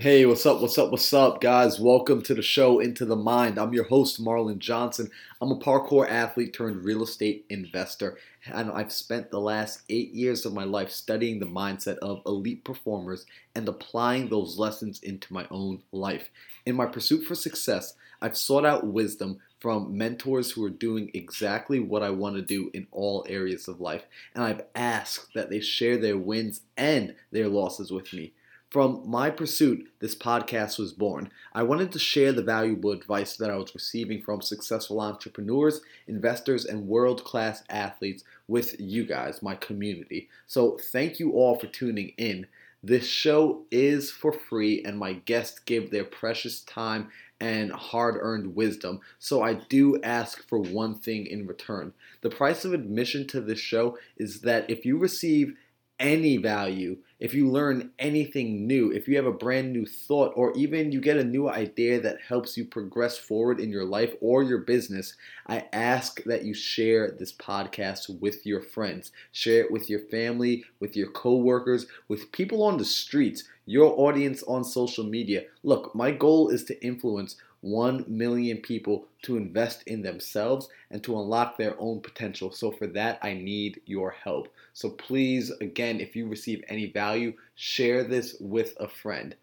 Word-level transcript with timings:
Hey, 0.00 0.24
what's 0.24 0.46
up? 0.46 0.62
What's 0.62 0.78
up? 0.78 0.90
What's 0.90 1.12
up, 1.12 1.42
guys? 1.42 1.78
Welcome 1.78 2.22
to 2.22 2.32
the 2.32 2.40
show 2.40 2.78
Into 2.80 3.04
the 3.04 3.16
Mind. 3.16 3.58
I'm 3.58 3.74
your 3.74 3.84
host, 3.84 4.18
Marlon 4.18 4.58
Johnson. 4.58 5.10
I'm 5.42 5.50
a 5.50 5.58
parkour 5.58 6.08
athlete 6.08 6.54
turned 6.54 6.86
real 6.86 7.02
estate 7.02 7.44
investor, 7.50 8.16
and 8.50 8.70
I've 8.70 8.92
spent 8.92 9.30
the 9.30 9.40
last 9.40 9.82
eight 9.90 10.14
years 10.14 10.46
of 10.46 10.54
my 10.54 10.64
life 10.64 10.90
studying 10.90 11.38
the 11.38 11.44
mindset 11.44 11.98
of 11.98 12.22
elite 12.24 12.64
performers 12.64 13.26
and 13.54 13.68
applying 13.68 14.30
those 14.30 14.56
lessons 14.56 15.00
into 15.00 15.34
my 15.34 15.46
own 15.50 15.82
life. 15.92 16.30
In 16.64 16.76
my 16.76 16.86
pursuit 16.86 17.26
for 17.26 17.34
success, 17.34 17.92
I've 18.22 18.38
sought 18.38 18.64
out 18.64 18.86
wisdom 18.86 19.40
from 19.58 19.98
mentors 19.98 20.50
who 20.50 20.64
are 20.64 20.70
doing 20.70 21.10
exactly 21.12 21.78
what 21.78 22.02
I 22.02 22.08
want 22.08 22.36
to 22.36 22.42
do 22.42 22.70
in 22.72 22.86
all 22.90 23.26
areas 23.28 23.68
of 23.68 23.82
life, 23.82 24.04
and 24.34 24.42
I've 24.42 24.62
asked 24.74 25.34
that 25.34 25.50
they 25.50 25.60
share 25.60 25.98
their 25.98 26.16
wins 26.16 26.62
and 26.78 27.14
their 27.32 27.48
losses 27.48 27.92
with 27.92 28.14
me. 28.14 28.32
From 28.70 29.02
my 29.04 29.30
pursuit, 29.30 29.90
this 29.98 30.14
podcast 30.14 30.78
was 30.78 30.92
born. 30.92 31.32
I 31.52 31.64
wanted 31.64 31.90
to 31.90 31.98
share 31.98 32.30
the 32.30 32.40
valuable 32.40 32.92
advice 32.92 33.36
that 33.36 33.50
I 33.50 33.56
was 33.56 33.74
receiving 33.74 34.22
from 34.22 34.42
successful 34.42 35.00
entrepreneurs, 35.00 35.80
investors, 36.06 36.64
and 36.64 36.86
world 36.86 37.24
class 37.24 37.64
athletes 37.68 38.22
with 38.46 38.80
you 38.80 39.04
guys, 39.04 39.42
my 39.42 39.56
community. 39.56 40.28
So, 40.46 40.78
thank 40.78 41.18
you 41.18 41.32
all 41.32 41.58
for 41.58 41.66
tuning 41.66 42.12
in. 42.16 42.46
This 42.80 43.08
show 43.08 43.62
is 43.72 44.12
for 44.12 44.32
free, 44.32 44.84
and 44.84 44.96
my 44.96 45.14
guests 45.14 45.58
give 45.58 45.90
their 45.90 46.04
precious 46.04 46.60
time 46.60 47.10
and 47.40 47.72
hard 47.72 48.18
earned 48.20 48.54
wisdom. 48.54 49.00
So, 49.18 49.42
I 49.42 49.54
do 49.54 50.00
ask 50.04 50.48
for 50.48 50.60
one 50.60 50.94
thing 50.94 51.26
in 51.26 51.48
return. 51.48 51.92
The 52.20 52.30
price 52.30 52.64
of 52.64 52.72
admission 52.72 53.26
to 53.28 53.40
this 53.40 53.58
show 53.58 53.98
is 54.16 54.42
that 54.42 54.70
if 54.70 54.86
you 54.86 54.96
receive 54.96 55.56
any 55.98 56.36
value, 56.36 56.98
if 57.20 57.34
you 57.34 57.48
learn 57.48 57.90
anything 57.98 58.66
new, 58.66 58.90
if 58.90 59.06
you 59.06 59.14
have 59.16 59.26
a 59.26 59.32
brand 59.32 59.72
new 59.72 59.84
thought, 59.84 60.32
or 60.34 60.56
even 60.56 60.90
you 60.90 61.00
get 61.00 61.18
a 61.18 61.24
new 61.24 61.50
idea 61.50 62.00
that 62.00 62.18
helps 62.26 62.56
you 62.56 62.64
progress 62.64 63.18
forward 63.18 63.60
in 63.60 63.70
your 63.70 63.84
life 63.84 64.14
or 64.22 64.42
your 64.42 64.58
business, 64.58 65.14
I 65.46 65.66
ask 65.74 66.24
that 66.24 66.44
you 66.44 66.54
share 66.54 67.10
this 67.10 67.32
podcast 67.34 68.20
with 68.20 68.46
your 68.46 68.62
friends. 68.62 69.12
Share 69.32 69.64
it 69.64 69.70
with 69.70 69.90
your 69.90 70.00
family, 70.00 70.64
with 70.80 70.96
your 70.96 71.10
coworkers, 71.10 71.86
with 72.08 72.32
people 72.32 72.62
on 72.62 72.78
the 72.78 72.86
streets, 72.86 73.44
your 73.66 73.92
audience 74.00 74.42
on 74.44 74.64
social 74.64 75.04
media. 75.04 75.44
Look, 75.62 75.94
my 75.94 76.10
goal 76.10 76.48
is 76.48 76.64
to 76.64 76.84
influence 76.84 77.36
1 77.62 78.04
million 78.08 78.58
people 78.58 79.06
to 79.22 79.36
invest 79.36 79.82
in 79.86 80.02
themselves 80.02 80.68
and 80.90 81.02
to 81.04 81.18
unlock 81.18 81.56
their 81.56 81.74
own 81.78 82.00
potential. 82.00 82.50
So, 82.50 82.70
for 82.70 82.86
that, 82.88 83.18
I 83.22 83.34
need 83.34 83.80
your 83.86 84.10
help. 84.10 84.48
So, 84.72 84.90
please, 84.90 85.50
again, 85.60 86.00
if 86.00 86.16
you 86.16 86.26
receive 86.26 86.64
any 86.68 86.86
value, 86.86 87.34
share 87.54 88.04
this 88.04 88.36
with 88.40 88.74
a 88.80 88.88
friend. 88.88 89.34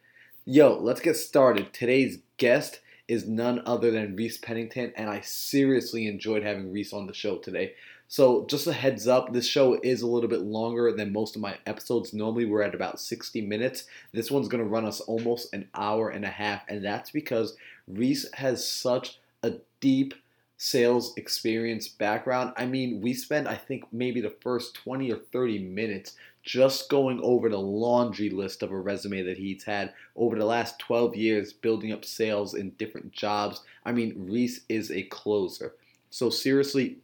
Yo, 0.45 0.78
let's 0.80 1.02
get 1.02 1.18
started. 1.18 1.73
Today's 1.73 2.20
guest 2.38 2.80
is 3.08 3.28
none 3.28 3.62
other 3.66 3.92
than 3.92 4.16
Reese 4.16 4.38
Pennington, 4.38 4.94
and 4.95 5.10
I 5.10 5.22
seriously 5.22 6.08
enjoyed 6.08 6.44
having 6.44 6.72
Reese 6.72 6.94
on 6.94 7.08
the 7.08 7.14
show 7.14 7.38
today. 7.38 7.73
So, 8.10 8.46
just 8.46 8.68
a 8.68 8.74
heads 8.74 9.06
up, 9.06 9.34
this 9.34 9.46
show 9.46 9.78
is 9.84 10.02
a 10.02 10.08
little 10.08 10.30
bit 10.30 10.42
longer 10.42 10.94
than 10.94 11.12
most 11.12 11.36
of 11.36 11.42
my 11.42 11.58
episodes. 11.66 12.14
Normally, 12.14 12.46
we're 12.46 12.62
at 12.62 12.74
about 12.74 13.02
60 13.02 13.42
minutes. 13.42 13.84
This 14.14 14.32
one's 14.32 14.48
going 14.48 14.64
to 14.64 14.70
run 14.70 14.86
us 14.86 15.02
almost 15.02 15.54
an 15.54 15.68
hour 15.76 16.10
and 16.10 16.24
a 16.24 16.30
half, 16.30 16.62
and 16.70 16.84
that's 16.84 17.12
because 17.12 17.58
Reese 17.86 18.32
has 18.36 18.66
such 18.66 19.20
a 19.44 19.56
deep 19.82 20.14
sales 20.56 21.14
experience 21.18 21.90
background. 21.90 22.54
I 22.56 22.66
mean, 22.66 23.02
we 23.02 23.14
spent, 23.14 23.46
I 23.46 23.56
think, 23.56 23.84
maybe 23.92 24.22
the 24.22 24.36
first 24.42 24.76
20 24.76 25.12
or 25.12 25.18
30 25.18 25.60
minutes 25.60 26.16
just 26.44 26.90
going 26.90 27.20
over 27.22 27.50
the 27.50 27.60
laundry 27.60 28.30
list 28.30 28.64
of 28.64 28.72
a 28.72 28.80
resume 28.80 29.22
that 29.24 29.38
he's 29.38 29.66
had 29.66 29.94
over 30.16 30.38
the 30.38 30.46
last 30.46 30.80
12 30.80 31.16
years 31.18 31.52
building 31.52 31.92
up 31.92 32.06
sales 32.06 32.54
in 32.54 32.70
different 32.72 33.12
jobs. 33.12 33.64
I 33.86 33.92
mean, 33.92 34.14
Reese 34.30 34.62
is 34.70 34.92
a 34.92 35.04
closer. 35.04 35.76
So, 36.10 36.30
seriously, 36.30 37.00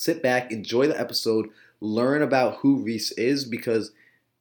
sit 0.00 0.22
back, 0.22 0.50
enjoy 0.50 0.86
the 0.86 0.98
episode, 0.98 1.50
learn 1.82 2.22
about 2.22 2.56
who 2.56 2.76
Reese 2.76 3.12
is 3.12 3.44
because 3.44 3.92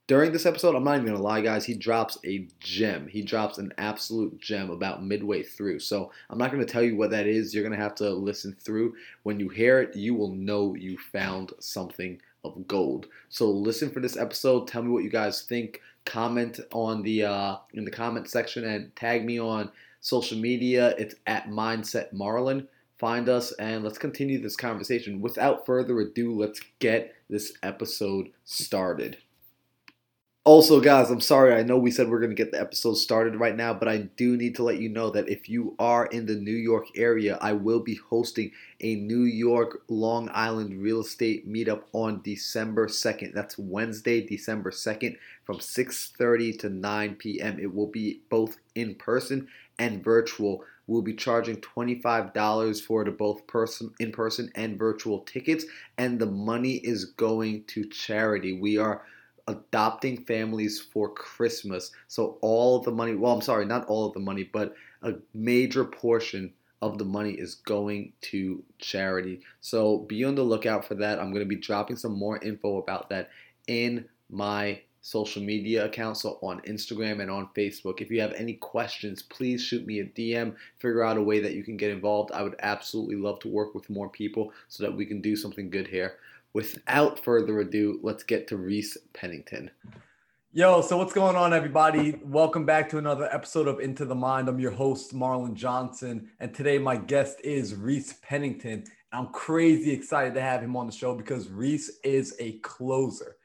during 0.08 0.32
this 0.32 0.46
episode, 0.46 0.74
I'm 0.74 0.86
not 0.86 0.96
even 0.96 1.08
gonna 1.08 1.22
lie, 1.22 1.42
guys, 1.42 1.66
he 1.66 1.74
drops 1.74 2.18
a 2.26 2.48
gem. 2.62 3.10
He 3.10 3.22
drops 3.22 3.58
an 3.58 3.74
absolute 3.78 4.40
gem 4.40 4.70
about 4.70 5.04
midway 5.04 5.44
through. 5.44 5.80
So 5.80 6.14
I'm 6.30 6.38
not 6.38 6.52
gonna 6.52 6.64
tell 6.64 6.82
you 6.82 6.96
what 6.96 7.12
that 7.12 7.28
is. 7.28 7.54
You're 7.54 7.66
gonna 7.66 7.76
have 7.76 7.94
to 7.96 8.10
listen 8.10 8.56
through. 8.58 8.96
When 9.24 9.38
you 9.38 9.50
hear 9.50 9.82
it, 9.82 9.98
you 9.98 10.16
will 10.16 10.32
know 10.32 10.76
you 10.76 10.98
found 10.98 11.52
something 11.60 12.22
of 12.46 12.66
gold. 12.66 13.08
So 13.28 13.52
listen 13.52 13.90
for 13.90 14.00
this 14.00 14.16
episode. 14.16 14.66
Tell 14.66 14.82
me 14.82 14.90
what 14.90 15.04
you 15.04 15.10
guys 15.10 15.42
think. 15.42 15.82
Comment 16.06 16.58
on 16.72 17.04
the 17.04 17.26
uh, 17.26 17.58
in 17.74 17.84
the 17.84 17.92
comment 17.92 18.30
section 18.30 18.64
and 18.64 18.96
tag 18.96 19.26
me 19.26 19.42
on 19.42 19.70
social 20.00 20.38
media. 20.38 20.96
It's 20.98 21.16
at 21.28 21.50
Mindset 21.50 22.14
Marlon 22.14 22.66
find 23.00 23.30
us 23.30 23.52
and 23.54 23.84
let's 23.84 23.98
continue 23.98 24.42
this 24.42 24.56
conversation. 24.56 25.22
Without 25.22 25.66
further 25.66 26.00
ado, 26.00 26.34
let's 26.34 26.62
get 26.80 27.16
this 27.30 27.54
episode 27.64 28.30
started. 28.44 29.18
Also, 30.46 30.82
guys, 30.82 31.12
I'm 31.12 31.22
sorry. 31.22 31.54
I 31.54 31.64
know 31.64 31.78
we 31.78 31.92
said 31.92 32.10
we're 32.10 32.20
going 32.20 32.32
to 32.32 32.36
get 32.36 32.52
the 32.52 32.60
episode 32.60 32.96
started 32.96 33.36
right 33.36 33.56
now, 33.56 33.74
but 33.74 33.88
I 33.88 33.98
do 33.98 34.36
need 34.36 34.56
to 34.56 34.64
let 34.64 34.80
you 34.80 34.90
know 34.90 35.12
that 35.12 35.30
if 35.30 35.48
you 35.48 35.76
are 35.78 36.08
in 36.08 36.26
the 36.26 36.36
New 36.36 36.56
York 36.56 36.88
area, 36.96 37.38
I 37.40 37.54
will 37.54 37.82
be 37.82 38.00
hosting 38.10 38.52
a 38.80 38.96
New 38.96 39.24
York 39.24 39.84
Long 39.90 40.30
Island 40.34 40.82
real 40.82 41.02
estate 41.02 41.48
meetup 41.48 41.84
on 41.94 42.22
December 42.24 42.88
2nd. 42.88 43.34
That's 43.34 43.60
Wednesday, 43.60 44.26
December 44.26 44.72
2nd 44.72 45.18
from 45.44 45.58
6:30 45.58 46.58
to 46.60 46.70
9 46.70 47.16
p.m. 47.16 47.60
It 47.60 47.76
will 47.76 47.92
be 47.92 48.22
both 48.30 48.58
in 48.74 48.96
person 48.96 49.50
and 49.78 50.04
virtual. 50.04 50.64
We'll 50.90 51.04
be 51.04 51.14
charging 51.14 51.58
$25 51.58 52.82
for 52.82 53.06
the 53.06 53.12
both 53.12 53.46
person 53.46 53.94
in 54.00 54.12
person 54.12 54.52
and 54.56 54.80
virtual 54.80 55.20
tickets 55.20 55.66
and 56.00 56.18
the 56.18 56.26
money 56.26 56.78
is 56.78 57.06
going 57.06 57.66
to 57.66 57.86
charity. 57.86 58.60
We 58.60 58.80
are 58.80 59.04
adopting 59.48 60.26
families 60.26 60.82
for 60.82 61.10
Christmas. 61.14 61.92
So 62.08 62.40
all 62.42 62.78
of 62.78 62.86
the 62.86 62.92
money, 62.92 63.14
well, 63.14 63.34
I'm 63.34 63.42
sorry, 63.42 63.66
not 63.66 63.86
all 63.86 64.08
of 64.08 64.14
the 64.14 64.20
money, 64.20 64.50
but 64.52 64.74
a 65.04 65.14
major 65.36 65.86
portion 65.86 66.54
of 66.82 66.98
the 66.98 67.06
money 67.06 67.34
is 67.34 67.54
going 67.54 68.14
to 68.22 68.64
charity. 68.80 69.42
So 69.62 70.00
be 70.00 70.24
on 70.24 70.34
the 70.34 70.42
lookout 70.42 70.86
for 70.86 70.96
that. 70.96 71.20
I'm 71.20 71.32
going 71.32 71.46
to 71.46 71.56
be 71.56 71.56
dropping 71.56 71.98
some 71.98 72.18
more 72.18 72.40
info 72.40 72.78
about 72.78 73.10
that 73.10 73.30
in 73.68 74.06
my 74.32 74.82
social 75.02 75.42
media 75.42 75.86
accounts, 75.86 76.22
so 76.22 76.40
on 76.42 76.62
Instagram 76.62 77.22
and 77.22 77.32
on 77.32 77.50
Facebook. 77.56 78.02
If 78.02 78.12
you 78.12 78.20
have 78.22 78.34
any 78.34 78.54
questions, 78.54 79.22
please 79.22 79.64
shoot 79.64 79.86
me 79.86 80.00
a 80.00 80.06
DM, 80.06 80.56
figure 80.78 81.04
out 81.04 81.18
a 81.18 81.22
way 81.22 81.40
that 81.40 81.54
you 81.54 81.64
can 81.64 81.78
get 81.78 81.92
involved. 81.92 82.32
I 82.32 82.44
would 82.44 82.56
absolutely 82.60 83.16
love 83.16 83.40
to 83.42 83.48
work 83.48 83.74
with 83.74 83.90
more 83.90 84.10
people 84.10 84.52
so 84.68 84.84
that 84.84 84.96
we 84.96 85.06
can 85.06 85.22
do 85.22 85.36
something 85.36 85.70
good 85.70 85.88
here. 85.88 86.18
Without 86.54 87.24
further 87.24 87.60
ado, 87.60 88.00
let's 88.02 88.24
get 88.24 88.48
to 88.48 88.58
Reese 88.58 88.98
Pennington. 89.14 89.72
Yo, 90.52 90.82
so 90.82 90.98
what's 90.98 91.14
going 91.14 91.36
on, 91.36 91.54
everybody? 91.54 92.20
Welcome 92.24 92.66
back 92.66 92.90
to 92.90 92.98
another 92.98 93.30
episode 93.32 93.68
of 93.68 93.80
Into 93.80 94.04
the 94.04 94.16
Mind. 94.16 94.50
I'm 94.50 94.60
your 94.60 94.72
host, 94.72 95.14
Marlon 95.14 95.54
Johnson, 95.54 96.28
and 96.40 96.52
today 96.56 96.80
my 96.80 96.98
guest 96.98 97.40
is 97.44 97.76
Reese 97.76 98.16
Pennington. 98.24 98.84
I'm 99.12 99.28
crazy 99.28 99.92
excited 99.92 100.34
to 100.34 100.42
have 100.42 100.64
him 100.64 100.76
on 100.76 100.88
the 100.88 100.92
show 100.92 101.14
because 101.14 101.50
Reese 101.50 102.00
is 102.04 102.36
a 102.40 102.54
closer. 102.60 103.36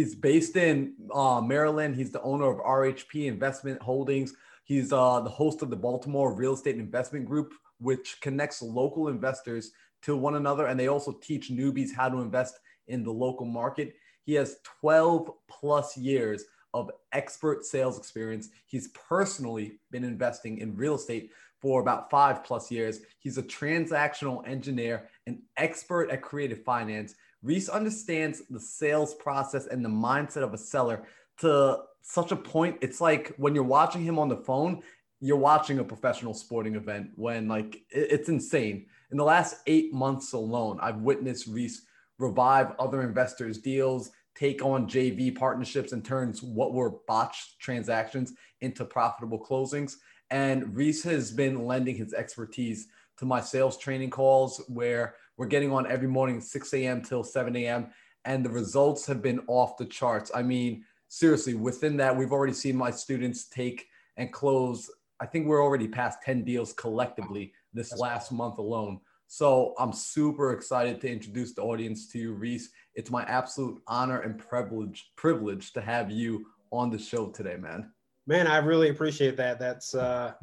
He's 0.00 0.14
based 0.14 0.56
in 0.56 0.94
uh, 1.12 1.42
Maryland. 1.42 1.94
He's 1.94 2.10
the 2.10 2.22
owner 2.22 2.50
of 2.50 2.56
RHP 2.64 3.26
Investment 3.26 3.82
Holdings. 3.82 4.32
He's 4.64 4.94
uh, 4.94 5.20
the 5.20 5.28
host 5.28 5.60
of 5.60 5.68
the 5.68 5.76
Baltimore 5.76 6.32
Real 6.32 6.54
Estate 6.54 6.76
Investment 6.76 7.26
Group, 7.26 7.52
which 7.80 8.18
connects 8.22 8.62
local 8.62 9.08
investors 9.08 9.72
to 10.00 10.16
one 10.16 10.36
another. 10.36 10.68
And 10.68 10.80
they 10.80 10.88
also 10.88 11.12
teach 11.12 11.50
newbies 11.50 11.94
how 11.94 12.08
to 12.08 12.22
invest 12.22 12.60
in 12.88 13.04
the 13.04 13.12
local 13.12 13.44
market. 13.44 13.92
He 14.22 14.32
has 14.32 14.56
12 14.80 15.32
plus 15.48 15.98
years 15.98 16.44
of 16.72 16.90
expert 17.12 17.66
sales 17.66 17.98
experience. 17.98 18.48
He's 18.64 18.88
personally 18.88 19.80
been 19.90 20.04
investing 20.04 20.60
in 20.60 20.76
real 20.76 20.94
estate 20.94 21.30
for 21.60 21.82
about 21.82 22.08
five 22.08 22.42
plus 22.42 22.70
years. 22.70 23.00
He's 23.18 23.36
a 23.36 23.42
transactional 23.42 24.48
engineer, 24.48 25.10
an 25.26 25.42
expert 25.58 26.10
at 26.10 26.22
creative 26.22 26.64
finance, 26.64 27.16
Reese 27.42 27.68
understands 27.68 28.42
the 28.50 28.60
sales 28.60 29.14
process 29.14 29.66
and 29.66 29.84
the 29.84 29.88
mindset 29.88 30.42
of 30.42 30.54
a 30.54 30.58
seller 30.58 31.04
to 31.38 31.80
such 32.02 32.32
a 32.32 32.36
point. 32.36 32.76
It's 32.80 33.00
like 33.00 33.34
when 33.36 33.54
you're 33.54 33.64
watching 33.64 34.02
him 34.02 34.18
on 34.18 34.28
the 34.28 34.36
phone, 34.36 34.82
you're 35.20 35.36
watching 35.36 35.78
a 35.78 35.84
professional 35.84 36.34
sporting 36.34 36.74
event 36.74 37.10
when 37.16 37.48
like 37.48 37.82
it's 37.90 38.28
insane. 38.28 38.86
In 39.10 39.16
the 39.16 39.24
last 39.24 39.56
eight 39.66 39.92
months 39.92 40.32
alone, 40.32 40.78
I've 40.80 41.00
witnessed 41.00 41.46
Reese 41.46 41.82
revive 42.18 42.72
other 42.78 43.02
investors' 43.02 43.58
deals, 43.58 44.10
take 44.34 44.62
on 44.62 44.86
JV 44.86 45.34
partnerships, 45.34 45.92
and 45.92 46.04
turns 46.04 46.42
what 46.42 46.74
were 46.74 46.98
botched 47.08 47.58
transactions 47.58 48.34
into 48.60 48.84
profitable 48.84 49.42
closings. 49.42 49.96
And 50.30 50.76
Reese 50.76 51.02
has 51.04 51.32
been 51.32 51.64
lending 51.64 51.96
his 51.96 52.12
expertise 52.14 52.88
to 53.18 53.24
my 53.24 53.40
sales 53.40 53.76
training 53.76 54.10
calls 54.10 54.62
where 54.68 55.14
we're 55.40 55.46
getting 55.46 55.72
on 55.72 55.90
every 55.90 56.06
morning, 56.06 56.38
6 56.38 56.74
a.m. 56.74 57.00
till 57.00 57.24
7 57.24 57.56
a.m. 57.56 57.86
And 58.26 58.44
the 58.44 58.50
results 58.50 59.06
have 59.06 59.22
been 59.22 59.40
off 59.46 59.78
the 59.78 59.86
charts. 59.86 60.30
I 60.34 60.42
mean, 60.42 60.84
seriously, 61.08 61.54
within 61.54 61.96
that, 61.96 62.14
we've 62.14 62.30
already 62.30 62.52
seen 62.52 62.76
my 62.76 62.90
students 62.90 63.46
take 63.46 63.88
and 64.18 64.30
close. 64.30 64.90
I 65.18 65.24
think 65.24 65.46
we're 65.46 65.64
already 65.64 65.88
past 65.88 66.18
10 66.26 66.44
deals 66.44 66.74
collectively 66.74 67.54
this 67.72 67.96
last 67.96 68.32
month 68.32 68.58
alone. 68.58 69.00
So 69.28 69.72
I'm 69.78 69.94
super 69.94 70.52
excited 70.52 71.00
to 71.00 71.10
introduce 71.10 71.54
the 71.54 71.62
audience 71.62 72.06
to 72.08 72.18
you, 72.18 72.34
Reese. 72.34 72.68
It's 72.94 73.10
my 73.10 73.22
absolute 73.22 73.80
honor 73.86 74.20
and 74.20 74.38
privilege 74.38 75.10
privilege 75.16 75.72
to 75.72 75.80
have 75.80 76.10
you 76.10 76.44
on 76.70 76.90
the 76.90 76.98
show 76.98 77.28
today, 77.28 77.56
man. 77.56 77.90
Man, 78.26 78.46
I 78.46 78.58
really 78.58 78.90
appreciate 78.90 79.38
that. 79.38 79.58
That's 79.58 79.94
uh 79.94 80.34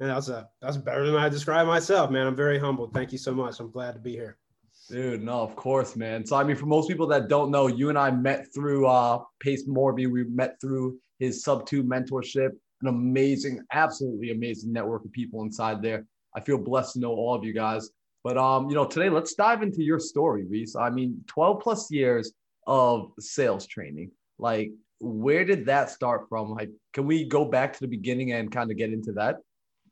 man, 0.00 0.08
that's 0.08 0.28
a 0.28 0.48
that's 0.62 0.78
better 0.78 1.04
than 1.04 1.16
I 1.16 1.28
describe 1.28 1.66
myself, 1.66 2.10
man. 2.10 2.26
I'm 2.26 2.34
very 2.34 2.58
humbled. 2.58 2.94
Thank 2.94 3.12
you 3.12 3.18
so 3.18 3.34
much. 3.34 3.60
I'm 3.60 3.70
glad 3.70 3.92
to 3.92 4.00
be 4.00 4.12
here. 4.12 4.38
Dude, 4.88 5.22
no, 5.22 5.40
of 5.40 5.56
course, 5.56 5.96
man. 5.96 6.24
So 6.24 6.36
I 6.36 6.44
mean, 6.44 6.56
for 6.56 6.66
most 6.66 6.88
people 6.88 7.06
that 7.08 7.28
don't 7.28 7.50
know, 7.50 7.66
you 7.66 7.88
and 7.88 7.98
I 7.98 8.10
met 8.10 8.52
through 8.54 8.86
uh 8.86 9.20
Pace 9.40 9.66
Morby. 9.66 10.10
We 10.10 10.24
met 10.24 10.60
through 10.60 10.98
his 11.18 11.44
Subto 11.44 11.82
mentorship, 11.82 12.50
an 12.82 12.88
amazing, 12.88 13.62
absolutely 13.72 14.30
amazing 14.30 14.72
network 14.72 15.04
of 15.04 15.12
people 15.12 15.42
inside 15.42 15.82
there. 15.82 16.06
I 16.34 16.40
feel 16.40 16.58
blessed 16.58 16.94
to 16.94 17.00
know 17.00 17.12
all 17.12 17.34
of 17.34 17.44
you 17.44 17.52
guys. 17.52 17.90
But 18.22 18.36
um, 18.38 18.68
you 18.68 18.74
know, 18.74 18.84
today 18.84 19.08
let's 19.08 19.34
dive 19.34 19.62
into 19.62 19.82
your 19.82 19.98
story, 19.98 20.44
Reese. 20.44 20.76
I 20.76 20.90
mean, 20.90 21.22
12 21.28 21.60
plus 21.60 21.90
years 21.90 22.32
of 22.66 23.12
sales 23.18 23.66
training. 23.66 24.10
Like, 24.38 24.70
where 25.00 25.44
did 25.44 25.66
that 25.66 25.90
start 25.90 26.28
from? 26.28 26.50
Like, 26.50 26.70
can 26.92 27.06
we 27.06 27.24
go 27.24 27.44
back 27.44 27.72
to 27.74 27.80
the 27.80 27.86
beginning 27.88 28.32
and 28.32 28.50
kind 28.50 28.70
of 28.70 28.76
get 28.76 28.92
into 28.92 29.12
that? 29.12 29.36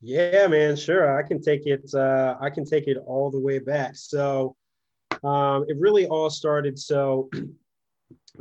Yeah, 0.00 0.48
man, 0.48 0.76
sure. 0.76 1.16
I 1.16 1.26
can 1.26 1.40
take 1.40 1.66
it. 1.66 1.94
Uh, 1.94 2.36
I 2.40 2.50
can 2.50 2.64
take 2.64 2.88
it 2.88 2.98
all 3.06 3.30
the 3.30 3.40
way 3.40 3.58
back. 3.58 3.96
So, 3.96 4.56
um, 5.22 5.64
it 5.68 5.76
really 5.78 6.06
all 6.06 6.30
started. 6.30 6.78
So, 6.78 7.28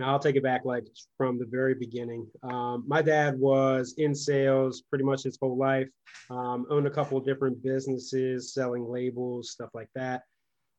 I'll 0.02 0.20
take 0.20 0.36
it 0.36 0.44
back 0.44 0.66
like 0.66 0.88
from 1.18 1.38
the 1.38 1.46
very 1.46 1.75
beginning. 1.75 2.28
Um, 2.42 2.84
my 2.88 3.02
dad 3.02 3.38
was 3.38 3.94
in 3.98 4.16
sales 4.16 4.81
pretty 4.90 5.04
much 5.04 5.24
his 5.24 5.38
whole 5.40 5.56
life. 5.56 5.88
Um, 6.31 6.66
owned 6.70 6.88
a 6.88 6.92
couple 6.92 7.18
of 7.18 7.25
different 7.25 7.62
businesses, 7.62 8.54
selling 8.54 8.90
labels, 8.90 9.52
stuff 9.52 9.70
like 9.74 9.90
that. 9.94 10.24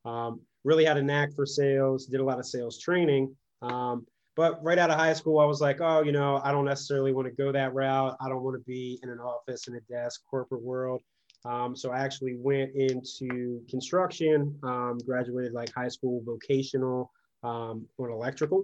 Um, 0.04 0.40
really 0.64 0.84
had 0.84 0.96
a 0.96 1.02
knack 1.02 1.32
for 1.32 1.46
sales. 1.46 2.06
Did 2.06 2.20
a 2.20 2.24
lot 2.24 2.40
of 2.40 2.46
sales 2.46 2.80
training. 2.80 3.34
Um, 3.62 4.04
but 4.36 4.62
right 4.64 4.78
out 4.78 4.90
of 4.90 4.98
high 4.98 5.12
school, 5.12 5.38
I 5.38 5.44
was 5.44 5.60
like, 5.60 5.80
oh, 5.80 6.02
you 6.02 6.10
know, 6.10 6.40
I 6.42 6.50
don't 6.50 6.64
necessarily 6.64 7.12
want 7.12 7.28
to 7.28 7.34
go 7.34 7.52
that 7.52 7.72
route. 7.72 8.16
I 8.20 8.28
don't 8.28 8.42
want 8.42 8.56
to 8.56 8.64
be 8.64 8.98
in 9.02 9.10
an 9.10 9.20
office 9.20 9.68
in 9.68 9.76
a 9.76 9.80
desk 9.82 10.22
corporate 10.28 10.62
world. 10.62 11.02
Um, 11.44 11.76
so 11.76 11.90
I 11.90 11.98
actually 11.98 12.36
went 12.36 12.72
into 12.74 13.62
construction, 13.68 14.58
um, 14.62 14.98
graduated 15.04 15.52
like 15.52 15.72
high 15.74 15.88
school 15.88 16.22
vocational 16.24 17.10
um, 17.42 17.86
on 17.98 18.10
electrical. 18.10 18.62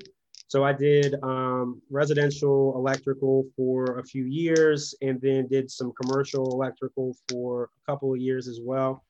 So 0.48 0.64
I 0.64 0.72
did 0.72 1.14
um, 1.22 1.80
residential 1.90 2.74
electrical 2.74 3.46
for 3.56 3.98
a 3.98 4.04
few 4.04 4.24
years 4.24 4.94
and 5.00 5.20
then 5.20 5.46
did 5.46 5.70
some 5.70 5.92
commercial 5.92 6.52
electrical 6.52 7.14
for 7.30 7.64
a 7.64 7.90
couple 7.90 8.12
of 8.12 8.20
years 8.20 8.48
as 8.48 8.58
well. 8.60 9.04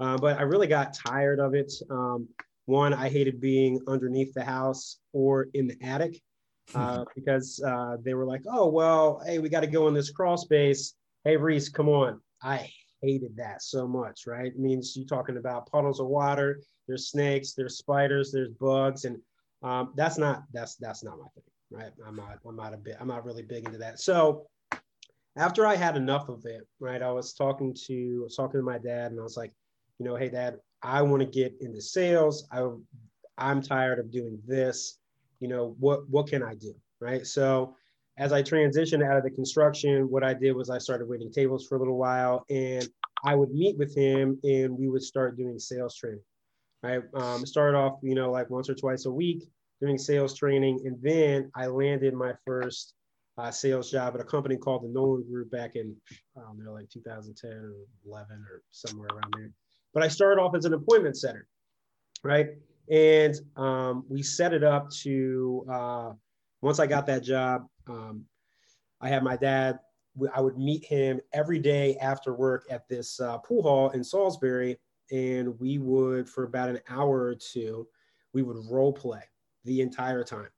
Uh, 0.00 0.16
but 0.16 0.38
I 0.38 0.42
really 0.42 0.68
got 0.68 0.94
tired 0.94 1.40
of 1.40 1.54
it. 1.54 1.72
Um, 1.90 2.28
one, 2.66 2.94
I 2.94 3.08
hated 3.08 3.40
being 3.40 3.80
underneath 3.88 4.32
the 4.32 4.44
house 4.44 4.98
or 5.12 5.48
in 5.54 5.66
the 5.66 5.76
attic 5.82 6.20
uh, 6.74 7.04
because 7.14 7.60
uh, 7.66 7.96
they 8.02 8.14
were 8.14 8.26
like, 8.26 8.42
oh, 8.50 8.68
well, 8.68 9.20
hey, 9.26 9.38
we 9.38 9.48
got 9.48 9.60
to 9.60 9.66
go 9.66 9.88
in 9.88 9.94
this 9.94 10.10
crawl 10.10 10.36
space. 10.36 10.94
Hey, 11.24 11.36
Reese, 11.36 11.68
come 11.68 11.88
on. 11.88 12.20
I 12.42 12.70
hated 13.02 13.36
that 13.36 13.62
so 13.62 13.86
much, 13.86 14.26
right? 14.26 14.46
It 14.46 14.58
means 14.58 14.96
you're 14.96 15.06
talking 15.06 15.36
about 15.36 15.70
puddles 15.70 16.00
of 16.00 16.06
water, 16.06 16.60
there's 16.86 17.08
snakes, 17.08 17.52
there's 17.54 17.78
spiders, 17.78 18.32
there's 18.32 18.50
bugs, 18.50 19.04
and 19.04 19.18
um, 19.62 19.92
that's 19.96 20.18
not 20.18 20.44
that's 20.52 20.76
that's 20.76 21.02
not 21.02 21.18
my 21.18 21.26
thing, 21.34 21.44
right? 21.70 21.92
I'm 22.06 22.16
not 22.16 22.38
I'm 22.46 22.56
not 22.56 22.74
a 22.74 22.76
bit 22.76 22.96
I'm 23.00 23.08
not 23.08 23.24
really 23.24 23.42
big 23.42 23.66
into 23.66 23.78
that. 23.78 24.00
So 24.00 24.46
after 25.36 25.66
I 25.66 25.76
had 25.76 25.96
enough 25.96 26.28
of 26.28 26.44
it, 26.46 26.66
right, 26.80 27.02
I 27.02 27.10
was 27.10 27.32
talking 27.32 27.74
to 27.86 28.20
I 28.22 28.24
was 28.24 28.36
talking 28.36 28.60
to 28.60 28.64
my 28.64 28.78
dad, 28.78 29.10
and 29.10 29.20
I 29.20 29.22
was 29.22 29.36
like, 29.36 29.52
you 29.98 30.04
know, 30.06 30.16
hey, 30.16 30.28
dad, 30.28 30.58
I 30.82 31.02
want 31.02 31.20
to 31.20 31.26
get 31.26 31.54
into 31.60 31.80
sales. 31.80 32.46
I 32.52 32.68
I'm 33.36 33.62
tired 33.62 33.98
of 33.98 34.10
doing 34.10 34.40
this. 34.46 34.98
You 35.40 35.48
know, 35.48 35.76
what 35.78 36.08
what 36.08 36.28
can 36.28 36.42
I 36.42 36.54
do, 36.54 36.74
right? 37.00 37.26
So 37.26 37.76
as 38.18 38.32
I 38.32 38.42
transitioned 38.42 39.08
out 39.08 39.16
of 39.16 39.22
the 39.22 39.30
construction, 39.30 40.10
what 40.10 40.24
I 40.24 40.34
did 40.34 40.52
was 40.52 40.70
I 40.70 40.78
started 40.78 41.08
waiting 41.08 41.30
tables 41.30 41.66
for 41.66 41.76
a 41.76 41.78
little 41.78 41.96
while 41.96 42.44
and 42.50 42.86
I 43.24 43.36
would 43.36 43.52
meet 43.52 43.78
with 43.78 43.96
him 43.96 44.38
and 44.42 44.76
we 44.76 44.88
would 44.88 45.02
start 45.02 45.36
doing 45.36 45.58
sales 45.58 45.96
training. 45.96 46.22
I 46.82 46.98
Um, 47.14 47.46
started 47.46 47.76
off, 47.76 47.98
you 48.02 48.14
know, 48.14 48.30
like 48.30 48.50
once 48.50 48.68
or 48.68 48.74
twice 48.74 49.06
a 49.06 49.10
week 49.10 49.48
doing 49.80 49.98
sales 49.98 50.36
training. 50.36 50.80
And 50.84 51.00
then 51.00 51.50
I 51.54 51.66
landed 51.66 52.14
my 52.14 52.32
first 52.44 52.94
uh, 53.36 53.52
sales 53.52 53.90
job 53.90 54.14
at 54.14 54.20
a 54.20 54.24
company 54.24 54.56
called 54.56 54.82
the 54.82 54.88
Nolan 54.88 55.22
Group 55.30 55.50
back 55.52 55.76
in, 55.76 55.94
I 56.36 56.40
don't 56.40 56.62
know, 56.62 56.72
like 56.72 56.88
2010 56.90 57.50
or 57.50 57.74
11 58.04 58.44
or 58.50 58.62
somewhere 58.70 59.08
around 59.12 59.32
there. 59.36 59.50
But 59.94 60.02
I 60.02 60.08
started 60.08 60.40
off 60.40 60.56
as 60.56 60.64
an 60.64 60.74
appointment 60.74 61.16
setter. 61.16 61.46
Right. 62.24 62.48
And 62.90 63.34
um, 63.56 64.04
we 64.08 64.22
set 64.22 64.52
it 64.52 64.64
up 64.64 64.90
to, 65.02 65.66
uh, 65.70 66.12
once 66.62 66.80
I 66.80 66.86
got 66.86 67.06
that 67.06 67.22
job, 67.22 67.66
um, 67.88 68.24
I 69.00 69.08
had 69.08 69.22
my 69.22 69.36
dad, 69.36 69.80
I 70.34 70.40
would 70.40 70.58
meet 70.58 70.84
him 70.84 71.20
every 71.32 71.58
day 71.58 71.96
after 71.98 72.34
work 72.34 72.66
at 72.70 72.88
this 72.88 73.20
uh, 73.20 73.38
pool 73.38 73.62
hall 73.62 73.90
in 73.90 74.02
Salisbury. 74.02 74.78
And 75.10 75.58
we 75.58 75.78
would, 75.78 76.28
for 76.28 76.44
about 76.44 76.68
an 76.68 76.80
hour 76.88 77.22
or 77.22 77.34
two, 77.34 77.86
we 78.32 78.42
would 78.42 78.58
role 78.70 78.92
play 78.92 79.22
the 79.64 79.80
entire 79.80 80.24
time 80.24 80.48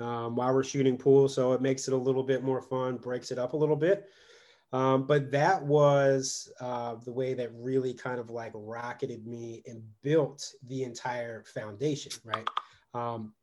um, 0.00 0.36
while 0.36 0.54
we're 0.54 0.64
shooting 0.64 0.96
pool. 0.96 1.28
So 1.28 1.52
it 1.52 1.60
makes 1.60 1.88
it 1.88 1.94
a 1.94 1.96
little 1.96 2.22
bit 2.22 2.42
more 2.42 2.62
fun, 2.62 2.96
breaks 2.96 3.30
it 3.30 3.38
up 3.38 3.52
a 3.52 3.56
little 3.56 3.76
bit. 3.76 4.08
Um, 4.72 5.06
but 5.06 5.30
that 5.32 5.62
was 5.62 6.50
uh, 6.60 6.94
the 7.04 7.12
way 7.12 7.34
that 7.34 7.50
really 7.54 7.92
kind 7.92 8.18
of 8.18 8.30
like 8.30 8.52
rocketed 8.54 9.26
me 9.26 9.62
and 9.66 9.82
built 10.02 10.50
the 10.66 10.84
entire 10.84 11.44
foundation, 11.44 12.12
right? 12.24 12.48
Um, 12.94 13.34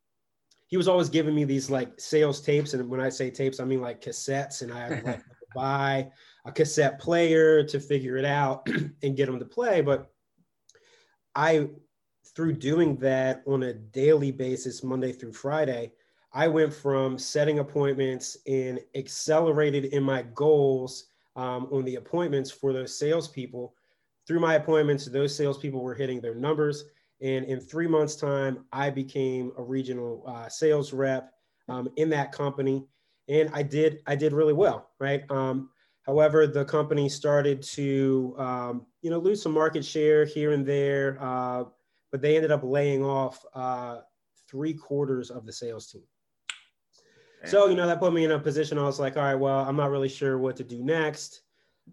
he 0.70 0.78
was 0.78 0.88
always 0.88 1.10
giving 1.10 1.34
me 1.34 1.44
these 1.46 1.72
like 1.72 2.00
sales 2.00 2.42
tapes. 2.42 2.76
And 2.76 2.88
when 2.90 3.02
I 3.02 3.10
say 3.10 3.32
tapes, 3.32 3.60
I 3.60 3.66
mean 3.66 3.82
like 3.82 4.02
cassettes. 4.02 4.62
And 4.62 4.72
I 4.72 4.90
would 4.90 5.04
like 5.04 5.24
buy 5.56 6.12
a 6.46 6.52
cassette 6.52 7.00
player 7.00 7.64
to 7.64 7.80
figure 7.80 8.18
it 8.18 8.26
out 8.26 8.68
and 9.04 9.18
get 9.18 9.26
them 9.26 9.40
to 9.40 9.46
play. 9.46 9.82
But 9.82 10.12
I, 11.34 11.70
through 12.36 12.54
doing 12.54 12.98
that 12.98 13.42
on 13.48 13.64
a 13.64 13.74
daily 13.74 14.32
basis, 14.32 14.84
Monday 14.84 15.12
through 15.12 15.34
Friday, 15.34 15.92
I 16.34 16.48
went 16.48 16.72
from 16.72 17.18
setting 17.18 17.58
appointments 17.58 18.38
and 18.46 18.80
accelerated 18.94 19.86
in 19.86 20.04
my 20.04 20.22
goals 20.36 21.06
um, 21.36 21.68
on 21.72 21.84
the 21.84 21.96
appointments 21.96 22.52
for 22.52 22.74
those 22.74 22.96
salespeople. 22.96 23.74
Through 24.28 24.42
my 24.42 24.54
appointments, 24.54 25.06
those 25.06 25.36
salespeople 25.36 25.82
were 25.82 25.96
hitting 25.96 26.22
their 26.22 26.36
numbers. 26.36 26.86
And 27.22 27.46
in 27.46 27.60
three 27.60 27.88
months' 27.88 28.16
time, 28.16 28.66
I 28.72 28.90
became 28.90 29.52
a 29.58 29.64
regional 29.64 30.24
uh, 30.26 30.48
sales 30.48 30.94
rep 30.94 31.34
um, 31.68 31.90
in 31.98 32.10
that 32.10 32.32
company, 32.32 32.86
and 33.28 33.50
I 33.54 33.62
did 33.62 34.02
I 34.08 34.16
did 34.16 34.34
really 34.34 34.54
well, 34.54 34.90
right? 35.00 35.30
Um, 35.30 35.70
however, 36.04 36.48
the 36.48 36.66
company 36.66 37.10
started 37.10 37.62
to 37.64 38.36
um, 38.38 38.86
you 39.02 39.10
know 39.10 39.20
lose 39.20 39.42
some 39.42 39.52
market 39.52 39.84
share 39.84 40.26
here 40.26 40.54
and 40.54 40.66
there, 40.66 41.18
uh, 41.22 41.66
but 42.12 42.22
they 42.22 42.36
ended 42.36 42.52
up 42.52 42.64
laying 42.64 43.04
off 43.04 43.46
uh, 43.54 43.98
three 44.50 44.74
quarters 44.74 45.30
of 45.30 45.46
the 45.46 45.54
sales 45.54 45.92
team. 45.92 46.04
So 47.46 47.68
you 47.68 47.76
know 47.76 47.88
that 47.88 48.00
put 48.00 48.14
me 48.14 48.26
in 48.26 48.32
a 48.32 48.40
position. 48.40 48.78
I 48.78 48.84
was 48.84 49.00
like, 49.00 49.16
all 49.16 49.24
right, 49.24 49.36
well, 49.36 49.60
I'm 49.60 49.76
not 49.76 49.92
really 49.92 50.10
sure 50.10 50.38
what 50.38 50.56
to 50.58 50.64
do 50.64 50.84
next. 50.84 51.42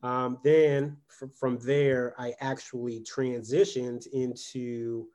Um, 0.02 0.38
then 0.42 0.96
from 1.38 1.58
there, 1.58 2.14
I 2.18 2.34
actually 2.40 3.00
transitioned 3.00 4.06
into 4.12 5.06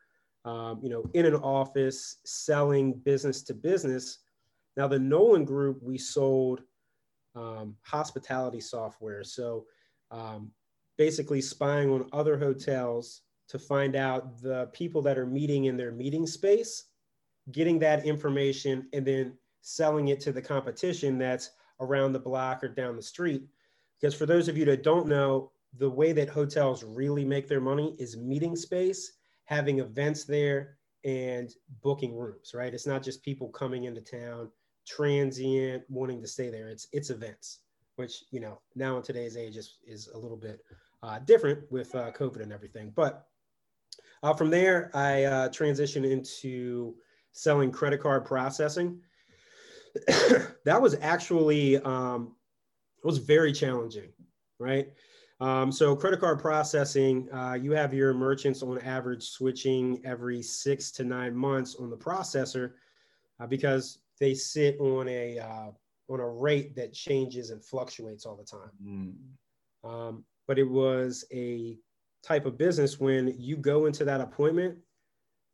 um, 0.46 0.80
you 0.82 0.90
know, 0.90 1.04
in 1.14 1.26
an 1.26 1.36
office 1.36 2.18
selling 2.26 2.94
business 2.94 3.42
to 3.44 3.54
business. 3.54 4.20
Now, 4.78 4.88
the 4.88 5.00
Nolan 5.00 5.46
Group, 5.46 5.82
we 5.82 5.98
sold 5.98 6.62
um, 7.36 7.76
hospitality 7.84 8.60
software. 8.60 9.24
So 9.24 9.66
um, 10.10 10.52
basically 10.98 11.42
spying 11.42 11.92
on 11.92 12.08
other 12.12 12.38
hotels 12.38 13.22
to 13.50 13.60
find 13.60 13.96
out 13.96 14.42
the 14.42 14.70
people 14.74 15.02
that 15.02 15.18
are 15.18 15.26
meeting 15.26 15.66
in 15.66 15.78
their 15.78 15.92
meeting 15.92 16.26
space, 16.26 16.86
getting 17.52 17.80
that 17.80 18.06
information, 18.06 18.88
and 18.94 19.06
then 19.06 19.34
selling 19.62 20.08
it 20.08 20.20
to 20.22 20.32
the 20.32 20.42
competition 20.42 21.18
that's 21.18 21.52
around 21.80 22.14
the 22.14 22.20
block 22.20 22.64
or 22.64 22.68
down 22.68 22.96
the 22.96 23.02
street. 23.02 23.44
Because 24.00 24.16
for 24.16 24.26
those 24.26 24.48
of 24.48 24.58
you 24.58 24.66
that 24.66 24.84
don't 24.84 25.08
know, 25.08 25.52
the 25.78 25.90
way 25.90 26.12
that 26.14 26.30
hotels 26.30 26.84
really 26.84 27.24
make 27.24 27.48
their 27.48 27.62
money 27.62 27.96
is 28.00 28.18
meeting 28.18 28.56
space 28.56 29.14
having 29.52 29.80
events 29.80 30.24
there 30.24 30.78
and 31.04 31.52
booking 31.84 32.16
rooms, 32.16 32.54
right? 32.56 32.74
It's 32.74 32.88
not 32.88 33.04
just 33.04 33.22
people 33.22 33.50
coming 33.50 33.84
into 33.84 34.00
town, 34.00 34.50
transient, 34.88 35.84
wanting 35.90 36.22
to 36.22 36.28
stay 36.28 36.50
there. 36.50 36.70
It's 36.70 36.88
it's 36.94 37.10
events, 37.10 37.60
which 37.98 38.24
you 38.32 38.40
know 38.40 38.62
now 38.76 38.96
in 38.96 39.04
today's 39.04 39.36
age 39.36 39.58
is 39.58 39.78
is 39.86 40.08
a 40.08 40.18
little 40.18 40.38
bit 40.38 40.62
uh, 41.04 41.20
different 41.20 41.70
with 41.70 41.94
uh, 41.94 42.12
COVID 42.12 42.42
and 42.42 42.54
everything. 42.54 42.94
But 42.96 43.28
uh, 44.24 44.34
from 44.34 44.50
there, 44.50 44.90
I 44.94 45.26
uh, 45.26 45.50
transitioned 45.50 46.10
into 46.10 46.96
selling 47.34 47.72
credit 47.72 48.02
card 48.02 48.24
processing. 48.24 49.02
that 50.64 50.82
was 50.82 50.96
actually 51.02 51.78
um, 51.80 52.36
was 53.04 53.18
very 53.18 53.52
challenging, 53.52 54.14
right? 54.60 54.94
Um, 55.42 55.72
so 55.72 55.96
credit 55.96 56.20
card 56.20 56.40
processing, 56.40 57.28
uh, 57.34 57.58
you 57.60 57.72
have 57.72 57.96
your 57.96 58.14
merchants 58.14 58.62
on 58.62 58.78
average 58.82 59.24
switching 59.24 60.00
every 60.06 60.44
six 60.44 60.92
to 60.92 61.04
nine 61.04 61.36
months 61.36 61.76
on 61.76 61.90
the 61.90 61.98
processor 61.98 62.74
uh, 63.40 63.48
because 63.48 63.98
they 64.20 64.36
sit 64.36 64.80
on 64.80 65.08
a 65.08 65.40
uh, 65.40 65.72
on 66.10 66.20
a 66.20 66.28
rate 66.28 66.76
that 66.76 66.94
changes 66.94 67.50
and 67.50 67.66
fluctuates 67.66 68.24
all 68.24 68.36
the 68.36 68.44
time. 68.44 68.70
Mm. 68.86 69.90
Um, 69.90 70.26
but 70.48 70.60
it 70.60 70.70
was 70.70 71.26
a 71.34 71.80
type 72.24 72.46
of 72.46 72.56
business 72.56 73.00
when 73.00 73.34
you 73.40 73.58
go 73.58 73.88
into 73.88 74.06
that 74.06 74.22
appointment, 74.22 74.78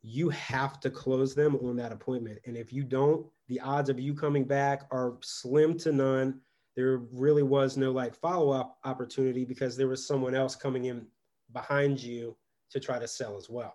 you 0.02 0.28
have 0.28 0.80
to 0.80 0.90
close 0.90 1.34
them 1.34 1.56
on 1.62 1.76
that 1.76 1.92
appointment, 1.92 2.40
and 2.44 2.58
if 2.58 2.74
you 2.74 2.84
don't, 2.84 3.26
the 3.48 3.58
odds 3.60 3.88
of 3.88 3.98
you 3.98 4.12
coming 4.12 4.44
back 4.44 4.82
are 4.90 5.16
slim 5.22 5.78
to 5.78 5.92
none 5.92 6.40
there 6.78 6.98
really 7.12 7.42
was 7.42 7.76
no 7.76 7.90
like 7.90 8.14
follow 8.14 8.50
up 8.50 8.78
opportunity 8.84 9.44
because 9.44 9.76
there 9.76 9.88
was 9.88 10.06
someone 10.06 10.32
else 10.32 10.54
coming 10.54 10.84
in 10.84 11.04
behind 11.52 12.00
you 12.00 12.36
to 12.70 12.78
try 12.78 13.00
to 13.00 13.08
sell 13.08 13.36
as 13.36 13.50
well. 13.50 13.74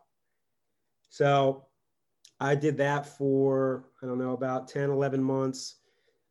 So 1.10 1.66
I 2.40 2.56
did 2.56 2.78
that 2.78 3.06
for, 3.06 3.90
I 4.02 4.06
don't 4.06 4.20
know, 4.20 4.32
about 4.32 4.70
10, 4.70 4.90
11 4.90 5.22
months 5.22 5.80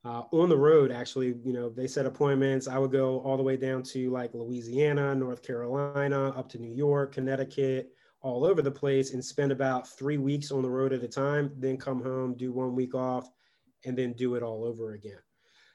uh, 0.06 0.22
on 0.32 0.48
the 0.48 0.56
road. 0.56 0.90
Actually, 0.90 1.34
you 1.44 1.52
know, 1.52 1.68
they 1.68 1.86
set 1.86 2.06
appointments. 2.06 2.66
I 2.66 2.78
would 2.78 2.90
go 2.90 3.20
all 3.20 3.36
the 3.36 3.42
way 3.42 3.58
down 3.58 3.82
to 3.82 4.10
like 4.10 4.32
Louisiana, 4.32 5.14
North 5.14 5.42
Carolina, 5.42 6.30
up 6.30 6.48
to 6.52 6.58
New 6.58 6.72
York, 6.74 7.12
Connecticut, 7.12 7.90
all 8.22 8.46
over 8.46 8.62
the 8.62 8.70
place 8.70 9.12
and 9.12 9.22
spend 9.22 9.52
about 9.52 9.86
three 9.86 10.16
weeks 10.16 10.50
on 10.50 10.62
the 10.62 10.70
road 10.70 10.94
at 10.94 11.02
a 11.02 11.08
time, 11.08 11.52
then 11.58 11.76
come 11.76 12.02
home, 12.02 12.34
do 12.34 12.50
one 12.50 12.74
week 12.74 12.94
off, 12.94 13.28
and 13.84 13.94
then 13.94 14.14
do 14.14 14.36
it 14.36 14.42
all 14.42 14.64
over 14.64 14.94
again. 14.94 15.18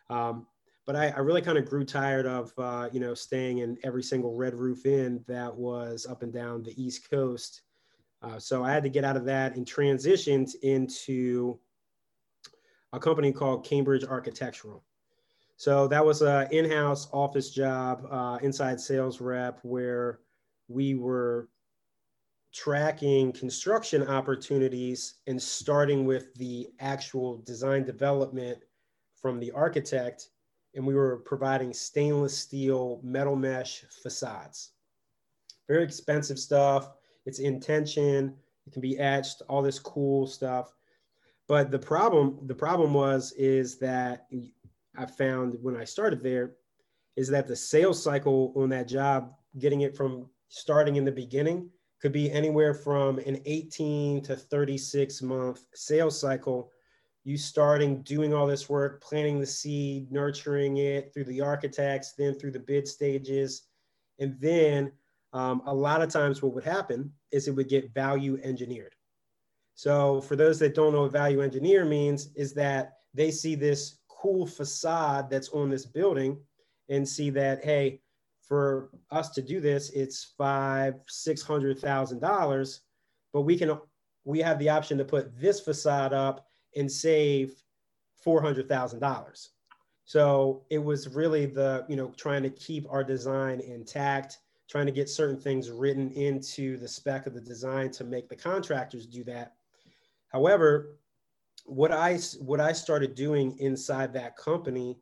Um, 0.09 0.47
but 0.87 0.95
I, 0.95 1.09
I 1.09 1.19
really 1.19 1.41
kind 1.41 1.57
of 1.57 1.69
grew 1.69 1.83
tired 1.83 2.25
of 2.25 2.53
uh, 2.57 2.89
you 2.91 2.99
know 2.99 3.13
staying 3.13 3.59
in 3.59 3.77
every 3.83 4.01
single 4.01 4.33
Red 4.33 4.55
Roof 4.55 4.85
Inn 4.85 5.23
that 5.27 5.53
was 5.53 6.07
up 6.09 6.23
and 6.23 6.33
down 6.33 6.63
the 6.63 6.81
East 6.81 7.07
Coast. 7.11 7.61
Uh, 8.23 8.39
so 8.39 8.63
I 8.63 8.71
had 8.71 8.81
to 8.83 8.89
get 8.89 9.03
out 9.03 9.17
of 9.17 9.25
that 9.25 9.55
and 9.55 9.65
transitioned 9.65 10.55
into 10.63 11.59
a 12.93 12.99
company 12.99 13.31
called 13.31 13.63
Cambridge 13.63 14.05
Architectural. 14.05 14.83
So 15.57 15.87
that 15.87 16.03
was 16.03 16.21
an 16.21 16.47
in-house 16.51 17.09
office 17.11 17.51
job, 17.51 18.07
uh, 18.09 18.39
inside 18.41 18.79
sales 18.79 19.21
rep, 19.21 19.59
where 19.63 20.19
we 20.67 20.95
were 20.95 21.49
tracking 22.53 23.31
construction 23.33 24.07
opportunities 24.07 25.15
and 25.27 25.41
starting 25.41 26.05
with 26.05 26.33
the 26.35 26.69
actual 26.79 27.37
design 27.39 27.83
development 27.83 28.59
from 29.15 29.39
the 29.39 29.51
architect 29.51 30.29
and 30.75 30.85
we 30.85 30.93
were 30.93 31.17
providing 31.17 31.73
stainless 31.73 32.37
steel 32.37 32.99
metal 33.03 33.35
mesh 33.35 33.83
facades. 34.03 34.71
Very 35.67 35.83
expensive 35.83 36.39
stuff. 36.39 36.91
It's 37.25 37.39
in 37.39 37.59
tension. 37.59 38.35
It 38.65 38.73
can 38.73 38.81
be 38.81 38.97
etched. 38.97 39.41
All 39.49 39.61
this 39.61 39.79
cool 39.79 40.27
stuff. 40.27 40.73
But 41.47 41.71
the 41.71 41.79
problem, 41.79 42.39
the 42.43 42.55
problem 42.55 42.93
was, 42.93 43.31
is 43.33 43.79
that 43.79 44.27
I 44.97 45.05
found 45.05 45.55
when 45.61 45.77
I 45.77 45.85
started 45.85 46.21
there, 46.21 46.53
is 47.15 47.27
that 47.29 47.47
the 47.47 47.55
sales 47.55 48.01
cycle 48.01 48.53
on 48.55 48.69
that 48.69 48.87
job, 48.87 49.33
getting 49.57 49.81
it 49.81 49.95
from 49.95 50.29
starting 50.49 50.97
in 50.97 51.05
the 51.05 51.11
beginning, 51.11 51.69
could 52.01 52.11
be 52.11 52.31
anywhere 52.31 52.73
from 52.73 53.17
an 53.19 53.41
18 53.45 54.21
to 54.23 54.35
36 54.35 55.21
month 55.21 55.63
sales 55.73 56.19
cycle 56.19 56.71
you 57.27 57.37
starting 57.37 58.01
doing 58.03 58.33
all 58.33 58.47
this 58.47 58.69
work, 58.69 59.01
planting 59.01 59.37
the 59.37 59.45
seed, 59.45 60.09
nurturing 60.09 60.77
it 60.77 61.13
through 61.13 61.25
the 61.25 61.41
architects, 61.41 62.13
then 62.13 62.33
through 62.33 62.51
the 62.51 62.59
bid 62.59 62.87
stages. 62.87 63.63
And 64.17 64.39
then 64.39 64.93
um, 65.33 65.61
a 65.65 65.75
lot 65.75 66.01
of 66.01 66.09
times 66.09 66.41
what 66.41 66.53
would 66.53 66.63
happen 66.63 67.11
is 67.33 67.49
it 67.49 67.51
would 67.51 67.67
get 67.67 67.93
value 67.93 68.39
engineered. 68.45 68.95
So 69.75 70.21
for 70.21 70.37
those 70.37 70.57
that 70.59 70.73
don't 70.73 70.93
know 70.93 71.01
what 71.01 71.11
value 71.11 71.41
engineer 71.41 71.83
means 71.83 72.29
is 72.33 72.53
that 72.53 72.93
they 73.13 73.29
see 73.29 73.55
this 73.55 73.99
cool 74.07 74.47
facade 74.47 75.29
that's 75.29 75.49
on 75.49 75.69
this 75.69 75.85
building 75.85 76.39
and 76.87 77.05
see 77.05 77.29
that, 77.31 77.61
hey, 77.61 77.99
for 78.41 78.89
us 79.11 79.31
to 79.31 79.41
do 79.41 79.59
this, 79.59 79.89
it's 79.89 80.33
five, 80.37 80.93
six 81.09 81.41
hundred 81.41 81.77
thousand 81.77 82.21
dollars, 82.21 82.83
but 83.33 83.41
we 83.41 83.57
can 83.57 83.77
we 84.23 84.39
have 84.39 84.59
the 84.59 84.69
option 84.69 84.97
to 84.97 85.03
put 85.03 85.37
this 85.37 85.59
facade 85.59 86.13
up 86.13 86.47
and 86.75 86.91
save 86.91 87.63
$400,000. 88.25 89.47
So 90.05 90.63
it 90.69 90.77
was 90.77 91.09
really 91.09 91.45
the, 91.45 91.85
you 91.89 91.95
know, 91.95 92.13
trying 92.15 92.43
to 92.43 92.49
keep 92.49 92.85
our 92.89 93.03
design 93.03 93.59
intact, 93.59 94.39
trying 94.69 94.85
to 94.85 94.91
get 94.91 95.09
certain 95.09 95.39
things 95.39 95.69
written 95.69 96.11
into 96.11 96.77
the 96.77 96.87
spec 96.87 97.27
of 97.27 97.33
the 97.33 97.41
design 97.41 97.91
to 97.91 98.03
make 98.03 98.29
the 98.29 98.35
contractors 98.35 99.05
do 99.05 99.23
that. 99.25 99.53
However, 100.29 100.97
what 101.65 101.91
I 101.91 102.17
what 102.39 102.61
I 102.61 102.71
started 102.71 103.15
doing 103.15 103.57
inside 103.59 104.13
that 104.13 104.37
company 104.37 104.97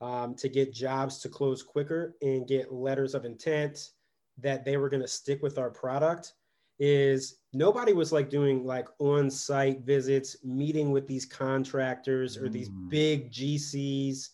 um, 0.00 0.34
to 0.36 0.48
get 0.48 0.72
jobs 0.72 1.18
to 1.18 1.28
close 1.28 1.62
quicker 1.62 2.16
and 2.22 2.46
get 2.46 2.72
letters 2.72 3.14
of 3.14 3.24
intent 3.24 3.90
that 4.38 4.64
they 4.64 4.76
were 4.76 4.88
going 4.88 5.02
to 5.02 5.08
stick 5.08 5.42
with 5.42 5.58
our 5.58 5.70
product 5.70 6.34
is 6.78 7.38
nobody 7.52 7.92
was 7.92 8.12
like 8.12 8.28
doing 8.28 8.64
like 8.64 8.88
on-site 8.98 9.80
visits, 9.80 10.36
meeting 10.44 10.90
with 10.90 11.06
these 11.06 11.24
contractors 11.24 12.36
or 12.36 12.48
these 12.48 12.68
mm. 12.68 12.90
big 12.90 13.32
GCs, 13.32 14.28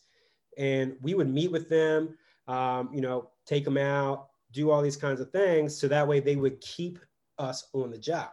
and 0.58 0.96
we 1.00 1.14
would 1.14 1.28
meet 1.28 1.50
with 1.50 1.68
them, 1.68 2.16
um, 2.48 2.90
you 2.92 3.00
know, 3.00 3.30
take 3.46 3.64
them 3.64 3.78
out, 3.78 4.28
do 4.52 4.70
all 4.70 4.82
these 4.82 4.96
kinds 4.96 5.20
of 5.20 5.30
things, 5.30 5.78
so 5.78 5.88
that 5.88 6.06
way 6.06 6.20
they 6.20 6.36
would 6.36 6.60
keep 6.60 6.98
us 7.38 7.68
on 7.72 7.90
the 7.90 7.98
job. 7.98 8.30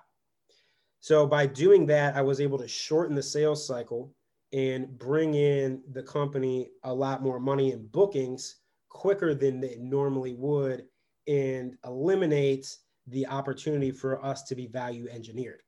So 0.99 1.25
by 1.25 1.45
doing 1.45 1.85
that, 1.87 2.15
I 2.15 2.21
was 2.21 2.41
able 2.41 2.57
to 2.57 2.67
shorten 2.67 3.15
the 3.15 3.23
sales 3.23 3.65
cycle 3.65 4.13
and 4.51 4.97
bring 4.97 5.35
in 5.35 5.81
the 5.91 6.03
company 6.03 6.69
a 6.83 6.93
lot 6.93 7.21
more 7.21 7.39
money 7.39 7.71
in 7.71 7.87
bookings 7.87 8.55
quicker 8.89 9.33
than 9.33 9.61
they 9.61 9.77
normally 9.79 10.33
would 10.33 10.85
and 11.27 11.77
eliminate 11.85 12.75
the 13.09 13.27
opportunity 13.27 13.91
for 13.91 14.23
us 14.23 14.43
to 14.43 14.55
be 14.55 14.67
value 14.67 15.07
engineered. 15.09 15.61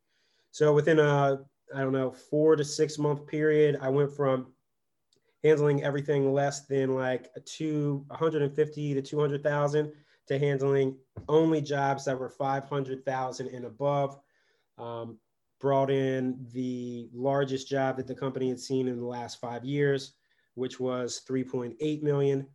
So 0.52 0.74
within 0.74 1.00
a, 1.00 1.40
I 1.74 1.80
don't 1.80 1.94
know, 1.94 2.12
four 2.12 2.56
to 2.56 2.64
six 2.64 2.98
month 2.98 3.26
period, 3.28 3.78
I 3.82 3.90
went 3.90 4.16
from 4.16 4.48
handling 5.44 5.84
everything 5.84 6.34
less 6.34 6.66
than 6.66 6.96
like 6.96 7.30
a 7.36 7.40
two, 7.40 8.04
150 8.08 8.94
to 8.94 9.02
200,000 9.02 9.92
to 10.28 10.40
handling 10.40 10.98
only 11.28 11.62
jobs 11.62 12.06
that 12.06 12.20
were 12.20 12.30
500,000 12.30 13.48
and 13.48 13.66
above. 13.66 14.20
Um, 14.78 15.18
brought 15.60 15.92
in 15.92 16.44
the 16.54 17.08
largest 17.14 17.68
job 17.68 17.96
that 17.96 18.08
the 18.08 18.16
company 18.16 18.50
had 18.50 18.60
seen 18.60 18.88
in 18.88 18.98
the 18.98 19.06
last 19.06 19.40
five 19.40 19.64
years, 19.64 20.14
which 20.56 20.80
was 20.80 21.22
3.8 21.30 22.02
million. 22.02 22.48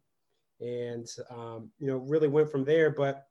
And, 0.60 1.06
um, 1.30 1.70
you 1.78 1.86
know, 1.86 1.98
really 1.98 2.28
went 2.28 2.50
from 2.50 2.64
there. 2.64 2.90
But 2.90 3.26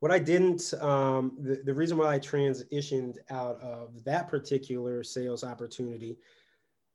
what 0.00 0.12
I 0.12 0.18
didn't, 0.18 0.74
um, 0.80 1.36
the, 1.40 1.62
the 1.64 1.74
reason 1.74 1.96
why 1.96 2.14
I 2.14 2.18
transitioned 2.18 3.16
out 3.30 3.60
of 3.62 4.04
that 4.04 4.28
particular 4.28 5.02
sales 5.02 5.42
opportunity 5.42 6.18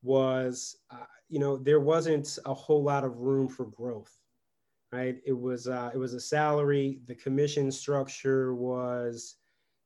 was, 0.03 0.77
uh, 0.91 1.05
you 1.29 1.39
know, 1.39 1.57
there 1.57 1.79
wasn't 1.79 2.37
a 2.45 2.53
whole 2.53 2.83
lot 2.83 3.03
of 3.03 3.17
room 3.17 3.47
for 3.47 3.65
growth, 3.65 4.13
right? 4.91 5.17
It 5.25 5.37
was, 5.37 5.67
uh, 5.67 5.91
it 5.93 5.97
was 5.97 6.13
a 6.13 6.19
salary. 6.19 6.99
The 7.07 7.15
commission 7.15 7.71
structure 7.71 8.53
was 8.53 9.35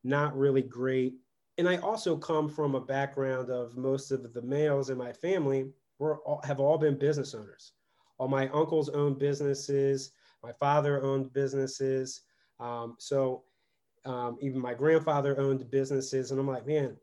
not 0.03 0.38
really 0.38 0.62
great. 0.62 1.15
And 1.57 1.69
I 1.69 1.77
also 1.77 2.17
come 2.17 2.50
from 2.50 2.75
a 2.75 2.81
background 2.81 3.50
of 3.50 3.77
most 3.77 4.12
of 4.12 4.34
the 4.34 4.41
males 4.41 4.89
in 4.89 4.98
my 4.98 5.13
family 5.13 5.69
were 6.00 6.19
have 6.43 6.60
all 6.60 6.77
been 6.77 6.98
business 6.98 7.34
owners. 7.34 7.72
All 8.17 8.27
my 8.27 8.50
uncles 8.50 8.89
owned 8.89 9.19
businesses. 9.19 10.12
My 10.43 10.51
father 10.51 11.01
owned 11.01 11.31
businesses. 11.34 12.22
Um, 12.59 12.95
so 13.00 13.43
um, 14.05 14.38
even 14.41 14.59
my 14.59 14.74
grandfather 14.74 15.39
owned 15.39 15.69
businesses, 15.71 16.31
and 16.31 16.39
I'm 16.39 16.47
like, 16.47 16.67
man, 16.67 16.95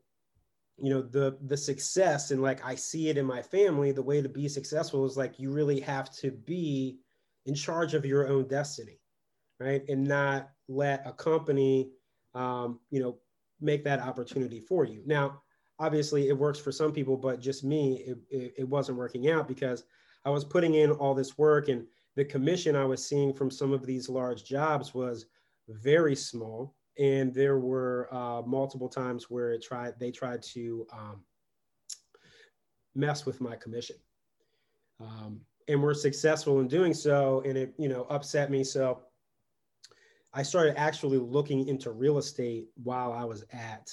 you 0.77 0.89
know, 0.89 1.01
the 1.01 1.37
the 1.45 1.57
success 1.57 2.31
and 2.31 2.41
like 2.41 2.65
I 2.65 2.75
see 2.75 3.09
it 3.09 3.17
in 3.17 3.25
my 3.25 3.41
family. 3.41 3.91
The 3.91 4.01
way 4.01 4.21
to 4.21 4.29
be 4.29 4.47
successful 4.47 5.05
is 5.05 5.17
like 5.17 5.39
you 5.39 5.51
really 5.51 5.79
have 5.81 6.11
to 6.17 6.31
be 6.31 6.99
in 7.45 7.53
charge 7.53 7.93
of 7.93 8.05
your 8.05 8.27
own 8.27 8.47
destiny, 8.47 8.99
right, 9.59 9.83
and 9.89 10.03
not 10.03 10.49
let 10.67 11.05
a 11.05 11.11
company, 11.11 11.91
um, 12.33 12.79
you 12.89 13.01
know, 13.01 13.17
make 13.59 13.83
that 13.83 13.99
opportunity 13.99 14.59
for 14.59 14.85
you. 14.85 15.03
Now, 15.05 15.41
obviously, 15.79 16.29
it 16.29 16.37
works 16.37 16.59
for 16.59 16.71
some 16.71 16.91
people, 16.91 17.17
but 17.17 17.41
just 17.41 17.63
me, 17.63 18.03
it, 18.07 18.17
it, 18.29 18.53
it 18.59 18.69
wasn't 18.69 18.97
working 18.97 19.29
out 19.29 19.47
because 19.47 19.83
I 20.25 20.29
was 20.29 20.45
putting 20.45 20.75
in 20.75 20.91
all 20.91 21.13
this 21.13 21.37
work 21.37 21.67
and 21.67 21.85
the 22.15 22.25
commission 22.25 22.75
I 22.75 22.85
was 22.85 23.05
seeing 23.05 23.33
from 23.33 23.51
some 23.51 23.73
of 23.73 23.85
these 23.85 24.07
large 24.07 24.45
jobs 24.45 24.93
was 24.93 25.25
very 25.67 26.15
small, 26.15 26.75
and 26.97 27.33
there 27.33 27.59
were 27.59 28.07
uh, 28.13 28.41
multiple 28.45 28.89
times 28.89 29.29
where 29.29 29.51
it 29.51 29.63
tried 29.63 29.93
they 29.99 30.11
tried 30.11 30.41
to 30.53 30.85
um, 30.93 31.23
mess 32.95 33.25
with 33.25 33.41
my 33.41 33.55
commission. 33.55 33.95
Um, 34.99 35.41
and 35.67 35.81
were 35.81 35.93
successful 35.93 36.59
in 36.59 36.67
doing 36.67 36.93
so, 36.93 37.41
and 37.45 37.57
it 37.57 37.73
you 37.77 37.89
know 37.89 38.05
upset 38.09 38.51
me. 38.51 38.63
So 38.63 39.01
I 40.33 40.43
started 40.43 40.77
actually 40.77 41.17
looking 41.17 41.67
into 41.67 41.91
real 41.91 42.17
estate 42.17 42.67
while 42.75 43.13
I 43.13 43.23
was 43.23 43.45
at 43.51 43.89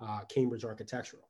uh, 0.00 0.20
Cambridge 0.28 0.64
Architectural. 0.64 1.28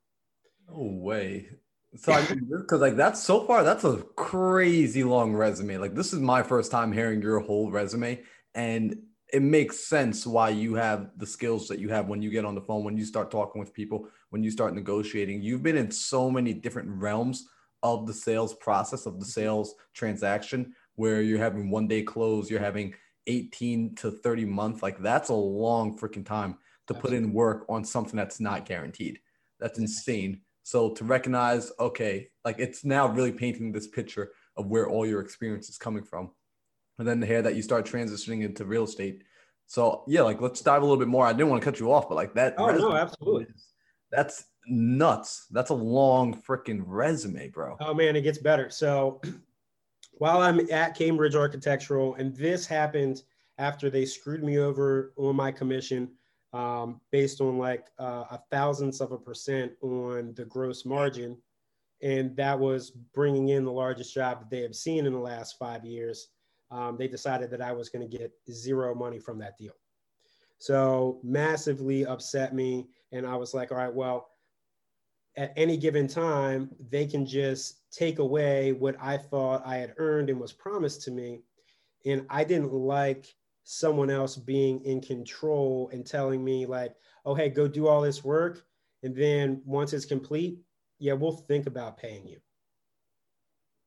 No 0.69 0.79
way. 0.79 1.49
So 1.97 2.13
I 2.13 2.23
because 2.25 2.81
like 2.81 2.97
that's 2.97 3.23
so 3.23 3.47
far 3.47 3.65
that's 3.65 3.85
a 3.85 4.03
crazy 4.17 5.05
long 5.05 5.35
resume. 5.35 5.79
Like 5.79 5.95
this 5.95 6.13
is 6.13 6.21
my 6.21 6.43
first 6.43 6.71
time 6.71 6.93
hearing 6.93 7.23
your 7.23 7.41
whole 7.41 7.71
resume, 7.71 8.23
and 8.55 8.97
it 9.33 9.43
makes 9.43 9.81
sense 9.81 10.27
why 10.27 10.51
you 10.51 10.75
have 10.75 11.11
the 11.17 11.27
skills 11.27 11.67
that 11.69 11.79
you 11.79 11.89
have 11.89 12.09
when 12.09 12.23
you 12.23 12.31
get 12.31 12.45
on 12.45 12.55
the 12.55 12.61
phone, 12.61 12.85
when 12.85 12.97
you 12.97 13.05
start 13.05 13.31
talking 13.31 13.59
with 13.59 13.75
people, 13.75 14.09
when 14.31 14.43
you 14.43 14.51
start 14.51 14.75
negotiating. 14.75 15.43
You've 15.43 15.63
been 15.63 15.77
in 15.77 15.91
so 15.91 16.31
many 16.31 16.55
different 16.55 16.89
realms 16.91 17.49
of 17.83 18.07
the 18.07 18.15
sales 18.15 18.55
process 18.55 19.07
of 19.07 19.15
the 19.15 19.25
mm-hmm. 19.25 19.41
sales 19.41 19.75
transaction 19.95 20.75
where 20.95 21.23
you're 21.23 21.39
having 21.39 21.71
one 21.71 21.87
day 21.87 22.03
close, 22.03 22.51
you're 22.51 22.61
having 22.61 22.95
18 23.27 23.95
to 23.97 24.11
30 24.11 24.45
months. 24.45 24.83
Like 24.83 24.99
that's 24.99 25.29
a 25.29 25.35
long 25.35 25.99
freaking 25.99 26.25
time 26.25 26.59
to 26.87 26.95
put 26.95 27.13
in 27.13 27.33
work 27.33 27.67
on 27.69 27.85
something 27.85 28.17
that's 28.17 28.41
not 28.41 28.65
guaranteed. 28.65 29.19
That's 29.59 29.79
insane. 29.79 30.41
So 30.63 30.91
to 30.95 31.05
recognize, 31.05 31.73
okay, 31.79 32.29
like 32.45 32.59
it's 32.59 32.85
now 32.85 33.09
really 33.09 33.33
painting 33.33 33.73
this 33.73 33.89
picture 33.89 34.33
of 34.57 34.67
where 34.67 34.89
all 34.89 35.07
your 35.07 35.21
experience 35.21 35.69
is 35.69 35.79
coming 35.79 36.03
from. 36.03 36.31
And 36.99 37.07
then 37.07 37.21
the 37.21 37.27
hair 37.27 37.43
that 37.43 37.55
you 37.55 37.63
start 37.63 37.87
transitioning 37.87 38.43
into 38.43 38.65
real 38.65 38.85
estate. 38.85 39.23
So 39.67 40.05
yeah, 40.07 40.23
like 40.23 40.41
let's 40.41 40.61
dive 40.61 40.83
a 40.83 40.85
little 40.85 40.99
bit 40.99 41.09
more. 41.09 41.27
I 41.27 41.33
didn't 41.33 41.51
want 41.51 41.63
to 41.63 41.65
cut 41.65 41.81
you 41.81 41.93
off, 41.93 42.09
but 42.09 42.15
like 42.15 42.35
that. 42.35 42.55
Oh 42.57 42.71
no, 42.71 42.95
absolutely. 42.95 43.47
that's 44.11 44.45
nuts. 44.69 45.47
That's 45.51 45.71
a 45.71 45.75
long 45.75 46.41
freaking 46.43 46.83
resume, 46.87 47.49
bro. 47.49 47.77
Oh 47.81 47.95
man, 47.95 48.17
it 48.17 48.23
gets 48.23 48.39
better. 48.39 48.71
So 48.71 49.21
while 50.13 50.41
I'm 50.41 50.71
at 50.71 50.97
Cambridge 50.97 51.35
Architectural, 51.35 52.15
and 52.15 52.35
this 52.37 52.67
happened 52.67 53.23
after 53.59 53.91
they 53.91 54.05
screwed 54.05 54.43
me 54.43 54.59
over 54.59 55.13
on 55.17 55.37
my 55.37 55.51
commission 55.51 56.11
um, 56.53 57.01
based 57.11 57.41
on 57.41 57.59
like 57.59 57.87
uh, 57.99 58.25
a 58.31 58.41
thousandth 58.51 59.01
of 59.01 59.13
a 59.13 59.19
percent 59.19 59.73
on 59.83 60.35
the 60.35 60.45
gross 60.45 60.85
margin. 60.85 61.37
And 62.03 62.37
that 62.37 62.59
was 62.59 62.91
bringing 62.91 63.49
in 63.49 63.65
the 63.65 63.73
largest 63.73 64.13
job 64.15 64.41
that 64.41 64.51
they 64.51 64.63
have 64.63 64.75
seen 64.75 65.07
in 65.07 65.13
the 65.13 65.19
last 65.19 65.59
five 65.59 65.85
years. 65.85 66.29
Um, 66.71 66.97
they 66.99 67.09
decided 67.09 67.51
that 67.51 67.63
I 67.63 67.73
was 67.73 67.89
going 67.89 68.09
to 68.09 68.19
get 68.19 68.33
zero 68.51 68.95
money 68.95 69.19
from 69.19 69.39
that 69.39 69.57
deal. 69.57 69.75
So 70.59 71.21
massively 71.23 72.07
upset 72.07 72.55
me. 72.55 72.89
And 73.13 73.27
I 73.27 73.37
was 73.37 73.55
like, 73.55 73.71
all 73.71 73.79
right, 73.79 73.93
well, 73.93 74.29
at 75.37 75.53
any 75.57 75.77
given 75.77 76.09
time, 76.09 76.71
they 76.91 77.07
can 77.07 77.27
just 77.27 77.91
take 77.93 78.19
away 78.19 78.73
what 78.73 78.97
I 79.01 79.19
thought 79.19 79.67
I 79.67 79.77
had 79.77 79.95
earned 79.99 80.31
and 80.31 80.41
was 80.41 80.53
promised 80.53 81.03
to 81.03 81.11
me. 81.11 81.43
And 82.07 82.25
I 82.31 82.43
didn't 82.43 82.73
like 82.73 83.27
someone 83.65 84.11
else 84.11 84.37
being 84.37 84.81
in 84.85 85.01
control 85.01 85.91
and 85.93 86.07
telling 86.07 86.43
me 86.43 86.67
like, 86.67 86.95
oh, 87.25 87.35
hey, 87.35 87.51
go 87.51 87.69
do 87.69 87.87
all 87.87 88.01
this 88.01 88.25
work. 88.25 88.65
And 89.03 89.15
then 89.15 89.61
once 89.65 89.93
it's 89.93 90.05
complete, 90.05 90.59
yeah, 90.99 91.13
we'll 91.13 91.33
think 91.33 91.67
about 91.67 91.99
paying 91.99 92.27
you. 92.27 92.39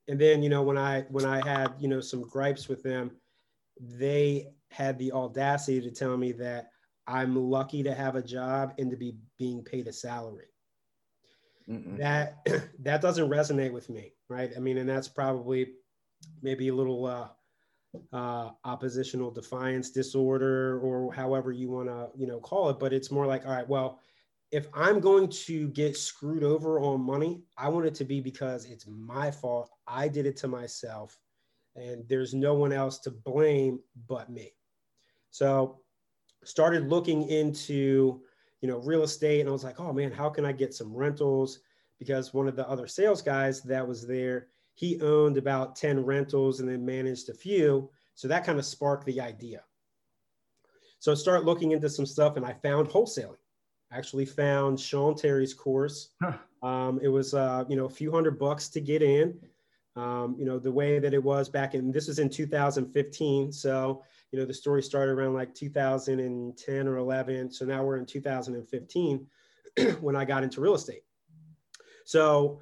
And 0.10 0.20
then, 0.20 0.42
you 0.42 0.50
know, 0.50 0.64
when 0.64 0.78
I 0.78 1.02
when 1.10 1.26
I 1.26 1.46
had, 1.48 1.74
you 1.80 1.88
know, 1.88 2.02
some 2.02 2.22
gripes 2.24 2.68
with 2.68 2.84
them, 2.84 3.12
they 3.80 4.48
had 4.72 4.98
the 4.98 5.12
audacity 5.12 5.82
to 5.82 5.92
tell 5.92 6.18
me 6.18 6.32
that 6.34 6.72
I'm 7.08 7.36
lucky 7.36 7.84
to 7.84 7.94
have 7.94 8.16
a 8.16 8.22
job 8.22 8.74
and 8.78 8.90
to 8.92 8.98
be 8.98 9.16
being 9.38 9.64
paid 9.64 9.88
a 9.88 9.94
salary. 9.94 10.48
Mm-mm. 11.70 11.98
That 11.98 12.40
that 12.80 13.02
doesn't 13.02 13.30
resonate 13.30 13.72
with 13.72 13.90
me, 13.90 14.14
right? 14.28 14.52
I 14.56 14.60
mean, 14.60 14.80
and 14.80 14.90
that's 14.90 15.08
probably 15.08 15.74
maybe 16.42 16.70
a 16.70 16.76
little 16.76 17.06
uh, 17.06 17.28
uh, 18.12 18.50
oppositional 18.66 19.32
defiance 19.32 19.92
disorder 19.92 20.80
or 20.80 21.14
however 21.14 21.52
you 21.52 21.70
want 21.70 21.88
to 21.88 22.10
you 22.16 22.28
know 22.28 22.40
call 22.40 22.70
it 22.70 22.80
but 22.80 22.94
it's 22.94 23.10
more 23.10 23.26
like 23.26 23.46
all 23.46 23.52
right 23.52 23.68
well 23.68 24.00
if 24.52 24.68
i'm 24.74 25.00
going 25.00 25.28
to 25.28 25.70
get 25.70 25.96
screwed 25.98 26.44
over 26.44 26.80
on 26.80 27.02
money 27.02 27.42
i 27.58 27.68
want 27.68 27.86
it 27.86 27.96
to 27.96 28.06
be 28.06 28.20
because 28.20 28.66
it's 28.66 28.88
my 28.88 29.30
fault 29.30 29.70
i 29.88 30.08
did 30.08 30.26
it 30.26 30.38
to 30.38 30.48
myself 30.48 31.20
and 31.76 32.08
there's 32.08 32.34
no 32.34 32.54
one 32.54 32.74
else 32.74 33.00
to 33.00 33.12
blame 33.12 33.80
but 34.08 34.30
me 34.30 34.54
so 35.32 35.80
started 36.44 36.90
looking 36.90 37.28
into 37.30 38.22
you 38.62 38.68
know 38.68 38.80
real 38.80 39.04
estate 39.04 39.40
and 39.40 39.50
i 39.50 39.52
was 39.52 39.64
like 39.64 39.80
oh 39.80 39.94
man 39.94 40.12
how 40.12 40.30
can 40.30 40.46
i 40.46 40.52
get 40.52 40.74
some 40.74 40.94
rentals 40.94 41.60
because 42.00 42.34
one 42.34 42.48
of 42.48 42.56
the 42.56 42.68
other 42.70 42.88
sales 42.88 43.22
guys 43.22 43.62
that 43.62 43.88
was 43.88 44.08
there 44.08 44.48
he 44.80 44.98
owned 45.02 45.36
about 45.36 45.76
10 45.76 46.06
rentals 46.06 46.62
and 46.62 46.70
then 46.70 46.86
managed 46.86 47.28
a 47.28 47.34
few. 47.34 47.90
So 48.16 48.30
that 48.30 48.46
kind 48.46 48.58
of 48.58 48.66
sparked 48.66 49.06
the 49.06 49.20
idea. 49.20 49.62
So 51.00 51.12
I 51.12 51.16
started 51.16 51.46
looking 51.46 51.74
into 51.74 51.90
some 51.90 52.06
stuff 52.06 52.38
and 52.38 52.46
I 52.46 52.54
found 52.54 52.88
wholesaling. 52.88 53.36
Actually 53.92 54.26
found 54.26 54.80
Sean 54.80 55.16
Terry's 55.16 55.54
course. 55.54 56.10
Huh. 56.22 56.34
Um, 56.62 57.00
it 57.02 57.08
was, 57.08 57.34
uh, 57.34 57.64
you 57.68 57.76
know, 57.76 57.86
a 57.86 57.90
few 57.90 58.12
hundred 58.12 58.38
bucks 58.38 58.70
to 58.70 58.82
get 58.82 59.02
in. 59.02 59.40
Um, 59.96 60.36
you 60.38 60.46
know, 60.46 60.60
the 60.60 60.72
way 60.72 61.00
that 61.00 61.14
it 61.14 61.24
was 61.24 61.50
back 61.50 61.74
in, 61.74 61.92
this 61.92 62.08
was 62.08 62.20
in 62.20 62.30
2015. 62.30 63.52
So, 63.52 64.04
you 64.32 64.40
know, 64.40 64.46
the 64.46 64.54
story 64.54 64.84
started 64.84 65.12
around 65.14 65.34
like 65.34 65.54
2010 65.56 66.88
or 66.88 66.98
11. 66.98 67.52
So 67.52 67.66
now 67.66 67.84
we're 67.84 67.98
in 67.98 68.06
2015 68.06 69.28
when 70.00 70.16
I 70.16 70.26
got 70.26 70.44
into 70.44 70.62
real 70.62 70.76
estate. 70.76 71.04
So 72.06 72.62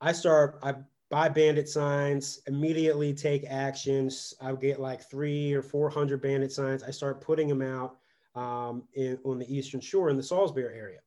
I 0.00 0.12
start, 0.12 0.58
I 0.62 0.74
buy 1.10 1.28
bandit 1.28 1.68
signs, 1.68 2.40
immediately 2.46 3.14
take 3.14 3.44
actions. 3.48 4.34
I 4.40 4.52
get 4.52 4.80
like 4.80 5.02
three 5.02 5.54
or 5.54 5.62
400 5.62 6.20
bandit 6.20 6.52
signs. 6.52 6.82
I 6.82 6.90
start 6.90 7.20
putting 7.20 7.48
them 7.48 7.62
out 7.62 7.96
um, 8.38 8.84
in, 8.94 9.18
on 9.24 9.38
the 9.38 9.54
Eastern 9.54 9.80
Shore 9.80 10.10
in 10.10 10.16
the 10.16 10.22
Salisbury 10.22 10.76
area. 10.78 11.00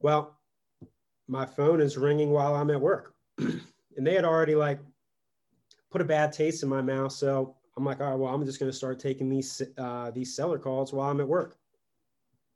Well, 0.00 0.38
my 1.26 1.44
phone 1.44 1.80
is 1.80 1.96
ringing 1.96 2.30
while 2.30 2.54
I'm 2.54 2.70
at 2.70 2.80
work. 2.80 3.14
and 3.38 4.06
they 4.06 4.14
had 4.14 4.24
already 4.24 4.54
like 4.54 4.78
put 5.90 6.00
a 6.00 6.04
bad 6.04 6.32
taste 6.32 6.62
in 6.62 6.68
my 6.68 6.80
mouth. 6.80 7.12
So 7.12 7.56
I'm 7.76 7.84
like, 7.84 8.00
all 8.00 8.10
right, 8.10 8.18
well, 8.18 8.32
I'm 8.32 8.44
just 8.44 8.60
going 8.60 8.70
to 8.70 8.76
start 8.76 9.00
taking 9.00 9.28
these, 9.28 9.60
uh, 9.78 10.12
these 10.12 10.36
seller 10.36 10.58
calls 10.58 10.92
while 10.92 11.10
I'm 11.10 11.20
at 11.20 11.28
work. 11.28 11.56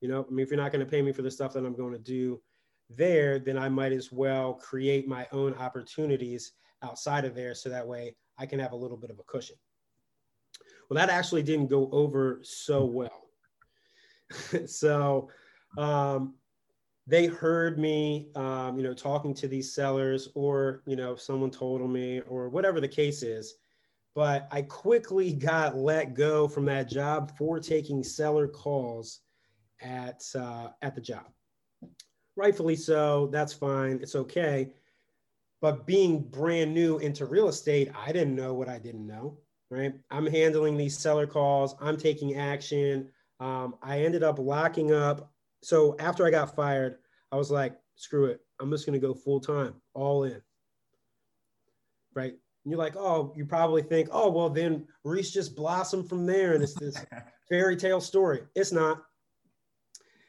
You 0.00 0.08
know, 0.08 0.24
I 0.26 0.32
mean, 0.32 0.44
if 0.44 0.50
you're 0.50 0.60
not 0.60 0.72
going 0.72 0.84
to 0.84 0.90
pay 0.90 1.02
me 1.02 1.12
for 1.12 1.22
the 1.22 1.30
stuff 1.30 1.52
that 1.54 1.66
I'm 1.66 1.74
going 1.74 1.92
to 1.92 1.98
do 1.98 2.40
there, 2.88 3.38
then 3.38 3.58
I 3.58 3.68
might 3.68 3.92
as 3.92 4.12
well 4.12 4.54
create 4.54 5.08
my 5.08 5.26
own 5.32 5.54
opportunities 5.54 6.52
outside 6.82 7.24
of 7.24 7.34
there 7.34 7.54
so 7.54 7.68
that 7.68 7.86
way 7.86 8.14
I 8.38 8.46
can 8.46 8.60
have 8.60 8.72
a 8.72 8.76
little 8.76 8.96
bit 8.96 9.10
of 9.10 9.18
a 9.18 9.24
cushion. 9.24 9.56
Well, 10.88 10.96
that 10.96 11.10
actually 11.10 11.42
didn't 11.42 11.66
go 11.68 11.88
over 11.92 12.40
so 12.42 12.84
well. 12.84 13.29
so 14.66 15.28
um, 15.78 16.34
they 17.06 17.26
heard 17.26 17.78
me, 17.78 18.28
um, 18.36 18.76
you 18.76 18.84
know, 18.84 18.94
talking 18.94 19.34
to 19.34 19.48
these 19.48 19.74
sellers, 19.74 20.28
or, 20.34 20.82
you 20.86 20.96
know, 20.96 21.16
someone 21.16 21.50
told 21.50 21.88
me, 21.88 22.20
or 22.28 22.48
whatever 22.48 22.80
the 22.80 22.88
case 22.88 23.22
is. 23.22 23.54
But 24.14 24.48
I 24.50 24.62
quickly 24.62 25.32
got 25.50 25.76
let 25.76 26.14
go 26.14 26.48
from 26.48 26.64
that 26.66 26.88
job 26.88 27.36
for 27.36 27.60
taking 27.60 28.02
seller 28.02 28.48
calls 28.48 29.20
at, 29.80 30.22
uh, 30.34 30.68
at 30.82 30.94
the 30.94 31.00
job 31.00 31.26
rightfully 32.40 32.76
so. 32.76 33.28
That's 33.30 33.52
fine. 33.52 34.00
It's 34.02 34.16
okay. 34.16 34.70
But 35.60 35.86
being 35.86 36.22
brand 36.22 36.72
new 36.72 36.98
into 36.98 37.26
real 37.26 37.48
estate, 37.48 37.90
I 37.94 38.12
didn't 38.12 38.34
know 38.34 38.54
what 38.54 38.68
I 38.68 38.78
didn't 38.78 39.06
know, 39.06 39.36
right? 39.70 39.92
I'm 40.10 40.26
handling 40.26 40.76
these 40.76 40.98
seller 40.98 41.26
calls, 41.26 41.74
I'm 41.80 41.98
taking 41.98 42.36
action. 42.36 43.10
Um, 43.40 43.74
I 43.83 44.00
ended 44.00 44.22
up 44.22 44.38
locking 44.38 44.92
up. 44.92 45.33
So 45.62 45.96
after 45.98 46.26
I 46.26 46.31
got 46.31 46.55
fired, 46.55 46.98
I 47.33 47.37
was 47.37 47.50
like, 47.50 47.76
screw 47.96 48.26
it. 48.26 48.40
I'm 48.61 48.70
just 48.70 48.87
going 48.87 49.00
to 49.00 49.07
go 49.07 49.14
full 49.14 49.40
time, 49.40 49.74
all 49.94 50.24
in. 50.24 50.40
Right. 52.14 52.33
And 52.33 52.70
you're 52.70 52.79
like, 52.79 52.96
oh, 52.96 53.33
you 53.35 53.46
probably 53.46 53.83
think, 53.83 54.09
oh, 54.12 54.31
well, 54.31 54.50
then 54.50 54.87
Reese 55.05 55.31
just 55.31 55.57
blossomed 55.57 56.09
from 56.09 56.26
there 56.26 56.53
and 56.53 56.62
it's 56.62 56.74
this 56.74 56.96
fairy 57.48 57.76
tale 57.76 58.00
story. 58.00 58.42
It's 58.55 58.72
not. 58.72 59.03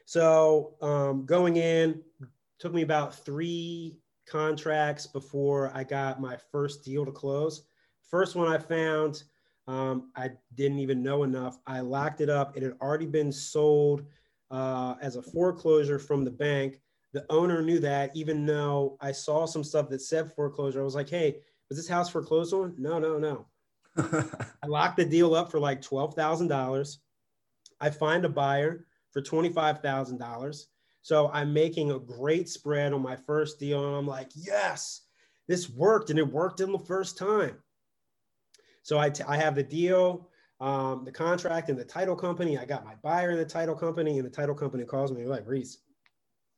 So 0.06 0.76
um, 0.82 1.26
going 1.26 1.58
in 1.58 2.02
took 2.60 2.74
me 2.74 2.84
about 2.84 3.16
three 3.16 3.98
contracts 4.28 5.08
before 5.08 5.72
I 5.74 5.84
got 5.84 6.22
my 6.22 6.38
first 6.52 6.84
deal 6.84 7.06
to 7.06 7.12
close. 7.12 7.64
First 8.10 8.36
one 8.36 8.48
I 8.48 8.58
found, 8.58 9.24
um, 9.68 10.12
I 10.16 10.32
didn't 10.56 10.80
even 10.80 11.04
know 11.04 11.24
enough. 11.24 11.60
I 11.68 11.82
locked 11.82 12.22
it 12.22 12.30
up. 12.30 12.58
It 12.58 12.64
had 12.64 12.74
already 12.82 13.06
been 13.06 13.32
sold 13.32 14.04
uh, 14.50 14.96
as 15.02 15.16
a 15.16 15.22
foreclosure 15.22 16.00
from 16.00 16.26
the 16.26 16.32
bank. 16.32 16.80
The 17.14 17.26
owner 17.30 17.62
knew 17.62 17.80
that, 17.80 18.16
even 18.16 18.46
though 18.46 18.98
I 19.02 19.12
saw 19.12 19.46
some 19.46 19.64
stuff 19.64 19.90
that 19.90 20.02
said 20.02 20.34
foreclosure. 20.34 20.82
I 20.82 20.84
was 20.84 20.96
like, 20.96 21.10
hey, 21.10 21.38
was 21.70 21.78
this 21.78 21.88
house 21.88 22.10
foreclosed 22.10 22.54
on? 22.54 22.74
No, 22.78 23.00
no, 23.00 23.18
no. 23.18 23.46
I 23.98 24.68
locked 24.68 24.98
the 24.98 25.06
deal 25.06 25.36
up 25.36 25.52
for 25.52 25.60
like 25.60 25.82
$12,000. 25.82 26.98
I 27.80 27.90
find 27.90 28.26
a 28.26 28.30
buyer 28.30 28.86
for 29.12 29.22
$25,000. 29.22 30.66
So 31.02 31.30
I'm 31.34 31.52
making 31.52 31.92
a 31.92 32.00
great 32.00 32.48
spread 32.48 32.94
on 32.94 33.02
my 33.02 33.16
first 33.16 33.60
deal. 33.60 33.86
And 33.86 33.96
I'm 33.96 34.08
like, 34.08 34.30
yes. 34.36 35.02
this 35.48 35.70
worked 35.70 36.10
and 36.10 36.20
it 36.20 36.28
worked 36.28 36.62
in 36.62 36.72
the 36.72 36.80
first 36.80 37.18
time. 37.18 37.58
So 38.84 38.98
I, 38.98 39.12
I 39.28 39.38
have 39.38 39.56
the 39.56 39.64
deal, 39.64 40.30
um, 40.60 41.04
the 41.06 41.12
contract 41.12 41.70
and 41.70 41.78
the 41.78 41.86
title 41.86 42.16
company. 42.16 42.58
I 42.58 42.66
got 42.66 42.86
my 42.86 42.96
buyer 43.02 43.32
in 43.32 43.38
the 43.38 43.46
title 43.46 43.76
company 43.76 44.18
and 44.18 44.26
the 44.26 44.32
title 44.32 44.56
company 44.56 44.84
calls 44.84 45.12
me 45.12 45.26
like, 45.26 45.44
Reese, 45.46 45.80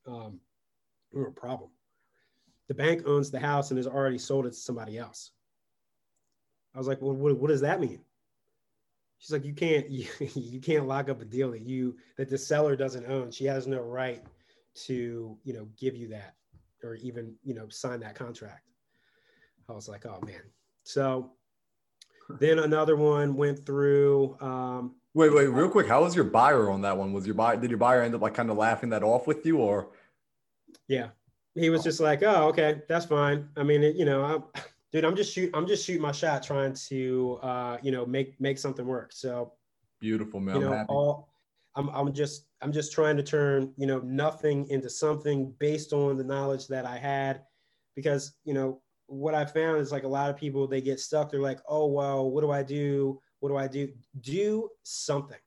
um, 0.08 0.40
we're 1.12 1.28
a 1.28 1.32
problem. 1.32 1.70
The 2.68 2.74
bank 2.74 3.04
owns 3.06 3.30
the 3.30 3.40
house 3.40 3.72
and 3.72 3.78
has 3.78 3.88
already 3.88 4.18
sold 4.18 4.46
it 4.46 4.52
to 4.52 4.56
somebody 4.56 4.98
else. 4.98 5.32
I 6.74 6.78
was 6.78 6.88
like, 6.88 7.02
well, 7.02 7.14
what, 7.14 7.38
what 7.38 7.50
does 7.50 7.62
that 7.62 7.80
mean? 7.80 8.00
She's 9.20 9.32
like, 9.32 9.46
you 9.46 9.54
can't, 9.54 9.90
you, 9.90 10.08
you 10.34 10.60
can't 10.60 10.88
lock 10.88 11.10
up 11.10 11.22
a 11.22 11.26
deal 11.26 11.52
that 11.52 11.62
you, 11.62 11.98
that 12.18 12.30
the 12.30 12.38
seller 12.38 12.76
doesn't 12.76 13.06
own. 13.06 13.32
She 13.32 13.46
has 13.46 13.68
no 13.68 13.80
right 13.82 14.24
to, 14.86 15.38
you 15.44 15.54
know, 15.54 15.68
give 15.78 15.96
you 15.96 16.08
that 16.10 16.36
or 16.84 16.96
even, 16.96 17.36
you 17.44 17.54
know, 17.54 17.70
sign 17.70 18.00
that 18.02 18.16
contract. 18.16 18.68
I 19.70 19.74
was 19.74 19.88
like, 19.88 20.06
oh 20.06 20.20
man. 20.26 20.42
So 20.84 21.32
then 22.40 22.60
another 22.60 22.96
one 22.96 23.36
went 23.36 23.66
through. 23.66 24.38
Um, 24.40 24.96
wait, 25.14 25.34
wait, 25.34 25.48
real 25.48 25.70
quick. 25.70 25.88
How 25.88 26.04
was 26.04 26.16
your 26.16 26.26
buyer 26.26 26.70
on 26.70 26.82
that 26.82 26.98
one? 26.98 27.14
Was 27.14 27.26
your 27.26 27.36
buyer, 27.36 27.58
did 27.58 27.70
your 27.70 27.78
buyer 27.78 28.02
end 28.02 28.16
up 28.16 28.22
like 28.22 28.34
kind 28.34 28.50
of 28.50 28.58
laughing 28.58 28.90
that 28.90 29.04
off 29.04 29.28
with 29.28 29.46
you 29.46 29.58
or? 29.58 29.90
Yeah. 30.88 31.10
He 31.56 31.70
was 31.70 31.84
just 31.84 32.00
like, 32.00 32.24
oh, 32.24 32.48
okay, 32.50 32.82
that's 32.88 33.06
fine. 33.06 33.48
I 33.56 33.64
mean, 33.64 33.84
it, 33.84 33.96
you 33.96 34.06
know, 34.06 34.24
I, 34.24 34.60
dude, 34.92 35.06
I'm 35.06 35.16
just 35.16 35.34
shoot, 35.34 35.52
I'm 35.54 35.68
just 35.68 35.86
shooting 35.86 36.02
my 36.02 36.12
shot, 36.12 36.44
trying 36.44 36.74
to, 36.90 37.40
uh, 37.44 37.78
you 37.82 37.92
know, 37.92 38.06
make 38.06 38.40
make 38.40 38.58
something 38.58 38.86
work. 38.86 39.12
So 39.12 39.54
beautiful, 40.00 40.40
man. 40.40 40.56
You 40.56 40.62
know, 40.62 40.74
I'm 40.74 40.86
all, 40.90 41.30
I'm, 41.76 41.90
I'm 41.90 42.14
just, 42.14 42.48
I'm 42.62 42.72
just 42.72 42.92
trying 42.92 43.18
to 43.18 43.24
turn, 43.24 43.72
you 43.78 43.86
know, 43.86 44.00
nothing 44.00 44.68
into 44.70 44.90
something 44.90 45.54
based 45.60 45.94
on 45.94 46.18
the 46.18 46.24
knowledge 46.24 46.68
that 46.68 46.86
I 46.86 46.98
had, 46.98 47.42
because 47.96 48.34
you 48.46 48.54
know 48.54 48.82
what 49.14 49.36
I 49.36 49.46
found 49.46 49.80
is 49.80 49.92
like 49.92 50.04
a 50.04 50.08
lot 50.08 50.30
of 50.30 50.38
people 50.38 50.68
they 50.68 50.82
get 50.82 51.00
stuck. 51.00 51.32
They're 51.32 51.40
like, 51.40 51.60
oh 51.68 51.88
well, 51.88 52.30
what 52.30 52.42
do 52.42 52.52
I 52.52 52.64
do? 52.64 53.22
What 53.40 53.50
do 53.50 53.58
I 53.58 53.68
do? 53.68 53.90
Do 54.22 54.70
something. 54.84 55.38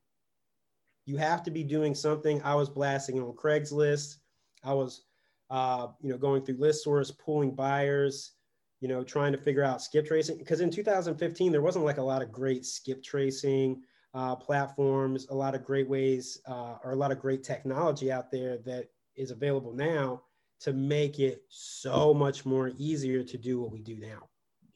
You 1.05 1.17
have 1.17 1.43
to 1.43 1.51
be 1.51 1.63
doing 1.63 1.95
something. 1.95 2.41
I 2.43 2.55
was 2.55 2.69
blasting 2.69 3.19
on 3.19 3.33
Craigslist. 3.33 4.17
I 4.63 4.73
was, 4.73 5.03
uh, 5.49 5.87
you 6.01 6.09
know, 6.09 6.17
going 6.17 6.43
through 6.43 6.57
ListSource, 6.57 7.17
pulling 7.17 7.55
buyers 7.55 8.33
you 8.79 8.87
know, 8.87 9.03
trying 9.03 9.31
to 9.31 9.37
figure 9.37 9.63
out 9.63 9.81
skip 9.81 10.05
tracing. 10.05 10.37
Because 10.37 10.61
in 10.61 10.69
2015, 10.69 11.51
there 11.51 11.61
wasn't 11.61 11.85
like 11.85 11.97
a 11.97 12.03
lot 12.03 12.21
of 12.21 12.31
great 12.31 12.65
skip 12.65 13.03
tracing 13.03 13.81
uh, 14.13 14.35
platforms, 14.35 15.27
a 15.29 15.35
lot 15.35 15.55
of 15.55 15.63
great 15.63 15.89
ways, 15.89 16.39
uh, 16.47 16.75
or 16.83 16.91
a 16.91 16.95
lot 16.95 17.11
of 17.11 17.19
great 17.19 17.43
technology 17.43 18.11
out 18.11 18.31
there 18.31 18.57
that 18.59 18.87
is 19.15 19.31
available 19.31 19.73
now 19.73 20.21
to 20.61 20.73
make 20.73 21.19
it 21.19 21.43
so 21.49 22.13
much 22.13 22.45
more 22.45 22.71
easier 22.77 23.23
to 23.23 23.37
do 23.37 23.59
what 23.59 23.71
we 23.71 23.81
do 23.81 23.97
now. 23.97 24.27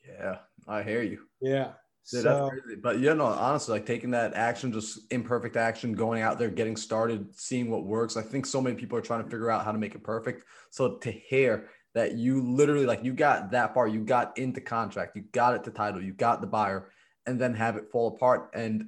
Yeah, 0.08 0.38
I 0.67 0.84
hear 0.84 1.02
you. 1.02 1.20
Yeah. 1.41 1.72
So, 2.04 2.50
but 2.82 3.00
you 3.00 3.13
know, 3.13 3.26
honestly, 3.26 3.74
like 3.74 3.86
taking 3.86 4.12
that 4.12 4.34
action, 4.34 4.74
just 4.74 5.12
imperfect 5.12 5.56
action, 5.56 5.94
going 5.94 6.22
out 6.24 6.39
there, 6.39 6.50
getting 6.50 6.76
started, 6.76 7.28
seeing 7.39 7.70
what 7.70 7.86
works. 7.86 8.17
I 8.17 8.22
think 8.22 8.46
so 8.46 8.60
many 8.60 8.76
people 8.76 8.98
are 8.98 9.02
trying 9.02 9.24
to 9.24 9.30
figure 9.30 9.52
out 9.52 9.63
how 9.63 9.72
to 9.72 9.78
make 9.78 9.96
it 9.96 10.04
perfect. 10.04 10.44
So 10.72 10.98
to 10.98 11.12
hear 11.12 11.70
that 11.94 12.17
you 12.17 12.41
literally 12.41 12.86
like 12.86 13.04
you 13.04 13.13
got 13.13 13.52
that 13.52 13.74
far, 13.74 13.88
you 13.88 14.04
got 14.04 14.38
into 14.38 14.62
contract, 14.62 15.15
you 15.15 15.24
got 15.32 15.54
it 15.54 15.63
to 15.65 15.72
title, 15.72 16.02
you 16.02 16.13
got 16.13 16.41
the 16.41 16.48
buyer, 16.48 16.89
and 17.28 17.39
then 17.39 17.54
have 17.54 17.78
it 17.78 17.91
fall 17.91 18.08
apart. 18.08 18.50
And 18.54 18.86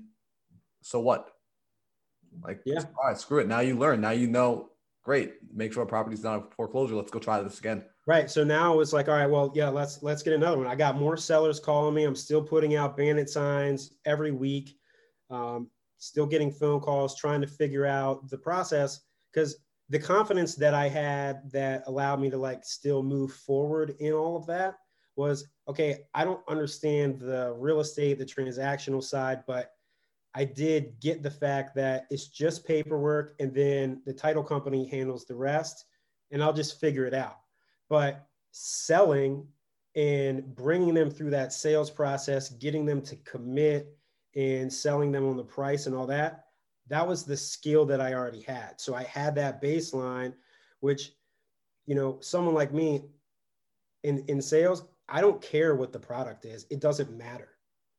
so 0.82 1.00
what? 1.00 1.30
Like, 2.42 2.62
yeah, 2.66 2.80
all 2.80 3.10
right, 3.10 3.18
screw 3.18 3.40
it. 3.40 3.48
Now 3.48 3.60
you 3.60 3.78
learn. 3.78 4.02
Now 4.02 4.12
you 4.12 4.28
know. 4.28 4.70
Great. 5.04 5.34
Make 5.54 5.74
sure 5.74 5.84
a 5.84 5.86
property's 5.86 6.24
not 6.24 6.40
a 6.40 6.56
foreclosure. 6.56 6.96
Let's 6.96 7.12
go 7.12 7.20
try 7.20 7.42
this 7.42 7.60
again. 7.60 7.84
Right. 8.08 8.30
So 8.30 8.44
now 8.44 8.80
it's 8.80 8.94
like, 8.94 9.10
all 9.10 9.16
right, 9.16 9.30
well, 9.30 9.52
yeah, 9.54 9.70
let's 9.70 10.02
let's 10.02 10.24
get 10.24 10.34
another 10.34 10.58
one. 10.58 10.68
I 10.68 10.76
got 10.76 10.98
more 10.98 11.18
sellers 11.18 11.60
calling 11.60 11.94
me. 11.94 12.04
I'm 12.06 12.16
still 12.16 12.42
putting 12.42 12.76
out 12.76 12.98
bandit 12.98 13.30
signs 13.30 13.94
every 14.06 14.32
week. 14.32 14.78
Um, 15.30 15.70
still 15.98 16.26
getting 16.26 16.52
phone 16.52 16.80
calls, 16.80 17.16
trying 17.16 17.42
to 17.42 17.48
figure 17.48 17.86
out 17.86 18.30
the 18.30 18.38
process 18.38 19.02
because 19.32 19.58
the 19.90 20.00
confidence 20.00 20.56
that 20.56 20.74
I 20.74 20.88
had 20.88 21.52
that 21.52 21.84
allowed 21.88 22.20
me 22.20 22.30
to 22.30 22.38
like 22.38 22.64
still 22.66 23.04
move 23.04 23.34
forward 23.34 23.96
in 24.00 24.14
all 24.14 24.38
of 24.38 24.46
that 24.48 24.76
was 25.16 25.48
okay, 25.68 26.00
I 26.14 26.24
don't 26.24 26.42
understand 26.48 27.20
the 27.20 27.54
real 27.58 27.80
estate, 27.80 28.20
the 28.20 28.26
transactional 28.26 29.04
side, 29.04 29.44
but 29.48 29.72
I 30.36 30.46
did 30.46 31.00
get 31.00 31.22
the 31.22 31.32
fact 31.32 31.76
that 31.76 32.08
it's 32.10 32.28
just 32.28 32.66
paperwork 32.66 33.36
and 33.40 33.54
then 33.54 34.02
the 34.06 34.14
title 34.14 34.44
company 34.44 34.88
handles 34.88 35.26
the 35.26 35.36
rest 35.36 35.86
and 36.32 36.44
I'll 36.44 36.54
just 36.54 36.80
figure 36.80 37.06
it 37.06 37.14
out. 37.14 37.38
But 37.90 38.26
selling 38.52 39.48
and 39.96 40.56
bringing 40.56 40.96
them 40.96 41.12
through 41.12 41.30
that 41.32 41.54
sales 41.54 41.92
process, 41.92 42.50
getting 42.50 42.86
them 42.86 43.02
to 43.04 43.16
commit 43.18 43.96
and 44.36 44.74
selling 44.74 45.12
them 45.12 45.30
on 45.30 45.38
the 45.38 45.44
price 45.44 45.86
and 45.86 45.96
all 45.96 46.08
that, 46.08 46.46
that 46.88 47.08
was 47.08 47.24
the 47.24 47.38
skill 47.38 47.86
that 47.86 48.02
I 48.02 48.14
already 48.14 48.42
had. 48.42 48.82
So 48.82 48.96
I 48.96 49.04
had 49.04 49.36
that 49.36 49.62
baseline, 49.62 50.34
which, 50.80 51.12
you 51.86 51.94
know, 51.94 52.18
someone 52.22 52.56
like 52.56 52.74
me 52.74 53.04
in, 54.04 54.26
in 54.28 54.42
sales, 54.42 54.84
I 55.08 55.22
don't 55.22 55.42
care 55.42 55.76
what 55.76 55.94
the 55.94 56.00
product 56.00 56.46
is. 56.46 56.66
It 56.72 56.80
doesn't 56.80 57.16
matter, 57.16 57.50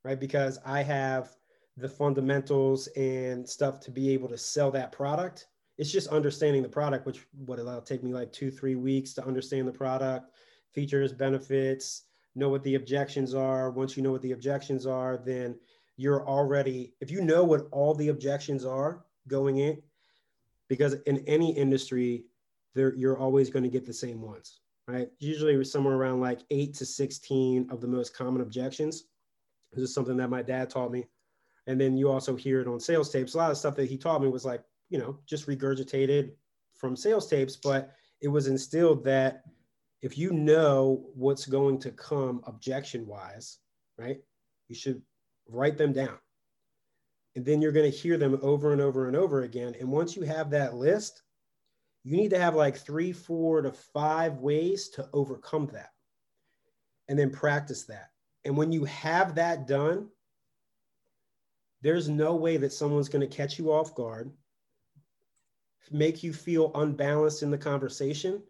right? 0.03 0.19
Because 0.19 0.59
I 0.67 0.83
have 0.83 1.37
the 1.77 1.89
fundamentals 1.89 2.87
and 2.97 3.49
stuff 3.49 3.81
to 3.81 3.91
be 3.91 4.11
able 4.11 4.29
to 4.29 4.39
sell 4.39 4.71
that 4.71 4.93
product. 4.93 5.47
It's 5.77 5.91
just 5.91 6.09
understanding 6.09 6.63
the 6.63 6.69
product, 6.69 7.05
which 7.05 7.27
would 7.47 7.59
allow 7.59 7.81
take 7.81 8.05
me 8.05 8.13
like 8.13 8.33
two, 8.33 8.51
three 8.51 8.77
weeks 8.77 9.13
to 9.15 9.27
understand 9.27 9.67
the 9.67 9.73
product, 9.73 10.31
features, 10.73 11.13
benefits, 11.13 12.03
know 12.37 12.49
what 12.49 12.63
the 12.63 12.77
objections 12.77 13.35
are. 13.35 13.71
Once 13.71 13.97
you 13.97 14.03
know 14.03 14.13
what 14.13 14.23
the 14.23 14.33
objections 14.33 14.87
are, 14.87 15.17
then 15.17 15.57
you're 15.97 16.27
already, 16.27 16.95
if 17.01 17.11
you 17.11 17.21
know 17.21 17.45
what 17.45 17.67
all 17.71 17.95
the 17.95 18.09
objections 18.09 18.65
are 18.65 19.05
going 19.29 19.59
in, 19.59 19.81
because 20.69 20.95
in 21.07 21.19
any 21.27 21.57
industry, 21.57 22.25
there 22.75 22.95
you're 22.95 23.19
always 23.19 23.51
going 23.51 23.63
to 23.63 23.69
get 23.69 23.87
the 23.87 23.93
same 23.93 24.21
ones, 24.21 24.61
right? 24.89 25.09
Usually 25.19 25.63
somewhere 25.65 25.95
around 25.95 26.21
like 26.21 26.41
eight 26.51 26.75
to 26.75 26.87
16 26.87 27.69
of 27.71 27.81
the 27.81 27.87
most 27.87 28.17
common 28.17 28.43
objections. 28.43 29.05
This 29.73 29.85
is 29.85 29.95
something 29.95 30.17
that 30.17 30.31
my 30.31 30.43
dad 30.43 30.71
taught 30.71 30.91
me. 30.91 31.07
And 31.67 31.81
then 31.81 31.97
you 31.97 32.11
also 32.11 32.37
hear 32.37 32.61
it 32.61 32.69
on 32.69 32.79
sales 32.79 33.11
tapes. 33.11 33.35
A 33.35 33.39
lot 33.39 33.51
of 33.51 33.57
stuff 33.57 33.77
that 33.77 33.89
he 33.89 33.97
taught 33.97 34.23
me 34.23 34.29
was 34.29 34.45
like, 34.45 34.63
you 34.91 34.99
know, 34.99 35.19
just 35.27 35.47
regurgitated 35.47 36.33
from 36.75 36.97
sales 36.97 37.29
tapes, 37.29 37.57
but 37.57 37.93
it 38.21 38.29
was 38.29 38.47
instilled 38.47 39.05
that 39.05 39.45
if 40.03 40.19
you 40.19 40.33
know 40.33 41.07
what's 41.15 41.47
going 41.47 41.79
to 41.79 41.91
come 41.91 42.43
objection 42.47 43.07
wise, 43.07 43.59
right, 43.97 44.21
you 44.69 44.75
should 44.75 45.01
write 45.49 45.79
them 45.79 45.93
down. 45.93 46.19
And 47.37 47.45
then 47.45 47.61
you're 47.61 47.73
going 47.73 47.91
to 47.91 47.97
hear 47.97 48.17
them 48.17 48.39
over 48.43 48.73
and 48.73 48.81
over 48.81 49.09
and 49.09 49.17
over 49.17 49.43
again. 49.43 49.75
And 49.81 49.91
once 49.91 50.15
you 50.15 50.23
have 50.23 50.51
that 50.51 50.75
list, 50.75 51.23
you 52.05 52.17
need 52.17 52.31
to 52.31 52.39
have 52.39 52.55
like 52.55 52.77
three, 52.77 53.13
four 53.13 53.63
to 53.63 53.73
five 53.73 54.39
ways 54.39 54.91
to 54.91 55.09
overcome 55.13 55.69
that. 55.73 55.91
And 57.09 57.19
then 57.19 57.31
practice 57.31 57.85
that. 57.85 58.11
And 58.45 58.57
when 58.57 58.73
you 58.73 58.85
have 58.85 59.35
that 59.37 59.67
done, 59.67 60.09
there's 61.85 62.09
no 62.09 62.35
way 62.35 62.57
that 62.57 62.73
someone's 62.73 63.11
going 63.11 63.21
to 63.29 63.37
catch 63.37 63.59
you 63.59 63.71
off 63.71 63.95
guard, 63.95 64.33
make 65.91 66.23
you 66.23 66.33
feel 66.33 66.73
unbalanced 66.75 67.43
in 67.43 67.51
the 67.51 67.59
conversation. 67.59 68.43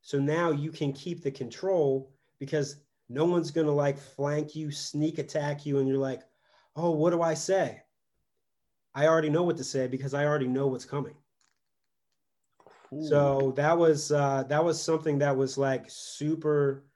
So 0.00 0.18
now 0.18 0.50
you 0.50 0.72
can 0.72 0.94
keep 0.94 1.22
the 1.22 1.30
control 1.30 2.10
because 2.38 2.76
no 3.10 3.26
one's 3.26 3.50
going 3.50 3.66
to 3.66 3.72
like 3.72 3.98
flank 3.98 4.56
you, 4.56 4.70
sneak 4.70 5.18
attack 5.18 5.66
you, 5.66 5.78
and 5.78 5.86
you're 5.86 5.98
like, 5.98 6.22
oh, 6.74 6.90
what 6.92 7.10
do 7.10 7.20
I 7.20 7.34
say? 7.34 7.82
I 8.94 9.06
already 9.08 9.28
know 9.28 9.42
what 9.42 9.58
to 9.58 9.64
say 9.64 9.86
because 9.86 10.14
I 10.14 10.24
already 10.24 10.48
know 10.48 10.68
what's 10.68 10.86
coming. 10.86 11.16
Ooh. 12.94 13.06
So 13.06 13.52
that 13.56 13.76
was 13.76 14.10
uh, 14.10 14.44
that 14.48 14.64
was 14.64 14.82
something 14.82 15.18
that 15.18 15.36
was 15.36 15.58
like 15.58 15.84
super. 15.88 16.87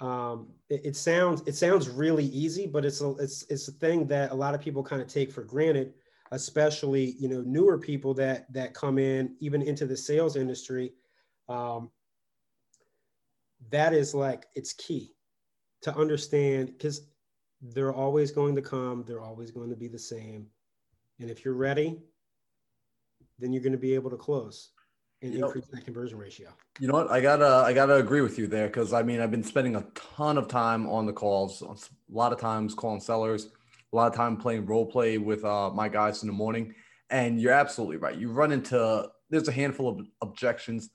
Um, 0.00 0.48
it, 0.68 0.82
it, 0.84 0.96
sounds 0.96 1.42
it 1.46 1.54
sounds 1.54 1.88
really 1.88 2.26
easy, 2.26 2.66
but 2.66 2.84
it's 2.84 3.00
a 3.00 3.10
it's 3.16 3.44
it's 3.48 3.68
a 3.68 3.72
thing 3.72 4.06
that 4.08 4.30
a 4.30 4.34
lot 4.34 4.54
of 4.54 4.60
people 4.60 4.82
kind 4.82 5.00
of 5.00 5.08
take 5.08 5.32
for 5.32 5.42
granted, 5.42 5.94
especially 6.32 7.16
you 7.18 7.28
know 7.28 7.42
newer 7.42 7.78
people 7.78 8.12
that 8.14 8.52
that 8.52 8.74
come 8.74 8.98
in 8.98 9.34
even 9.40 9.62
into 9.62 9.86
the 9.86 9.96
sales 9.96 10.36
industry. 10.36 10.92
Um, 11.48 11.90
that 13.70 13.94
is 13.94 14.14
like 14.14 14.46
it's 14.54 14.72
key 14.72 15.14
to 15.82 15.96
understand 15.96 16.68
because 16.68 17.08
they're 17.60 17.92
always 17.92 18.30
going 18.30 18.54
to 18.54 18.62
come 18.62 19.04
they're 19.06 19.22
always 19.22 19.50
going 19.50 19.70
to 19.70 19.76
be 19.76 19.88
the 19.88 19.98
same 19.98 20.46
and 21.20 21.30
if 21.30 21.44
you're 21.44 21.54
ready 21.54 21.98
then 23.38 23.52
you're 23.52 23.62
going 23.62 23.72
to 23.72 23.78
be 23.78 23.94
able 23.94 24.10
to 24.10 24.16
close 24.16 24.70
and 25.22 25.32
you 25.32 25.44
increase 25.44 25.64
know, 25.72 25.78
that 25.78 25.84
conversion 25.84 26.18
ratio. 26.18 26.48
You 26.78 26.88
know 26.88 26.94
what? 26.94 27.10
I 27.10 27.20
gotta 27.20 27.64
i 27.66 27.72
gotta 27.72 27.96
agree 27.96 28.20
with 28.20 28.38
you 28.38 28.46
there 28.46 28.66
because 28.66 28.92
i 28.92 29.02
mean 29.02 29.20
i've 29.20 29.30
been 29.30 29.42
spending 29.42 29.76
a 29.76 29.86
ton 29.94 30.36
of 30.36 30.46
time 30.46 30.86
on 30.88 31.06
the 31.06 31.12
calls 31.12 31.62
a 31.62 31.74
lot 32.14 32.32
of 32.32 32.40
times 32.40 32.74
calling 32.74 33.00
sellers 33.00 33.48
a 33.92 33.96
lot 33.96 34.08
of 34.08 34.14
time 34.14 34.36
playing 34.36 34.66
role 34.66 34.86
play 34.86 35.18
with 35.18 35.44
uh, 35.44 35.70
my 35.70 35.88
guys 35.88 36.22
in 36.22 36.26
the 36.26 36.32
morning. 36.32 36.74
And 37.10 37.40
you're 37.40 37.52
absolutely 37.52 37.96
right. 37.96 38.16
You 38.16 38.30
run 38.30 38.52
into 38.52 39.08
there's 39.30 39.48
a 39.48 39.52
handful 39.52 39.88
of 39.88 40.06
objections. 40.20 40.90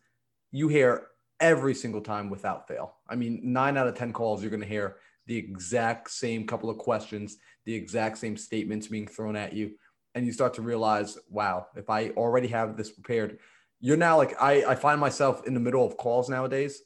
You 0.52 0.68
hear 0.68 1.08
every 1.40 1.74
single 1.74 2.02
time 2.02 2.30
without 2.30 2.68
fail. 2.68 2.98
I 3.10 3.16
mean, 3.16 3.40
nine 3.44 3.78
out 3.78 3.88
of 3.88 3.96
10 3.96 4.14
calls, 4.14 4.42
you're 4.42 4.52
going 4.52 4.62
to 4.62 4.68
hear 4.68 4.98
the 5.26 5.38
exact 5.38 6.12
same 6.12 6.46
couple 6.46 6.70
of 6.70 6.78
questions, 6.78 7.38
the 7.66 7.74
exact 7.74 8.18
same 8.18 8.38
statements 8.38 8.88
being 8.88 9.08
thrown 9.08 9.36
at 9.36 9.54
you. 9.54 9.72
And 10.14 10.26
you 10.26 10.34
start 10.34 10.54
to 10.56 10.62
realize, 10.62 11.18
wow, 11.30 11.68
if 11.76 11.90
I 11.90 12.10
already 12.10 12.50
have 12.50 12.76
this 12.76 12.92
prepared, 12.92 13.40
you're 13.82 13.98
now 13.98 14.16
like, 14.16 14.40
I, 14.40 14.64
I 14.64 14.76
find 14.76 15.02
myself 15.02 15.46
in 15.46 15.54
the 15.54 15.60
middle 15.60 15.86
of 15.86 15.98
calls 15.98 16.30
nowadays 16.30 16.82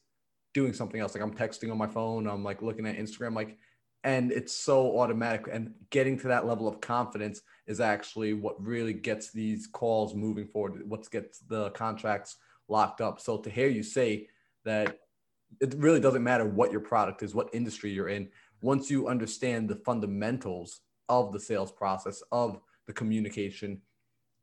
doing 0.54 0.74
something 0.74 1.02
else. 1.02 1.14
Like 1.14 1.24
I'm 1.24 1.34
texting 1.34 1.70
on 1.70 1.78
my 1.78 1.88
phone, 1.88 2.28
I'm 2.28 2.44
like 2.44 2.62
looking 2.62 2.88
at 2.88 2.98
Instagram, 2.98 3.36
like, 3.36 3.58
and 4.06 4.32
it's 4.32 4.56
so 4.56 4.98
automatic. 5.00 5.48
And 5.52 5.74
getting 5.90 6.18
to 6.20 6.30
that 6.30 6.48
level 6.48 6.68
of 6.68 6.80
confidence 6.80 7.42
is 7.68 7.82
actually 7.82 8.34
what 8.34 8.64
really 8.64 8.94
gets 8.94 9.32
these 9.32 9.68
calls 9.68 10.16
moving 10.16 10.48
forward, 10.48 10.90
what 10.90 11.10
gets 11.12 11.40
the 11.40 11.72
contracts 11.72 12.38
locked 12.70 13.02
up. 13.02 13.20
So 13.20 13.38
to 13.40 13.50
hear 13.50 13.68
you 13.68 13.84
say 13.84 14.30
that 14.64 15.00
it 15.60 15.74
really 15.78 16.00
doesn't 16.00 16.24
matter 16.24 16.46
what 16.46 16.72
your 16.72 16.82
product 16.82 17.24
is, 17.24 17.36
what 17.36 17.54
industry 17.54 17.92
you're 17.92 18.10
in. 18.10 18.30
Once 18.62 18.90
you 18.90 19.08
understand 19.08 19.68
the 19.68 19.76
fundamentals 19.76 20.80
of 21.10 21.34
the 21.34 21.40
sales 21.40 21.72
process, 21.72 22.24
of 22.32 22.60
the 22.88 22.94
communication, 22.94 23.82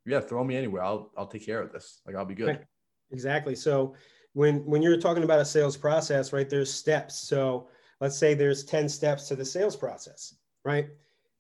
yeah, 0.06 0.20
throw 0.20 0.44
me 0.44 0.56
anywhere. 0.56 0.82
I'll 0.82 1.10
I'll 1.16 1.26
take 1.26 1.44
care 1.44 1.62
of 1.62 1.72
this. 1.72 2.00
Like 2.06 2.16
I'll 2.16 2.24
be 2.24 2.34
good. 2.34 2.66
Exactly. 3.10 3.54
So 3.54 3.94
when 4.32 4.64
when 4.64 4.82
you're 4.82 5.00
talking 5.00 5.24
about 5.24 5.40
a 5.40 5.44
sales 5.44 5.76
process, 5.76 6.32
right? 6.32 6.48
There's 6.48 6.72
steps. 6.72 7.18
So 7.18 7.68
let's 8.00 8.16
say 8.16 8.34
there's 8.34 8.64
10 8.64 8.88
steps 8.88 9.28
to 9.28 9.36
the 9.36 9.44
sales 9.44 9.76
process, 9.76 10.34
right? 10.64 10.88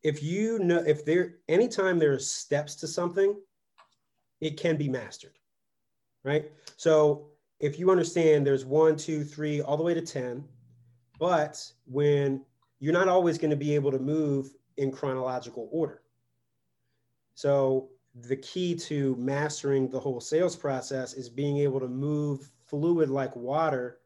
If 0.02 0.22
you 0.22 0.58
know 0.58 0.82
if 0.86 1.04
there 1.04 1.38
anytime 1.48 1.98
there's 1.98 2.30
steps 2.30 2.74
to 2.76 2.86
something, 2.86 3.34
it 4.40 4.56
can 4.56 4.76
be 4.76 4.88
mastered. 4.88 5.38
Right. 6.24 6.52
So 6.76 7.28
if 7.58 7.78
you 7.78 7.90
understand 7.90 8.46
there's 8.46 8.64
one, 8.64 8.96
two, 8.96 9.24
three, 9.24 9.60
all 9.60 9.76
the 9.76 9.82
way 9.82 9.94
to 9.94 10.00
10, 10.00 10.44
but 11.18 11.64
when 11.86 12.44
you're 12.80 12.92
not 12.92 13.08
always 13.08 13.38
going 13.38 13.50
to 13.50 13.56
be 13.56 13.74
able 13.74 13.92
to 13.92 13.98
move 13.98 14.50
in 14.76 14.90
chronological 14.90 15.68
order. 15.72 16.02
So 17.34 17.88
the 18.14 18.36
key 18.36 18.74
to 18.74 19.16
mastering 19.16 19.88
the 19.88 20.00
whole 20.00 20.20
sales 20.20 20.54
process 20.54 21.14
is 21.14 21.28
being 21.28 21.58
able 21.58 21.80
to 21.80 21.88
move 21.88 22.50
fluid 22.66 23.08
like 23.08 23.34
water 23.34 23.98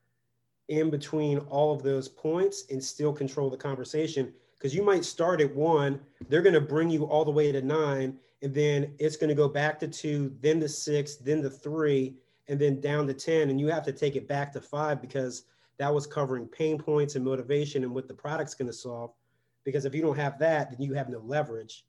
in 0.69 0.91
between 0.91 1.39
all 1.39 1.75
of 1.75 1.83
those 1.83 2.09
points 2.09 2.65
and 2.71 2.83
still 2.83 3.13
control 3.13 3.51
the 3.51 3.57
conversation. 3.57 4.33
Because 4.55 4.75
you 4.75 4.83
might 4.83 5.05
start 5.05 5.41
at 5.41 5.55
one 5.55 6.01
they're 6.29 6.43
going 6.43 6.55
to 6.55 6.61
bring 6.61 6.89
you 6.89 7.05
all 7.05 7.25
the 7.25 7.31
way 7.31 7.53
to 7.53 7.63
nine 7.63 8.17
and 8.43 8.55
then 8.55 8.95
it's 8.99 9.17
going 9.17 9.29
to 9.29 9.35
go 9.35 9.49
back 9.49 9.79
to 9.81 9.89
two 9.89 10.35
then 10.41 10.61
to 10.61 10.69
six 10.69 11.17
then 11.17 11.43
to 11.43 11.51
three 11.51 12.17
and 12.49 12.61
then 12.61 12.81
down 12.81 13.07
to 13.07 13.15
10 13.15 13.51
and 13.51 13.61
you 13.61 13.67
have 13.69 13.85
to 13.85 13.93
take 13.93 14.17
it 14.17 14.29
back 14.29 14.53
to 14.53 14.61
five 14.61 15.01
because 15.01 15.45
that 15.79 15.93
was 15.93 16.07
covering 16.07 16.47
pain 16.47 16.79
points 16.79 17.17
and 17.17 17.25
motivation 17.25 17.83
and 17.83 17.93
what 17.93 18.09
the 18.09 18.15
product's 18.15 18.55
going 18.55 18.69
to 18.69 18.73
solve. 18.73 19.13
Because 19.65 19.85
if 19.85 19.95
you 19.95 20.01
don't 20.03 20.17
have 20.17 20.39
that 20.39 20.71
then 20.71 20.81
you 20.81 20.95
have 20.95 21.09
no 21.09 21.19
leverage. 21.19 21.85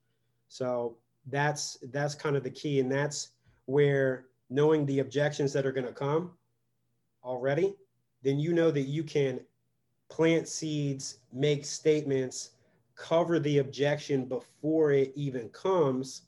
So 0.48 0.98
that's 1.30 1.78
that's 1.92 2.16
kind 2.16 2.36
of 2.36 2.44
the 2.44 2.50
key 2.50 2.80
and 2.80 2.92
that's 2.92 3.30
where 3.66 4.26
knowing 4.50 4.86
the 4.86 5.00
objections 5.00 5.52
that 5.54 5.66
are 5.66 5.72
going 5.72 5.86
to 5.86 5.94
come 5.94 6.32
already 7.24 7.76
then 8.24 8.40
you 8.40 8.54
know 8.54 8.72
that 8.72 8.82
you 8.82 9.04
can 9.04 9.40
plant 10.10 10.48
seeds 10.48 11.20
make 11.34 11.66
statements 11.66 12.52
cover 12.96 13.40
the 13.40 13.60
objection 13.60 14.26
before 14.26 14.92
it 14.92 15.12
even 15.16 15.50
comes 15.50 16.24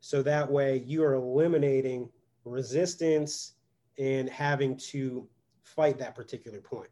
so 0.00 0.22
that 0.22 0.50
way 0.50 0.84
you 0.86 1.02
are 1.02 1.14
eliminating 1.14 2.08
resistance 2.44 3.54
and 3.98 4.28
having 4.28 4.76
to 4.76 5.26
fight 5.62 5.98
that 5.98 6.14
particular 6.14 6.60
point. 6.60 6.90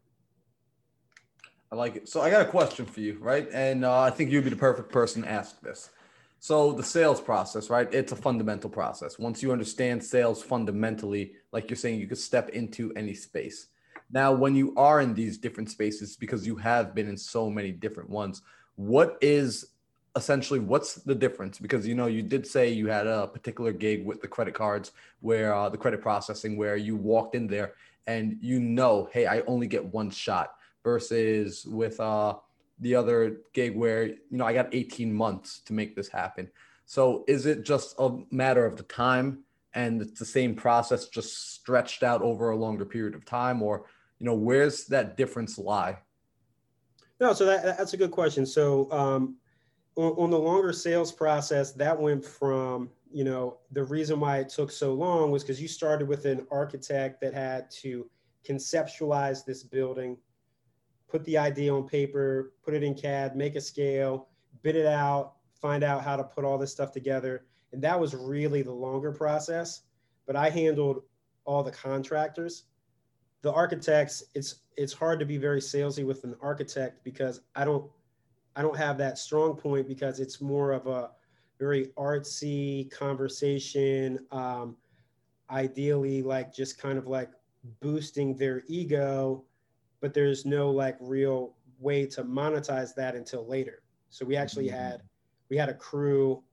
I 1.71 1.75
like 1.75 1.95
it. 1.95 2.07
So 2.07 2.21
I 2.21 2.29
got 2.29 2.41
a 2.41 2.49
question 2.49 2.85
for 2.85 2.99
you, 3.01 3.17
right? 3.19 3.47
And 3.51 3.83
uh, 3.83 4.01
I 4.01 4.09
think 4.09 4.31
you'd 4.31 4.43
be 4.43 4.49
the 4.49 4.55
perfect 4.55 4.91
person 4.91 5.23
to 5.23 5.29
ask 5.29 5.59
this. 5.61 5.89
So 6.43 6.73
the 6.73 6.83
sales 6.83 7.21
process, 7.21 7.69
right? 7.69 7.87
It's 7.93 8.11
a 8.11 8.17
fundamental 8.17 8.69
process. 8.69 9.17
Once 9.17 9.41
you 9.41 9.53
understand 9.53 10.03
sales 10.03 10.43
fundamentally, 10.43 11.35
like 11.53 11.69
you're 11.69 11.77
saying, 11.77 12.01
you 12.01 12.05
could 12.05 12.17
step 12.17 12.49
into 12.49 12.91
any 12.97 13.13
space. 13.13 13.67
Now, 14.11 14.33
when 14.33 14.53
you 14.53 14.73
are 14.75 14.99
in 14.99 15.13
these 15.13 15.37
different 15.37 15.69
spaces, 15.69 16.17
because 16.17 16.45
you 16.45 16.57
have 16.57 16.93
been 16.93 17.07
in 17.07 17.15
so 17.15 17.49
many 17.49 17.71
different 17.71 18.09
ones, 18.09 18.41
what 18.75 19.17
is 19.21 19.67
essentially 20.17 20.59
what's 20.59 20.95
the 20.95 21.15
difference 21.15 21.59
because 21.59 21.87
you 21.87 21.95
know 21.95 22.07
you 22.07 22.21
did 22.21 22.45
say 22.45 22.69
you 22.69 22.87
had 22.87 23.07
a 23.07 23.25
particular 23.27 23.71
gig 23.71 24.05
with 24.05 24.21
the 24.21 24.27
credit 24.27 24.53
cards 24.53 24.91
where 25.21 25.55
uh, 25.55 25.69
the 25.69 25.77
credit 25.77 26.01
processing 26.01 26.57
where 26.57 26.75
you 26.75 26.95
walked 26.95 27.35
in 27.35 27.47
there 27.47 27.73
and 28.05 28.37
you 28.39 28.59
know 28.59 29.09
hey 29.11 29.25
i 29.25 29.39
only 29.47 29.65
get 29.65 29.83
one 29.85 30.11
shot 30.11 30.53
versus 30.83 31.65
with 31.65 31.99
uh, 31.99 32.35
the 32.79 32.95
other 32.95 33.37
gig 33.53 33.75
where 33.75 34.05
you 34.05 34.17
know 34.31 34.45
i 34.45 34.53
got 34.53 34.73
18 34.73 35.13
months 35.13 35.59
to 35.61 35.73
make 35.73 35.95
this 35.95 36.09
happen. 36.09 36.49
So 36.85 37.23
is 37.27 37.45
it 37.45 37.63
just 37.63 37.95
a 37.97 38.17
matter 38.29 38.65
of 38.65 38.75
the 38.75 38.83
time 38.83 39.43
and 39.73 40.01
it's 40.01 40.19
the 40.19 40.25
same 40.25 40.53
process 40.55 41.07
just 41.07 41.53
stretched 41.53 42.03
out 42.03 42.21
over 42.21 42.49
a 42.49 42.57
longer 42.57 42.85
period 42.85 43.15
of 43.15 43.25
time? 43.25 43.61
Or 43.61 43.85
you 44.19 44.25
know 44.25 44.35
where's 44.35 44.85
that 44.87 45.17
difference 45.17 45.57
lie? 45.57 45.97
No 47.19 47.33
so 47.33 47.45
that, 47.45 47.77
that's 47.77 47.93
a 47.93 47.97
good 47.97 48.11
question. 48.11 48.45
So 48.45 48.91
um, 48.91 49.37
on, 49.95 50.11
on 50.13 50.29
the 50.29 50.39
longer 50.39 50.73
sales 50.73 51.11
process, 51.11 51.71
that 51.73 51.99
went 51.99 52.25
from, 52.25 52.89
you 53.11 53.23
know, 53.23 53.59
the 53.71 53.83
reason 53.83 54.19
why 54.19 54.39
it 54.39 54.49
took 54.49 54.71
so 54.71 54.93
long 54.93 55.31
was 55.31 55.43
because 55.43 55.61
you 55.61 55.67
started 55.67 56.07
with 56.07 56.25
an 56.25 56.45
architect 56.51 57.21
that 57.21 57.33
had 57.33 57.69
to 57.71 58.09
conceptualize 58.47 59.45
this 59.45 59.63
building, 59.63 60.17
put 61.13 61.23
the 61.25 61.37
idea 61.37 61.71
on 61.71 61.87
paper, 61.87 62.53
put 62.65 62.73
it 62.73 62.81
in 62.81 62.95
CAD, 62.95 63.35
make 63.35 63.55
a 63.55 63.61
scale, 63.61 64.29
bid 64.63 64.75
it 64.75 64.87
out, 64.87 65.33
find 65.53 65.83
out 65.83 66.03
how 66.03 66.15
to 66.15 66.23
put 66.23 66.43
all 66.43 66.57
this 66.57 66.71
stuff 66.71 66.91
together. 66.91 67.45
And 67.71 67.79
that 67.83 67.99
was 67.99 68.15
really 68.15 68.63
the 68.63 68.71
longer 68.71 69.11
process. 69.11 69.81
But 70.25 70.35
I 70.35 70.49
handled 70.49 71.03
all 71.45 71.61
the 71.61 71.69
contractors. 71.69 72.63
The 73.43 73.53
architects, 73.53 74.23
it's 74.33 74.55
it's 74.75 74.91
hard 74.91 75.19
to 75.19 75.25
be 75.25 75.37
very 75.37 75.61
salesy 75.61 76.03
with 76.03 76.23
an 76.23 76.35
architect 76.41 77.03
because 77.03 77.41
I 77.55 77.63
don't 77.63 77.91
I 78.55 78.63
don't 78.63 78.77
have 78.77 78.97
that 78.97 79.19
strong 79.19 79.55
point 79.55 79.87
because 79.87 80.19
it's 80.19 80.41
more 80.41 80.71
of 80.71 80.87
a 80.87 81.11
very 81.59 81.87
artsy 81.95 82.89
conversation. 82.89 84.17
Um, 84.31 84.77
ideally, 85.51 86.23
like 86.23 86.51
just 86.51 86.79
kind 86.79 86.97
of 86.97 87.05
like 87.05 87.29
boosting 87.81 88.35
their 88.35 88.63
ego, 88.67 89.45
but 90.03 90.13
there's 90.13 90.45
no 90.45 90.69
like 90.69 90.97
real 90.99 91.55
way 91.79 92.05
to 92.05 92.25
monetize 92.25 92.93
that 92.93 93.15
until 93.15 93.47
later. 93.47 93.83
So 94.09 94.25
we 94.25 94.35
actually 94.35 94.67
mm-hmm. 94.67 94.75
had 94.75 95.01
we 95.49 95.55
had 95.55 95.69
a 95.69 95.73
crew 95.73 96.43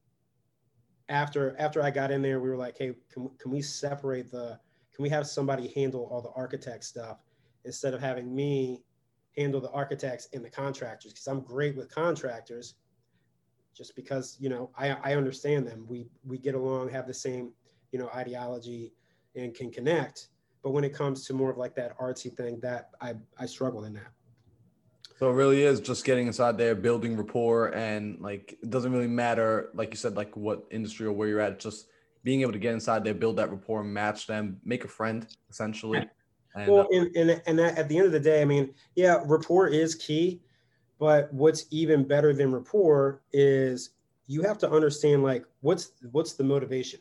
after 1.09 1.57
after 1.59 1.83
I 1.83 1.91
got 1.91 2.13
in 2.13 2.23
there. 2.23 2.39
We 2.39 2.49
were 2.49 2.57
like, 2.57 2.79
hey, 2.79 2.95
can, 3.13 3.29
can 3.41 3.51
we 3.51 3.61
separate 3.61 4.31
the? 4.31 4.61
Can 4.95 5.03
we 5.03 5.09
have 5.09 5.27
somebody 5.27 5.73
handle 5.75 6.09
all 6.13 6.23
the 6.23 6.31
architect 6.37 6.85
stuff 6.85 7.19
instead 7.65 7.93
of 7.93 8.01
having 8.01 8.33
me 8.33 8.85
handle 9.37 9.61
the 9.61 9.71
architects 9.73 10.29
and 10.33 10.45
the 10.45 10.51
contractors 10.51 11.13
because 11.13 11.27
I'm 11.27 11.41
great 11.41 11.77
with 11.77 11.93
contractors 11.93 12.75
just 13.77 13.97
because 13.97 14.37
you 14.39 14.49
know 14.49 14.71
I, 14.79 14.91
I 15.03 15.15
understand 15.15 15.67
them 15.67 15.87
we 15.89 16.09
we 16.25 16.39
get 16.39 16.55
along 16.55 16.91
have 16.91 17.07
the 17.07 17.15
same 17.15 17.53
you 17.91 17.99
know 17.99 18.11
ideology 18.15 18.93
and 19.35 19.55
can 19.55 19.71
connect 19.71 20.29
but 20.62 20.70
when 20.70 20.85
it 20.85 20.94
comes 20.94 21.27
to 21.27 21.35
more 21.35 21.51
of 21.51 21.59
like 21.59 21.75
that 21.77 21.99
artsy 21.99 22.35
thing 22.35 22.61
that 22.61 22.90
I 23.01 23.14
I 23.38 23.46
struggle 23.46 23.85
in 23.85 23.94
that. 23.94 24.12
So 25.18 25.31
it 25.31 25.35
really 25.35 25.62
is 25.62 25.81
just 25.81 26.05
getting 26.05 26.27
inside 26.27 26.57
there 26.57 26.75
building 26.75 27.16
rapport 27.16 27.75
and 27.75 28.18
like 28.20 28.59
it 28.62 28.70
doesn't 28.70 28.90
really 28.90 29.07
matter 29.07 29.70
like 29.75 29.90
you 29.90 29.96
said 29.96 30.16
like 30.16 30.35
what 30.35 30.64
industry 30.70 31.07
or 31.07 31.12
where 31.12 31.29
you're 31.29 31.40
at 31.40 31.61
just 31.61 31.88
being 32.25 32.40
able 32.40 32.53
to 32.53 32.59
get 32.59 32.73
inside 32.73 33.05
there 33.05 33.12
build 33.12 33.37
that 33.37 33.51
rapport 33.51 33.85
match 33.85 34.27
them 34.27 34.59
make 34.64 34.85
a 34.85 34.88
friend 34.88 35.27
essentially. 35.51 36.09
And, 36.55 36.73
well, 36.73 36.88
uh, 36.92 36.96
and, 36.96 37.16
and, 37.16 37.42
and 37.46 37.61
at 37.61 37.88
the 37.88 37.96
end 37.96 38.07
of 38.07 38.12
the 38.12 38.18
day, 38.18 38.42
I 38.42 38.44
mean, 38.44 38.75
yeah, 38.96 39.23
rapport 39.25 39.68
is 39.68 39.94
key, 39.94 40.40
but 40.99 41.33
what's 41.33 41.66
even 41.70 42.03
better 42.03 42.33
than 42.33 42.51
rapport 42.51 43.23
is 43.33 43.90
you 44.27 44.42
have 44.42 44.59
to 44.59 44.70
understand 44.70 45.23
like 45.23 45.44
what's 45.61 45.92
what's 46.11 46.33
the 46.33 46.42
motivation, 46.42 46.99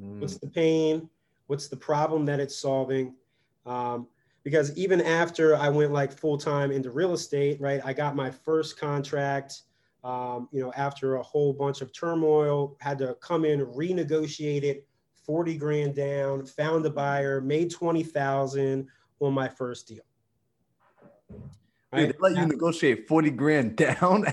mm. 0.00 0.20
what's 0.20 0.38
the 0.38 0.48
pain, 0.48 1.08
what's 1.46 1.68
the 1.68 1.76
problem 1.76 2.24
that 2.26 2.40
it's 2.40 2.56
solving. 2.56 3.14
Um, 3.66 4.08
because 4.42 4.76
even 4.76 5.00
after 5.00 5.56
I 5.56 5.70
went 5.70 5.92
like 5.92 6.12
full 6.12 6.36
time 6.36 6.70
into 6.70 6.90
real 6.90 7.14
estate, 7.14 7.60
right, 7.60 7.80
I 7.84 7.92
got 7.92 8.14
my 8.14 8.30
first 8.30 8.78
contract. 8.78 9.62
Um, 10.04 10.48
you 10.52 10.60
know, 10.60 10.70
after 10.76 11.16
a 11.16 11.22
whole 11.22 11.54
bunch 11.54 11.80
of 11.80 11.90
turmoil, 11.92 12.76
had 12.80 12.98
to 12.98 13.16
come 13.20 13.46
in, 13.46 13.64
renegotiate 13.64 14.62
it, 14.62 14.86
40 15.24 15.56
grand 15.56 15.94
down, 15.94 16.44
found 16.44 16.84
a 16.84 16.90
buyer, 16.90 17.40
made 17.40 17.70
20,000 17.70 18.86
on 19.20 19.32
my 19.32 19.48
first 19.48 19.88
deal. 19.88 20.02
Dude, 21.96 22.10
they 22.10 22.14
let 22.18 22.36
you 22.36 22.46
negotiate 22.46 23.08
40 23.08 23.30
grand 23.30 23.76
down. 23.76 24.26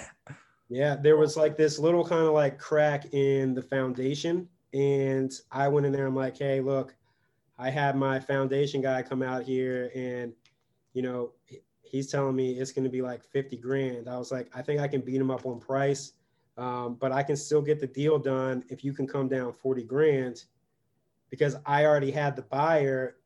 yeah, 0.68 0.98
there 0.98 1.16
was 1.16 1.38
like 1.38 1.56
this 1.56 1.80
little 1.80 2.06
kind 2.06 2.26
of 2.26 2.34
like 2.34 2.60
crack 2.60 3.14
in 3.14 3.54
the 3.54 3.62
foundation. 3.62 4.50
And 4.74 5.32
I 5.52 5.70
went 5.70 5.86
in 5.86 5.94
there, 5.94 6.08
I'm 6.08 6.16
like, 6.16 6.38
hey, 6.38 6.60
look, 6.60 6.96
I 7.62 7.70
had 7.70 7.96
my 7.96 8.20
foundation 8.20 8.82
guy 8.82 9.04
come 9.04 9.22
out 9.22 9.44
here 9.44 9.92
and, 9.94 10.34
you 10.94 11.04
know, 11.04 11.34
he's 11.84 12.10
telling 12.10 12.36
me 12.36 12.54
it's 12.54 12.72
going 12.72 12.86
to 12.86 12.90
be 12.90 13.04
like 13.04 13.24
50 13.24 13.56
grand. 13.58 14.10
I 14.10 14.18
was 14.18 14.32
like, 14.32 14.50
I 14.56 14.64
think 14.64 14.82
I 14.82 14.88
can 14.88 15.02
beat 15.02 15.22
him 15.22 15.30
up 15.30 15.46
on 15.46 15.60
price, 15.60 16.14
um, 16.58 16.96
but 17.00 17.12
I 17.12 17.22
can 17.22 17.36
still 17.36 17.62
get 17.62 17.80
the 17.80 17.86
deal 17.86 18.18
done 18.18 18.64
if 18.70 18.84
you 18.84 18.94
can 18.94 19.06
come 19.06 19.28
down 19.28 19.54
40 19.54 19.84
grand 19.84 20.46
because 21.30 21.56
I 21.64 21.86
already 21.86 22.10
had 22.10 22.36
the 22.36 22.42
buyer 22.42 23.18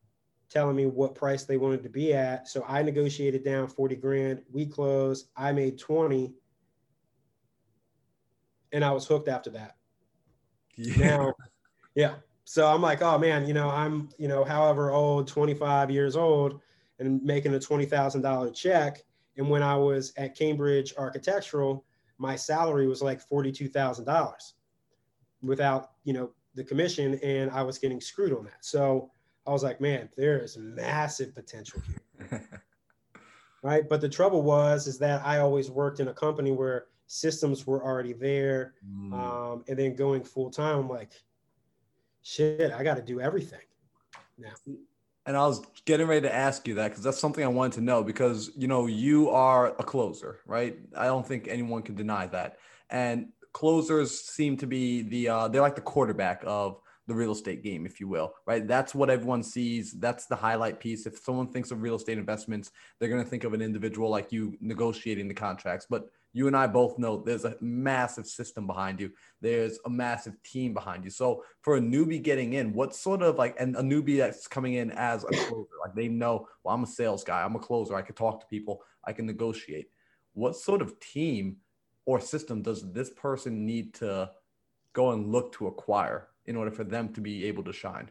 telling 0.50 0.76
me 0.76 0.84
what 0.84 1.14
price 1.14 1.44
they 1.44 1.56
wanted 1.56 1.82
to 1.84 1.88
be 1.88 2.12
at. 2.12 2.46
So 2.46 2.62
I 2.68 2.82
negotiated 2.82 3.42
down 3.42 3.68
40 3.68 3.96
grand. 3.96 4.42
We 4.52 4.66
closed. 4.66 5.28
I 5.34 5.52
made 5.52 5.78
20. 5.78 6.34
And 8.72 8.84
I 8.84 8.92
was 8.92 9.06
hooked 9.06 9.28
after 9.28 9.50
that. 9.50 9.76
Yeah. 10.76 10.96
Now, 10.98 11.32
yeah. 11.94 12.14
So 12.48 12.64
I'm 12.64 12.80
like, 12.80 13.02
oh 13.02 13.18
man, 13.18 13.44
you 13.48 13.54
know, 13.54 13.68
I'm, 13.68 14.08
you 14.18 14.28
know, 14.28 14.44
however 14.44 14.92
old, 14.92 15.26
25 15.26 15.90
years 15.90 16.14
old, 16.14 16.60
and 17.00 17.20
making 17.22 17.52
a 17.54 17.58
$20,000 17.58 18.54
check. 18.54 19.02
And 19.36 19.50
when 19.50 19.64
I 19.64 19.76
was 19.76 20.12
at 20.16 20.38
Cambridge 20.38 20.94
Architectural, 20.96 21.84
my 22.18 22.36
salary 22.36 22.86
was 22.86 23.02
like 23.02 23.20
$42,000 23.28 24.52
without, 25.42 25.90
you 26.04 26.12
know, 26.12 26.30
the 26.54 26.62
commission 26.62 27.18
and 27.22 27.50
I 27.50 27.62
was 27.62 27.78
getting 27.78 28.00
screwed 28.00 28.32
on 28.32 28.44
that. 28.44 28.64
So 28.64 29.10
I 29.44 29.50
was 29.50 29.64
like, 29.64 29.80
man, 29.80 30.08
there 30.16 30.38
is 30.38 30.56
massive 30.56 31.34
potential 31.34 31.82
here. 31.88 32.48
right. 33.62 33.88
But 33.88 34.00
the 34.00 34.08
trouble 34.08 34.42
was, 34.42 34.86
is 34.86 34.98
that 34.98 35.20
I 35.26 35.38
always 35.38 35.68
worked 35.68 35.98
in 35.98 36.08
a 36.08 36.14
company 36.14 36.52
where 36.52 36.86
systems 37.08 37.66
were 37.66 37.82
already 37.82 38.12
there. 38.12 38.74
Mm. 38.88 39.12
Um, 39.12 39.64
and 39.66 39.76
then 39.76 39.96
going 39.96 40.22
full 40.22 40.48
time, 40.48 40.78
I'm 40.78 40.88
like, 40.88 41.10
shit, 42.26 42.72
I 42.72 42.82
got 42.82 42.96
to 42.96 43.02
do 43.02 43.20
everything 43.20 43.60
now. 44.36 44.50
And 45.26 45.36
I 45.36 45.46
was 45.46 45.62
getting 45.84 46.06
ready 46.06 46.22
to 46.22 46.34
ask 46.34 46.66
you 46.66 46.74
that 46.74 46.88
because 46.88 47.02
that's 47.02 47.18
something 47.18 47.44
I 47.44 47.48
wanted 47.48 47.72
to 47.74 47.80
know 47.80 48.02
because, 48.02 48.50
you 48.56 48.68
know, 48.68 48.86
you 48.86 49.30
are 49.30 49.68
a 49.68 49.84
closer, 49.84 50.40
right? 50.46 50.76
I 50.96 51.06
don't 51.06 51.26
think 51.26 51.48
anyone 51.48 51.82
can 51.82 51.94
deny 51.94 52.26
that. 52.28 52.58
And 52.90 53.28
closers 53.52 54.20
seem 54.20 54.56
to 54.58 54.66
be 54.66 55.02
the, 55.02 55.28
uh, 55.28 55.48
they're 55.48 55.62
like 55.62 55.74
the 55.74 55.80
quarterback 55.80 56.42
of 56.46 56.80
the 57.06 57.14
real 57.14 57.32
estate 57.32 57.62
game, 57.62 57.86
if 57.86 58.00
you 58.00 58.08
will, 58.08 58.34
right? 58.46 58.66
That's 58.66 58.94
what 58.94 59.10
everyone 59.10 59.42
sees. 59.42 59.92
That's 59.92 60.26
the 60.26 60.36
highlight 60.36 60.80
piece. 60.80 61.06
If 61.06 61.18
someone 61.18 61.48
thinks 61.48 61.70
of 61.70 61.82
real 61.82 61.94
estate 61.94 62.18
investments, 62.18 62.72
they're 62.98 63.08
going 63.08 63.22
to 63.22 63.28
think 63.28 63.44
of 63.44 63.54
an 63.54 63.62
individual 63.62 64.10
like 64.10 64.32
you 64.32 64.56
negotiating 64.60 65.28
the 65.28 65.34
contracts. 65.34 65.86
But 65.88 66.08
you 66.36 66.48
and 66.48 66.56
I 66.56 66.66
both 66.66 66.98
know 66.98 67.16
there's 67.16 67.46
a 67.46 67.56
massive 67.62 68.26
system 68.26 68.66
behind 68.66 69.00
you. 69.00 69.10
There's 69.40 69.78
a 69.86 69.88
massive 69.88 70.34
team 70.42 70.74
behind 70.74 71.02
you. 71.02 71.08
So 71.08 71.42
for 71.62 71.76
a 71.76 71.80
newbie 71.80 72.22
getting 72.22 72.52
in, 72.52 72.74
what 72.74 72.94
sort 72.94 73.22
of 73.22 73.36
like, 73.36 73.56
and 73.58 73.74
a 73.74 73.80
newbie 73.80 74.18
that's 74.18 74.46
coming 74.46 74.74
in 74.74 74.90
as 74.90 75.24
a 75.24 75.28
closer, 75.28 75.70
like 75.82 75.94
they 75.94 76.08
know, 76.08 76.46
well, 76.62 76.74
I'm 76.74 76.82
a 76.82 76.86
sales 76.86 77.24
guy, 77.24 77.42
I'm 77.42 77.56
a 77.56 77.58
closer, 77.58 77.94
I 77.94 78.02
can 78.02 78.14
talk 78.14 78.40
to 78.40 78.46
people, 78.48 78.82
I 79.02 79.14
can 79.14 79.24
negotiate. 79.24 79.86
What 80.34 80.56
sort 80.56 80.82
of 80.82 81.00
team 81.00 81.56
or 82.04 82.20
system 82.20 82.60
does 82.60 82.92
this 82.92 83.08
person 83.08 83.64
need 83.64 83.94
to 83.94 84.30
go 84.92 85.12
and 85.12 85.32
look 85.32 85.52
to 85.52 85.68
acquire 85.68 86.28
in 86.44 86.54
order 86.54 86.70
for 86.70 86.84
them 86.84 87.14
to 87.14 87.22
be 87.22 87.46
able 87.46 87.64
to 87.64 87.72
shine? 87.72 88.10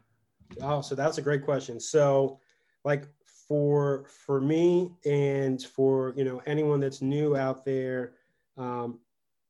Oh, 0.63 0.81
so 0.81 0.95
that's 0.95 1.19
a 1.19 1.21
great 1.21 1.45
question. 1.45 1.79
So, 1.79 2.39
like 2.83 3.07
for 3.47 4.05
for 4.25 4.41
me 4.41 4.91
and 5.05 5.61
for 5.61 6.13
you 6.15 6.23
know 6.23 6.41
anyone 6.45 6.79
that's 6.79 7.01
new 7.01 7.35
out 7.35 7.65
there 7.65 8.13
um, 8.57 8.99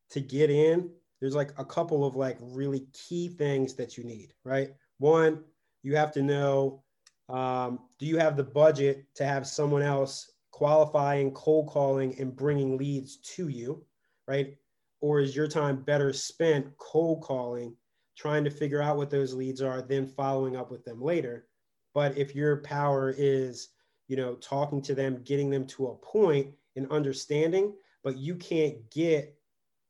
to 0.09 0.19
get 0.19 0.49
in, 0.49 0.89
there's 1.21 1.35
like 1.35 1.51
a 1.57 1.65
couple 1.65 2.05
of 2.05 2.15
like 2.15 2.37
really 2.41 2.87
key 2.93 3.29
things 3.29 3.75
that 3.75 3.97
you 3.97 4.03
need. 4.03 4.33
Right. 4.43 4.71
One, 4.97 5.43
you 5.83 5.95
have 5.95 6.11
to 6.13 6.21
know 6.21 6.83
um, 7.29 7.79
do 7.99 8.05
you 8.05 8.17
have 8.17 8.37
the 8.37 8.43
budget 8.43 9.05
to 9.15 9.25
have 9.25 9.47
someone 9.47 9.81
else 9.81 10.31
qualifying, 10.51 11.31
cold 11.31 11.67
calling, 11.67 12.19
and 12.19 12.35
bringing 12.35 12.77
leads 12.77 13.17
to 13.17 13.47
you, 13.47 13.83
right? 14.27 14.55
Or 15.01 15.19
is 15.19 15.35
your 15.35 15.47
time 15.47 15.81
better 15.81 16.13
spent 16.13 16.77
cold 16.77 17.21
calling 17.23 17.75
trying 18.17 18.43
to 18.45 18.49
figure 18.49 18.81
out 18.81 18.97
what 18.97 19.09
those 19.09 19.33
leads 19.33 19.61
are, 19.61 19.81
then 19.81 20.07
following 20.07 20.55
up 20.55 20.71
with 20.71 20.85
them 20.85 21.01
later. 21.01 21.47
But 21.93 22.17
if 22.17 22.33
your 22.33 22.57
power 22.57 23.13
is, 23.17 23.69
you 24.07 24.15
know, 24.15 24.35
talking 24.35 24.81
to 24.83 24.95
them, 24.95 25.21
getting 25.23 25.49
them 25.49 25.65
to 25.67 25.87
a 25.87 25.95
point 25.95 26.47
and 26.75 26.91
understanding, 26.91 27.73
but 28.03 28.17
you 28.17 28.35
can't 28.35 28.89
get 28.91 29.35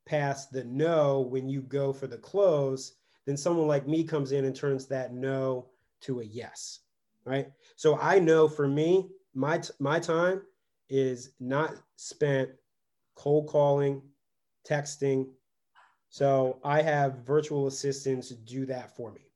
past 0.05 0.51
the 0.51 0.63
no 0.63 1.21
when 1.21 1.49
you 1.49 1.61
go 1.61 1.91
for 1.91 2.07
the 2.07 2.17
close, 2.17 2.93
then 3.25 3.35
someone 3.35 3.67
like 3.67 3.87
me 3.87 4.03
comes 4.03 4.31
in 4.31 4.45
and 4.45 4.55
turns 4.55 4.85
that 4.87 5.13
no 5.13 5.67
to 6.01 6.21
a 6.21 6.23
yes. 6.23 6.79
Right. 7.25 7.47
So 7.75 7.97
I 7.99 8.19
know 8.19 8.47
for 8.47 8.67
me, 8.67 9.09
my 9.33 9.59
my 9.79 9.99
time 9.99 10.43
is 10.89 11.31
not 11.39 11.73
spent 11.95 12.51
cold 13.15 13.47
calling, 13.47 14.01
texting, 14.67 15.25
so 16.15 16.59
I 16.63 16.81
have 16.81 17.25
virtual 17.25 17.67
assistants 17.67 18.29
do 18.29 18.65
that 18.67 18.95
for 18.95 19.11
me, 19.11 19.31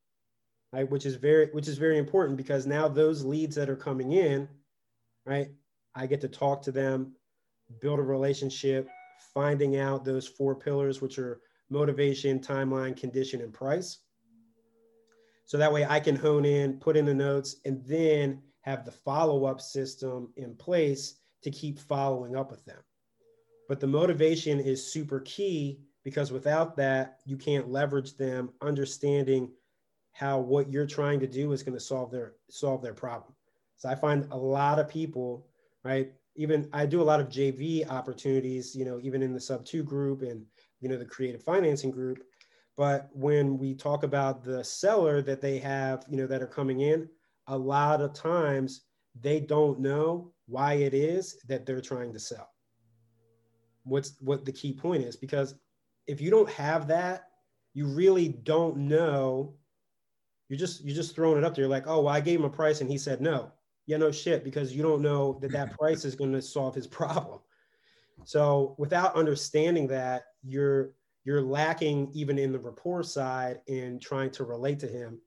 right? 0.72 0.89
Which 0.89 1.06
is 1.06 1.15
very, 1.15 1.48
which 1.48 1.68
is 1.68 1.78
very 1.78 1.98
important 1.98 2.38
because 2.38 2.65
now 2.65 2.88
those 2.88 3.26
leads 3.26 3.58
that 3.58 3.70
are 3.70 3.76
coming 3.76 4.13
in, 4.13 4.48
right? 5.30 5.50
I 5.96 6.08
get 6.08 6.22
to 6.22 6.28
talk 6.28 6.63
to 6.63 6.72
them, 6.72 7.13
build 7.82 8.00
a 8.00 8.04
relationship, 8.04 8.89
finding 9.34 9.78
out 9.78 10.04
those 10.04 10.28
four 10.28 10.56
pillars, 10.56 11.02
which 11.02 11.20
are 11.20 11.39
motivation, 11.70 12.39
timeline, 12.39 12.98
condition, 12.98 13.42
and 13.42 13.54
price. 13.54 14.00
So 15.46 15.58
that 15.58 15.72
way 15.72 15.86
I 15.86 16.00
can 16.00 16.15
hone 16.15 16.46
in, 16.46 16.80
put 16.80 16.98
in 16.98 17.06
the 17.06 17.13
notes, 17.13 17.58
and 17.65 17.86
then 17.86 18.42
have 18.62 18.86
the 18.86 18.92
follow 18.92 19.46
up 19.46 19.62
system 19.62 20.34
in 20.36 20.56
place 20.56 21.20
to 21.44 21.52
keep 21.52 21.80
following 21.80 22.36
up 22.36 22.50
with 22.50 22.65
them. 22.65 22.80
But 23.68 23.80
the 23.80 23.88
motivation 23.88 24.60
is 24.60 24.92
super 24.92 25.20
key 25.22 25.80
because 26.04 26.32
without 26.32 26.76
that, 26.78 27.20
you 27.26 27.38
can't 27.38 27.70
leverage 27.70 28.18
them 28.18 28.50
understanding 28.62 29.52
how 30.13 30.39
what 30.39 30.72
you're 30.72 30.88
trying 30.88 31.20
to 31.20 31.28
do 31.28 31.52
is 31.52 31.62
going 31.62 31.78
to 31.78 31.84
solve 31.84 32.10
their 32.10 32.34
solve 32.50 32.82
their 32.82 32.96
problem. 32.96 33.34
So 33.80 33.89
I 33.89 33.96
find 33.96 34.28
a 34.32 34.38
lot 34.38 34.78
of 34.78 34.89
people, 34.89 35.48
right? 35.84 36.12
Even 36.36 36.70
I 36.74 36.86
do 36.86 37.02
a 37.02 37.04
lot 37.04 37.22
of 37.22 37.30
JV 37.30 37.89
opportunities, 37.89 38.76
you 38.76 38.86
know, 38.86 39.00
even 39.02 39.24
in 39.24 39.34
the 39.34 39.39
Subto 39.39 39.84
group 39.84 40.22
and 40.22 40.46
you 40.82 40.89
know 40.89 40.98
the 40.98 41.06
creative 41.06 41.42
financing 41.42 41.89
group. 41.89 42.20
But 42.78 43.10
when 43.13 43.58
we 43.58 43.74
talk 43.74 44.04
about 44.04 44.44
the 44.44 44.63
seller 44.63 45.22
that 45.24 45.42
they 45.42 45.60
have, 45.60 46.06
you 46.10 46.18
know, 46.18 46.28
that 46.28 46.42
are 46.42 46.48
coming 46.48 46.82
in, 46.82 47.10
a 47.48 47.58
lot 47.58 48.02
of 48.02 48.13
times 48.13 48.82
they 49.20 49.39
don't 49.39 49.80
know 49.80 50.32
why 50.48 50.74
it 50.74 50.94
is 50.94 51.38
that 51.48 51.65
they're 51.65 51.82
trying 51.82 52.12
to 52.13 52.20
sell. 52.20 52.50
What's 53.84 54.13
what 54.20 54.44
the 54.44 54.52
key 54.52 54.74
point 54.74 55.04
is 55.04 55.15
because 55.15 55.56
if 56.06 56.20
you 56.20 56.30
don't 56.30 56.50
have 56.50 56.88
that, 56.89 57.30
you 57.74 57.88
really 57.88 58.28
don't 58.28 58.76
know. 58.76 59.54
You're 60.50 60.60
just 60.60 60.84
you're 60.84 60.96
just 60.96 61.15
throwing 61.15 61.38
it 61.38 61.46
up 61.46 61.56
there 61.56 61.63
You're 61.63 61.70
like, 61.70 61.88
oh, 61.88 62.02
well, 62.02 62.13
I 62.13 62.20
gave 62.20 62.39
him 62.39 62.46
a 62.46 62.50
price 62.50 62.82
and 62.82 62.92
he 62.92 62.98
said 62.98 63.22
no. 63.22 63.54
Yeah, 63.89 63.97
no 63.97 64.12
shit, 64.12 64.43
because 64.43 64.71
you 64.71 64.84
don't 64.84 65.02
know 65.02 65.39
that 65.41 65.52
that 65.52 65.71
price 65.80 66.06
is 66.06 66.13
going 66.13 66.32
to 66.34 66.43
solve 66.43 66.75
his 66.75 66.86
problem. 66.86 67.39
So 68.23 68.75
without 68.78 69.15
understanding 69.15 69.88
that, 69.88 70.25
you're 70.43 70.91
you're 71.25 71.41
lacking 71.41 72.12
even 72.13 72.38
in 72.38 72.52
the 72.52 72.60
rapport 72.60 73.02
side 73.02 73.62
in 73.65 73.99
trying 73.99 74.30
to 74.32 74.43
relate 74.43 74.78
to 74.82 74.88
him 74.88 75.19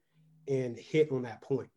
and 0.47 0.77
hit 0.77 1.11
on 1.11 1.23
that 1.23 1.41
point. 1.41 1.69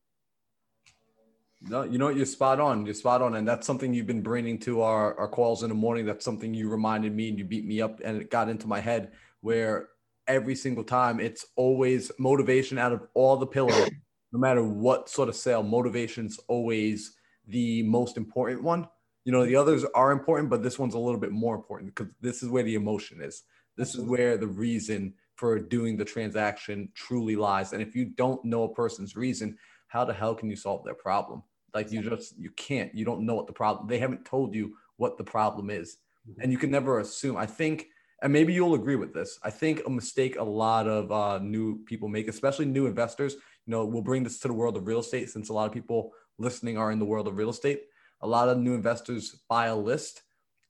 No, 1.60 1.82
you 1.82 1.98
know 1.98 2.06
what? 2.06 2.16
You're 2.16 2.24
spot 2.24 2.60
on. 2.60 2.86
You're 2.86 2.94
spot 2.94 3.20
on. 3.20 3.34
And 3.34 3.48
that's 3.48 3.66
something 3.66 3.92
you've 3.92 4.06
been 4.06 4.22
bringing 4.22 4.56
to 4.60 4.82
our, 4.82 5.18
our 5.18 5.28
calls 5.28 5.64
in 5.64 5.68
the 5.68 5.74
morning. 5.74 6.06
That's 6.06 6.24
something 6.24 6.54
you 6.54 6.68
reminded 6.68 7.12
me 7.12 7.30
and 7.30 7.38
you 7.38 7.44
beat 7.44 7.66
me 7.66 7.80
up 7.80 8.00
and 8.04 8.22
it 8.22 8.30
got 8.30 8.48
into 8.48 8.68
my 8.68 8.78
head 8.78 9.10
where 9.40 9.88
every 10.28 10.54
single 10.54 10.84
time 10.84 11.18
it's 11.18 11.46
always 11.56 12.12
motivation 12.20 12.78
out 12.78 12.92
of 12.92 13.02
all 13.14 13.36
the 13.36 13.46
pillars, 13.46 13.90
no 14.36 14.40
matter 14.40 14.62
what 14.62 15.08
sort 15.08 15.30
of 15.30 15.34
sale, 15.34 15.62
motivation's 15.62 16.38
always 16.46 17.16
the 17.48 17.82
most 17.84 18.18
important 18.18 18.62
one. 18.62 18.86
You 19.24 19.32
know, 19.32 19.46
the 19.46 19.56
others 19.56 19.82
are 19.94 20.12
important, 20.12 20.50
but 20.50 20.62
this 20.62 20.78
one's 20.78 20.92
a 20.92 20.98
little 20.98 21.18
bit 21.18 21.32
more 21.32 21.54
important 21.54 21.94
because 21.94 22.12
this 22.20 22.42
is 22.42 22.50
where 22.50 22.62
the 22.62 22.74
emotion 22.74 23.22
is. 23.22 23.44
This 23.78 23.94
is 23.94 24.02
where 24.04 24.36
the 24.36 24.46
reason 24.46 25.14
for 25.36 25.58
doing 25.58 25.96
the 25.96 26.04
transaction 26.04 26.90
truly 26.94 27.34
lies. 27.34 27.72
And 27.72 27.80
if 27.80 27.96
you 27.96 28.04
don't 28.04 28.44
know 28.44 28.64
a 28.64 28.74
person's 28.74 29.16
reason, 29.16 29.56
how 29.88 30.04
the 30.04 30.12
hell 30.12 30.34
can 30.34 30.50
you 30.50 30.56
solve 30.56 30.84
their 30.84 30.94
problem? 30.94 31.42
Like 31.72 31.90
you 31.90 32.02
just 32.02 32.38
you 32.38 32.50
can't. 32.50 32.94
You 32.94 33.06
don't 33.06 33.24
know 33.24 33.36
what 33.36 33.46
the 33.46 33.54
problem. 33.54 33.88
They 33.88 33.98
haven't 33.98 34.26
told 34.26 34.54
you 34.54 34.76
what 34.98 35.16
the 35.16 35.24
problem 35.24 35.70
is, 35.70 35.96
mm-hmm. 36.28 36.42
and 36.42 36.52
you 36.52 36.58
can 36.58 36.70
never 36.70 37.00
assume. 37.00 37.38
I 37.38 37.46
think, 37.46 37.86
and 38.22 38.32
maybe 38.32 38.52
you'll 38.52 38.74
agree 38.74 38.96
with 38.96 39.14
this. 39.14 39.38
I 39.42 39.50
think 39.50 39.82
a 39.86 39.90
mistake 39.90 40.36
a 40.36 40.44
lot 40.44 40.86
of 40.86 41.10
uh, 41.10 41.38
new 41.38 41.82
people 41.84 42.08
make, 42.08 42.28
especially 42.28 42.66
new 42.66 42.86
investors. 42.86 43.36
You 43.66 43.72
know, 43.72 43.84
we'll 43.84 44.02
bring 44.02 44.22
this 44.22 44.38
to 44.40 44.48
the 44.48 44.54
world 44.54 44.76
of 44.76 44.86
real 44.86 45.00
estate 45.00 45.30
since 45.30 45.48
a 45.48 45.52
lot 45.52 45.66
of 45.66 45.72
people 45.72 46.12
listening 46.38 46.78
are 46.78 46.92
in 46.92 46.98
the 46.98 47.04
world 47.04 47.26
of 47.26 47.36
real 47.36 47.50
estate. 47.50 47.82
A 48.20 48.26
lot 48.26 48.48
of 48.48 48.58
new 48.58 48.74
investors 48.74 49.42
buy 49.48 49.66
a 49.66 49.76
list, 49.76 50.22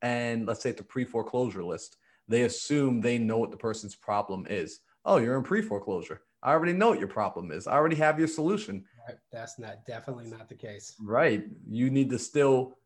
and 0.03 0.47
let's 0.47 0.63
say 0.63 0.71
it's 0.71 0.81
a 0.81 0.85
pre 0.85 1.05
foreclosure 1.05 1.65
list. 1.65 1.97
They 2.29 2.43
assume 2.43 3.01
they 3.01 3.19
know 3.19 3.39
what 3.39 3.51
the 3.51 3.57
person's 3.57 3.95
problem 3.95 4.47
is. 4.49 4.81
Oh, 5.05 5.19
you're 5.19 5.37
in 5.37 5.45
pre 5.45 5.63
foreclosure 5.63 6.23
I 6.43 6.53
already 6.53 6.75
know 6.75 6.91
what 6.91 7.01
your 7.01 7.09
problem 7.09 7.51
is. 7.51 7.67
I 7.67 7.73
already 7.73 7.97
have 7.97 8.21
your 8.21 8.29
solution. 8.29 8.85
That's 9.33 9.59
not 9.59 9.85
definitely 9.85 10.27
not 10.27 10.49
the 10.49 10.55
case. 10.55 10.95
Right. 11.03 11.45
You 11.69 11.91
need 11.91 12.09
to 12.11 12.21
still 12.21 12.79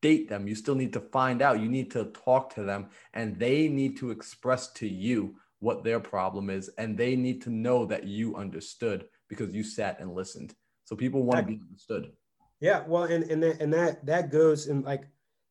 date 0.00 0.28
them. 0.28 0.46
You 0.46 0.54
still 0.54 0.76
need 0.76 0.92
to 0.92 1.00
find 1.00 1.42
out. 1.42 1.60
You 1.60 1.68
need 1.68 1.90
to 1.92 2.06
talk 2.06 2.54
to 2.54 2.62
them 2.62 2.90
and 3.14 3.36
they 3.36 3.68
need 3.68 3.96
to 3.98 4.12
express 4.12 4.72
to 4.74 4.88
you 4.88 5.34
what 5.58 5.82
their 5.82 5.98
problem 5.98 6.48
is 6.50 6.68
and 6.78 6.96
they 6.96 7.16
need 7.16 7.42
to 7.42 7.50
know 7.50 7.84
that 7.86 8.04
you 8.04 8.36
understood 8.36 9.06
because 9.28 9.52
you 9.54 9.62
sat 9.62 10.00
and 10.00 10.14
listened. 10.14 10.54
So 10.84 10.96
people 10.96 11.22
want 11.22 11.40
to 11.40 11.46
be 11.46 11.60
understood. 11.60 12.12
Yeah, 12.60 12.82
well, 12.86 13.04
and 13.04 13.24
and 13.24 13.42
that, 13.42 13.60
and 13.60 13.72
that 13.74 14.04
that 14.06 14.30
goes 14.30 14.66
in 14.66 14.82
like 14.82 15.04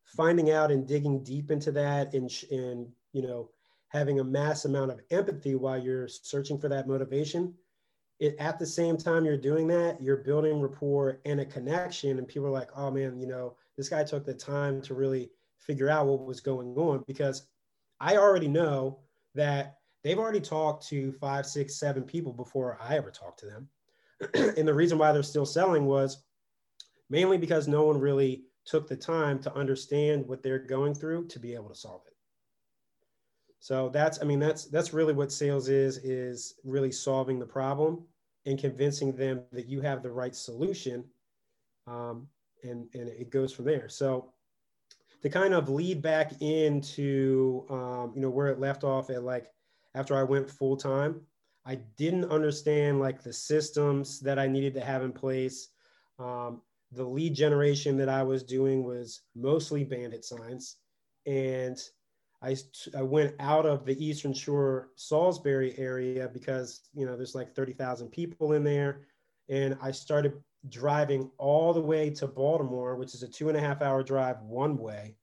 finding 0.03 0.51
out 0.51 0.71
and 0.71 0.87
digging 0.87 1.23
deep 1.23 1.51
into 1.51 1.71
that 1.73 2.13
and 2.13 2.29
and 2.51 2.87
you 3.13 3.21
know 3.21 3.49
having 3.89 4.19
a 4.19 4.23
mass 4.23 4.65
amount 4.65 4.91
of 4.91 4.99
empathy 5.11 5.55
while 5.55 5.77
you're 5.77 6.07
searching 6.07 6.59
for 6.59 6.69
that 6.69 6.87
motivation. 6.87 7.53
It, 8.19 8.35
at 8.39 8.57
the 8.57 8.65
same 8.65 8.97
time 8.97 9.25
you're 9.25 9.37
doing 9.37 9.67
that, 9.67 10.01
you're 10.01 10.17
building 10.17 10.59
rapport 10.59 11.21
and 11.25 11.39
a 11.39 11.45
connection, 11.45 12.17
and 12.17 12.27
people 12.27 12.47
are 12.47 12.51
like, 12.51 12.69
"Oh 12.75 12.91
man, 12.91 13.19
you 13.19 13.27
know, 13.27 13.55
this 13.77 13.89
guy 13.89 14.03
took 14.03 14.25
the 14.25 14.33
time 14.33 14.81
to 14.81 14.93
really 14.95 15.29
figure 15.59 15.89
out 15.89 16.07
what 16.07 16.25
was 16.25 16.41
going 16.41 16.75
on." 16.75 17.03
Because 17.07 17.47
I 17.99 18.17
already 18.17 18.47
know 18.47 18.99
that 19.35 19.77
they've 20.03 20.19
already 20.19 20.41
talked 20.41 20.87
to 20.87 21.11
five, 21.13 21.45
six, 21.45 21.79
seven 21.79 22.03
people 22.03 22.33
before 22.33 22.77
I 22.81 22.95
ever 22.95 23.11
talked 23.11 23.39
to 23.39 23.45
them, 23.45 23.69
and 24.57 24.67
the 24.67 24.73
reason 24.73 24.97
why 24.97 25.11
they're 25.11 25.23
still 25.23 25.45
selling 25.45 25.85
was 25.85 26.23
mainly 27.09 27.37
because 27.37 27.67
no 27.67 27.85
one 27.85 27.99
really 27.99 28.43
took 28.65 28.87
the 28.87 28.95
time 28.95 29.39
to 29.39 29.55
understand 29.55 30.27
what 30.27 30.43
they're 30.43 30.59
going 30.59 30.93
through 30.93 31.27
to 31.27 31.39
be 31.39 31.53
able 31.53 31.69
to 31.69 31.75
solve 31.75 32.01
it. 32.07 32.13
So 33.59 33.89
that's, 33.89 34.21
I 34.21 34.25
mean, 34.25 34.39
that's 34.39 34.65
that's 34.65 34.93
really 34.93 35.13
what 35.13 35.31
sales 35.31 35.67
is, 35.67 35.97
is 35.97 36.55
really 36.63 36.91
solving 36.91 37.39
the 37.39 37.45
problem 37.45 38.05
and 38.45 38.59
convincing 38.59 39.15
them 39.15 39.41
that 39.51 39.67
you 39.67 39.81
have 39.81 40.03
the 40.03 40.11
right 40.11 40.35
solution. 40.35 41.03
Um, 41.87 42.27
and, 42.63 42.87
and 42.93 43.07
it 43.07 43.29
goes 43.29 43.53
from 43.53 43.65
there. 43.65 43.89
So 43.89 44.33
to 45.21 45.29
kind 45.29 45.53
of 45.53 45.69
lead 45.69 46.01
back 46.01 46.33
into, 46.41 47.65
um, 47.69 48.11
you 48.15 48.21
know, 48.21 48.29
where 48.29 48.47
it 48.47 48.59
left 48.59 48.83
off 48.83 49.09
at 49.09 49.23
like, 49.23 49.47
after 49.97 50.15
I 50.15 50.23
went 50.23 50.49
full 50.49 50.77
time, 50.77 51.21
I 51.65 51.75
didn't 51.97 52.31
understand 52.31 52.99
like 52.99 53.21
the 53.21 53.33
systems 53.33 54.19
that 54.21 54.37
I 54.37 54.47
needed 54.47 54.73
to 54.75 54.81
have 54.81 55.03
in 55.03 55.11
place. 55.11 55.69
Um, 56.19 56.61
the 56.91 57.03
lead 57.03 57.35
generation 57.35 57.97
that 57.97 58.07
I 58.07 58.23
was 58.23 58.43
doing 58.43 58.83
was 58.83 59.21
mostly 59.35 59.83
bandit 59.83 60.23
signs. 60.23 60.77
And 61.25 61.77
I, 62.41 62.55
I 62.95 63.01
went 63.01 63.33
out 63.39 63.65
of 63.65 63.85
the 63.85 64.03
Eastern 64.03 64.33
Shore 64.33 64.89
Salisbury 64.95 65.77
area 65.77 66.29
because, 66.31 66.81
you 66.93 67.05
know, 67.05 67.17
there's 67.17 67.35
like 67.35 67.53
30,000 67.53 68.09
people 68.09 68.53
in 68.53 68.63
there. 68.63 69.01
And 69.49 69.77
I 69.81 69.91
started 69.91 70.33
driving 70.69 71.31
all 71.37 71.73
the 71.73 71.81
way 71.81 72.11
to 72.11 72.27
Baltimore, 72.27 72.95
which 72.95 73.15
is 73.15 73.23
a 73.23 73.27
two 73.27 73.49
and 73.49 73.57
a 73.57 73.61
half 73.61 73.81
hour 73.81 74.03
drive 74.03 74.41
one 74.41 74.77
way, 74.77 75.15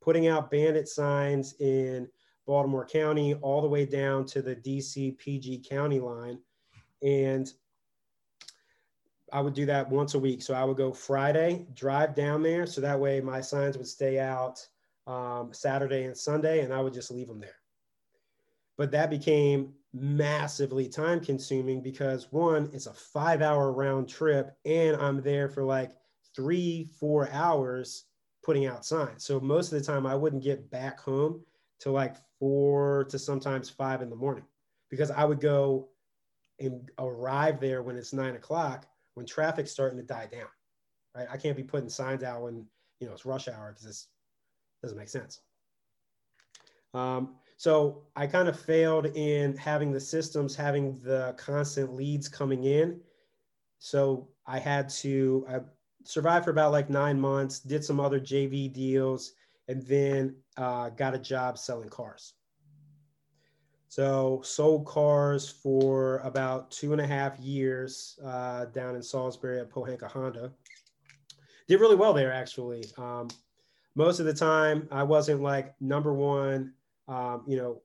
putting 0.00 0.28
out 0.28 0.50
bandit 0.50 0.88
signs 0.88 1.54
in 1.60 2.08
Baltimore 2.46 2.86
County 2.86 3.34
all 3.34 3.62
the 3.62 3.68
way 3.68 3.86
down 3.86 4.24
to 4.26 4.42
the 4.42 4.56
DC 4.56 5.16
PG 5.18 5.64
County 5.68 6.00
line. 6.00 6.38
And 7.02 7.50
I 9.32 9.40
would 9.40 9.54
do 9.54 9.66
that 9.66 9.90
once 9.90 10.14
a 10.14 10.18
week. 10.18 10.42
So 10.42 10.54
I 10.54 10.64
would 10.64 10.76
go 10.76 10.92
Friday, 10.92 11.66
drive 11.74 12.14
down 12.14 12.42
there. 12.42 12.66
So 12.66 12.80
that 12.80 13.00
way 13.00 13.20
my 13.20 13.40
signs 13.40 13.76
would 13.76 13.88
stay 13.88 14.18
out 14.18 14.64
um, 15.06 15.50
Saturday 15.52 16.04
and 16.04 16.16
Sunday, 16.16 16.60
and 16.60 16.72
I 16.72 16.80
would 16.80 16.94
just 16.94 17.10
leave 17.10 17.28
them 17.28 17.40
there. 17.40 17.56
But 18.76 18.90
that 18.92 19.10
became 19.10 19.72
massively 19.92 20.88
time 20.88 21.20
consuming 21.20 21.82
because 21.82 22.32
one, 22.32 22.70
it's 22.72 22.86
a 22.86 22.92
five 22.92 23.42
hour 23.42 23.72
round 23.72 24.08
trip, 24.08 24.56
and 24.64 24.96
I'm 24.96 25.20
there 25.20 25.48
for 25.48 25.64
like 25.64 25.92
three, 26.34 26.88
four 26.98 27.28
hours 27.30 28.04
putting 28.42 28.66
out 28.66 28.84
signs. 28.84 29.24
So 29.24 29.40
most 29.40 29.72
of 29.72 29.78
the 29.78 29.84
time 29.84 30.06
I 30.06 30.14
wouldn't 30.14 30.42
get 30.42 30.70
back 30.70 31.00
home 31.00 31.42
to 31.80 31.90
like 31.90 32.16
four 32.38 33.04
to 33.10 33.18
sometimes 33.18 33.70
five 33.70 34.02
in 34.02 34.10
the 34.10 34.16
morning 34.16 34.44
because 34.90 35.10
I 35.10 35.24
would 35.24 35.40
go 35.40 35.88
and 36.60 36.90
arrive 36.98 37.60
there 37.60 37.82
when 37.82 37.96
it's 37.96 38.12
nine 38.12 38.36
o'clock 38.36 38.86
when 39.14 39.26
traffic's 39.26 39.70
starting 39.70 39.98
to 39.98 40.04
die 40.04 40.28
down, 40.30 40.48
right? 41.16 41.26
I 41.30 41.36
can't 41.36 41.56
be 41.56 41.62
putting 41.62 41.88
signs 41.88 42.22
out 42.22 42.42
when 42.42 42.66
you 43.00 43.06
know 43.06 43.12
it's 43.12 43.26
rush 43.26 43.48
hour 43.48 43.72
because 43.72 43.86
it 43.90 44.84
doesn't 44.84 44.98
make 44.98 45.08
sense. 45.08 45.40
Um, 46.92 47.36
so 47.56 48.02
I 48.14 48.26
kind 48.26 48.48
of 48.48 48.58
failed 48.58 49.06
in 49.06 49.56
having 49.56 49.92
the 49.92 50.00
systems, 50.00 50.54
having 50.54 51.00
the 51.02 51.34
constant 51.38 51.94
leads 51.94 52.28
coming 52.28 52.64
in. 52.64 53.00
So 53.78 54.28
I 54.46 54.58
had 54.58 54.88
to 54.90 55.46
I 55.48 55.60
survived 56.04 56.44
for 56.44 56.50
about 56.50 56.72
like 56.72 56.90
nine 56.90 57.18
months, 57.20 57.60
did 57.60 57.84
some 57.84 58.00
other 58.00 58.20
JV 58.20 58.72
deals, 58.72 59.32
and 59.68 59.82
then 59.86 60.36
uh, 60.56 60.90
got 60.90 61.14
a 61.14 61.18
job 61.18 61.58
selling 61.58 61.88
cars. 61.88 62.34
So 63.88 64.40
sold 64.42 64.86
cars 64.86 65.48
for 65.48 66.18
about 66.18 66.70
two 66.70 66.92
and 66.92 67.00
a 67.00 67.06
half 67.06 67.38
years 67.38 68.18
uh, 68.24 68.64
down 68.66 68.96
in 68.96 69.02
Salisbury 69.02 69.60
at 69.60 69.70
Pohanka 69.70 70.10
Honda. 70.10 70.50
Did 71.68 71.80
really 71.80 71.94
well 71.94 72.12
there 72.12 72.32
actually. 72.32 72.84
Um, 72.98 73.28
most 73.94 74.18
of 74.18 74.26
the 74.26 74.34
time, 74.34 74.88
I 74.90 75.04
wasn't 75.04 75.42
like 75.42 75.74
number 75.80 76.12
one, 76.12 76.72
um, 77.06 77.44
you 77.46 77.56
know, 77.56 77.82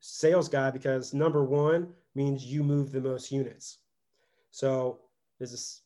sales 0.00 0.48
guy 0.48 0.70
because 0.70 1.14
number 1.14 1.44
one 1.44 1.88
means 2.14 2.44
you 2.44 2.62
move 2.62 2.92
the 2.92 3.00
most 3.00 3.32
units. 3.32 3.78
So 4.50 5.00
this 5.40 5.52
is, 5.52 5.82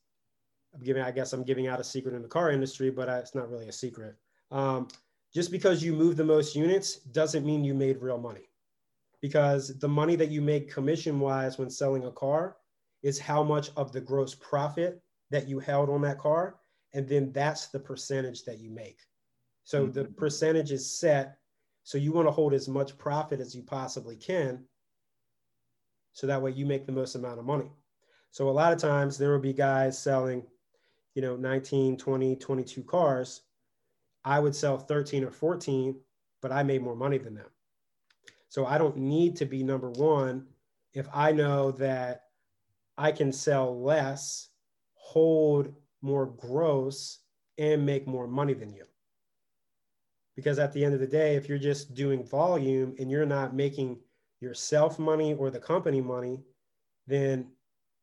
I'm 0.75 0.83
giving, 0.83 1.03
I 1.03 1.13
guess 1.13 1.33
I'm 1.33 1.45
giving 1.45 1.69
out 1.69 1.79
a 1.81 1.85
secret 1.85 2.15
in 2.15 2.23
the 2.23 2.29
car 2.29 2.51
industry, 2.51 2.91
but 2.91 3.09
I, 3.09 3.19
it's 3.19 3.35
not 3.35 3.51
really 3.51 3.69
a 3.69 3.73
secret. 3.73 4.17
Um, 4.51 4.89
just 5.35 5.51
because 5.51 5.83
you 5.83 5.93
move 5.93 6.17
the 6.17 6.25
most 6.25 6.55
units 6.55 6.97
doesn't 6.97 7.47
mean 7.47 7.65
you 7.65 7.75
made 7.75 8.03
real 8.03 8.19
money 8.19 8.49
because 9.23 9.79
the 9.79 9.89
money 9.89 10.17
that 10.17 10.31
you 10.31 10.43
make 10.43 10.71
commission 10.71 11.19
wise 11.21 11.57
when 11.57 11.71
selling 11.71 12.05
a 12.05 12.11
car 12.11 12.57
is 13.03 13.19
how 13.19 13.43
much 13.43 13.71
of 13.77 13.93
the 13.93 14.01
gross 14.01 14.35
profit 14.35 15.01
that 15.31 15.49
you 15.49 15.59
held 15.59 15.89
on 15.89 16.03
that 16.03 16.19
car. 16.19 16.57
And 16.93 17.09
then 17.09 17.33
that's 17.33 17.69
the 17.69 17.79
percentage 17.79 18.45
that 18.45 18.59
you 18.59 18.71
make. 18.71 18.99
So 19.65 19.85
mm-hmm. 19.85 19.93
the 19.93 20.05
percentage 20.05 20.73
is 20.73 20.99
set. 20.99 21.39
So 21.85 21.99
you 21.99 22.13
want 22.13 22.29
to 22.29 22.33
hold 22.33 22.53
as 22.53 22.69
much 22.69 22.99
profit 22.99 23.41
as 23.41 23.55
you 23.55 23.63
possibly 23.63 24.17
can. 24.17 24.65
So 26.13 26.27
that 26.27 26.43
way 26.43 26.51
you 26.51 26.67
make 26.67 26.85
the 26.85 26.93
most 26.93 27.15
amount 27.15 27.39
of 27.39 27.47
money. 27.47 27.71
So 28.31 28.49
a 28.49 28.51
lot 28.51 28.73
of 28.73 28.79
times 28.79 29.17
there 29.17 29.31
will 29.31 29.39
be 29.39 29.53
guys 29.53 29.99
selling, 29.99 30.43
you 31.15 31.23
know, 31.23 31.37
19, 31.37 31.97
20, 31.97 32.37
22 32.37 32.83
cars. 32.83 33.43
I 34.25 34.39
would 34.39 34.55
sell 34.55 34.79
13 34.79 35.25
or 35.25 35.31
14, 35.31 35.97
but 36.41 36.53
I 36.53 36.63
made 36.63 36.83
more 36.83 36.97
money 36.97 37.19
than 37.19 37.35
them. 37.35 37.51
So 38.49 38.67
I 38.67 38.79
don't 38.79 38.97
need 38.97 39.37
to 39.37 39.47
be 39.47 39.63
number 39.63 39.91
one 39.91 40.47
if 40.93 41.09
I 41.13 41.33
know 41.33 41.71
that 41.73 42.25
I 42.99 43.13
can 43.13 43.33
sell 43.33 43.83
less, 43.83 44.49
hold 44.95 45.73
more 46.03 46.27
gross, 46.27 47.21
and 47.59 47.87
make 47.87 48.07
more 48.07 48.27
money 48.27 48.55
than 48.55 48.73
you. 48.73 48.85
Because 50.37 50.59
at 50.59 50.73
the 50.73 50.85
end 50.85 50.95
of 50.95 51.01
the 51.01 51.07
day, 51.07 51.37
if 51.37 51.49
you're 51.49 51.59
just 51.59 51.95
doing 51.95 52.25
volume 52.25 52.95
and 52.99 53.11
you're 53.11 53.27
not 53.27 53.55
making 53.55 53.99
yourself 54.41 54.99
money 54.99 55.35
or 55.35 55.51
the 55.51 55.59
company 55.59 56.01
money, 56.01 56.45
then, 57.07 57.49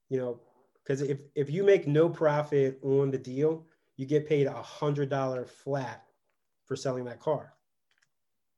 you 0.10 0.18
know, 0.18 0.40
because 0.84 1.02
if, 1.02 1.20
if 1.36 1.50
you 1.50 1.64
make 1.64 1.88
no 1.88 2.10
profit 2.10 2.80
on 2.84 3.12
the 3.12 3.18
deal, 3.18 3.66
you 3.98 4.06
get 4.06 4.28
paid 4.28 4.48
a 4.48 4.62
hundred 4.62 5.10
dollar 5.10 5.46
flat 5.46 6.06
for 6.70 6.78
selling 6.78 7.04
that 7.04 7.20
car. 7.20 7.52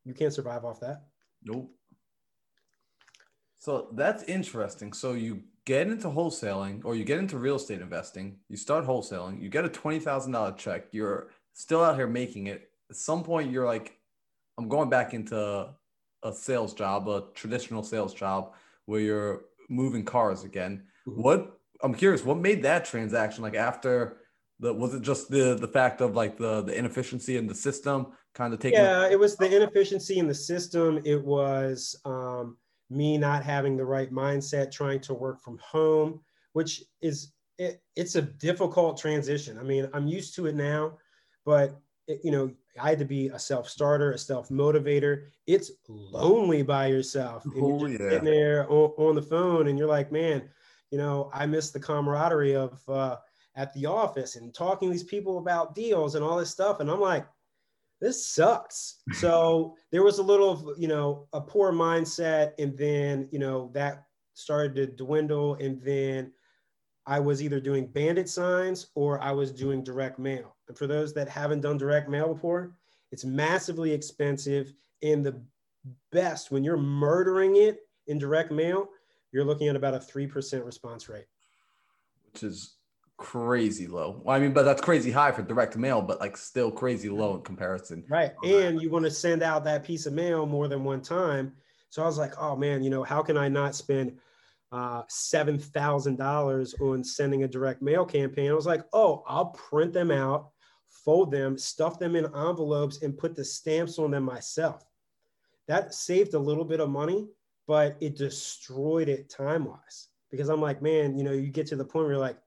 You 0.03 0.13
can't 0.13 0.33
survive 0.33 0.65
off 0.65 0.81
that. 0.81 1.05
Nope. 1.43 1.71
So 3.57 3.87
that's 3.93 4.23
interesting. 4.23 4.91
So 4.91 5.13
you 5.13 5.43
get 5.65 5.87
into 5.87 6.09
wholesaling 6.09 6.83
or 6.83 6.95
you 6.95 7.05
get 7.05 7.19
into 7.19 7.37
real 7.37 7.55
estate 7.55 7.81
investing, 7.81 8.37
you 8.49 8.57
start 8.57 8.85
wholesaling, 8.85 9.41
you 9.41 9.49
get 9.49 9.63
a 9.63 9.69
$20,000 9.69 10.57
check, 10.57 10.87
you're 10.91 11.29
still 11.53 11.83
out 11.83 11.95
here 11.95 12.07
making 12.07 12.47
it. 12.47 12.69
At 12.89 12.97
some 12.97 13.23
point, 13.23 13.51
you're 13.51 13.65
like, 13.65 13.97
I'm 14.57 14.67
going 14.67 14.89
back 14.89 15.13
into 15.13 15.69
a 16.23 16.33
sales 16.33 16.73
job, 16.73 17.07
a 17.07 17.25
traditional 17.33 17.81
sales 17.81 18.13
job 18.13 18.53
where 18.87 18.99
you're 18.99 19.41
moving 19.69 20.03
cars 20.03 20.43
again. 20.43 20.83
Mm-hmm. 21.07 21.21
What 21.21 21.59
I'm 21.81 21.93
curious, 21.93 22.25
what 22.25 22.37
made 22.37 22.63
that 22.63 22.83
transaction 22.83 23.41
like 23.41 23.55
after 23.55 24.17
the 24.61 24.71
was 24.73 24.93
it 24.93 25.01
just 25.01 25.29
the 25.29 25.55
the 25.55 25.67
fact 25.67 26.01
of 26.01 26.15
like 26.15 26.37
the 26.37 26.61
the 26.61 26.77
inefficiency 26.77 27.35
in 27.35 27.47
the 27.47 27.55
system 27.55 28.07
kind 28.33 28.53
of 28.53 28.59
taking 28.59 28.79
Yeah, 28.79 29.09
it 29.09 29.19
was 29.19 29.35
the 29.35 29.53
inefficiency 29.53 30.19
in 30.19 30.27
the 30.27 30.35
system. 30.35 31.01
It 31.03 31.21
was 31.21 31.99
um 32.05 32.57
me 32.89 33.17
not 33.17 33.43
having 33.43 33.75
the 33.75 33.85
right 33.85 34.11
mindset, 34.11 34.71
trying 34.71 34.99
to 35.01 35.13
work 35.13 35.41
from 35.41 35.57
home, 35.57 36.21
which 36.53 36.83
is 37.01 37.33
it, 37.57 37.81
it's 37.95 38.15
a 38.15 38.21
difficult 38.21 38.97
transition. 38.97 39.57
I 39.57 39.63
mean, 39.63 39.89
I'm 39.93 40.07
used 40.07 40.35
to 40.35 40.45
it 40.45 40.55
now, 40.55 40.97
but 41.45 41.79
it, 42.07 42.21
you 42.23 42.31
know, 42.31 42.51
I 42.79 42.89
had 42.89 42.99
to 42.99 43.05
be 43.05 43.27
a 43.27 43.39
self 43.39 43.67
starter, 43.67 44.11
a 44.11 44.17
self 44.17 44.49
motivator. 44.49 45.23
It's 45.47 45.71
lonely 45.87 46.61
by 46.61 46.87
yourself. 46.87 47.45
And 47.45 47.63
oh, 47.63 47.79
you're 47.79 47.89
yeah. 47.89 48.09
sitting 48.09 48.25
there 48.25 48.69
on, 48.69 48.91
on, 48.97 49.15
the 49.15 49.21
phone 49.21 49.67
and 49.67 49.77
you're 49.77 49.87
like, 49.87 50.11
man, 50.11 50.43
you 50.91 50.97
know, 50.97 51.29
I 51.33 51.45
miss 51.45 51.71
the 51.71 51.79
camaraderie 51.79 52.55
of 52.55 52.79
uh, 52.87 53.17
at 53.55 53.73
the 53.73 53.85
office 53.85 54.35
and 54.35 54.53
talking 54.53 54.89
to 54.89 54.93
these 54.93 55.03
people 55.03 55.37
about 55.37 55.75
deals 55.75 56.15
and 56.15 56.23
all 56.23 56.37
this 56.37 56.49
stuff. 56.49 56.79
And 56.79 56.89
I'm 56.89 57.01
like, 57.01 57.27
this 57.99 58.27
sucks. 58.27 59.01
so 59.13 59.75
there 59.91 60.03
was 60.03 60.19
a 60.19 60.23
little, 60.23 60.73
you 60.77 60.87
know, 60.87 61.27
a 61.33 61.41
poor 61.41 61.71
mindset. 61.71 62.53
And 62.59 62.77
then, 62.77 63.27
you 63.31 63.39
know, 63.39 63.69
that 63.73 64.05
started 64.33 64.75
to 64.75 64.87
dwindle. 64.87 65.55
And 65.55 65.81
then 65.81 66.31
I 67.05 67.19
was 67.19 67.41
either 67.41 67.59
doing 67.59 67.87
bandit 67.87 68.29
signs 68.29 68.87
or 68.95 69.21
I 69.21 69.31
was 69.31 69.51
doing 69.51 69.83
direct 69.83 70.19
mail. 70.19 70.55
And 70.67 70.77
for 70.77 70.87
those 70.87 71.13
that 71.13 71.27
haven't 71.27 71.61
done 71.61 71.77
direct 71.77 72.09
mail 72.09 72.33
before, 72.33 72.73
it's 73.11 73.25
massively 73.25 73.91
expensive. 73.91 74.73
And 75.03 75.25
the 75.25 75.41
best, 76.11 76.51
when 76.51 76.63
you're 76.63 76.77
murdering 76.77 77.57
it 77.57 77.79
in 78.07 78.17
direct 78.17 78.51
mail, 78.51 78.87
you're 79.31 79.43
looking 79.43 79.67
at 79.67 79.75
about 79.75 79.95
a 79.95 79.99
3% 79.99 80.65
response 80.65 81.09
rate. 81.09 81.25
Which 82.31 82.43
is 82.43 82.75
crazy 83.21 83.85
low. 83.85 84.19
Well, 84.23 84.35
I 84.35 84.39
mean, 84.39 84.51
but 84.51 84.63
that's 84.63 84.81
crazy 84.81 85.11
high 85.11 85.31
for 85.31 85.43
direct 85.43 85.77
mail, 85.77 86.01
but 86.01 86.19
like 86.19 86.35
still 86.35 86.71
crazy 86.71 87.07
low 87.07 87.35
in 87.35 87.41
comparison. 87.43 88.03
Right. 88.09 88.31
And 88.43 88.81
you 88.81 88.89
want 88.89 89.05
to 89.05 89.11
send 89.11 89.43
out 89.43 89.63
that 89.65 89.83
piece 89.83 90.07
of 90.07 90.13
mail 90.13 90.47
more 90.47 90.67
than 90.67 90.83
one 90.83 91.01
time. 91.01 91.53
So 91.89 92.01
I 92.01 92.07
was 92.07 92.17
like, 92.17 92.33
oh 92.41 92.55
man, 92.55 92.83
you 92.83 92.89
know, 92.89 93.03
how 93.03 93.21
can 93.21 93.37
I 93.37 93.47
not 93.47 93.75
spend 93.75 94.17
uh, 94.71 95.03
$7,000 95.03 96.81
on 96.81 97.03
sending 97.03 97.43
a 97.43 97.47
direct 97.47 97.83
mail 97.83 98.05
campaign? 98.05 98.49
I 98.49 98.55
was 98.55 98.65
like, 98.65 98.83
oh, 98.91 99.23
I'll 99.27 99.51
print 99.51 99.93
them 99.93 100.09
out, 100.09 100.49
fold 100.87 101.31
them, 101.31 101.59
stuff 101.59 101.99
them 101.99 102.15
in 102.15 102.25
envelopes, 102.25 103.03
and 103.03 103.15
put 103.15 103.35
the 103.35 103.45
stamps 103.45 103.99
on 103.99 104.11
them 104.11 104.23
myself. 104.23 104.83
That 105.67 105.93
saved 105.93 106.33
a 106.33 106.39
little 106.39 106.65
bit 106.65 106.79
of 106.79 106.89
money, 106.89 107.27
but 107.67 107.97
it 108.01 108.17
destroyed 108.17 109.09
it 109.09 109.29
time 109.29 109.65
wise 109.65 110.07
because 110.31 110.49
I'm 110.49 110.61
like, 110.61 110.81
man, 110.81 111.17
you 111.17 111.23
know, 111.23 111.33
you 111.33 111.49
get 111.49 111.67
to 111.67 111.75
the 111.75 111.85
point 111.85 112.05
where 112.05 112.13
you're 112.13 112.19
like, 112.19 112.37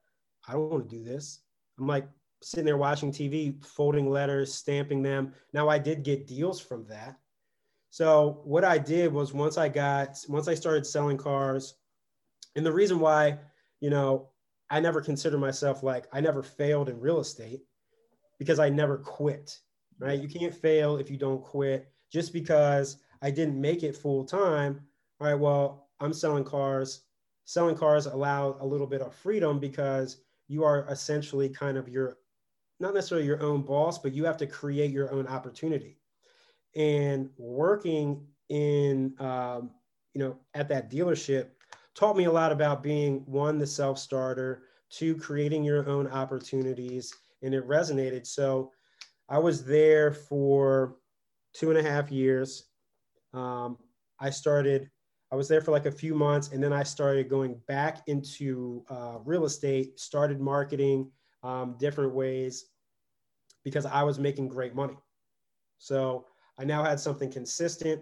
I 0.47 0.53
don't 0.53 0.71
want 0.71 0.89
to 0.89 0.97
do 0.97 1.05
this. 1.05 1.41
I'm 1.79 1.87
like 1.87 2.09
sitting 2.43 2.67
there 2.67 2.77
watching 2.77 3.11
TV, 3.11 3.65
folding 3.65 4.09
letters, 4.11 4.55
stamping 4.55 5.03
them. 5.03 5.33
Now 5.53 5.69
I 5.69 5.79
did 5.79 6.03
get 6.03 6.27
deals 6.27 6.61
from 6.61 6.87
that. 6.89 7.17
So 7.91 8.41
what 8.45 8.65
I 8.65 8.77
did 8.77 9.13
was 9.13 9.33
once 9.33 9.57
I 9.57 9.69
got 9.69 10.19
once 10.29 10.49
I 10.49 10.55
started 10.55 10.87
selling 10.87 11.17
cars, 11.17 11.75
and 12.57 12.67
the 12.67 12.73
reason 12.73 12.99
why, 12.99 13.39
you 13.81 13.91
know, 13.91 14.29
I 14.71 14.81
never 14.81 15.01
consider 15.01 15.39
myself 15.39 15.83
like 15.83 16.07
I 16.13 16.21
never 16.21 16.43
failed 16.43 16.89
in 16.89 17.01
real 17.01 17.21
estate 17.21 17.63
because 18.39 18.59
I 18.59 18.69
never 18.69 18.99
quit. 18.99 19.59
Right? 19.99 20.21
You 20.21 20.29
can't 20.29 20.55
fail 20.55 20.97
if 20.97 21.11
you 21.11 21.17
don't 21.17 21.43
quit. 21.43 21.89
Just 22.13 22.33
because 22.33 22.99
I 23.23 23.31
didn't 23.31 23.61
make 23.61 23.83
it 23.83 23.97
full 23.97 24.25
time, 24.25 24.81
all 25.21 25.29
right, 25.29 25.39
well, 25.39 25.89
I'm 26.01 26.13
selling 26.13 26.45
cars. 26.45 27.03
Selling 27.45 27.77
cars 27.77 28.07
allow 28.07 28.57
a 28.61 28.67
little 28.67 28.87
bit 28.87 29.01
of 29.01 29.15
freedom 29.15 29.61
because 29.61 30.19
you 30.49 30.65
are 30.65 30.87
essentially 30.89 31.49
kind 31.49 31.77
of 31.77 31.89
your 31.89 32.17
not 32.81 32.95
necessarily 32.95 33.27
your 33.27 33.43
own 33.43 33.63
boss 33.63 33.99
but 33.99 34.13
you 34.13 34.25
have 34.25 34.37
to 34.37 34.47
create 34.47 34.91
your 34.91 35.13
own 35.13 35.27
opportunity. 35.27 35.99
And 36.77 37.31
working 37.39 38.27
in 38.49 39.15
um, 39.21 39.71
you 40.13 40.21
know 40.21 40.39
at 40.55 40.69
that 40.69 40.91
dealership 40.91 41.49
taught 41.95 42.17
me 42.17 42.25
a 42.25 42.33
lot 42.33 42.53
about 42.53 42.83
being 42.83 43.23
one 43.27 43.59
the 43.59 43.67
self-starter 43.67 44.65
two 44.91 45.17
creating 45.17 45.65
your 45.65 45.89
own 45.89 46.07
opportunities 46.09 47.13
and 47.43 47.55
it 47.55 47.67
resonated. 47.67 48.27
So 48.27 48.73
i 49.29 49.39
was 49.39 49.65
there 49.65 50.13
for 50.13 50.97
two 51.55 51.71
and 51.71 51.79
a 51.79 51.91
half 51.91 52.11
years. 52.11 52.65
Um, 53.33 53.79
i 54.21 54.31
started 54.31 54.91
I 55.35 55.37
was 55.37 55.49
there 55.49 55.61
for 55.61 55.73
like 55.73 55.87
a 55.87 55.91
few 55.91 56.15
months, 56.15 56.53
and 56.53 56.63
then 56.63 56.73
I 56.73 56.85
started 56.85 57.29
going 57.29 57.61
back 57.67 58.05
into 58.07 58.85
uh, 58.89 59.19
real 59.25 59.47
estate, 59.47 59.99
started 59.99 60.41
marketing 60.41 61.11
um, 61.43 61.75
different 61.77 62.15
ways 62.15 62.67
because 63.65 63.85
I 63.85 64.05
was 64.05 64.21
making 64.21 64.47
great 64.47 64.77
money. 64.77 64.97
So 65.79 66.27
I 66.57 66.65
now 66.65 66.85
had 66.85 67.01
something 67.01 67.33
consistent. 67.33 68.01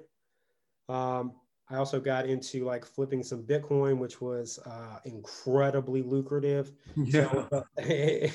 Um, 0.91 1.33
I 1.71 1.77
also 1.77 1.99
got 2.01 2.27
into 2.27 2.67
like 2.67 2.85
flipping 2.85 3.23
some 3.23 3.45
Bitcoin, 3.45 3.97
which 3.97 4.21
was 4.21 4.59
uh, 4.67 4.99
incredibly 5.07 6.03
lucrative. 6.03 6.73
Yeah. 6.97 7.33
So, 7.33 7.49
uh, 7.79 8.29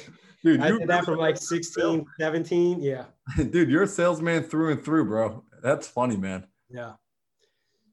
Dude, 0.44 0.60
I 0.60 0.72
did 0.72 0.88
that 0.88 1.06
from 1.06 1.18
like 1.18 1.38
16, 1.40 2.04
17. 2.20 2.82
Yeah. 2.82 3.06
Dude, 3.36 3.70
you're 3.70 3.84
a 3.84 3.88
salesman 3.88 4.42
through 4.42 4.72
and 4.72 4.84
through, 4.84 5.06
bro. 5.06 5.44
That's 5.62 5.88
funny, 5.88 6.18
man. 6.18 6.48
Yeah. 6.68 6.94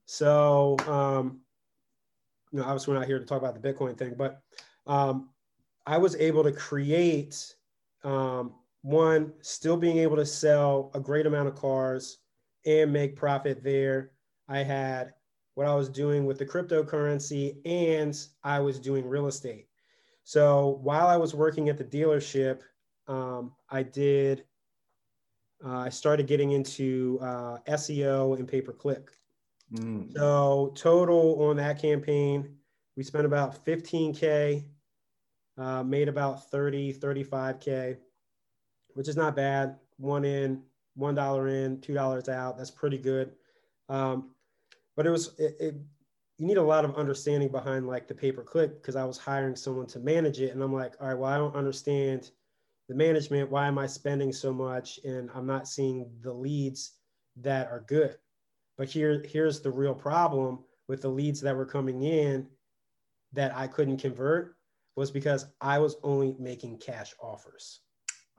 So, 0.07 0.77
um, 0.87 1.41
you 2.53 2.59
know, 2.61 2.65
obviously 2.65 2.93
we're 2.93 3.01
not 3.01 3.09
here 3.09 3.19
to 3.19 3.25
talk 3.25 3.41
about 3.41 3.61
the 3.61 3.73
Bitcoin 3.73 3.97
thing, 3.97 4.15
but 4.17 4.41
um, 4.87 5.31
I 5.87 5.99
was 5.99 6.15
able 6.17 6.45
to 6.45 6.53
create 6.53 7.55
um, 8.05 8.55
one, 8.83 9.33
still 9.41 9.77
being 9.77 9.99
able 9.99 10.17
to 10.17 10.27
sell 10.27 10.91
a 10.95 11.01
great 11.01 11.27
amount 11.27 11.49
of 11.49 11.55
cars 11.55 12.19
and 12.67 12.93
make 12.93 13.17
profit 13.17 13.63
there. 13.65 14.13
I 14.49 14.59
had 14.59 15.15
what 15.55 15.67
I 15.67 15.75
was 15.75 15.89
doing 15.89 16.27
with 16.27 16.39
the 16.39 16.47
cryptocurrency 16.47 17.57
and 17.65 18.17
I 18.43 18.61
was 18.61 18.79
doing 18.79 19.07
real 19.07 19.27
estate. 19.27 19.69
So 20.25 20.81
while 20.83 21.07
I 21.07 21.17
was 21.17 21.35
working 21.35 21.69
at 21.69 21.79
the 21.79 21.85
dealership, 21.85 22.61
um, 23.07 23.53
I 23.71 23.83
did, 23.83 24.45
uh, 25.65 25.79
I 25.79 25.89
started 25.91 26.27
getting 26.27 26.53
into 26.53 27.19
uh, 27.23 27.59
SEO 27.69 28.39
and 28.39 28.49
pay 28.49 28.61
per 28.61 28.73
click. 28.73 29.11
Mm. 29.73 30.13
So 30.17 30.73
total 30.77 31.43
on 31.43 31.57
that 31.57 31.81
campaign, 31.81 32.57
we 32.97 33.03
spent 33.03 33.27
about 33.27 33.65
15K, 33.65 34.65
uh, 35.59 35.83
made 35.83 36.09
about 36.09 36.51
30, 36.51 36.95
35K, 36.95 37.97
which 38.95 39.09
is 39.09 39.17
not 39.17 39.37
bad. 39.37 39.77
One 39.97 40.25
in, 40.25 40.63
$1 40.99 41.65
in, 41.65 41.79
$2 41.79 42.29
out. 42.29 42.57
That's 42.57 42.71
pretty 42.71 42.99
good. 42.99 43.33
Um, 43.89 44.31
but 44.97 45.07
it 45.07 45.11
was, 45.11 45.39
it, 45.39 45.57
it, 45.61 45.75
you 46.39 46.47
need 46.47 46.57
a 46.57 46.63
lot 46.63 46.85
of 46.85 46.97
understanding 46.97 47.49
behind 47.49 47.87
like 47.87 48.09
the 48.09 48.15
pay 48.15 48.33
per 48.33 48.43
click 48.43 48.81
because 48.81 48.97
I 48.97 49.05
was 49.05 49.19
hiring 49.19 49.57
someone 49.57 49.87
to 49.89 50.01
manage 50.01 50.41
it. 50.41 50.53
And 50.53 50.63
I'm 50.63 50.73
like, 50.73 50.95
all 51.01 51.09
right, 51.09 51.19
well, 51.19 51.33
I 51.33 51.39
don't 51.39 51.55
understand 51.55 52.31
the 52.89 52.95
management. 52.95 53.51
Why 53.51 53.67
am 53.67 53.79
I 53.79 53.87
spending 53.87 54.33
so 54.33 54.53
much? 54.53 54.99
And 55.05 55.31
I'm 55.35 55.47
not 55.47 55.69
seeing 55.69 56.11
the 56.23 56.33
leads 56.33 56.93
that 57.37 57.69
are 57.69 57.85
good. 57.87 58.17
But 58.77 58.89
here, 58.89 59.25
here's 59.27 59.61
the 59.61 59.71
real 59.71 59.95
problem 59.95 60.61
with 60.89 61.03
the 61.03 61.09
leads 61.09 61.41
that 61.43 61.57
were 61.57 61.67
coming 61.67 62.03
in 62.03 62.47
that 63.33 63.57
I 63.57 63.67
couldn't 63.67 63.99
convert 63.99 64.57
was 64.97 65.11
because 65.11 65.47
I 65.61 65.79
was 65.79 65.97
only 66.03 66.37
making 66.39 66.79
cash 66.79 67.15
offers. 67.21 67.81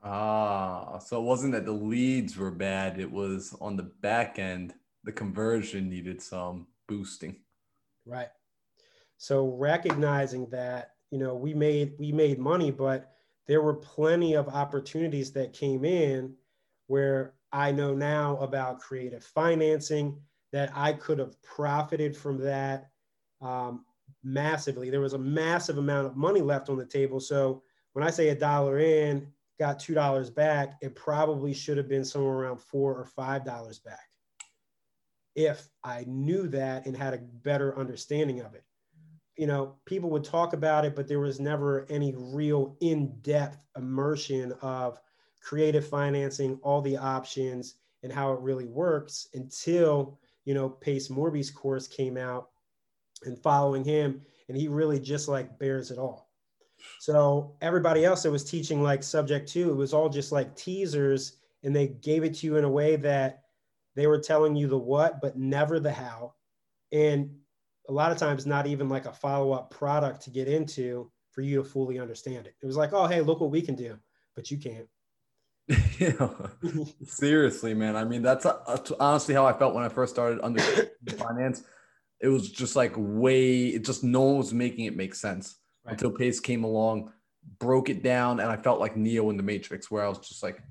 Ah, 0.02 0.98
so 0.98 1.20
it 1.20 1.24
wasn't 1.24 1.52
that 1.52 1.64
the 1.64 1.72
leads 1.72 2.36
were 2.36 2.50
bad, 2.50 3.00
it 3.00 3.10
was 3.10 3.56
on 3.60 3.76
the 3.76 3.82
back 3.82 4.38
end, 4.38 4.74
the 5.04 5.12
conversion 5.12 5.88
needed 5.88 6.22
some 6.22 6.66
boosting. 6.86 7.36
Right. 8.04 8.28
So 9.18 9.48
recognizing 9.56 10.48
that, 10.50 10.92
you 11.10 11.18
know, 11.18 11.34
we 11.34 11.54
made 11.54 11.94
we 11.98 12.12
made 12.12 12.38
money, 12.38 12.70
but 12.70 13.12
there 13.46 13.62
were 13.62 13.74
plenty 13.74 14.34
of 14.34 14.48
opportunities 14.48 15.32
that 15.32 15.52
came 15.52 15.84
in 15.84 16.34
where 16.88 17.34
I 17.56 17.72
know 17.72 17.94
now 17.94 18.36
about 18.36 18.80
creative 18.80 19.24
financing 19.24 20.20
that 20.52 20.70
I 20.74 20.92
could 20.92 21.18
have 21.18 21.40
profited 21.42 22.14
from 22.14 22.36
that 22.42 22.90
um, 23.40 23.86
massively. 24.22 24.90
There 24.90 25.00
was 25.00 25.14
a 25.14 25.18
massive 25.18 25.78
amount 25.78 26.06
of 26.06 26.16
money 26.16 26.42
left 26.42 26.68
on 26.68 26.76
the 26.76 26.84
table. 26.84 27.18
So 27.18 27.62
when 27.94 28.04
I 28.06 28.10
say 28.10 28.28
a 28.28 28.34
dollar 28.34 28.78
in, 28.78 29.26
got 29.58 29.80
two 29.80 29.94
dollars 29.94 30.28
back, 30.28 30.74
it 30.82 30.94
probably 30.94 31.54
should 31.54 31.78
have 31.78 31.88
been 31.88 32.04
somewhere 32.04 32.34
around 32.34 32.60
four 32.60 32.94
or 32.94 33.06
five 33.06 33.42
dollars 33.42 33.78
back 33.78 34.06
if 35.34 35.66
I 35.82 36.04
knew 36.06 36.48
that 36.48 36.84
and 36.84 36.94
had 36.94 37.14
a 37.14 37.18
better 37.42 37.78
understanding 37.78 38.40
of 38.40 38.54
it. 38.54 38.64
You 39.38 39.46
know, 39.46 39.76
people 39.86 40.10
would 40.10 40.24
talk 40.24 40.52
about 40.52 40.84
it, 40.84 40.94
but 40.94 41.08
there 41.08 41.20
was 41.20 41.40
never 41.40 41.86
any 41.88 42.14
real 42.16 42.76
in 42.82 43.18
depth 43.22 43.58
immersion 43.78 44.52
of 44.60 45.00
creative 45.46 45.86
financing, 45.86 46.58
all 46.64 46.82
the 46.82 46.96
options, 46.96 47.76
and 48.02 48.12
how 48.12 48.32
it 48.32 48.40
really 48.40 48.66
works 48.66 49.28
until, 49.34 50.18
you 50.44 50.54
know, 50.54 50.68
Pace 50.68 51.06
Morby's 51.06 51.52
course 51.52 51.86
came 51.86 52.16
out 52.16 52.50
and 53.24 53.38
following 53.38 53.84
him. 53.84 54.20
And 54.48 54.56
he 54.56 54.66
really 54.66 54.98
just 54.98 55.28
like 55.28 55.56
bears 55.60 55.92
it 55.92 55.98
all. 55.98 56.32
So 56.98 57.56
everybody 57.60 58.04
else 58.04 58.24
that 58.24 58.32
was 58.32 58.42
teaching 58.42 58.82
like 58.82 59.04
subject 59.04 59.48
to, 59.50 59.70
it 59.70 59.76
was 59.76 59.94
all 59.94 60.08
just 60.08 60.32
like 60.32 60.56
teasers 60.56 61.36
and 61.62 61.74
they 61.74 61.88
gave 61.88 62.24
it 62.24 62.34
to 62.34 62.46
you 62.46 62.56
in 62.56 62.64
a 62.64 62.68
way 62.68 62.96
that 62.96 63.44
they 63.94 64.08
were 64.08 64.18
telling 64.18 64.56
you 64.56 64.66
the 64.66 64.76
what, 64.76 65.20
but 65.20 65.38
never 65.38 65.78
the 65.78 65.92
how. 65.92 66.34
And 66.90 67.30
a 67.88 67.92
lot 67.92 68.10
of 68.10 68.18
times, 68.18 68.46
not 68.46 68.66
even 68.66 68.88
like 68.88 69.06
a 69.06 69.12
follow 69.12 69.52
up 69.52 69.70
product 69.70 70.22
to 70.22 70.30
get 70.30 70.48
into 70.48 71.08
for 71.30 71.40
you 71.40 71.62
to 71.62 71.68
fully 71.68 72.00
understand 72.00 72.48
it. 72.48 72.56
It 72.60 72.66
was 72.66 72.76
like, 72.76 72.92
oh, 72.92 73.06
hey, 73.06 73.20
look 73.20 73.40
what 73.40 73.52
we 73.52 73.62
can 73.62 73.76
do, 73.76 73.96
but 74.34 74.50
you 74.50 74.58
can't. 74.58 74.88
seriously, 77.06 77.74
man. 77.74 77.96
I 77.96 78.04
mean, 78.04 78.22
that's 78.22 78.44
a, 78.44 78.58
a, 78.66 78.80
honestly 79.00 79.34
how 79.34 79.46
I 79.46 79.52
felt 79.52 79.74
when 79.74 79.84
I 79.84 79.88
first 79.88 80.14
started 80.14 80.40
under 80.42 80.62
finance. 81.18 81.62
It 82.20 82.28
was 82.28 82.50
just 82.50 82.76
like 82.76 82.92
way, 82.96 83.66
it 83.66 83.84
just 83.84 84.04
no 84.04 84.22
one 84.22 84.38
was 84.38 84.54
making 84.54 84.86
it 84.86 84.96
make 84.96 85.14
sense. 85.14 85.56
right. 85.84 85.92
until 85.92 86.10
Pace 86.10 86.40
came 86.40 86.64
along, 86.64 87.12
broke 87.58 87.88
it 87.88 88.02
down, 88.02 88.40
and 88.40 88.50
I 88.50 88.56
felt 88.56 88.80
like 88.80 88.96
Neo 88.96 89.28
in 89.30 89.36
the 89.36 89.42
Matrix, 89.42 89.90
where 89.90 90.04
I 90.04 90.08
was 90.08 90.18
just 90.18 90.42
like, 90.42 90.62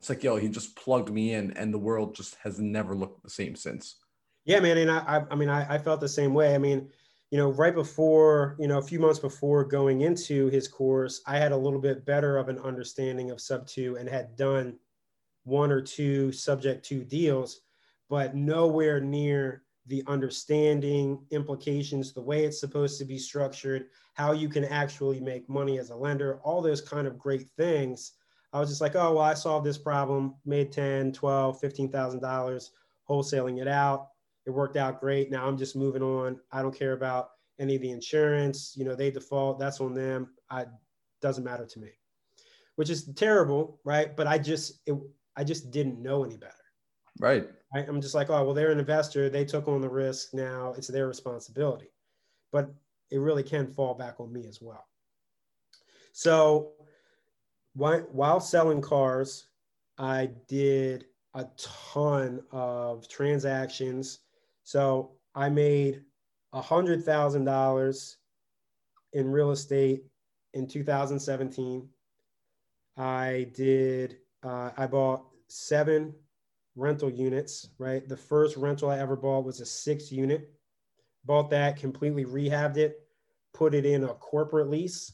it's 0.00 0.08
like, 0.08 0.22
yo, 0.22 0.36
he 0.36 0.48
just 0.48 0.76
plugged 0.76 1.10
me 1.10 1.34
in, 1.34 1.52
and 1.52 1.72
the 1.72 1.78
world 1.78 2.14
just 2.14 2.36
has 2.36 2.58
never 2.58 2.94
looked 2.94 3.22
the 3.22 3.30
same 3.30 3.56
since. 3.56 3.96
Yeah, 4.44 4.60
man, 4.60 4.78
and 4.78 4.90
I, 4.90 5.24
I, 5.30 5.34
mean, 5.34 5.48
I, 5.48 5.74
I 5.74 5.78
felt 5.78 6.00
the 6.00 6.08
same 6.08 6.32
way. 6.32 6.54
I 6.54 6.58
mean, 6.58 6.88
you 7.30 7.38
know, 7.38 7.50
right 7.50 7.74
before, 7.74 8.56
you 8.58 8.68
know, 8.68 8.78
a 8.78 8.82
few 8.82 9.00
months 9.00 9.18
before 9.18 9.64
going 9.64 10.02
into 10.02 10.48
his 10.48 10.68
course, 10.68 11.22
I 11.26 11.38
had 11.38 11.52
a 11.52 11.56
little 11.56 11.80
bit 11.80 12.04
better 12.06 12.36
of 12.36 12.48
an 12.48 12.58
understanding 12.58 13.30
of 13.30 13.38
Subto 13.38 13.98
and 13.98 14.08
had 14.08 14.36
done 14.36 14.78
one 15.44 15.72
or 15.72 15.80
two 15.80 16.30
subject 16.32 16.84
to 16.86 17.04
deals, 17.04 17.62
but 18.08 18.34
nowhere 18.34 19.00
near 19.00 19.62
the 19.86 20.02
understanding, 20.06 21.24
implications, 21.30 22.12
the 22.12 22.20
way 22.20 22.44
it's 22.44 22.60
supposed 22.60 22.98
to 22.98 23.04
be 23.04 23.18
structured, 23.18 23.86
how 24.14 24.32
you 24.32 24.48
can 24.48 24.64
actually 24.64 25.20
make 25.20 25.48
money 25.48 25.78
as 25.78 25.90
a 25.90 25.96
lender, 25.96 26.40
all 26.42 26.60
those 26.60 26.80
kind 26.80 27.06
of 27.06 27.18
great 27.18 27.48
things. 27.56 28.12
I 28.52 28.60
was 28.60 28.68
just 28.68 28.80
like, 28.80 28.96
oh, 28.96 29.14
well, 29.14 29.24
I 29.24 29.34
solved 29.34 29.66
this 29.66 29.78
problem, 29.78 30.34
made 30.44 30.72
10, 30.72 31.12
12, 31.12 31.60
$15,000 31.60 32.70
wholesaling 33.08 33.60
it 33.60 33.68
out. 33.68 34.08
It 34.46 34.50
worked 34.50 34.76
out 34.76 35.00
great. 35.00 35.30
Now 35.30 35.46
I'm 35.46 35.58
just 35.58 35.76
moving 35.76 36.02
on. 36.02 36.38
I 36.52 36.62
don't 36.62 36.76
care 36.76 36.92
about 36.92 37.30
any 37.58 37.74
of 37.74 37.82
the 37.82 37.90
insurance. 37.90 38.74
You 38.76 38.84
know, 38.84 38.94
they 38.94 39.10
default, 39.10 39.58
that's 39.58 39.80
on 39.80 39.94
them. 39.94 40.28
I 40.50 40.66
doesn't 41.20 41.44
matter 41.44 41.66
to 41.66 41.78
me, 41.80 41.90
which 42.76 42.90
is 42.90 43.12
terrible, 43.14 43.80
right? 43.84 44.16
But 44.16 44.26
I 44.26 44.38
just, 44.38 44.80
it, 44.86 44.96
I 45.36 45.44
just 45.44 45.70
didn't 45.70 46.00
know 46.00 46.24
any 46.24 46.36
better. 46.36 46.52
Right. 47.18 47.48
I, 47.74 47.80
I'm 47.80 48.00
just 48.00 48.14
like, 48.14 48.30
oh, 48.30 48.44
well, 48.44 48.54
they're 48.54 48.70
an 48.70 48.78
investor. 48.78 49.28
They 49.28 49.44
took 49.44 49.66
on 49.68 49.80
the 49.80 49.88
risk. 49.88 50.34
Now 50.34 50.74
it's 50.76 50.88
their 50.88 51.08
responsibility. 51.08 51.88
But 52.52 52.72
it 53.10 53.18
really 53.18 53.42
can 53.42 53.66
fall 53.66 53.94
back 53.94 54.20
on 54.20 54.32
me 54.32 54.46
as 54.46 54.60
well. 54.60 54.86
So 56.12 56.72
while 57.74 58.40
selling 58.40 58.80
cars, 58.80 59.46
I 59.98 60.30
did 60.48 61.06
a 61.34 61.46
ton 61.56 62.42
of 62.50 63.08
transactions. 63.08 64.20
So 64.66 65.12
I 65.32 65.48
made 65.48 66.02
a 66.52 66.60
hundred 66.60 67.04
thousand 67.04 67.44
dollars 67.44 68.16
in 69.12 69.30
real 69.30 69.52
estate 69.52 70.02
in 70.54 70.66
2017. 70.66 71.88
I 72.96 73.46
did. 73.54 74.16
Uh, 74.42 74.70
I 74.76 74.88
bought 74.88 75.22
seven 75.46 76.12
rental 76.74 77.08
units, 77.08 77.68
right? 77.78 78.08
The 78.08 78.16
first 78.16 78.56
rental 78.56 78.90
I 78.90 78.98
ever 78.98 79.14
bought 79.14 79.44
was 79.44 79.60
a 79.60 79.66
six 79.66 80.10
unit. 80.10 80.50
Bought 81.24 81.48
that, 81.50 81.76
completely 81.76 82.24
rehabbed 82.24 82.76
it, 82.76 83.06
put 83.54 83.72
it 83.72 83.86
in 83.86 84.02
a 84.02 84.14
corporate 84.14 84.68
lease. 84.68 85.12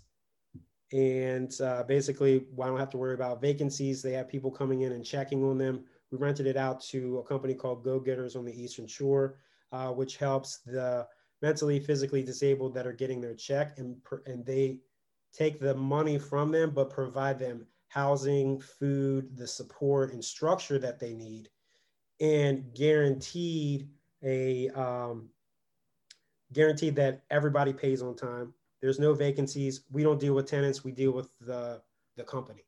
And 0.95 1.53
uh, 1.61 1.83
basically, 1.83 2.47
I 2.63 2.67
don't 2.69 2.79
have 2.79 2.91
to 2.91 2.97
worry 2.99 3.15
about 3.15 3.43
vacancies. 3.43 4.01
They 4.01 4.13
have 4.13 4.31
people 4.31 4.51
coming 4.51 4.81
in 4.81 4.93
and 4.93 5.05
checking 5.05 5.45
on 5.45 5.59
them. 5.59 5.85
We 6.13 6.19
rented 6.19 6.47
it 6.47 6.59
out 6.59 6.83
to 6.91 7.19
a 7.19 7.23
company 7.25 7.55
called 7.55 7.83
Go 7.83 7.99
Getters 7.99 8.37
on 8.37 8.45
the 8.45 8.63
Eastern 8.63 8.87
Shore, 8.87 9.39
uh, 9.73 9.89
which 9.89 10.19
helps 10.19 10.59
the 10.59 11.09
mentally, 11.41 11.81
physically 11.81 12.23
disabled 12.23 12.75
that 12.75 12.87
are 12.87 12.93
getting 12.93 13.21
their 13.21 13.35
check, 13.35 13.79
and 13.79 13.97
and 14.27 14.45
they 14.45 14.81
take 15.33 15.59
the 15.59 15.75
money 15.75 16.19
from 16.19 16.53
them, 16.53 16.71
but 16.71 16.91
provide 16.91 17.39
them 17.39 17.67
housing, 17.89 18.61
food, 18.61 19.37
the 19.37 19.47
support 19.47 20.13
and 20.13 20.23
structure 20.23 20.79
that 20.79 21.01
they 21.01 21.15
need, 21.15 21.49
and 22.21 22.75
guaranteed 22.75 23.89
a 24.23 24.69
um, 24.71 25.31
guaranteed 26.53 26.95
that 26.97 27.23
everybody 27.31 27.73
pays 27.73 28.03
on 28.03 28.15
time. 28.15 28.53
There's 28.83 28.99
no 28.99 29.15
vacancies. 29.15 29.85
We 29.91 30.03
don't 30.03 30.21
deal 30.21 30.35
with 30.35 30.47
tenants. 30.47 30.85
We 30.85 30.93
deal 30.93 31.13
with 31.13 31.29
the 31.41 31.81
the 32.17 32.25
company 32.25 32.67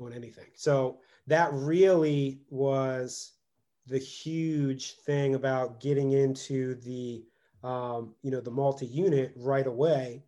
on 0.00 0.12
anything. 0.12 0.48
So 0.54 0.98
that 1.26 1.50
really 1.52 2.40
was 2.50 3.32
the 3.86 3.98
huge 3.98 4.96
thing 5.00 5.34
about 5.34 5.80
getting 5.80 6.12
into 6.12 6.74
the 6.76 7.24
um, 7.62 8.14
you 8.22 8.30
know 8.30 8.40
the 8.40 8.50
multi-unit 8.50 9.32
right 9.36 9.66
away 9.66 10.22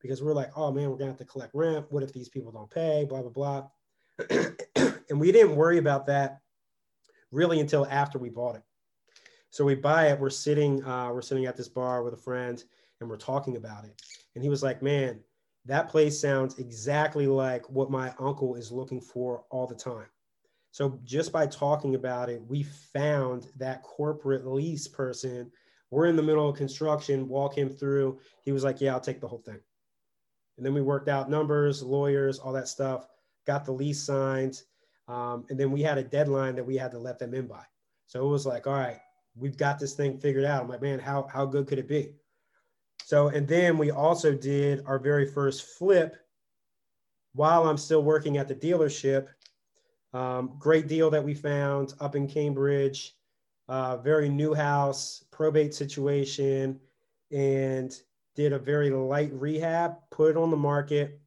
because 0.00 0.22
we're 0.22 0.34
like, 0.34 0.50
oh 0.56 0.72
man, 0.72 0.90
we're 0.90 0.96
gonna 0.96 1.10
have 1.10 1.18
to 1.18 1.24
collect 1.24 1.54
rent. 1.54 1.86
What 1.90 2.02
if 2.02 2.12
these 2.12 2.28
people 2.28 2.50
don't 2.50 2.70
pay? 2.70 3.04
Blah 3.08 3.22
blah 3.22 3.30
blah. 3.30 3.68
and 5.10 5.20
we 5.20 5.32
didn't 5.32 5.56
worry 5.56 5.78
about 5.78 6.06
that 6.06 6.40
really 7.30 7.60
until 7.60 7.86
after 7.90 8.18
we 8.18 8.28
bought 8.28 8.56
it. 8.56 8.62
So 9.50 9.64
we 9.64 9.74
buy 9.74 10.08
it. 10.08 10.18
We're 10.18 10.30
sitting, 10.30 10.82
uh, 10.84 11.10
we're 11.12 11.22
sitting 11.22 11.46
at 11.46 11.56
this 11.56 11.68
bar 11.68 12.02
with 12.02 12.14
a 12.14 12.18
friend, 12.18 12.62
and 13.00 13.08
we're 13.08 13.16
talking 13.16 13.56
about 13.56 13.84
it. 13.84 14.00
And 14.34 14.42
he 14.42 14.48
was 14.48 14.62
like, 14.62 14.82
"Man, 14.82 15.20
that 15.66 15.88
place 15.88 16.18
sounds 16.18 16.58
exactly 16.58 17.26
like 17.26 17.68
what 17.68 17.90
my 17.90 18.14
uncle 18.18 18.54
is 18.56 18.72
looking 18.72 19.00
for 19.00 19.44
all 19.50 19.66
the 19.66 19.74
time." 19.74 20.06
So 20.72 20.98
just 21.04 21.30
by 21.30 21.46
talking 21.46 21.94
about 21.94 22.28
it, 22.28 22.42
we 22.48 22.64
found 22.64 23.46
that 23.56 23.82
corporate 23.82 24.46
lease 24.46 24.88
person. 24.88 25.52
We're 25.90 26.06
in 26.06 26.16
the 26.16 26.22
middle 26.22 26.48
of 26.48 26.56
construction. 26.56 27.28
Walk 27.28 27.56
him 27.56 27.68
through. 27.68 28.18
He 28.42 28.52
was 28.52 28.64
like, 28.64 28.80
"Yeah, 28.80 28.94
I'll 28.94 29.00
take 29.00 29.20
the 29.20 29.28
whole 29.28 29.42
thing." 29.42 29.60
And 30.56 30.66
then 30.66 30.74
we 30.74 30.82
worked 30.82 31.08
out 31.08 31.30
numbers, 31.30 31.82
lawyers, 31.82 32.38
all 32.38 32.52
that 32.52 32.68
stuff, 32.68 33.06
got 33.46 33.64
the 33.64 33.72
lease 33.72 34.02
signed. 34.02 34.62
Um, 35.08 35.44
and 35.50 35.58
then 35.58 35.70
we 35.70 35.82
had 35.82 35.98
a 35.98 36.04
deadline 36.04 36.54
that 36.56 36.64
we 36.64 36.76
had 36.76 36.90
to 36.92 36.98
let 36.98 37.18
them 37.18 37.34
in 37.34 37.46
by. 37.46 37.64
So 38.06 38.24
it 38.24 38.28
was 38.28 38.46
like, 38.46 38.66
all 38.66 38.74
right, 38.74 38.98
we've 39.34 39.56
got 39.56 39.78
this 39.78 39.94
thing 39.94 40.18
figured 40.18 40.44
out. 40.44 40.62
I'm 40.62 40.68
like, 40.68 40.82
man, 40.82 40.98
how, 40.98 41.26
how 41.32 41.46
good 41.46 41.66
could 41.66 41.78
it 41.78 41.88
be? 41.88 42.12
So, 43.04 43.28
and 43.28 43.48
then 43.48 43.78
we 43.78 43.90
also 43.90 44.34
did 44.34 44.82
our 44.86 44.98
very 44.98 45.26
first 45.26 45.78
flip 45.78 46.16
while 47.34 47.68
I'm 47.68 47.78
still 47.78 48.02
working 48.02 48.36
at 48.38 48.48
the 48.48 48.54
dealership. 48.54 49.28
Um, 50.12 50.56
great 50.58 50.88
deal 50.88 51.10
that 51.10 51.24
we 51.24 51.34
found 51.34 51.94
up 52.00 52.16
in 52.16 52.28
Cambridge, 52.28 53.14
uh, 53.68 53.96
very 53.96 54.28
new 54.28 54.54
house, 54.54 55.24
probate 55.30 55.74
situation. 55.74 56.78
And 57.30 57.94
did 58.34 58.52
a 58.52 58.58
very 58.58 58.90
light 58.90 59.32
rehab, 59.32 59.96
put 60.10 60.30
it 60.30 60.36
on 60.36 60.50
the 60.50 60.56
market. 60.56 61.20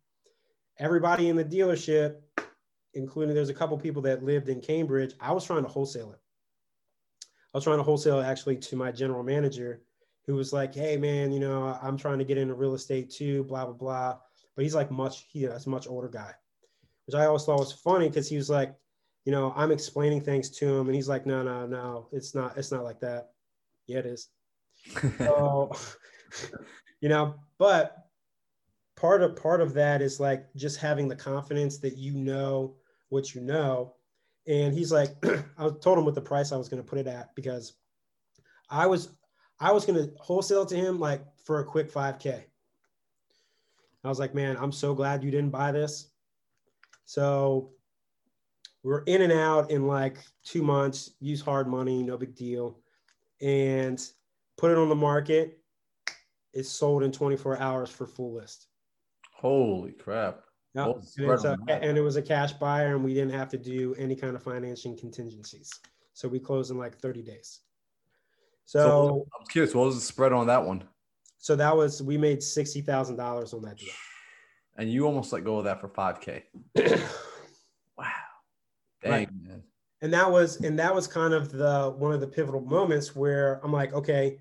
Everybody 0.79 1.29
in 1.29 1.35
the 1.35 1.45
dealership, 1.45 2.17
including 2.93 3.35
there's 3.35 3.49
a 3.49 3.53
couple 3.53 3.77
people 3.77 4.01
that 4.03 4.23
lived 4.23 4.49
in 4.49 4.61
Cambridge, 4.61 5.13
I 5.19 5.31
was 5.31 5.45
trying 5.45 5.63
to 5.63 5.69
wholesale 5.69 6.11
it. 6.11 6.19
I 7.53 7.57
was 7.57 7.63
trying 7.63 7.77
to 7.77 7.83
wholesale 7.83 8.19
it 8.19 8.25
actually 8.25 8.57
to 8.57 8.75
my 8.75 8.91
general 8.91 9.23
manager, 9.23 9.81
who 10.25 10.35
was 10.35 10.51
like, 10.51 10.73
"Hey 10.73 10.97
man, 10.97 11.31
you 11.31 11.39
know, 11.39 11.77
I'm 11.81 11.97
trying 11.97 12.19
to 12.19 12.25
get 12.25 12.37
into 12.37 12.53
real 12.53 12.73
estate 12.73 13.09
too, 13.09 13.43
blah 13.43 13.65
blah 13.65 13.73
blah." 13.73 14.17
But 14.55 14.63
he's 14.63 14.75
like 14.75 14.91
much, 14.91 15.25
he's 15.29 15.45
a 15.45 15.69
much 15.69 15.87
older 15.87 16.09
guy, 16.09 16.33
which 17.05 17.15
I 17.15 17.25
always 17.25 17.43
thought 17.43 17.59
was 17.59 17.71
funny 17.71 18.07
because 18.07 18.29
he 18.29 18.37
was 18.37 18.49
like, 18.49 18.73
you 19.25 19.31
know, 19.31 19.53
I'm 19.55 19.71
explaining 19.71 20.21
things 20.21 20.49
to 20.51 20.67
him, 20.67 20.87
and 20.87 20.95
he's 20.95 21.09
like, 21.09 21.25
"No, 21.25 21.41
no, 21.41 21.65
no, 21.65 22.07
it's 22.11 22.35
not, 22.35 22.57
it's 22.57 22.71
not 22.71 22.83
like 22.83 22.99
that." 22.99 23.31
Yeah, 23.87 23.99
it 23.99 24.05
is. 24.05 24.29
so, 25.17 25.71
you 27.01 27.09
know 27.09 27.35
but 27.57 28.07
part 28.95 29.21
of 29.21 29.35
part 29.35 29.61
of 29.61 29.73
that 29.73 30.01
is 30.01 30.19
like 30.19 30.47
just 30.55 30.79
having 30.79 31.07
the 31.07 31.15
confidence 31.15 31.77
that 31.77 31.97
you 31.97 32.13
know 32.13 32.75
what 33.09 33.35
you 33.35 33.41
know 33.41 33.93
and 34.47 34.73
he's 34.73 34.91
like 34.91 35.11
i 35.57 35.69
told 35.81 35.97
him 35.97 36.05
what 36.05 36.15
the 36.15 36.21
price 36.21 36.51
i 36.51 36.57
was 36.57 36.69
going 36.69 36.81
to 36.81 36.89
put 36.89 36.99
it 36.99 37.07
at 37.07 37.33
because 37.35 37.73
i 38.69 38.87
was 38.87 39.09
i 39.59 39.71
was 39.71 39.85
going 39.85 39.97
to 39.97 40.11
wholesale 40.17 40.65
to 40.65 40.75
him 40.75 40.99
like 40.99 41.21
for 41.43 41.59
a 41.59 41.65
quick 41.65 41.91
5k 41.91 42.43
i 44.03 44.09
was 44.09 44.19
like 44.19 44.33
man 44.33 44.57
i'm 44.59 44.71
so 44.71 44.93
glad 44.93 45.23
you 45.23 45.31
didn't 45.31 45.51
buy 45.51 45.71
this 45.71 46.09
so 47.05 47.71
we're 48.83 49.03
in 49.03 49.21
and 49.21 49.31
out 49.31 49.71
in 49.71 49.87
like 49.87 50.17
two 50.43 50.61
months 50.61 51.11
use 51.19 51.41
hard 51.41 51.67
money 51.67 52.03
no 52.03 52.17
big 52.17 52.35
deal 52.35 52.79
and 53.41 54.09
put 54.57 54.71
it 54.71 54.77
on 54.77 54.89
the 54.89 54.95
market 54.95 55.59
it's 56.55 56.69
sold 56.69 57.03
in 57.03 57.11
24 57.11 57.59
hours 57.59 57.89
for 57.89 58.07
full 58.07 58.33
list. 58.33 58.67
Holy 59.33 59.91
crap. 59.91 60.39
Yep. 60.73 61.03
And, 61.17 61.45
a, 61.45 61.57
and, 61.69 61.97
it 61.97 62.01
was 62.01 62.15
a 62.15 62.21
cash 62.21 62.53
buyer, 62.53 62.95
and 62.95 63.03
we 63.03 63.13
didn't 63.13 63.33
have 63.33 63.49
to 63.49 63.57
do 63.57 63.93
any 63.97 64.15
kind 64.15 64.35
of 64.35 64.43
financing 64.43 64.97
contingencies. 64.97 65.69
So 66.13 66.27
we 66.27 66.39
closed 66.39 66.71
in 66.71 66.77
like 66.77 66.97
30 66.97 67.21
days. 67.21 67.59
So, 68.65 68.79
so 68.79 69.27
I'm 69.37 69.45
curious, 69.47 69.75
what 69.75 69.85
was 69.85 69.95
the 69.95 70.01
spread 70.01 70.33
on 70.33 70.47
that 70.47 70.65
one? 70.65 70.83
So 71.37 71.55
that 71.57 71.75
was 71.75 72.01
we 72.01 72.17
made 72.17 72.41
sixty 72.41 72.81
thousand 72.81 73.17
dollars 73.17 73.53
on 73.53 73.61
that 73.61 73.77
deal. 73.77 73.93
And 74.77 74.91
you 74.91 75.05
almost 75.05 75.31
let 75.31 75.43
go 75.43 75.57
of 75.57 75.65
that 75.65 75.79
for 75.79 75.87
5K. 75.87 76.43
wow. 77.97 78.05
Dang, 79.01 79.11
right. 79.11 79.29
man. 79.41 79.63
And 80.01 80.13
that 80.13 80.29
was 80.29 80.57
and 80.57 80.77
that 80.77 80.93
was 80.93 81.07
kind 81.07 81.33
of 81.33 81.51
the 81.51 81.93
one 81.97 82.11
of 82.11 82.19
the 82.19 82.27
pivotal 82.27 82.61
moments 82.61 83.15
where 83.15 83.59
I'm 83.63 83.71
like, 83.71 83.93
okay, 83.93 84.39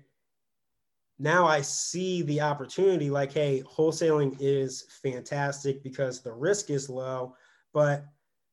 now 1.17 1.47
I 1.47 1.61
see 1.61 2.21
the 2.23 2.41
opportunity 2.41 3.09
like, 3.09 3.31
hey, 3.31 3.63
wholesaling 3.65 4.35
is 4.39 4.85
fantastic 5.01 5.81
because 5.81 6.21
the 6.21 6.33
risk 6.33 6.69
is 6.69 6.89
low, 6.89 7.35
but 7.73 8.05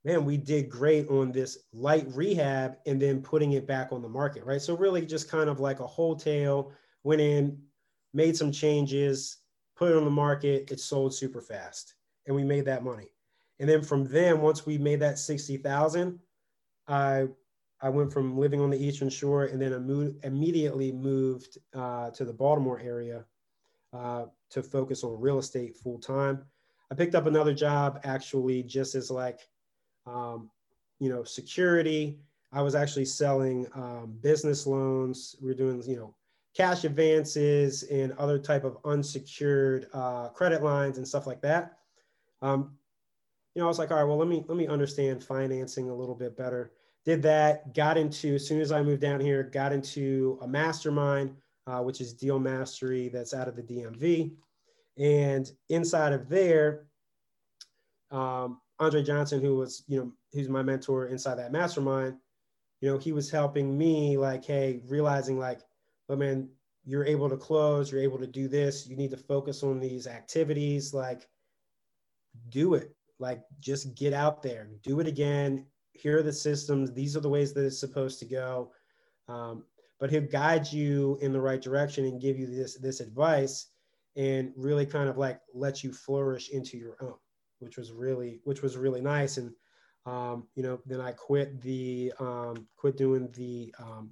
man, 0.04 0.24
we 0.24 0.36
did 0.36 0.68
great 0.68 1.08
on 1.08 1.32
this 1.32 1.58
light 1.72 2.06
rehab 2.08 2.76
and 2.86 3.00
then 3.00 3.22
putting 3.22 3.52
it 3.52 3.66
back 3.66 3.92
on 3.92 4.02
the 4.02 4.08
market, 4.08 4.44
right? 4.44 4.60
So 4.60 4.76
really 4.76 5.04
just 5.04 5.28
kind 5.28 5.48
of 5.48 5.60
like 5.60 5.80
a 5.80 5.86
wholetail, 5.86 6.72
went 7.04 7.20
in, 7.20 7.58
made 8.12 8.36
some 8.36 8.52
changes, 8.52 9.38
put 9.82 9.90
it 9.90 9.96
on 9.96 10.04
the 10.04 10.10
market, 10.10 10.70
it 10.70 10.78
sold 10.78 11.12
super 11.12 11.40
fast, 11.40 11.94
and 12.26 12.36
we 12.36 12.44
made 12.44 12.64
that 12.64 12.84
money. 12.84 13.08
And 13.58 13.68
then 13.68 13.82
from 13.82 14.04
then, 14.04 14.40
once 14.40 14.64
we 14.64 14.78
made 14.78 15.00
that 15.00 15.18
sixty 15.18 15.56
thousand, 15.56 16.20
I 16.86 17.26
I 17.80 17.88
went 17.88 18.12
from 18.12 18.38
living 18.38 18.60
on 18.60 18.70
the 18.70 18.78
Eastern 18.78 19.08
Shore 19.08 19.46
and 19.46 19.60
then 19.60 19.72
immediately 20.22 20.92
moved 20.92 21.58
uh, 21.74 22.10
to 22.10 22.24
the 22.24 22.32
Baltimore 22.32 22.78
area 22.78 23.24
uh, 23.92 24.26
to 24.50 24.62
focus 24.62 25.02
on 25.02 25.20
real 25.20 25.40
estate 25.40 25.74
full 25.74 25.98
time. 25.98 26.44
I 26.92 26.94
picked 26.94 27.16
up 27.16 27.26
another 27.26 27.52
job 27.52 27.98
actually 28.04 28.62
just 28.62 28.94
as 28.94 29.10
like, 29.10 29.40
um, 30.06 30.48
you 31.00 31.08
know, 31.08 31.24
security. 31.24 32.20
I 32.52 32.62
was 32.62 32.76
actually 32.76 33.06
selling 33.06 33.66
um, 33.74 34.16
business 34.20 34.64
loans. 34.64 35.34
We 35.42 35.50
are 35.50 35.54
doing, 35.54 35.82
you 35.82 35.96
know, 35.96 36.14
cash 36.54 36.84
advances 36.84 37.82
and 37.84 38.12
other 38.12 38.38
type 38.38 38.64
of 38.64 38.76
unsecured 38.84 39.86
uh, 39.92 40.28
credit 40.28 40.62
lines 40.62 40.98
and 40.98 41.06
stuff 41.08 41.26
like 41.26 41.40
that. 41.42 41.78
Um, 42.42 42.72
you 43.54 43.60
know, 43.60 43.66
I 43.66 43.68
was 43.68 43.78
like, 43.78 43.90
all 43.90 43.98
right, 43.98 44.04
well, 44.04 44.16
let 44.16 44.28
me 44.28 44.44
let 44.48 44.56
me 44.56 44.66
understand 44.66 45.22
financing 45.22 45.90
a 45.90 45.94
little 45.94 46.14
bit 46.14 46.36
better. 46.36 46.72
Did 47.04 47.22
that, 47.22 47.74
got 47.74 47.98
into 47.98 48.34
as 48.34 48.46
soon 48.46 48.60
as 48.60 48.72
I 48.72 48.82
moved 48.82 49.02
down 49.02 49.20
here, 49.20 49.42
got 49.42 49.72
into 49.72 50.38
a 50.42 50.48
mastermind, 50.48 51.34
uh, 51.66 51.80
which 51.80 52.00
is 52.00 52.14
Deal 52.14 52.38
Mastery, 52.38 53.08
that's 53.08 53.34
out 53.34 53.48
of 53.48 53.56
the 53.56 53.62
DMV, 53.62 54.32
and 54.98 55.50
inside 55.68 56.12
of 56.12 56.28
there, 56.28 56.86
um, 58.10 58.60
Andre 58.78 59.02
Johnson, 59.02 59.40
who 59.40 59.56
was 59.56 59.84
you 59.86 59.98
know 59.98 60.12
who's 60.32 60.48
my 60.48 60.62
mentor 60.62 61.08
inside 61.08 61.36
that 61.36 61.52
mastermind, 61.52 62.16
you 62.80 62.90
know, 62.90 62.98
he 62.98 63.12
was 63.12 63.30
helping 63.30 63.78
me 63.78 64.18
like, 64.18 64.44
hey, 64.44 64.80
realizing 64.88 65.38
like 65.38 65.60
but 66.12 66.18
man, 66.18 66.46
you're 66.84 67.06
able 67.06 67.30
to 67.30 67.38
close, 67.38 67.90
you're 67.90 68.02
able 68.02 68.18
to 68.18 68.26
do 68.26 68.46
this. 68.46 68.86
You 68.86 68.98
need 68.98 69.12
to 69.12 69.16
focus 69.16 69.62
on 69.62 69.80
these 69.80 70.06
activities. 70.06 70.92
Like, 70.92 71.26
do 72.50 72.74
it. 72.74 72.94
Like, 73.18 73.40
just 73.60 73.94
get 73.94 74.12
out 74.12 74.42
there, 74.42 74.68
do 74.82 75.00
it 75.00 75.06
again. 75.06 75.64
Here 75.92 76.18
are 76.18 76.22
the 76.22 76.30
systems. 76.30 76.92
These 76.92 77.16
are 77.16 77.20
the 77.20 77.30
ways 77.30 77.54
that 77.54 77.64
it's 77.64 77.80
supposed 77.80 78.18
to 78.18 78.26
go. 78.26 78.72
Um, 79.26 79.64
but 79.98 80.10
he'll 80.10 80.20
guide 80.20 80.70
you 80.70 81.18
in 81.22 81.32
the 81.32 81.40
right 81.40 81.62
direction 81.62 82.04
and 82.04 82.20
give 82.20 82.38
you 82.38 82.46
this 82.46 82.76
this 82.76 83.00
advice 83.00 83.68
and 84.14 84.52
really 84.54 84.84
kind 84.84 85.08
of 85.08 85.16
like 85.16 85.40
let 85.54 85.82
you 85.82 85.94
flourish 85.94 86.50
into 86.50 86.76
your 86.76 86.96
own 87.00 87.14
which 87.60 87.78
was 87.78 87.90
really 87.90 88.40
which 88.44 88.60
was 88.60 88.76
really 88.76 89.00
nice 89.00 89.38
and 89.38 89.50
um, 90.04 90.46
you 90.56 90.62
know 90.62 90.78
then 90.84 91.00
i 91.00 91.12
quit 91.12 91.58
the 91.62 92.12
um, 92.18 92.66
quit 92.76 92.98
doing 92.98 93.30
the 93.32 93.72
um, 93.78 94.10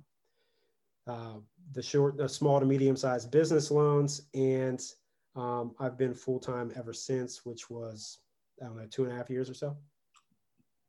uh, 1.07 1.35
the 1.73 1.83
short, 1.83 2.17
the 2.17 2.29
small 2.29 2.61
to 2.61 2.67
medium 2.67 2.97
sized 2.97 3.31
business 3.31 3.71
loans, 3.71 4.23
and 4.35 4.81
um, 5.37 5.75
I've 5.79 5.97
been 5.97 6.15
full 6.15 6.39
time 6.39 6.73
ever 6.77 6.93
since, 6.93 7.45
which 7.45 7.71
was 7.71 8.19
I 8.61 8.67
don't 8.67 8.77
know 8.77 8.87
two 8.91 9.05
and 9.05 9.13
a 9.13 9.17
half 9.17 9.31
years 9.31 9.49
or 9.49 9.55
so. 9.55 9.77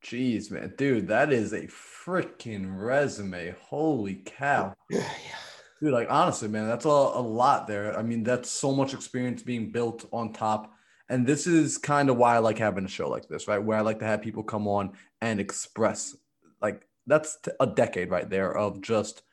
Jeez, 0.03 0.49
man, 0.49 0.73
dude, 0.77 1.07
that 1.09 1.31
is 1.31 1.53
a 1.53 1.67
freaking 1.67 2.79
resume. 2.79 3.55
Holy 3.61 4.15
cow. 4.25 4.73
yeah. 4.89 5.07
Dude, 5.79 5.93
like 5.93 6.07
honestly, 6.09 6.47
man, 6.47 6.67
that's 6.67 6.85
a, 6.85 6.89
a 6.89 7.21
lot 7.21 7.67
there. 7.67 7.97
I 7.97 8.01
mean, 8.01 8.23
that's 8.23 8.49
so 8.49 8.71
much 8.71 8.93
experience 8.93 9.43
being 9.43 9.71
built 9.71 10.07
on 10.11 10.33
top. 10.33 10.73
And 11.09 11.27
this 11.27 11.45
is 11.45 11.77
kind 11.77 12.09
of 12.09 12.17
why 12.17 12.35
I 12.35 12.39
like 12.39 12.57
having 12.57 12.85
a 12.85 12.87
show 12.87 13.09
like 13.09 13.27
this, 13.27 13.47
right? 13.47 13.61
Where 13.61 13.77
I 13.77 13.81
like 13.81 13.99
to 13.99 14.05
have 14.05 14.21
people 14.21 14.43
come 14.43 14.67
on 14.67 14.93
and 15.21 15.39
express 15.39 16.15
like 16.61 16.87
that's 17.07 17.37
a 17.59 17.67
decade 17.67 18.09
right 18.09 18.29
there 18.29 18.55
of 18.55 18.81
just 18.81 19.23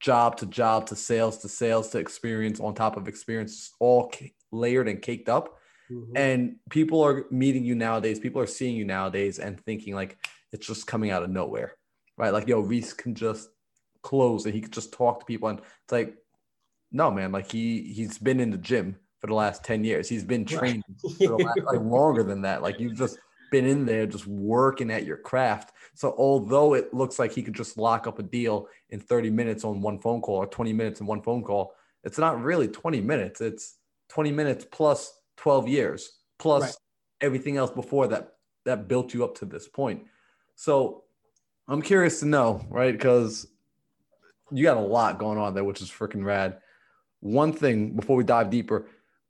job 0.00 0.36
to 0.38 0.46
job 0.46 0.86
to 0.86 0.96
sales 0.96 1.38
to 1.38 1.48
sales 1.48 1.90
to 1.90 1.98
experience 1.98 2.60
on 2.60 2.74
top 2.74 2.96
of 2.96 3.08
experience, 3.08 3.72
all 3.80 4.12
layered 4.52 4.88
and 4.88 5.02
caked 5.02 5.28
up. 5.28 5.58
Mm-hmm. 5.90 6.16
And 6.16 6.56
people 6.70 7.02
are 7.02 7.26
meeting 7.30 7.64
you 7.64 7.74
nowadays. 7.74 8.18
People 8.18 8.42
are 8.42 8.46
seeing 8.46 8.76
you 8.76 8.84
nowadays 8.84 9.38
and 9.38 9.58
thinking 9.60 9.94
like 9.94 10.18
it's 10.52 10.66
just 10.66 10.86
coming 10.86 11.10
out 11.10 11.22
of 11.22 11.30
nowhere, 11.30 11.74
right? 12.16 12.32
Like, 12.32 12.48
yo, 12.48 12.60
Reese 12.60 12.92
can 12.92 13.14
just 13.14 13.48
close 14.02 14.44
and 14.44 14.54
he 14.54 14.60
could 14.60 14.72
just 14.72 14.92
talk 14.92 15.20
to 15.20 15.26
people. 15.26 15.48
And 15.48 15.58
it's 15.58 15.92
like, 15.92 16.14
no, 16.92 17.10
man, 17.10 17.32
like 17.32 17.50
he 17.50 17.92
he's 17.92 18.18
been 18.18 18.40
in 18.40 18.50
the 18.50 18.58
gym 18.58 18.96
for 19.20 19.26
the 19.26 19.34
last 19.34 19.64
10 19.64 19.84
years. 19.84 20.08
He's 20.08 20.24
been 20.24 20.44
the 21.18 21.36
last, 21.42 21.60
like 21.64 21.80
longer 21.80 22.22
than 22.22 22.42
that. 22.42 22.62
Like 22.62 22.78
you've 22.78 22.96
just 22.96 23.18
been 23.50 23.66
in 23.66 23.86
there 23.86 24.06
just 24.06 24.26
working 24.26 24.90
at 24.90 25.04
your 25.04 25.16
craft. 25.16 25.72
So 25.94 26.14
although 26.16 26.74
it 26.74 26.92
looks 26.94 27.18
like 27.18 27.32
he 27.32 27.42
could 27.42 27.54
just 27.54 27.78
lock 27.78 28.06
up 28.06 28.18
a 28.18 28.22
deal 28.22 28.68
in 28.90 29.00
30 29.00 29.30
minutes 29.30 29.64
on 29.64 29.80
one 29.80 29.98
phone 29.98 30.20
call 30.20 30.36
or 30.36 30.46
20 30.46 30.72
minutes 30.72 31.00
in 31.00 31.06
one 31.06 31.22
phone 31.22 31.42
call, 31.42 31.74
it's 32.04 32.18
not 32.18 32.42
really 32.42 32.68
20 32.68 33.00
minutes. 33.00 33.40
It's 33.40 33.76
20 34.08 34.32
minutes 34.32 34.66
plus 34.70 35.12
12 35.36 35.68
years 35.68 36.12
plus 36.38 36.62
right. 36.62 36.74
everything 37.20 37.56
else 37.56 37.70
before 37.70 38.08
that 38.08 38.34
that 38.64 38.88
built 38.88 39.14
you 39.14 39.24
up 39.24 39.36
to 39.36 39.44
this 39.44 39.68
point. 39.68 40.04
So 40.54 41.04
I'm 41.66 41.82
curious 41.82 42.20
to 42.20 42.26
know, 42.26 42.64
right? 42.68 42.92
Because 42.92 43.46
you 44.50 44.64
got 44.64 44.76
a 44.76 44.80
lot 44.80 45.18
going 45.18 45.38
on 45.38 45.54
there, 45.54 45.64
which 45.64 45.80
is 45.80 45.90
freaking 45.90 46.24
rad. 46.24 46.58
One 47.20 47.52
thing 47.52 47.94
before 47.96 48.16
we 48.16 48.24
dive 48.24 48.50
deeper, 48.50 48.86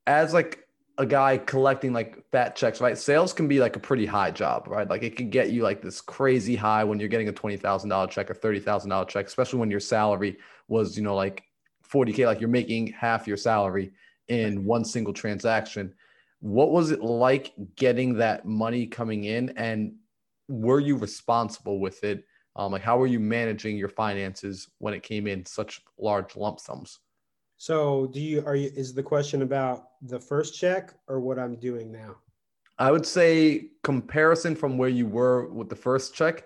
as 0.06 0.32
like 0.32 0.67
a 0.99 1.07
guy 1.07 1.38
collecting 1.38 1.92
like 1.92 2.28
fat 2.32 2.57
checks, 2.57 2.80
right? 2.80 2.99
Sales 2.99 3.32
can 3.32 3.46
be 3.46 3.61
like 3.61 3.76
a 3.76 3.80
pretty 3.80 4.05
high 4.05 4.32
job, 4.32 4.66
right? 4.66 4.88
Like 4.90 5.05
it 5.05 5.16
can 5.16 5.30
get 5.30 5.51
you 5.51 5.62
like 5.62 5.80
this 5.80 6.01
crazy 6.01 6.57
high 6.57 6.82
when 6.82 6.99
you're 6.99 7.09
getting 7.09 7.28
a 7.28 7.32
twenty 7.32 7.57
thousand 7.57 7.88
dollar 7.90 8.09
check 8.09 8.28
or 8.28 8.34
thirty 8.34 8.59
thousand 8.59 8.90
dollar 8.90 9.05
check, 9.07 9.26
especially 9.26 9.61
when 9.61 9.70
your 9.70 9.80
salary 9.80 10.38
was, 10.66 10.96
you 10.96 11.05
know, 11.05 11.14
like 11.14 11.44
forty 11.82 12.12
k, 12.12 12.26
like 12.26 12.40
you're 12.40 12.51
making 12.51 12.88
half 12.88 13.28
your 13.28 13.36
salary 13.36 13.92
in 14.26 14.64
one 14.64 14.84
single 14.84 15.12
transaction. 15.12 15.94
What 16.40 16.72
was 16.72 16.90
it 16.90 17.01
like 17.01 17.53
getting 17.76 18.14
that 18.14 18.44
money 18.44 18.86
coming 18.86 19.24
in, 19.24 19.51
and 19.51 19.94
were 20.49 20.80
you 20.80 20.96
responsible 20.96 21.78
with 21.78 22.03
it? 22.03 22.24
Um, 22.57 22.72
like 22.72 22.82
how 22.82 22.99
were 22.99 23.07
you 23.07 23.20
managing 23.20 23.76
your 23.76 23.88
finances 23.88 24.68
when 24.78 24.94
it 24.94 25.05
came 25.05 25.28
in 25.28 25.46
such 25.46 25.80
large 25.96 26.34
lump 26.34 26.59
sums? 26.59 26.99
So 27.59 28.06
do 28.06 28.20
you 28.20 28.44
are 28.46 28.54
you 28.54 28.70
is 28.74 28.94
the 28.94 29.02
question 29.02 29.42
about 29.42 29.88
the 30.02 30.18
first 30.18 30.59
check 30.59 30.94
or 31.09 31.20
what 31.20 31.40
I'm 31.40 31.56
doing 31.56 31.90
now? 31.90 32.16
I 32.78 32.92
would 32.92 33.04
say 33.04 33.70
comparison 33.82 34.54
from 34.54 34.78
where 34.78 34.88
you 34.88 35.06
were 35.06 35.48
with 35.48 35.68
the 35.68 35.76
first 35.76 36.14
check 36.14 36.44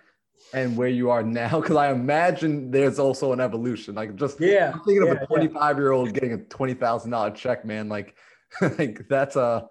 and 0.54 0.74
where 0.74 0.88
you 0.88 1.10
are 1.10 1.22
now, 1.22 1.60
because 1.60 1.76
I 1.76 1.92
imagine 1.92 2.70
there's 2.70 2.98
also 2.98 3.32
an 3.32 3.40
evolution. 3.40 3.94
Like 3.94 4.16
just 4.16 4.40
yeah, 4.40 4.72
I'm 4.72 4.80
thinking 4.80 5.06
yeah, 5.06 5.12
of 5.12 5.22
a 5.22 5.26
25 5.26 5.76
year 5.76 5.92
old 5.92 6.14
getting 6.14 6.32
a 6.32 6.38
twenty 6.38 6.74
thousand 6.74 7.10
dollar 7.10 7.30
check, 7.30 7.64
man. 7.66 7.90
Like, 7.90 8.16
like 8.78 9.06
that's 9.10 9.36
a 9.36 9.68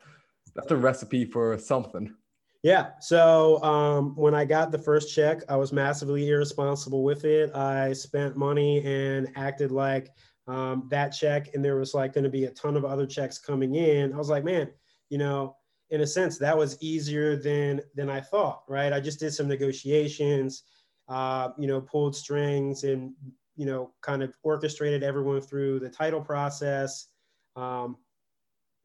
that's 0.55 0.69
a 0.69 0.77
recipe 0.77 1.25
for 1.25 1.57
something. 1.57 2.13
Yeah. 2.61 2.91
So 2.99 3.61
um, 3.63 4.15
when 4.15 4.35
I 4.35 4.45
got 4.45 4.71
the 4.71 4.77
first 4.77 5.15
check, 5.15 5.41
I 5.49 5.55
was 5.55 5.73
massively 5.73 6.29
irresponsible 6.29 7.03
with 7.03 7.25
it. 7.25 7.55
I 7.55 7.93
spent 7.93 8.37
money 8.37 8.85
and 8.85 9.29
acted 9.35 9.71
like 9.71 10.09
um, 10.51 10.87
that 10.89 11.09
check 11.09 11.53
and 11.53 11.63
there 11.63 11.77
was 11.77 11.93
like 11.93 12.13
going 12.13 12.25
to 12.25 12.29
be 12.29 12.43
a 12.43 12.51
ton 12.51 12.75
of 12.75 12.83
other 12.83 13.05
checks 13.05 13.37
coming 13.37 13.75
in. 13.75 14.13
I 14.13 14.17
was 14.17 14.29
like 14.29 14.43
man 14.43 14.69
you 15.09 15.17
know 15.17 15.55
in 15.91 16.01
a 16.01 16.07
sense 16.07 16.37
that 16.37 16.57
was 16.57 16.77
easier 16.81 17.35
than 17.35 17.81
than 17.95 18.09
i 18.09 18.19
thought 18.19 18.63
right? 18.67 18.91
I 18.91 18.99
just 18.99 19.19
did 19.19 19.33
some 19.33 19.47
negotiations 19.47 20.63
uh, 21.07 21.49
you 21.57 21.67
know 21.67 21.79
pulled 21.79 22.15
strings 22.15 22.83
and 22.83 23.13
you 23.55 23.65
know 23.65 23.93
kind 24.01 24.21
of 24.21 24.35
orchestrated 24.43 25.03
everyone 25.03 25.39
through 25.39 25.79
the 25.79 25.89
title 25.89 26.21
process 26.21 27.07
um, 27.55 27.95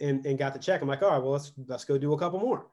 and, 0.00 0.24
and 0.24 0.38
got 0.38 0.52
the 0.52 0.58
check. 0.60 0.82
I'm 0.82 0.88
like 0.88 1.02
all 1.02 1.10
right 1.10 1.22
well 1.22 1.32
let's 1.32 1.52
let's 1.66 1.84
go 1.84 1.98
do 1.98 2.12
a 2.12 2.18
couple 2.18 2.38
more. 2.38 2.66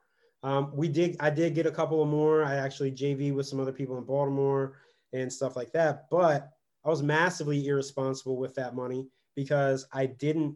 Um, 0.43 0.71
we 0.75 0.87
did 0.87 1.17
i 1.19 1.31
did 1.31 1.55
get 1.55 1.65
a 1.65 1.71
couple 1.71 2.03
of 2.03 2.09
more. 2.09 2.43
I 2.43 2.55
actually 2.57 2.91
jv 2.91 3.33
with 3.33 3.47
some 3.47 3.59
other 3.59 3.71
people 3.71 3.97
in 3.97 4.03
baltimore 4.03 4.77
and 5.13 5.31
stuff 5.31 5.55
like 5.55 5.71
that 5.71 6.05
but 6.11 6.49
I 6.85 6.89
was 6.89 7.01
massively 7.01 7.67
irresponsible 7.67 8.37
with 8.37 8.55
that 8.55 8.75
money 8.75 9.07
because 9.35 9.87
I 9.93 10.05
didn't 10.05 10.55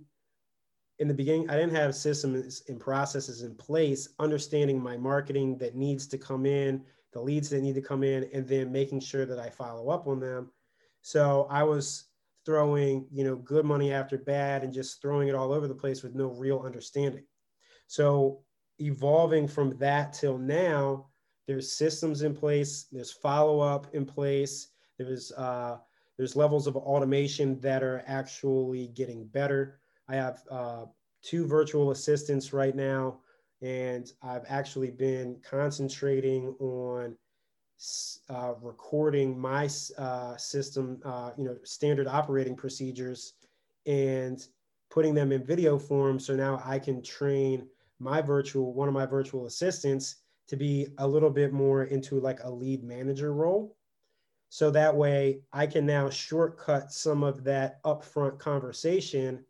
in 1.00 1.08
the 1.08 1.14
beginning, 1.14 1.50
I 1.50 1.56
didn't 1.56 1.76
have 1.76 1.96
systems 1.96 2.64
and 2.68 2.80
processes 2.80 3.44
in 3.44 3.56
place, 3.56 4.10
understanding 4.20 4.82
my 4.82 4.98
marketing 4.98 5.58
that 5.60 5.76
needs 5.76 6.08
to 6.08 6.18
come 6.18 6.46
in, 6.46 6.84
the 7.14 7.22
leads 7.22 7.50
that 7.50 7.62
need 7.62 7.76
to 7.76 7.82
come 7.82 8.04
in, 8.04 8.28
and 8.34 8.48
then 8.48 8.72
making 8.72 9.02
sure 9.02 9.26
that 9.26 9.40
I 9.40 9.50
follow 9.50 9.90
up 9.90 10.08
on 10.08 10.20
them. 10.20 10.52
So 11.02 11.48
I 11.52 11.64
was 11.64 12.06
throwing, 12.46 13.06
you 13.12 13.24
know, 13.24 13.36
good 13.36 13.66
money 13.66 13.94
after 13.94 14.18
bad 14.18 14.64
and 14.64 14.74
just 14.74 15.02
throwing 15.02 15.28
it 15.28 15.36
all 15.36 15.52
over 15.54 15.68
the 15.68 15.76
place 15.76 16.02
with 16.02 16.16
no 16.16 16.28
real 16.28 16.62
understanding. 16.62 17.26
So 17.88 18.42
evolving 18.80 19.48
from 19.48 19.78
that 19.78 20.14
till 20.14 20.38
now, 20.38 21.08
there's 21.48 21.72
systems 21.72 22.24
in 22.24 22.36
place, 22.36 22.88
there's 22.92 23.12
follow 23.12 23.60
up 23.60 23.88
in 23.94 24.06
place, 24.06 24.70
there's 24.98 25.32
uh, 25.34 25.78
there's 26.18 26.36
levels 26.36 26.68
of 26.68 26.76
automation 26.76 27.60
that 27.62 27.84
are 27.84 28.04
actually 28.08 28.88
getting 28.88 29.26
better. 29.26 29.80
I 30.08 30.16
have 30.16 30.42
uh, 30.50 30.86
two 31.22 31.46
virtual 31.46 31.92
assistants 31.92 32.54
right 32.54 32.76
now, 32.76 33.20
and 33.62 34.12
I've 34.22 34.46
actually 34.48 34.92
been 34.92 35.38
concentrating 35.48 36.56
on 36.60 37.16
uh, 38.30 38.54
recording 38.62 39.40
my 39.40 39.70
uh, 39.98 40.36
system, 40.38 41.00
uh, 41.06 41.32
you 41.38 41.44
know, 41.44 41.58
standard 41.64 42.08
operating 42.08 42.56
procedures, 42.56 43.34
and 43.86 44.48
putting 44.90 45.14
them 45.14 45.32
in 45.32 45.44
video 45.44 45.78
form. 45.78 46.20
So 46.20 46.36
now 46.36 46.62
I 46.66 46.80
can 46.80 47.02
train 47.04 47.68
my 48.00 48.22
virtual, 48.22 48.74
one 48.74 48.88
of 48.88 48.94
my 48.94 49.06
virtual 49.06 49.46
assistants 49.46 50.18
to 50.48 50.56
be 50.56 50.88
a 50.98 51.08
little 51.08 51.30
bit 51.30 51.52
more 51.52 51.84
into 51.86 52.20
like 52.20 52.40
a 52.44 52.50
lead 52.50 52.84
manager 52.84 53.34
role. 53.34 53.76
So 54.50 54.72
that 54.72 54.96
way 54.96 55.42
I 55.52 55.68
can 55.68 55.86
now 55.86 56.10
shortcut 56.10 56.92
some 56.92 57.24
of 57.24 57.44
that 57.44 57.84
upfront 57.84 58.40
conversation, 58.40 59.44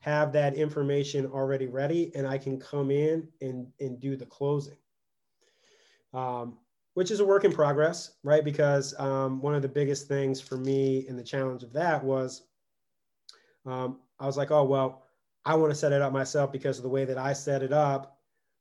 have 0.00 0.32
that 0.32 0.54
information 0.54 1.26
already 1.26 1.66
ready, 1.66 2.12
and 2.14 2.26
I 2.26 2.38
can 2.38 2.60
come 2.60 2.90
in 2.90 3.28
and, 3.40 3.66
and 3.80 4.00
do 4.00 4.16
the 4.16 4.26
closing. 4.26 4.76
Um, 6.12 6.58
which 6.94 7.10
is 7.10 7.18
a 7.18 7.24
work 7.24 7.44
in 7.44 7.52
progress, 7.52 8.12
right? 8.22 8.44
Because 8.44 8.94
um, 9.00 9.40
one 9.40 9.54
of 9.54 9.62
the 9.62 9.68
biggest 9.68 10.06
things 10.06 10.40
for 10.40 10.56
me 10.56 11.06
and 11.08 11.18
the 11.18 11.24
challenge 11.24 11.64
of 11.64 11.72
that 11.72 12.02
was 12.04 12.42
um, 13.66 13.98
I 14.20 14.26
was 14.26 14.36
like, 14.36 14.50
oh, 14.50 14.64
well, 14.64 15.02
I 15.44 15.54
want 15.56 15.72
to 15.72 15.78
set 15.78 15.92
it 15.92 16.02
up 16.02 16.12
myself 16.12 16.52
because 16.52 16.78
of 16.78 16.84
the 16.84 16.88
way 16.88 17.04
that 17.04 17.18
I 17.18 17.32
set 17.32 17.62
it 17.62 17.72
up. 17.72 18.18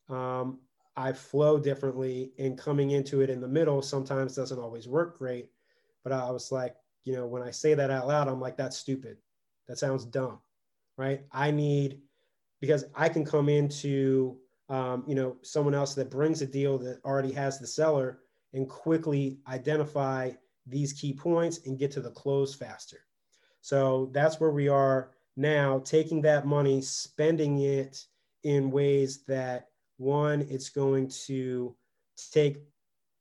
Um, 0.10 0.60
I 0.96 1.14
flow 1.14 1.60
differently, 1.60 2.34
and 2.38 2.58
coming 2.58 2.92
into 2.92 3.22
it 3.22 3.30
in 3.30 3.42
the 3.42 3.48
middle 3.48 3.82
sometimes 3.82 4.36
doesn't 4.36 4.60
always 4.60 4.88
work 4.88 5.18
great. 5.18 5.50
But 6.04 6.14
I 6.14 6.30
was 6.32 6.52
like, 6.52 6.76
you 7.04 7.14
know, 7.14 7.26
when 7.28 7.42
I 7.42 7.52
say 7.52 7.74
that 7.74 7.92
out 7.92 8.08
loud, 8.08 8.28
I'm 8.28 8.42
like, 8.42 8.58
that's 8.58 8.78
stupid. 8.78 9.18
That 9.68 9.78
sounds 9.78 10.06
dumb, 10.06 10.40
right? 10.98 11.24
I 11.32 11.52
need, 11.52 12.00
because 12.62 12.86
I 12.96 13.10
can 13.10 13.26
come 13.26 13.50
into, 13.50 14.38
um, 14.70 15.04
you 15.08 15.16
know, 15.16 15.38
someone 15.42 15.76
else 15.76 15.96
that 15.96 16.10
brings 16.10 16.42
a 16.42 16.46
deal 16.46 16.78
that 16.80 17.00
already 17.04 17.32
has 17.34 17.60
the 17.60 17.68
seller 17.68 18.20
and 18.54 18.70
quickly 18.70 19.40
identify 19.48 20.32
these 20.66 20.94
key 20.94 21.14
points 21.14 21.66
and 21.66 21.80
get 21.80 21.92
to 21.92 22.02
the 22.02 22.12
close 22.12 22.56
faster. 22.56 23.00
So 23.62 24.10
that's 24.14 24.40
where 24.40 24.52
we 24.52 24.68
are 24.68 25.12
now, 25.36 25.80
taking 25.80 26.22
that 26.22 26.46
money, 26.46 26.82
spending 26.82 27.60
it 27.60 28.06
in 28.44 28.72
ways 28.72 29.24
that 29.26 29.70
one, 29.98 30.46
it's 30.50 30.70
going 30.70 31.10
to 31.26 31.76
take 32.32 32.58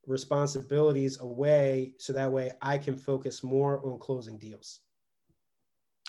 responsibilities 0.07 1.21
away 1.21 1.93
so 1.99 2.13
that 2.13 2.31
way 2.31 2.51
I 2.61 2.79
can 2.79 2.97
focus 2.97 3.43
more 3.43 3.81
on 3.85 3.99
closing 3.99 4.39
deals. 4.39 4.81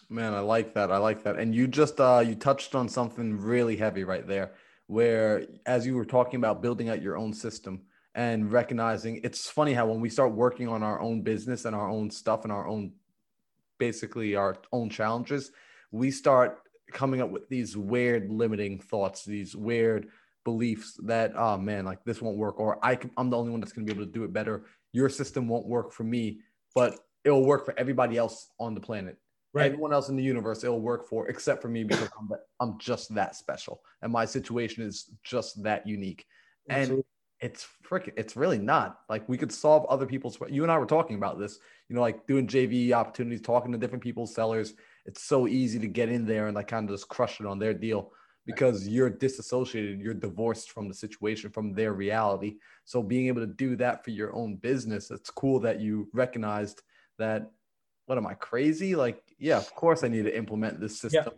Man, 0.10 0.34
I 0.34 0.40
like 0.40 0.74
that. 0.74 0.92
I 0.92 0.98
like 0.98 1.24
that. 1.24 1.38
And 1.38 1.54
you 1.54 1.68
just 1.68 2.00
uh 2.00 2.24
you 2.26 2.36
touched 2.36 2.76
on 2.76 2.90
something 2.90 3.40
really 3.40 3.76
heavy 3.76 4.04
right 4.04 4.28
there 4.28 4.54
where 4.88 5.46
as 5.66 5.86
you 5.86 5.96
were 5.96 6.06
talking 6.06 6.38
about 6.38 6.62
building 6.62 6.90
out 6.90 7.02
your 7.02 7.18
own 7.18 7.34
system 7.34 7.82
and 8.16 8.52
recognizing 8.52 9.20
it's 9.24 9.50
funny 9.50 9.74
how 9.74 9.88
when 9.88 10.02
we 10.02 10.10
start 10.10 10.34
working 10.34 10.68
on 10.68 10.84
our 10.84 11.00
own 11.00 11.22
business 11.22 11.66
and 11.66 11.76
our 11.76 11.90
own 11.90 12.12
stuff 12.12 12.44
and 12.44 12.52
our 12.52 12.68
own 12.68 12.92
basically 13.80 14.36
our 14.36 14.58
own 14.72 14.90
challenges, 14.90 15.52
we 15.92 16.12
start 16.12 16.60
coming 16.92 17.22
up 17.22 17.30
with 17.30 17.50
these 17.50 17.76
weird 17.76 18.30
limiting 18.30 18.80
thoughts, 18.80 19.26
these 19.26 19.56
weird 19.56 20.10
beliefs 20.46 21.00
that 21.04 21.34
oh 21.36 21.58
man 21.58 21.86
like 21.86 22.04
this 22.04 22.22
won't 22.22 22.38
work 22.38 22.60
or 22.60 22.78
I 22.84 22.96
can, 22.96 23.12
I'm 23.18 23.30
the 23.30 23.38
only 23.38 23.52
one 23.52 23.60
that's 23.60 23.72
going 23.72 23.86
to 23.88 23.94
be 23.94 23.98
able 23.98 24.06
to 24.06 24.12
do 24.12 24.24
it 24.24 24.34
better. 24.34 24.66
Your 24.92 25.10
system 25.10 25.48
won't 25.48 25.66
work 25.66 25.92
for 25.92 26.04
me, 26.04 26.40
but 26.76 27.00
it'll 27.24 27.46
work 27.46 27.66
for 27.66 27.78
everybody 27.78 28.18
else 28.18 28.50
on 28.60 28.74
the 28.76 28.82
planet. 28.82 29.18
Right. 29.54 29.68
Everyone 29.68 29.94
else 29.94 30.10
in 30.10 30.16
the 30.16 30.24
universe 30.24 30.64
it'll 30.64 30.82
work 30.82 31.08
for 31.08 31.28
except 31.30 31.62
for 31.62 31.68
me 31.68 31.84
because 31.84 32.10
I'm 32.20 32.30
I'm 32.60 32.80
just 32.80 33.14
that 33.16 33.36
special 33.36 33.82
and 34.02 34.12
my 34.12 34.26
situation 34.26 34.84
is 34.84 35.12
just 35.24 35.62
that 35.64 35.86
unique. 35.88 36.26
Absolutely. 36.70 36.96
And 36.96 37.04
it's 37.40 37.68
freaking 37.88 38.14
it's 38.18 38.36
really 38.36 38.58
not 38.58 39.00
like 39.10 39.28
we 39.28 39.38
could 39.38 39.52
solve 39.52 39.86
other 39.88 40.06
people's 40.06 40.38
you 40.50 40.64
and 40.64 40.72
I 40.72 40.78
were 40.78 40.86
talking 40.86 41.18
about 41.18 41.40
this, 41.40 41.60
you 41.90 41.96
know, 41.96 42.02
like 42.02 42.26
doing 42.26 42.48
JV 42.48 42.94
opportunities, 42.94 43.42
talking 43.42 43.72
to 43.72 43.78
different 43.78 44.04
people 44.04 44.26
sellers. 44.26 44.74
It's 45.06 45.24
so 45.24 45.48
easy 45.48 45.78
to 45.80 45.88
get 45.88 46.10
in 46.10 46.26
there 46.26 46.48
and 46.48 46.56
like 46.56 46.70
kind 46.70 46.90
of 46.90 46.96
just 46.96 47.10
crush 47.10 47.40
it 47.40 47.46
on 47.46 47.60
their 47.60 47.74
deal 47.74 48.12
because 48.46 48.88
you're 48.88 49.10
disassociated, 49.10 50.00
you're 50.00 50.14
divorced 50.14 50.72
from 50.72 50.88
the 50.88 50.94
situation, 50.94 51.50
from 51.50 51.74
their 51.74 51.94
reality. 51.94 52.58
So 52.86 53.02
being 53.02 53.28
able 53.28 53.42
to 53.42 53.48
do 53.48 53.76
that 53.78 54.04
for 54.04 54.12
your 54.12 54.36
own 54.36 54.56
business, 54.56 55.12
it's 55.12 55.30
cool 55.30 55.60
that 55.62 55.80
you 55.80 56.10
recognized 56.14 56.82
that. 57.20 57.52
What 58.06 58.18
am 58.18 58.28
I 58.28 58.34
crazy? 58.34 58.96
Like, 58.96 59.24
yeah, 59.40 59.58
of 59.58 59.74
course 59.76 60.04
I 60.04 60.10
need 60.10 60.26
to 60.26 60.38
implement 60.38 60.82
this 60.82 61.00
system 61.00 61.34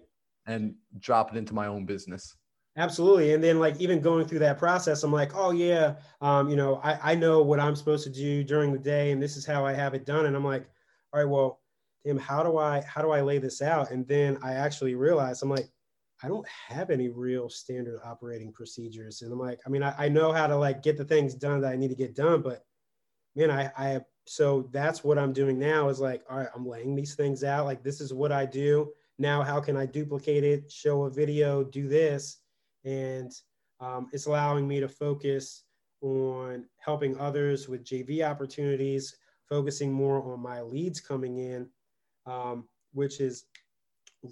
yeah. 0.48 0.54
and 0.54 0.74
drop 0.98 1.32
it 1.32 1.38
into 1.38 1.54
my 1.54 1.68
own 1.68 1.86
business. 1.86 2.36
Absolutely. 2.78 3.34
And 3.34 3.44
then 3.44 3.60
like 3.60 3.80
even 3.80 4.02
going 4.02 4.26
through 4.26 4.40
that 4.40 4.58
process, 4.58 5.04
I'm 5.04 5.12
like, 5.12 5.36
oh 5.36 5.52
yeah, 5.52 5.96
um, 6.22 6.50
you 6.50 6.56
know, 6.56 6.82
I, 6.84 7.12
I 7.12 7.16
know 7.16 7.42
what 7.42 7.60
I'm 7.60 7.76
supposed 7.76 8.04
to 8.06 8.10
do 8.10 8.44
during 8.44 8.74
the 8.74 8.80
day 8.80 9.12
and 9.12 9.22
this 9.22 9.38
is 9.38 9.46
how 9.46 9.66
I 9.66 9.74
have 9.74 9.94
it 9.94 10.06
done. 10.06 10.26
And 10.26 10.36
I'm 10.36 10.44
like, 10.44 10.66
all 11.14 11.20
right, 11.20 11.30
well, 11.30 11.62
Tim, 12.06 12.18
how 12.18 12.44
do 12.44 12.58
I 12.58 12.82
how 12.82 13.02
do 13.02 13.12
I 13.12 13.22
lay 13.22 13.38
this 13.38 13.62
out? 13.62 13.92
And 13.92 14.08
then 14.08 14.38
I 14.44 14.54
actually 14.54 14.96
realized 14.96 15.42
I'm 15.42 15.50
like, 15.50 15.70
I 16.26 16.28
don't 16.28 16.48
have 16.48 16.90
any 16.90 17.10
real 17.10 17.50
standard 17.50 18.00
operating 18.04 18.52
procedures. 18.52 19.22
And 19.22 19.32
I'm 19.32 19.38
like, 19.38 19.60
I 19.64 19.70
mean, 19.70 19.84
I, 19.84 19.94
I 20.06 20.10
know 20.10 20.32
how 20.32 20.48
to 20.48 20.58
like 20.58 20.82
get 20.82 20.98
the 20.98 21.06
things 21.06 21.36
done 21.36 21.62
that 21.62 21.72
I 21.72 21.76
need 21.76 21.90
to 21.90 21.96
get 21.96 22.16
done, 22.16 22.42
but 22.42 22.66
man, 23.36 23.52
I, 23.52 23.72
I 23.78 24.02
so 24.26 24.68
that's 24.72 25.04
what 25.04 25.20
I'm 25.20 25.34
doing 25.34 25.60
now 25.60 25.88
is 25.90 26.00
like, 26.00 26.24
all 26.28 26.40
right, 26.40 26.48
I'm 26.56 26.68
laying 26.68 26.96
these 26.96 27.14
things 27.14 27.44
out. 27.44 27.66
Like, 27.66 27.84
this 27.84 28.02
is 28.02 28.12
what 28.12 28.32
I 28.32 28.48
do. 28.48 28.92
Now, 29.20 29.44
how 29.44 29.60
can 29.60 29.78
I 29.78 29.86
duplicate 29.86 30.44
it, 30.44 30.72
show 30.72 31.04
a 31.04 31.12
video, 31.12 31.64
do 31.64 31.88
this? 31.88 32.38
And 32.84 33.32
um, 33.80 34.10
it's 34.12 34.26
allowing 34.26 34.68
me 34.68 34.80
to 34.80 34.88
focus 34.88 35.66
on 36.02 36.66
helping 36.78 37.20
others 37.20 37.70
with 37.70 37.86
JV 37.86 38.28
opportunities, 38.28 39.16
focusing 39.48 39.94
more 39.94 40.24
on 40.24 40.40
my 40.40 40.62
leads 40.62 41.00
coming 41.00 41.38
in, 41.38 41.70
um, 42.26 42.68
which 42.94 43.20
is 43.20 43.46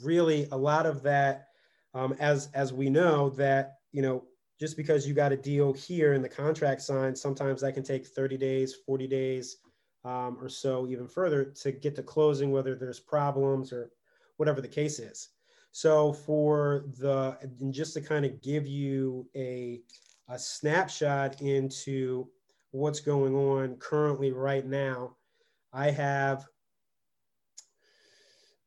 really 0.01 0.47
a 0.51 0.57
lot 0.57 0.87
of 0.87 1.03
that 1.03 1.49
um, 1.93 2.15
as 2.19 2.49
as 2.53 2.73
we 2.73 2.89
know 2.89 3.29
that 3.31 3.75
you 3.91 4.01
know 4.01 4.23
just 4.59 4.77
because 4.77 5.07
you 5.07 5.13
got 5.13 5.31
a 5.31 5.37
deal 5.37 5.73
here 5.73 6.13
in 6.13 6.21
the 6.21 6.29
contract 6.29 6.81
signed, 6.81 7.17
sometimes 7.17 7.61
that 7.61 7.73
can 7.73 7.83
take 7.83 8.05
30 8.05 8.37
days, 8.37 8.75
40 8.85 9.07
days, 9.07 9.57
um, 10.05 10.37
or 10.39 10.47
so, 10.47 10.87
even 10.87 11.07
further 11.07 11.43
to 11.43 11.71
get 11.71 11.95
to 11.95 12.03
closing, 12.03 12.51
whether 12.51 12.75
there's 12.75 12.99
problems 12.99 13.73
or 13.73 13.91
whatever 14.37 14.61
the 14.61 14.67
case 14.67 14.99
is. 14.99 15.29
So 15.71 16.13
for 16.13 16.85
the 16.99 17.37
and 17.41 17.73
just 17.73 17.93
to 17.95 18.01
kind 18.01 18.25
of 18.25 18.41
give 18.41 18.67
you 18.67 19.27
a 19.35 19.81
a 20.29 20.37
snapshot 20.37 21.41
into 21.41 22.27
what's 22.71 22.99
going 22.99 23.35
on 23.35 23.75
currently 23.77 24.31
right 24.31 24.65
now, 24.65 25.15
I 25.71 25.89
have 25.91 26.45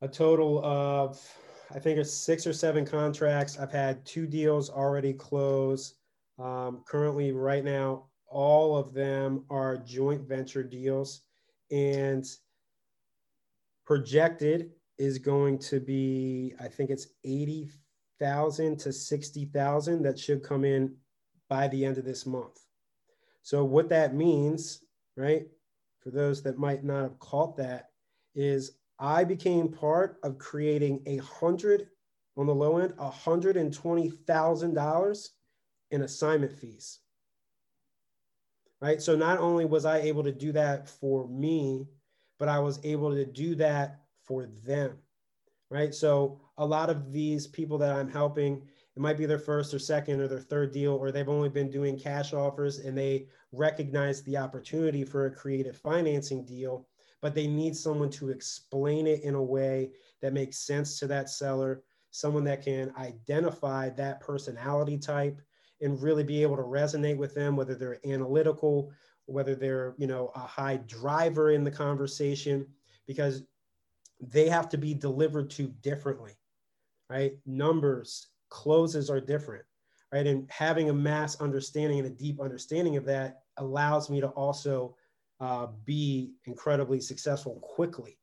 a 0.02 0.08
total 0.08 0.64
of 0.64 1.20
I 1.74 1.78
think 1.78 1.98
it's 1.98 2.12
six 2.12 2.46
or 2.46 2.52
seven 2.52 2.86
contracts. 2.86 3.58
I've 3.58 3.72
had 3.72 4.04
two 4.06 4.26
deals 4.26 4.70
already 4.70 5.12
close. 5.12 5.94
Um, 6.38 6.84
currently, 6.86 7.32
right 7.32 7.64
now, 7.64 8.04
all 8.28 8.76
of 8.76 8.92
them 8.92 9.44
are 9.50 9.76
joint 9.76 10.28
venture 10.28 10.62
deals, 10.62 11.22
and 11.70 12.24
projected 13.84 14.70
is 14.98 15.18
going 15.18 15.58
to 15.58 15.80
be, 15.80 16.54
I 16.60 16.68
think 16.68 16.90
it's 16.90 17.08
eighty 17.24 17.70
thousand 18.18 18.78
to 18.80 18.92
sixty 18.92 19.46
thousand 19.46 20.02
that 20.02 20.18
should 20.18 20.42
come 20.42 20.64
in 20.64 20.94
by 21.48 21.68
the 21.68 21.84
end 21.84 21.98
of 21.98 22.04
this 22.04 22.26
month. 22.26 22.60
So 23.42 23.64
what 23.64 23.88
that 23.90 24.14
means, 24.14 24.82
right, 25.16 25.46
for 26.00 26.10
those 26.10 26.42
that 26.42 26.58
might 26.58 26.84
not 26.84 27.02
have 27.02 27.18
caught 27.18 27.56
that, 27.56 27.90
is 28.34 28.72
I 28.98 29.24
became 29.24 29.68
part 29.68 30.18
of 30.22 30.38
creating 30.38 31.02
a 31.06 31.18
hundred 31.18 31.88
on 32.36 32.46
the 32.46 32.54
low 32.54 32.78
end, 32.78 32.94
hundred 32.98 33.56
and 33.56 33.72
twenty 33.72 34.10
thousand 34.10 34.74
dollars 34.74 35.32
in 35.90 36.02
assignment 36.02 36.52
fees. 36.52 37.00
Right. 38.80 39.00
So 39.00 39.16
not 39.16 39.38
only 39.38 39.64
was 39.64 39.84
I 39.86 39.98
able 39.98 40.22
to 40.24 40.32
do 40.32 40.52
that 40.52 40.88
for 40.88 41.26
me, 41.28 41.88
but 42.38 42.48
I 42.48 42.58
was 42.58 42.78
able 42.84 43.14
to 43.14 43.24
do 43.24 43.54
that 43.56 44.02
for 44.24 44.46
them. 44.64 44.98
Right. 45.70 45.94
So 45.94 46.40
a 46.58 46.66
lot 46.66 46.90
of 46.90 47.10
these 47.12 47.46
people 47.46 47.78
that 47.78 47.96
I'm 47.96 48.10
helping, 48.10 48.62
it 48.94 49.00
might 49.00 49.16
be 49.18 49.26
their 49.26 49.38
first 49.38 49.72
or 49.72 49.78
second 49.78 50.20
or 50.20 50.28
their 50.28 50.40
third 50.40 50.72
deal, 50.72 50.92
or 50.92 51.10
they've 51.10 51.28
only 51.28 51.48
been 51.48 51.70
doing 51.70 51.98
cash 51.98 52.32
offers 52.32 52.78
and 52.78 52.96
they 52.96 53.28
recognize 53.52 54.22
the 54.22 54.36
opportunity 54.36 55.04
for 55.04 55.26
a 55.26 55.30
creative 55.30 55.76
financing 55.76 56.44
deal 56.44 56.86
but 57.22 57.34
they 57.34 57.46
need 57.46 57.76
someone 57.76 58.10
to 58.10 58.30
explain 58.30 59.06
it 59.06 59.22
in 59.22 59.34
a 59.34 59.42
way 59.42 59.90
that 60.22 60.32
makes 60.32 60.58
sense 60.58 60.98
to 60.98 61.06
that 61.06 61.30
seller, 61.30 61.82
someone 62.10 62.44
that 62.44 62.62
can 62.62 62.92
identify 62.98 63.88
that 63.90 64.20
personality 64.20 64.98
type 64.98 65.40
and 65.80 66.02
really 66.02 66.24
be 66.24 66.42
able 66.42 66.56
to 66.56 66.62
resonate 66.62 67.16
with 67.16 67.34
them, 67.34 67.56
whether 67.56 67.74
they're 67.74 67.98
analytical, 68.06 68.90
whether 69.26 69.54
they're, 69.54 69.94
you 69.98 70.06
know, 70.06 70.30
a 70.34 70.40
high 70.40 70.76
driver 70.86 71.50
in 71.50 71.64
the 71.64 71.70
conversation, 71.70 72.66
because 73.06 73.42
they 74.20 74.48
have 74.48 74.68
to 74.68 74.78
be 74.78 74.94
delivered 74.94 75.50
to 75.50 75.68
differently, 75.82 76.32
right? 77.10 77.38
Numbers, 77.44 78.28
closes 78.48 79.10
are 79.10 79.20
different, 79.20 79.64
right? 80.12 80.26
And 80.26 80.50
having 80.50 80.88
a 80.88 80.94
mass 80.94 81.40
understanding 81.40 81.98
and 81.98 82.06
a 82.06 82.10
deep 82.10 82.40
understanding 82.40 82.96
of 82.96 83.04
that 83.06 83.42
allows 83.58 84.08
me 84.08 84.20
to 84.20 84.28
also 84.28 84.96
uh, 85.40 85.68
be 85.84 86.32
incredibly 86.44 87.00
successful 87.00 87.58
quickly, 87.62 88.18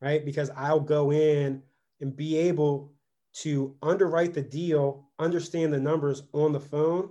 right? 0.00 0.24
Because 0.24 0.50
I'll 0.56 0.80
go 0.80 1.12
in 1.12 1.62
and 2.00 2.16
be 2.16 2.36
able 2.36 2.92
to 3.34 3.74
underwrite 3.82 4.34
the 4.34 4.42
deal, 4.42 5.08
understand 5.18 5.72
the 5.72 5.80
numbers 5.80 6.24
on 6.32 6.52
the 6.52 6.60
phone, 6.60 7.10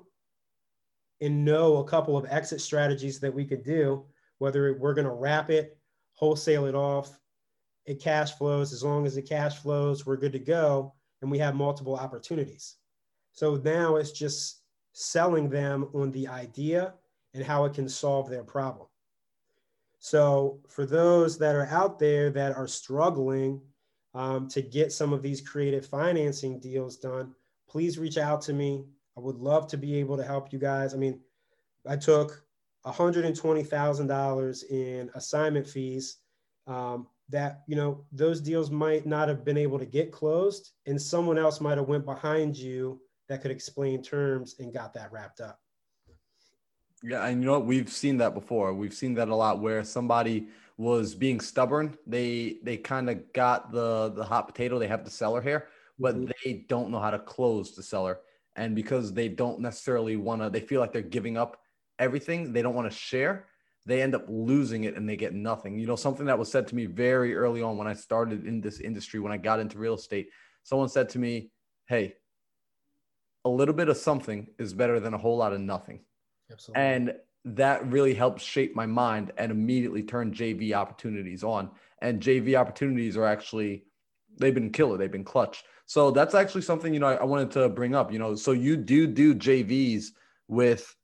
and 1.21 1.45
know 1.45 1.77
a 1.77 1.83
couple 1.83 2.17
of 2.17 2.25
exit 2.29 2.61
strategies 2.61 3.19
that 3.19 3.33
we 3.33 3.45
could 3.45 3.63
do, 3.63 4.05
whether 4.39 4.75
we're 4.79 4.93
going 4.93 5.05
to 5.05 5.13
wrap 5.13 5.49
it, 5.49 5.77
wholesale 6.13 6.65
it 6.65 6.75
off, 6.75 7.19
it 7.85 8.01
cash 8.01 8.33
flows. 8.33 8.73
As 8.73 8.83
long 8.83 9.05
as 9.05 9.17
it 9.17 9.27
cash 9.27 9.57
flows, 9.57 10.05
we're 10.05 10.17
good 10.17 10.33
to 10.33 10.39
go. 10.39 10.93
And 11.21 11.29
we 11.29 11.37
have 11.37 11.55
multiple 11.55 11.95
opportunities. 11.95 12.77
So 13.31 13.55
now 13.57 13.95
it's 13.95 14.11
just 14.11 14.61
selling 14.93 15.49
them 15.49 15.89
on 15.93 16.11
the 16.11 16.27
idea 16.27 16.93
and 17.33 17.43
how 17.43 17.65
it 17.65 17.73
can 17.73 17.87
solve 17.87 18.29
their 18.29 18.43
problem. 18.43 18.87
So 20.03 20.59
for 20.67 20.87
those 20.87 21.37
that 21.37 21.55
are 21.55 21.67
out 21.67 21.99
there 21.99 22.31
that 22.31 22.57
are 22.57 22.67
struggling 22.67 23.61
um, 24.15 24.47
to 24.47 24.63
get 24.63 24.91
some 24.91 25.13
of 25.13 25.21
these 25.21 25.41
creative 25.41 25.85
financing 25.85 26.59
deals 26.59 26.97
done, 26.97 27.35
please 27.69 27.99
reach 27.99 28.17
out 28.17 28.41
to 28.41 28.53
me. 28.53 28.83
I 29.15 29.19
would 29.19 29.35
love 29.35 29.67
to 29.67 29.77
be 29.77 29.95
able 29.97 30.17
to 30.17 30.23
help 30.23 30.51
you 30.51 30.57
guys. 30.57 30.95
I 30.95 30.97
mean, 30.97 31.19
I 31.87 31.97
took 31.97 32.43
$120,000 32.83 34.71
in 34.71 35.11
assignment 35.13 35.67
fees 35.67 36.17
um, 36.65 37.05
that, 37.29 37.61
you 37.67 37.75
know, 37.75 38.03
those 38.11 38.41
deals 38.41 38.71
might 38.71 39.05
not 39.05 39.27
have 39.27 39.45
been 39.45 39.57
able 39.57 39.77
to 39.77 39.85
get 39.85 40.11
closed 40.11 40.71
and 40.87 40.99
someone 40.99 41.37
else 41.37 41.61
might 41.61 41.77
have 41.77 41.87
went 41.87 42.05
behind 42.05 42.57
you 42.57 42.99
that 43.29 43.43
could 43.43 43.51
explain 43.51 44.01
terms 44.01 44.55
and 44.57 44.73
got 44.73 44.95
that 44.95 45.11
wrapped 45.11 45.41
up. 45.41 45.59
Yeah, 47.03 47.25
and 47.25 47.41
you 47.41 47.47
know 47.47 47.53
what? 47.53 47.65
We've 47.65 47.91
seen 47.91 48.17
that 48.17 48.33
before. 48.33 48.73
We've 48.73 48.93
seen 48.93 49.15
that 49.15 49.29
a 49.29 49.35
lot 49.35 49.59
where 49.59 49.83
somebody 49.83 50.47
was 50.77 51.15
being 51.15 51.39
stubborn. 51.39 51.97
They 52.05 52.57
they 52.63 52.77
kind 52.77 53.09
of 53.09 53.33
got 53.33 53.71
the 53.71 54.09
the 54.09 54.23
hot 54.23 54.47
potato. 54.47 54.77
They 54.77 54.87
have 54.87 55.03
the 55.03 55.11
seller 55.11 55.41
here, 55.41 55.67
but 55.99 56.15
mm-hmm. 56.15 56.31
they 56.43 56.65
don't 56.69 56.91
know 56.91 56.99
how 56.99 57.11
to 57.11 57.19
close 57.19 57.75
the 57.75 57.83
seller. 57.83 58.19
And 58.55 58.75
because 58.75 59.13
they 59.13 59.29
don't 59.29 59.61
necessarily 59.61 60.17
want 60.17 60.41
to, 60.41 60.49
they 60.49 60.59
feel 60.59 60.81
like 60.81 60.91
they're 60.91 61.01
giving 61.01 61.37
up 61.37 61.61
everything. 61.99 62.51
They 62.51 62.61
don't 62.61 62.75
want 62.75 62.91
to 62.91 62.95
share. 62.95 63.47
They 63.85 64.01
end 64.01 64.13
up 64.13 64.25
losing 64.27 64.83
it 64.83 64.95
and 64.95 65.07
they 65.07 65.15
get 65.15 65.33
nothing. 65.33 65.79
You 65.79 65.87
know, 65.87 65.95
something 65.95 66.25
that 66.25 66.37
was 66.37 66.51
said 66.51 66.67
to 66.67 66.75
me 66.75 66.85
very 66.85 67.35
early 67.35 67.61
on 67.61 67.77
when 67.77 67.87
I 67.87 67.93
started 67.93 68.45
in 68.45 68.61
this 68.61 68.79
industry, 68.79 69.19
when 69.19 69.31
I 69.31 69.37
got 69.37 69.59
into 69.59 69.79
real 69.79 69.95
estate, 69.95 70.29
someone 70.63 70.89
said 70.89 71.09
to 71.09 71.19
me, 71.19 71.51
Hey, 71.87 72.15
a 73.43 73.49
little 73.49 73.73
bit 73.73 73.89
of 73.89 73.97
something 73.97 74.47
is 74.59 74.73
better 74.73 74.99
than 74.99 75.13
a 75.13 75.17
whole 75.17 75.37
lot 75.37 75.53
of 75.53 75.61
nothing. 75.61 76.01
Absolutely. 76.51 76.83
And 76.83 77.13
that 77.45 77.89
really 77.91 78.13
helped 78.13 78.41
shape 78.41 78.75
my 78.75 78.85
mind 78.85 79.31
and 79.37 79.51
immediately 79.51 80.03
turn 80.03 80.33
JV 80.33 80.73
opportunities 80.73 81.43
on. 81.43 81.71
And 82.01 82.21
JV 82.21 82.55
opportunities 82.55 83.17
are 83.17 83.25
actually, 83.25 83.85
they've 84.37 84.53
been 84.53 84.71
killer, 84.71 84.97
they've 84.97 85.11
been 85.11 85.23
clutch. 85.23 85.63
So 85.85 86.11
that's 86.11 86.35
actually 86.35 86.61
something, 86.61 86.93
you 86.93 86.99
know, 86.99 87.07
I, 87.07 87.15
I 87.15 87.23
wanted 87.23 87.51
to 87.51 87.69
bring 87.69 87.95
up, 87.95 88.11
you 88.11 88.19
know, 88.19 88.35
so 88.35 88.51
you 88.51 88.77
do 88.77 89.07
do 89.07 89.35
JVs 89.35 90.07
with 90.47 90.95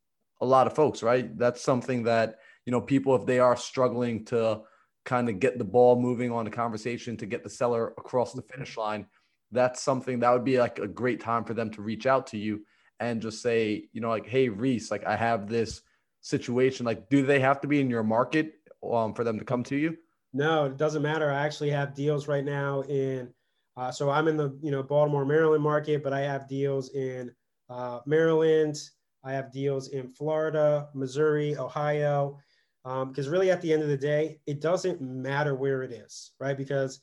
a 0.42 0.46
lot 0.46 0.68
of 0.68 0.74
folks, 0.74 1.02
right? 1.02 1.36
That's 1.38 1.62
something 1.62 2.04
that, 2.04 2.40
you 2.66 2.72
know, 2.72 2.82
people, 2.82 3.16
if 3.16 3.26
they 3.26 3.40
are 3.40 3.58
struggling 3.58 4.24
to 4.26 4.62
kind 5.06 5.30
of 5.30 5.40
get 5.40 5.58
the 5.58 5.64
ball 5.64 6.00
moving 6.00 6.32
on 6.32 6.46
the 6.46 6.52
conversation 6.52 7.18
to 7.18 7.26
get 7.26 7.44
the 7.44 7.50
seller 7.50 7.94
across 7.98 8.34
the 8.34 8.42
finish 8.44 8.78
line, 8.78 9.08
that's 9.52 9.82
something 9.82 10.20
that 10.20 10.32
would 10.32 10.44
be 10.44 10.60
like 10.60 10.80
a 10.80 10.88
great 10.88 11.20
time 11.20 11.44
for 11.44 11.54
them 11.54 11.72
to 11.72 11.82
reach 11.82 12.06
out 12.06 12.28
to 12.28 12.38
you 12.38 12.64
and 13.00 13.22
just 13.22 13.42
say, 13.42 13.88
you 13.94 14.02
know, 14.02 14.10
like, 14.10 14.28
hey, 14.28 14.50
Reese, 14.50 14.92
like 14.92 15.06
I 15.06 15.16
have 15.16 15.48
this 15.48 15.82
situation. 16.22 16.86
Like, 16.86 17.10
do 17.10 17.26
they 17.26 17.40
have 17.40 17.62
to 17.62 17.68
be 17.68 17.80
in 17.80 17.90
your 17.90 18.04
market 18.04 18.54
um, 18.90 19.14
for 19.14 19.24
them 19.24 19.40
to 19.40 19.46
come 19.46 19.64
to 19.64 19.76
you? 19.76 19.98
No, 20.34 20.66
it 20.66 20.78
doesn't 20.78 21.02
matter. 21.02 21.32
I 21.32 21.46
actually 21.46 21.70
have 21.72 21.96
deals 21.96 22.28
right 22.28 22.44
now 22.44 22.82
in, 22.82 23.30
uh, 23.76 23.92
so 23.92 24.10
I'm 24.10 24.28
in 24.28 24.38
the, 24.38 24.58
you 24.62 24.72
know, 24.72 24.84
Baltimore, 24.84 25.26
Maryland 25.26 25.64
market, 25.64 26.04
but 26.04 26.14
I 26.14 26.22
have 26.22 26.48
deals 26.48 26.94
in 26.94 27.32
uh, 27.70 28.00
Maryland. 28.06 28.78
I 29.24 29.34
have 29.34 29.52
deals 29.52 29.90
in 29.90 30.10
Florida, 30.10 30.90
Missouri, 30.94 31.58
Ohio. 31.58 32.38
Because 32.84 33.28
um, 33.28 33.34
really, 33.34 33.52
at 33.52 33.62
the 33.62 33.74
end 33.74 33.84
of 33.84 33.90
the 33.90 33.98
day, 33.98 34.40
it 34.48 34.62
doesn't 34.62 35.02
matter 35.02 35.56
where 35.56 35.84
it 35.84 35.92
is, 35.92 36.32
right? 36.40 36.58
Because 36.58 37.02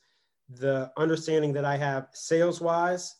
the 0.49 0.91
understanding 0.97 1.53
that 1.53 1.65
I 1.65 1.77
have 1.77 2.07
sales 2.13 2.59
wise 2.59 3.15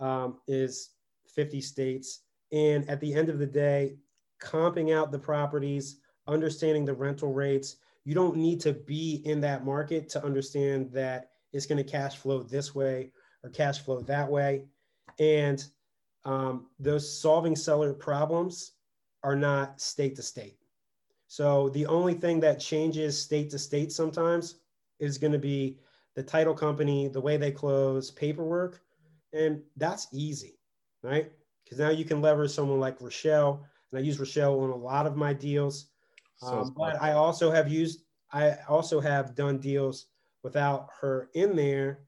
um, 0.00 0.38
is 0.48 0.90
50 1.34 1.60
states. 1.60 2.20
And 2.52 2.88
at 2.88 3.00
the 3.00 3.14
end 3.14 3.28
of 3.28 3.38
the 3.38 3.46
day, 3.46 3.96
comping 4.40 4.94
out 4.94 5.12
the 5.12 5.18
properties, 5.18 5.98
understanding 6.26 6.84
the 6.84 6.94
rental 6.94 7.32
rates, 7.32 7.76
you 8.04 8.14
don't 8.14 8.36
need 8.36 8.60
to 8.60 8.72
be 8.72 9.22
in 9.24 9.40
that 9.42 9.64
market 9.64 10.08
to 10.10 10.24
understand 10.24 10.90
that 10.92 11.30
it's 11.52 11.66
going 11.66 11.82
to 11.82 11.90
cash 11.90 12.16
flow 12.16 12.42
this 12.42 12.74
way 12.74 13.12
or 13.44 13.50
cash 13.50 13.80
flow 13.80 14.00
that 14.02 14.28
way. 14.28 14.64
And 15.18 15.62
um, 16.24 16.66
those 16.78 17.20
solving 17.20 17.56
seller 17.56 17.92
problems 17.92 18.72
are 19.22 19.36
not 19.36 19.80
state 19.80 20.16
to 20.16 20.22
state. 20.22 20.56
So 21.26 21.68
the 21.70 21.86
only 21.86 22.14
thing 22.14 22.40
that 22.40 22.58
changes 22.58 23.20
state 23.20 23.50
to 23.50 23.58
state 23.58 23.92
sometimes 23.92 24.56
is 24.98 25.18
going 25.18 25.32
to 25.32 25.38
be 25.38 25.78
the 26.16 26.22
title 26.22 26.54
company, 26.54 27.08
the 27.08 27.20
way 27.20 27.36
they 27.36 27.52
close, 27.52 28.10
paperwork, 28.10 28.80
and 29.32 29.62
that's 29.76 30.08
easy 30.12 30.59
right? 31.02 31.30
Because 31.64 31.78
now 31.78 31.90
you 31.90 32.04
can 32.04 32.20
leverage 32.20 32.50
someone 32.50 32.80
like 32.80 33.00
Rochelle, 33.00 33.64
and 33.90 33.98
I 33.98 34.02
use 34.02 34.18
Rochelle 34.18 34.60
on 34.60 34.70
a 34.70 34.76
lot 34.76 35.06
of 35.06 35.16
my 35.16 35.32
deals. 35.32 35.86
Um, 36.42 36.74
but 36.76 37.00
I 37.00 37.12
also 37.12 37.50
have 37.50 37.70
used, 37.70 38.02
I 38.32 38.56
also 38.68 39.00
have 39.00 39.34
done 39.34 39.58
deals 39.58 40.06
without 40.42 40.88
her 41.00 41.28
in 41.34 41.54
there 41.54 42.00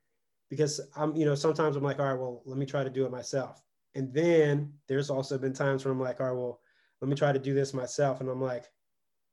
because 0.49 0.81
I'm, 0.97 1.15
you 1.17 1.25
know, 1.25 1.35
sometimes 1.35 1.77
I'm 1.77 1.83
like, 1.83 1.99
all 1.99 2.07
right, 2.07 2.19
well, 2.19 2.43
let 2.47 2.59
me 2.59 2.67
try 2.67 2.83
to 2.83 2.91
do 2.91 3.05
it 3.05 3.11
myself. 3.11 3.63
And 3.95 4.13
then 4.13 4.73
there's 4.89 5.11
also 5.11 5.37
been 5.37 5.53
times 5.53 5.85
where 5.85 5.93
I'm 5.93 6.01
like, 6.01 6.21
all 6.21 6.29
right, 6.29 6.37
well, 6.37 6.61
let 7.01 7.09
me 7.09 7.17
try 7.17 7.33
to 7.33 7.39
do 7.39 7.53
this 7.53 7.75
myself. 7.75 8.21
And 8.21 8.29
I'm 8.31 8.41
like, 8.41 8.65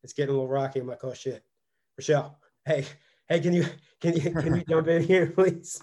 it's 0.04 0.14
getting 0.14 0.30
a 0.30 0.34
little 0.34 0.48
rocky. 0.48 0.80
I'm 0.80 0.88
like, 0.88 1.04
oh 1.04 1.14
shit, 1.14 1.44
Rochelle, 1.98 2.40
hey, 2.66 2.86
hey, 3.28 3.40
can 3.40 3.54
you 3.54 3.66
can 4.02 4.16
you 4.16 4.32
can 4.32 4.56
you 4.56 4.64
jump 4.70 4.88
in 4.88 5.04
here, 5.04 5.28
please? 5.28 5.82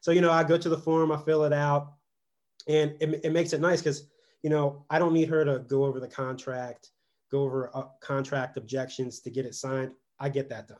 So 0.00 0.12
you 0.12 0.20
know, 0.20 0.30
I 0.30 0.44
go 0.44 0.56
to 0.56 0.68
the 0.68 0.78
form, 0.78 1.12
I 1.12 1.18
fill 1.18 1.44
it 1.44 1.52
out, 1.52 1.94
and 2.68 2.94
it, 3.00 3.20
it 3.24 3.32
makes 3.32 3.52
it 3.52 3.60
nice 3.60 3.80
because 3.80 4.08
you 4.42 4.50
know 4.50 4.84
I 4.90 4.98
don't 4.98 5.12
need 5.12 5.28
her 5.28 5.44
to 5.44 5.60
go 5.60 5.84
over 5.84 6.00
the 6.00 6.08
contract, 6.08 6.90
go 7.30 7.42
over 7.42 7.70
uh, 7.74 7.84
contract 8.00 8.56
objections 8.56 9.20
to 9.20 9.30
get 9.30 9.46
it 9.46 9.54
signed. 9.54 9.92
I 10.18 10.28
get 10.28 10.48
that 10.50 10.68
done, 10.68 10.78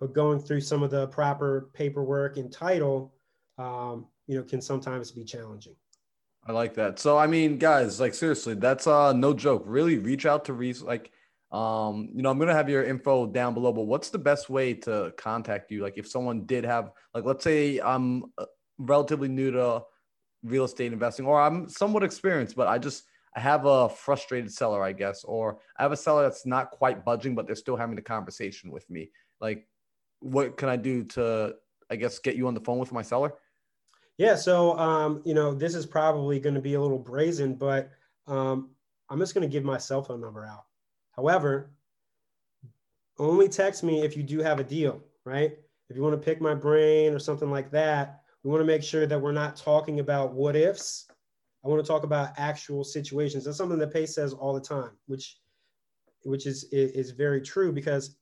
but 0.00 0.14
going 0.14 0.40
through 0.40 0.60
some 0.60 0.82
of 0.82 0.90
the 0.90 1.08
proper 1.08 1.70
paperwork 1.74 2.36
and 2.36 2.52
title, 2.52 3.14
um, 3.58 4.06
you 4.26 4.36
know, 4.36 4.42
can 4.42 4.60
sometimes 4.60 5.10
be 5.10 5.24
challenging. 5.24 5.74
I 6.46 6.52
like 6.52 6.74
that. 6.74 6.98
So 6.98 7.16
I 7.16 7.26
mean, 7.26 7.58
guys, 7.58 8.00
like 8.00 8.14
seriously, 8.14 8.54
that's 8.54 8.86
uh 8.86 9.12
no 9.12 9.34
joke. 9.34 9.64
Really 9.66 9.98
reach 9.98 10.26
out 10.26 10.44
to 10.46 10.52
Reese. 10.52 10.82
Like, 10.82 11.10
um, 11.50 12.10
you 12.14 12.22
know, 12.22 12.30
I'm 12.30 12.38
gonna 12.38 12.54
have 12.54 12.68
your 12.68 12.84
info 12.84 13.26
down 13.26 13.54
below, 13.54 13.72
but 13.72 13.84
what's 13.84 14.10
the 14.10 14.18
best 14.18 14.50
way 14.50 14.74
to 14.74 15.12
contact 15.16 15.70
you? 15.70 15.82
Like 15.82 15.96
if 15.96 16.06
someone 16.06 16.44
did 16.44 16.64
have 16.64 16.90
like 17.14 17.24
let's 17.24 17.44
say 17.44 17.78
I'm 17.78 18.24
uh, 18.36 18.44
relatively 18.78 19.28
new 19.28 19.52
to 19.52 19.84
real 20.44 20.64
estate 20.64 20.92
investing, 20.92 21.26
or 21.26 21.40
I'm 21.40 21.68
somewhat 21.68 22.04
experienced, 22.04 22.54
but 22.54 22.68
I 22.68 22.78
just 22.78 23.04
I 23.36 23.40
have 23.40 23.64
a 23.66 23.88
frustrated 23.88 24.52
seller, 24.52 24.82
I 24.82 24.92
guess, 24.92 25.24
or 25.24 25.58
I 25.76 25.82
have 25.82 25.92
a 25.92 25.96
seller 25.96 26.22
that's 26.22 26.46
not 26.46 26.70
quite 26.70 27.04
budging, 27.04 27.34
but 27.34 27.46
they're 27.46 27.56
still 27.56 27.76
having 27.76 27.96
the 27.96 28.02
conversation 28.02 28.70
with 28.70 28.88
me. 28.88 29.10
Like, 29.40 29.66
what 30.20 30.56
can 30.56 30.68
I 30.68 30.76
do 30.76 31.04
to, 31.04 31.54
I 31.90 31.96
guess, 31.96 32.18
get 32.20 32.36
you 32.36 32.46
on 32.46 32.54
the 32.54 32.60
phone 32.60 32.78
with 32.78 32.92
my 32.92 33.02
seller? 33.02 33.34
Yeah, 34.18 34.36
so 34.36 34.78
um, 34.78 35.20
you 35.24 35.34
know, 35.34 35.52
this 35.52 35.74
is 35.74 35.86
probably 35.86 36.38
going 36.38 36.54
to 36.54 36.60
be 36.60 36.74
a 36.74 36.80
little 36.80 36.98
brazen, 36.98 37.54
but 37.54 37.90
um, 38.28 38.70
I'm 39.10 39.18
just 39.18 39.34
going 39.34 39.46
to 39.48 39.52
give 39.52 39.64
my 39.64 39.78
cell 39.78 40.02
phone 40.02 40.20
number 40.20 40.46
out. 40.46 40.66
However, 41.10 41.72
only 43.18 43.48
text 43.48 43.82
me 43.82 44.02
if 44.02 44.16
you 44.16 44.22
do 44.22 44.40
have 44.40 44.60
a 44.60 44.64
deal, 44.64 45.02
right? 45.24 45.56
If 45.88 45.96
you 45.96 46.02
want 46.02 46.14
to 46.14 46.24
pick 46.24 46.40
my 46.40 46.54
brain 46.54 47.12
or 47.12 47.18
something 47.18 47.50
like 47.50 47.70
that, 47.72 48.22
we 48.44 48.50
want 48.50 48.60
to 48.60 48.66
make 48.66 48.82
sure 48.82 49.06
that 49.06 49.20
we're 49.20 49.32
not 49.32 49.56
talking 49.56 50.00
about 50.00 50.34
what 50.34 50.54
ifs. 50.54 51.06
I 51.64 51.68
want 51.68 51.82
to 51.82 51.88
talk 51.88 52.04
about 52.04 52.34
actual 52.36 52.84
situations. 52.84 53.44
That's 53.44 53.56
something 53.56 53.78
that 53.78 53.92
Pace 53.92 54.14
says 54.14 54.34
all 54.34 54.52
the 54.52 54.60
time, 54.60 54.90
which 55.06 55.38
which 56.24 56.46
is 56.46 56.64
is 56.70 57.10
very 57.10 57.40
true 57.40 57.72
because 57.72 58.16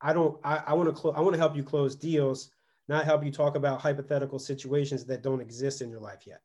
I 0.00 0.12
don't 0.12 0.36
I, 0.44 0.56
I 0.66 0.72
want 0.74 0.94
to 0.96 1.10
I 1.12 1.20
want 1.20 1.34
to 1.34 1.38
help 1.38 1.56
you 1.56 1.62
close 1.62 1.94
deals, 1.94 2.50
not 2.88 3.04
help 3.04 3.24
you 3.24 3.30
talk 3.30 3.54
about 3.54 3.80
hypothetical 3.80 4.40
situations 4.40 5.04
that 5.04 5.22
don't 5.22 5.40
exist 5.40 5.82
in 5.82 5.88
your 5.88 6.00
life 6.00 6.26
yet. 6.26 6.40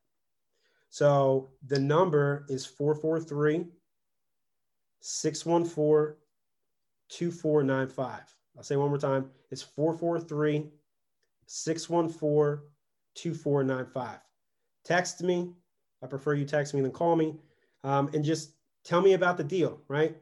So 0.91 1.49
the 1.65 1.79
number 1.79 2.45
is 2.47 2.63
443 2.65 3.65
614 4.99 6.15
2495. 7.09 8.19
I'll 8.55 8.63
say 8.63 8.75
one 8.75 8.89
more 8.89 8.99
time. 8.99 9.31
It's 9.49 9.63
443 9.63 10.69
614 11.47 12.59
2495. 13.21 14.19
Text 14.85 15.21
me. 15.21 15.51
I 16.01 16.07
prefer 16.07 16.33
you 16.33 16.45
text 16.45 16.73
me 16.73 16.81
than 16.81 16.91
call 16.91 17.15
me. 17.15 17.35
Um, 17.83 18.09
and 18.13 18.23
just 18.23 18.53
tell 18.83 19.01
me 19.01 19.13
about 19.13 19.37
the 19.37 19.43
deal, 19.43 19.81
right? 19.87 20.15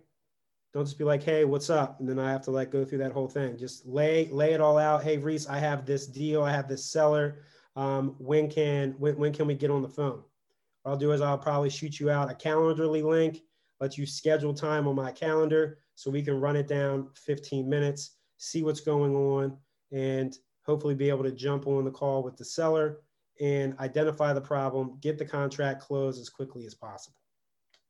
Don't 0.74 0.86
just 0.86 0.98
be 0.98 1.04
like, 1.04 1.24
hey, 1.24 1.46
what's 1.46 1.70
up? 1.70 2.00
And 2.00 2.08
then 2.08 2.20
I 2.20 2.32
have 2.32 2.42
to 2.44 2.52
like 2.52 2.72
go 2.72 2.84
through 2.84 3.00
that 3.00 3.12
whole 3.12 3.28
thing. 3.28 3.58
Just 3.58 3.86
lay 3.86 4.28
lay 4.32 4.54
it 4.54 4.62
all 4.62 4.78
out. 4.78 5.04
Hey, 5.04 5.18
Reese, 5.18 5.48
I 5.48 5.58
have 5.60 5.86
this 5.86 6.08
deal. 6.08 6.44
I 6.44 6.52
have 6.52 6.68
this 6.68 6.86
seller. 6.86 7.40
um, 7.76 8.16
when 8.18 8.50
can 8.50 8.96
when, 8.98 9.18
when 9.18 9.32
can 9.34 9.48
we 9.48 9.56
get 9.56 9.72
on 9.72 9.82
the 9.82 9.90
phone? 9.90 10.24
What 10.84 10.92
I'll 10.92 10.98
do 10.98 11.12
is 11.12 11.22
I'll 11.22 11.38
probably 11.38 11.70
shoot 11.70 12.00
you 12.00 12.10
out 12.10 12.32
a 12.32 12.36
Calendly 12.36 13.04
link, 13.04 13.42
let 13.80 13.98
you 13.98 14.06
schedule 14.06 14.54
time 14.54 14.88
on 14.88 14.96
my 14.96 15.12
calendar 15.12 15.80
so 15.96 16.12
we 16.12 16.22
can 16.24 16.40
run 16.40 16.56
it 16.56 16.68
down 16.68 17.10
15 17.16 17.70
minutes, 17.70 18.18
see 18.38 18.64
what's 18.64 18.82
going 18.82 19.16
on, 19.16 19.58
and 19.92 20.38
hopefully 20.68 20.96
be 20.96 21.10
able 21.10 21.24
to 21.24 21.32
jump 21.32 21.66
on 21.66 21.86
the 21.86 21.92
call 21.92 22.22
with 22.22 22.38
the 22.38 22.46
seller 22.46 23.00
and 23.40 23.78
identify 23.80 24.34
the 24.34 24.42
problem, 24.42 24.98
get 25.02 25.18
the 25.18 25.26
contract 25.26 25.82
closed 25.82 26.20
as 26.20 26.30
quickly 26.30 26.66
as 26.66 26.76
possible. 26.76 27.18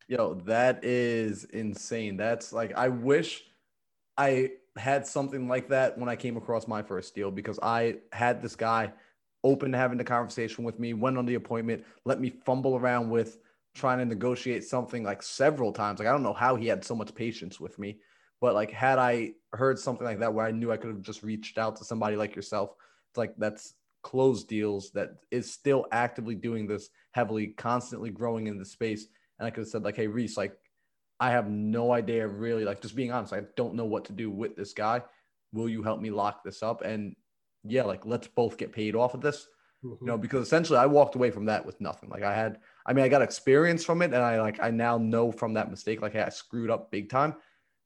Yo, 0.07 0.35
that 0.45 0.83
is 0.83 1.45
insane. 1.45 2.15
That's 2.15 2.53
like 2.53 2.73
I 2.75 2.87
wish 2.87 3.43
I 4.17 4.51
had 4.77 5.05
something 5.05 5.47
like 5.47 5.69
that 5.69 5.97
when 5.97 6.07
I 6.07 6.15
came 6.15 6.37
across 6.37 6.67
my 6.67 6.81
first 6.81 7.13
deal 7.15 7.31
because 7.31 7.59
I 7.61 7.97
had 8.13 8.41
this 8.41 8.55
guy 8.55 8.93
open 9.43 9.71
to 9.71 9.77
having 9.77 9.97
the 9.97 10.03
conversation 10.03 10.63
with 10.63 10.79
me, 10.79 10.93
went 10.93 11.17
on 11.17 11.25
the 11.25 11.35
appointment, 11.35 11.83
let 12.05 12.19
me 12.19 12.29
fumble 12.29 12.75
around 12.75 13.09
with 13.09 13.39
trying 13.75 13.99
to 13.99 14.05
negotiate 14.05 14.63
something 14.63 15.03
like 15.03 15.21
several 15.21 15.71
times. 15.71 15.99
Like 15.99 16.07
I 16.07 16.11
don't 16.11 16.23
know 16.23 16.33
how 16.33 16.55
he 16.55 16.67
had 16.67 16.83
so 16.83 16.95
much 16.95 17.13
patience 17.13 17.59
with 17.59 17.77
me, 17.77 17.99
but 18.41 18.53
like 18.53 18.71
had 18.71 18.99
I 18.99 19.31
heard 19.53 19.79
something 19.79 20.05
like 20.05 20.19
that 20.19 20.33
where 20.33 20.45
I 20.45 20.51
knew 20.51 20.71
I 20.71 20.77
could 20.77 20.91
have 20.91 21.01
just 21.01 21.23
reached 21.23 21.57
out 21.57 21.75
to 21.77 21.85
somebody 21.85 22.15
like 22.15 22.35
yourself, 22.35 22.75
it's 23.11 23.17
like 23.17 23.35
that's 23.37 23.73
closed 24.03 24.47
deals 24.47 24.91
that 24.91 25.15
is 25.31 25.51
still 25.51 25.85
actively 25.91 26.35
doing 26.35 26.67
this 26.67 26.89
heavily, 27.11 27.47
constantly 27.47 28.09
growing 28.09 28.47
in 28.47 28.57
the 28.57 28.65
space. 28.65 29.07
And 29.39 29.47
I 29.47 29.49
could 29.49 29.61
have 29.61 29.69
said 29.69 29.83
like, 29.83 29.95
hey 29.95 30.07
Reese, 30.07 30.37
like 30.37 30.55
I 31.19 31.31
have 31.31 31.49
no 31.49 31.91
idea 31.91 32.27
really, 32.27 32.63
like 32.63 32.81
just 32.81 32.95
being 32.95 33.11
honest, 33.11 33.33
I 33.33 33.41
don't 33.55 33.75
know 33.75 33.85
what 33.85 34.05
to 34.05 34.13
do 34.13 34.29
with 34.29 34.55
this 34.55 34.73
guy. 34.73 35.01
Will 35.51 35.69
you 35.69 35.81
help 35.81 35.99
me 35.99 36.11
lock 36.11 36.43
this 36.43 36.61
up? 36.61 36.83
And 36.83 37.15
yeah, 37.63 37.83
like 37.83 38.05
let's 38.05 38.27
both 38.27 38.57
get 38.57 38.71
paid 38.71 38.95
off 38.95 39.13
of 39.13 39.21
this. 39.21 39.47
Mm-hmm. 39.83 40.05
You 40.05 40.07
know, 40.07 40.17
because 40.17 40.45
essentially 40.45 40.79
I 40.79 40.85
walked 40.85 41.15
away 41.15 41.31
from 41.31 41.45
that 41.45 41.65
with 41.65 41.79
nothing. 41.81 42.09
Like 42.09 42.23
I 42.23 42.33
had, 42.33 42.59
I 42.85 42.93
mean, 42.93 43.05
I 43.05 43.09
got 43.09 43.21
experience 43.21 43.85
from 43.85 44.01
it, 44.01 44.13
and 44.13 44.15
I 44.15 44.41
like 44.41 44.59
I 44.61 44.71
now 44.71 44.97
know 44.97 45.31
from 45.31 45.53
that 45.53 45.69
mistake, 45.69 46.01
like 46.01 46.13
hey, 46.13 46.21
I 46.21 46.29
screwed 46.29 46.71
up 46.71 46.91
big 46.91 47.09
time. 47.09 47.35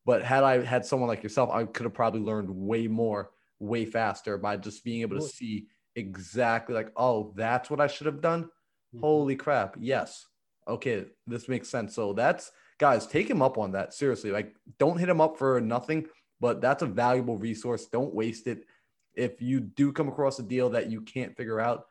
But 0.06 0.24
had 0.24 0.44
I 0.44 0.64
had 0.64 0.86
someone 0.86 1.08
like 1.08 1.24
yourself, 1.24 1.50
I 1.52 1.64
could 1.66 1.84
have 1.84 1.94
probably 1.94 2.22
learned 2.22 2.50
way 2.50 2.88
more, 2.88 3.32
way 3.60 3.86
faster 3.86 4.38
by 4.38 4.58
just 4.58 4.84
being 4.84 5.02
able 5.02 5.18
to 5.18 5.28
see 5.28 5.68
exactly 5.96 6.74
like, 6.74 6.92
oh, 6.96 7.34
that's 7.36 7.70
what 7.70 7.82
I 7.82 7.88
should 7.88 8.08
have 8.08 8.22
done. 8.22 8.46
Mm-hmm. 8.46 9.00
Holy 9.00 9.36
crap! 9.36 9.76
Yes, 9.80 10.26
okay, 10.68 11.06
this 11.28 11.48
makes 11.48 11.70
sense. 11.70 11.94
So 11.94 12.14
that's 12.14 12.52
guys, 12.80 13.06
take 13.06 13.30
him 13.30 13.42
up 13.42 13.58
on 13.58 13.72
that. 13.74 13.94
Seriously, 13.94 14.32
like 14.32 14.56
don't 14.80 14.98
hit 14.98 15.10
him 15.10 15.22
up 15.22 15.38
for 15.38 15.62
nothing, 15.62 16.08
but 16.40 16.62
that's 16.62 16.82
a 16.82 16.88
valuable 16.88 17.38
resource. 17.38 17.86
Don't 17.86 18.14
waste 18.14 18.48
it 18.48 18.66
if 19.14 19.42
you 19.42 19.60
do 19.60 19.92
come 19.92 20.08
across 20.08 20.40
a 20.40 20.44
deal 20.44 20.70
that 20.70 20.90
you 20.90 21.02
can't 21.02 21.36
figure 21.36 21.60
out, 21.60 21.86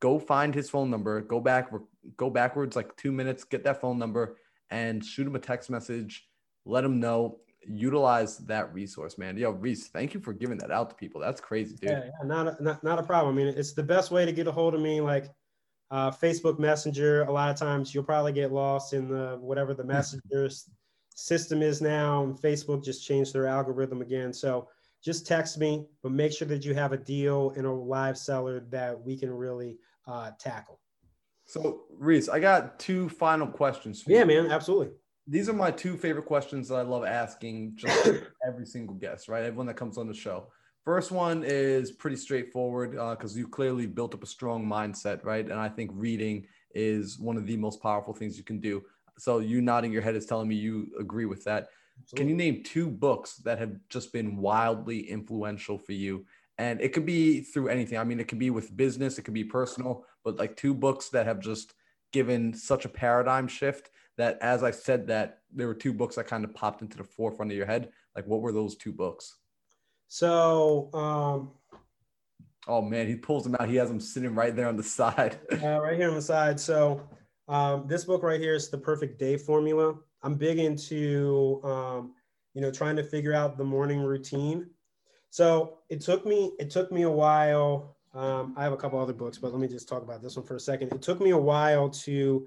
go 0.00 0.18
find 0.18 0.54
his 0.54 0.70
phone 0.70 0.90
number, 0.90 1.20
go 1.20 1.40
back, 1.40 1.70
go 2.16 2.30
backwards 2.30 2.76
like 2.76 2.96
two 2.96 3.12
minutes, 3.12 3.44
get 3.44 3.64
that 3.64 3.80
phone 3.80 3.98
number, 3.98 4.38
and 4.70 5.04
shoot 5.04 5.26
him 5.26 5.36
a 5.36 5.40
text 5.40 5.70
message. 5.70 6.26
Let 6.64 6.82
them 6.82 7.00
know. 7.00 7.38
Utilize 7.66 8.38
that 8.38 8.74
resource, 8.74 9.16
man. 9.16 9.38
Yo, 9.38 9.50
Reese, 9.50 9.88
thank 9.88 10.12
you 10.12 10.20
for 10.20 10.34
giving 10.34 10.58
that 10.58 10.70
out 10.70 10.90
to 10.90 10.96
people. 10.96 11.18
That's 11.18 11.40
crazy, 11.40 11.76
dude. 11.76 11.90
Yeah, 11.90 12.04
yeah 12.04 12.26
not, 12.26 12.46
a, 12.46 12.62
not 12.62 12.84
not 12.84 12.98
a 12.98 13.02
problem. 13.02 13.34
I 13.34 13.36
mean, 13.38 13.54
it's 13.56 13.72
the 13.72 13.82
best 13.82 14.10
way 14.10 14.26
to 14.26 14.32
get 14.32 14.46
a 14.46 14.52
hold 14.52 14.74
of 14.74 14.82
me. 14.82 15.00
Like 15.00 15.30
uh, 15.90 16.10
Facebook 16.10 16.58
Messenger. 16.58 17.22
A 17.22 17.32
lot 17.32 17.50
of 17.50 17.56
times, 17.56 17.94
you'll 17.94 18.04
probably 18.04 18.32
get 18.32 18.52
lost 18.52 18.92
in 18.92 19.08
the 19.08 19.38
whatever 19.40 19.72
the 19.72 19.84
messenger 19.94 20.50
system 21.14 21.62
is 21.62 21.80
now. 21.80 22.24
And 22.24 22.36
Facebook 22.36 22.84
just 22.84 23.06
changed 23.06 23.32
their 23.32 23.46
algorithm 23.46 24.02
again. 24.02 24.32
So 24.32 24.68
just 25.02 25.26
text 25.26 25.58
me, 25.58 25.86
but 26.02 26.12
make 26.12 26.32
sure 26.32 26.48
that 26.48 26.64
you 26.64 26.74
have 26.74 26.92
a 26.92 26.96
deal 26.96 27.52
and 27.56 27.66
a 27.66 27.70
live 27.70 28.18
seller 28.18 28.60
that 28.70 29.00
we 29.00 29.16
can 29.16 29.30
really 29.30 29.76
uh, 30.06 30.30
tackle. 30.38 30.80
So, 31.46 31.82
Reese, 31.90 32.30
I 32.30 32.40
got 32.40 32.78
two 32.78 33.10
final 33.10 33.46
questions. 33.46 34.02
yeah, 34.06 34.20
you. 34.20 34.26
man, 34.26 34.50
absolutely. 34.50 34.94
These 35.26 35.48
are 35.48 35.54
my 35.54 35.70
two 35.70 35.96
favorite 35.96 36.26
questions 36.26 36.68
that 36.68 36.76
I 36.76 36.82
love 36.82 37.04
asking 37.04 37.72
just 37.76 38.08
every 38.46 38.66
single 38.66 38.94
guest, 38.94 39.28
right? 39.28 39.44
Everyone 39.44 39.66
that 39.66 39.76
comes 39.76 39.96
on 39.96 40.06
the 40.06 40.14
show. 40.14 40.48
First 40.84 41.10
one 41.10 41.44
is 41.44 41.92
pretty 41.92 42.16
straightforward 42.16 42.90
because 42.90 43.34
uh, 43.34 43.38
you 43.38 43.48
clearly 43.48 43.86
built 43.86 44.14
up 44.14 44.22
a 44.22 44.26
strong 44.26 44.66
mindset, 44.66 45.24
right? 45.24 45.44
And 45.44 45.58
I 45.58 45.68
think 45.68 45.90
reading 45.94 46.46
is 46.74 47.18
one 47.18 47.38
of 47.38 47.46
the 47.46 47.56
most 47.56 47.80
powerful 47.80 48.12
things 48.12 48.36
you 48.36 48.44
can 48.44 48.60
do. 48.60 48.82
So, 49.16 49.38
you 49.38 49.62
nodding 49.62 49.92
your 49.92 50.02
head 50.02 50.16
is 50.16 50.26
telling 50.26 50.48
me 50.48 50.56
you 50.56 50.88
agree 51.00 51.24
with 51.24 51.44
that. 51.44 51.68
Absolutely. 52.02 52.16
Can 52.16 52.28
you 52.28 52.36
name 52.36 52.62
two 52.64 52.90
books 52.90 53.36
that 53.36 53.58
have 53.58 53.76
just 53.88 54.12
been 54.12 54.36
wildly 54.36 55.08
influential 55.08 55.78
for 55.78 55.92
you? 55.92 56.26
And 56.58 56.80
it 56.80 56.92
could 56.92 57.06
be 57.06 57.40
through 57.40 57.68
anything. 57.68 57.96
I 57.96 58.04
mean, 58.04 58.20
it 58.20 58.28
could 58.28 58.38
be 58.38 58.50
with 58.50 58.76
business, 58.76 59.18
it 59.18 59.22
could 59.22 59.34
be 59.34 59.44
personal, 59.44 60.04
but 60.22 60.36
like 60.36 60.56
two 60.56 60.74
books 60.74 61.08
that 61.10 61.26
have 61.26 61.40
just 61.40 61.74
given 62.12 62.52
such 62.52 62.84
a 62.84 62.88
paradigm 62.88 63.48
shift 63.48 63.90
that 64.16 64.38
as 64.40 64.62
I 64.62 64.70
said 64.70 65.08
that 65.08 65.38
there 65.52 65.66
were 65.66 65.74
two 65.74 65.92
books 65.92 66.16
that 66.16 66.26
kind 66.26 66.44
of 66.44 66.54
popped 66.54 66.82
into 66.82 66.96
the 66.96 67.04
forefront 67.04 67.50
of 67.50 67.56
your 67.56 67.66
head. 67.66 67.90
Like 68.14 68.26
what 68.26 68.40
were 68.40 68.52
those 68.52 68.76
two 68.76 68.92
books? 68.92 69.36
So 70.08 70.90
um 70.94 71.52
Oh 72.66 72.80
man, 72.80 73.06
he 73.06 73.16
pulls 73.16 73.44
them 73.44 73.56
out. 73.58 73.68
He 73.68 73.76
has 73.76 73.88
them 73.88 74.00
sitting 74.00 74.34
right 74.34 74.54
there 74.54 74.68
on 74.68 74.76
the 74.76 74.82
side. 74.82 75.38
uh, 75.62 75.80
right 75.80 75.96
here 75.96 76.08
on 76.08 76.14
the 76.14 76.22
side. 76.22 76.58
So 76.58 77.06
um, 77.48 77.86
this 77.86 78.04
book 78.04 78.22
right 78.22 78.40
here 78.40 78.54
is 78.54 78.70
the 78.70 78.78
perfect 78.78 79.18
day 79.18 79.36
formula. 79.36 79.94
I'm 80.22 80.34
big 80.36 80.58
into, 80.58 81.60
um, 81.62 82.14
you 82.54 82.62
know, 82.62 82.70
trying 82.70 82.96
to 82.96 83.04
figure 83.04 83.34
out 83.34 83.58
the 83.58 83.64
morning 83.64 84.00
routine. 84.00 84.70
So 85.30 85.78
it 85.90 86.00
took 86.00 86.24
me, 86.24 86.52
it 86.58 86.70
took 86.70 86.90
me 86.90 87.02
a 87.02 87.10
while. 87.10 87.96
Um, 88.14 88.54
I 88.56 88.62
have 88.62 88.72
a 88.72 88.76
couple 88.76 88.98
other 88.98 89.12
books, 89.12 89.36
but 89.36 89.52
let 89.52 89.60
me 89.60 89.68
just 89.68 89.88
talk 89.88 90.02
about 90.02 90.22
this 90.22 90.36
one 90.36 90.46
for 90.46 90.56
a 90.56 90.60
second. 90.60 90.92
It 90.92 91.02
took 91.02 91.20
me 91.20 91.30
a 91.30 91.38
while 91.38 91.90
to 91.90 92.46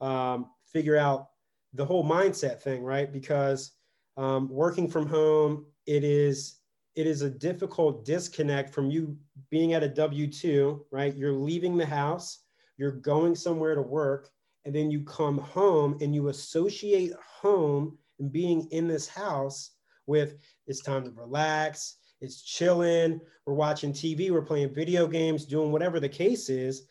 um, 0.00 0.46
figure 0.72 0.96
out 0.96 1.28
the 1.74 1.84
whole 1.84 2.04
mindset 2.04 2.60
thing, 2.60 2.82
right? 2.82 3.12
Because 3.12 3.72
um, 4.16 4.48
working 4.48 4.88
from 4.88 5.06
home, 5.06 5.66
it 5.86 6.04
is 6.04 6.56
it 6.96 7.06
is 7.06 7.22
a 7.22 7.30
difficult 7.30 8.04
disconnect 8.04 8.74
from 8.74 8.90
you 8.90 9.16
being 9.50 9.74
at 9.74 9.82
a 9.82 9.88
W 9.88 10.26
two, 10.26 10.84
right? 10.90 11.14
You're 11.14 11.32
leaving 11.32 11.76
the 11.76 11.86
house, 11.86 12.40
you're 12.76 12.90
going 12.90 13.34
somewhere 13.34 13.74
to 13.74 13.82
work, 13.82 14.30
and 14.64 14.74
then 14.74 14.90
you 14.90 15.02
come 15.02 15.38
home 15.38 15.96
and 16.00 16.14
you 16.14 16.28
associate 16.28 17.12
home 17.20 17.96
and 18.18 18.30
being 18.32 18.68
in 18.70 18.88
this 18.88 19.08
house 19.08 19.70
with 20.06 20.36
it's 20.66 20.82
time 20.82 21.04
to 21.04 21.10
relax, 21.12 21.96
it's 22.20 22.42
chilling, 22.42 23.20
we're 23.46 23.54
watching 23.54 23.92
TV, 23.92 24.30
we're 24.30 24.42
playing 24.42 24.74
video 24.74 25.06
games, 25.06 25.46
doing 25.46 25.72
whatever 25.72 26.00
the 26.00 26.08
case 26.08 26.48
is. 26.48 26.88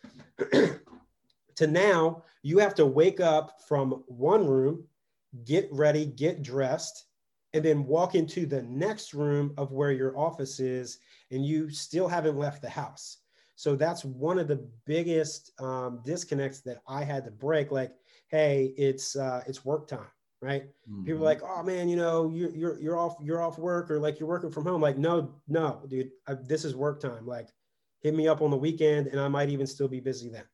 to 1.59 1.67
now, 1.67 2.23
you 2.43 2.57
have 2.57 2.75
to 2.75 2.85
wake 2.85 3.19
up 3.19 3.61
from 3.67 4.03
one 4.07 4.47
room, 4.47 4.85
get 5.45 5.69
ready, 5.71 6.05
get 6.05 6.41
dressed, 6.41 7.05
and 7.53 7.63
then 7.63 7.85
walk 7.85 8.15
into 8.15 8.45
the 8.45 8.63
next 8.63 9.13
room 9.13 9.53
of 9.57 9.71
where 9.71 9.91
your 9.91 10.17
office 10.17 10.59
is, 10.59 10.99
and 11.31 11.45
you 11.45 11.69
still 11.69 12.07
haven't 12.07 12.37
left 12.37 12.61
the 12.61 12.69
house. 12.69 13.17
So 13.55 13.75
that's 13.75 14.05
one 14.05 14.39
of 14.39 14.47
the 14.47 14.65
biggest 14.85 15.51
um, 15.59 16.01
disconnects 16.05 16.61
that 16.61 16.77
I 16.87 17.03
had 17.03 17.25
to 17.25 17.31
break. 17.31 17.71
Like, 17.71 17.91
hey, 18.29 18.73
it's 18.77 19.17
uh, 19.17 19.43
it's 19.47 19.65
work 19.65 19.87
time, 19.87 20.07
right? 20.41 20.63
Mm-hmm. 20.89 21.03
People 21.03 21.21
are 21.23 21.25
like, 21.25 21.41
oh 21.43 21.61
man, 21.61 21.89
you 21.89 21.97
know, 21.97 22.29
you're 22.33 22.55
you're 22.55 22.79
you're 22.79 22.97
off 22.97 23.17
you're 23.21 23.41
off 23.41 23.57
work 23.57 23.91
or 23.91 23.99
like 23.99 24.17
you're 24.17 24.29
working 24.29 24.51
from 24.51 24.63
home. 24.63 24.81
Like, 24.81 24.97
no, 24.97 25.35
no, 25.49 25.81
dude, 25.89 26.11
I, 26.25 26.35
this 26.35 26.63
is 26.63 26.73
work 26.73 27.01
time. 27.01 27.27
Like, 27.27 27.49
hit 27.99 28.15
me 28.15 28.29
up 28.29 28.41
on 28.41 28.49
the 28.49 28.57
weekend, 28.57 29.07
and 29.07 29.19
I 29.19 29.27
might 29.27 29.49
even 29.49 29.67
still 29.67 29.89
be 29.89 29.99
busy 29.99 30.29
then, 30.29 30.45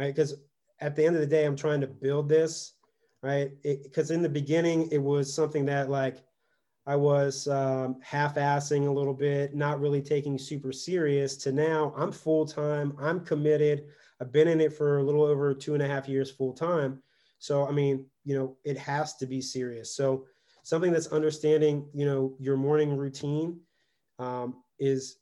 right? 0.00 0.14
Because 0.14 0.34
at 0.80 0.96
the 0.96 1.04
end 1.04 1.14
of 1.14 1.20
the 1.20 1.26
day, 1.26 1.44
I'm 1.44 1.56
trying 1.56 1.82
to 1.82 1.86
build 1.86 2.26
this, 2.26 2.72
right? 3.22 3.50
Because 3.62 4.10
in 4.10 4.22
the 4.22 4.30
beginning, 4.30 4.88
it 4.90 5.02
was 5.02 5.32
something 5.32 5.66
that 5.66 5.90
like 5.90 6.24
I 6.86 6.96
was 6.96 7.46
um, 7.48 8.00
half-assing 8.02 8.88
a 8.88 8.90
little 8.90 9.12
bit, 9.12 9.54
not 9.54 9.78
really 9.78 10.00
taking 10.00 10.38
super 10.38 10.72
serious. 10.72 11.36
To 11.36 11.52
now, 11.52 11.92
I'm 11.98 12.12
full 12.12 12.46
time. 12.46 12.96
I'm 12.98 13.20
committed. 13.20 13.88
I've 14.22 14.32
been 14.32 14.48
in 14.48 14.62
it 14.62 14.72
for 14.72 14.98
a 14.98 15.02
little 15.02 15.22
over 15.22 15.52
two 15.52 15.74
and 15.74 15.82
a 15.82 15.86
half 15.86 16.08
years 16.08 16.30
full 16.30 16.54
time. 16.54 17.02
So 17.38 17.68
I 17.68 17.70
mean, 17.70 18.06
you 18.24 18.34
know, 18.34 18.56
it 18.64 18.78
has 18.78 19.16
to 19.16 19.26
be 19.26 19.42
serious. 19.42 19.94
So 19.94 20.24
something 20.62 20.92
that's 20.92 21.08
understanding, 21.08 21.86
you 21.92 22.06
know, 22.06 22.34
your 22.38 22.56
morning 22.56 22.96
routine 22.96 23.60
um, 24.18 24.62
is 24.78 25.16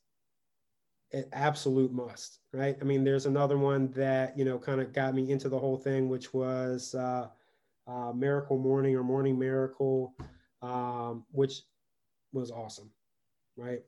an 1.12 1.24
absolute 1.32 1.92
must, 1.92 2.40
right? 2.52 2.76
I 2.80 2.84
mean, 2.84 3.04
there's 3.04 3.26
another 3.26 3.58
one 3.58 3.90
that 3.92 4.38
you 4.38 4.44
know 4.44 4.58
kind 4.58 4.80
of 4.80 4.92
got 4.92 5.14
me 5.14 5.30
into 5.30 5.48
the 5.48 5.58
whole 5.58 5.76
thing, 5.76 6.08
which 6.08 6.34
was 6.34 6.94
uh, 6.94 7.28
uh, 7.86 8.12
Miracle 8.12 8.58
Morning 8.58 8.96
or 8.96 9.02
Morning 9.02 9.38
Miracle 9.38 10.14
um, 10.62 11.24
which 11.30 11.62
was 12.32 12.50
awesome, 12.50 12.90
right? 13.56 13.80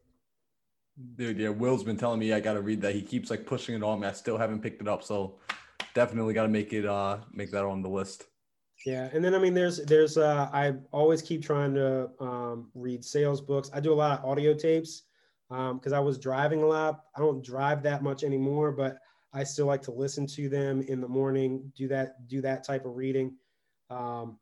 Dude, 1.17 1.39
yeah, 1.39 1.49
Will's 1.49 1.85
been 1.85 1.97
telling 1.97 2.21
me 2.21 2.33
I 2.33 2.41
got 2.41 2.55
to 2.55 2.63
read 2.63 2.81
that. 2.83 2.95
He 2.95 3.03
keeps 3.03 3.31
like 3.31 3.47
pushing 3.47 3.75
it 3.75 3.83
on 3.83 4.01
me. 4.01 4.07
I 4.07 4.13
still 4.13 4.37
haven't 4.37 4.61
picked 4.61 4.83
it 4.83 4.89
up, 4.89 5.03
so 5.03 5.39
definitely 5.95 6.35
got 6.35 6.43
to 6.43 6.49
make 6.49 6.73
it 6.73 6.87
uh 6.87 7.19
make 7.33 7.51
that 7.53 7.65
on 7.65 7.83
the 7.83 7.89
list. 7.89 8.27
Yeah, 8.85 9.09
and 9.13 9.25
then 9.25 9.35
I 9.35 9.39
mean, 9.39 9.55
there's 9.55 9.85
there's 9.85 10.17
uh, 10.17 10.49
I 10.53 10.75
always 10.93 11.23
keep 11.23 11.43
trying 11.43 11.75
to 11.75 12.11
um, 12.21 12.71
read 12.75 13.05
sales 13.05 13.41
books. 13.41 13.71
I 13.73 13.81
do 13.81 13.93
a 13.93 13.95
lot 13.95 14.19
of 14.19 14.25
audio 14.25 14.55
tapes. 14.55 15.03
Because 15.51 15.93
um, 15.93 15.95
I 15.95 16.01
was 16.01 16.19
driving 16.19 16.63
a 16.63 16.67
lot. 16.67 17.01
I 17.17 17.21
don't 17.21 17.45
drive 17.45 17.83
that 17.83 18.03
much 18.03 18.23
anymore, 18.23 18.71
but 18.71 18.99
I 19.33 19.45
still 19.45 19.67
like 19.67 19.83
to 19.83 19.93
listen 19.93 20.27
to 20.29 20.49
them 20.49 20.83
in 20.83 21.01
the 21.01 21.09
morning, 21.09 21.73
do 21.77 21.89
that, 21.89 22.29
do 22.29 22.41
that 22.43 22.65
type 22.65 22.87
of 22.87 22.97
reading. 22.97 23.35
Um, 23.91 24.39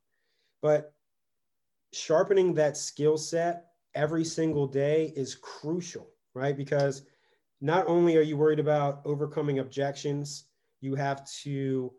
but 0.61 0.93
sharpening 1.95 2.55
that 2.55 2.77
skill 2.77 3.17
set 3.17 3.65
every 3.95 4.25
single 4.25 4.67
day 4.67 5.13
is 5.17 5.35
crucial, 5.35 6.11
right? 6.35 6.57
Because 6.57 7.03
not 7.61 7.87
only 7.89 8.17
are 8.17 8.23
you 8.23 8.37
worried 8.37 8.61
about 8.61 9.01
overcoming 9.05 9.61
objections, 9.61 10.45
you 10.81 10.95
have 10.95 11.27
to 11.43 11.93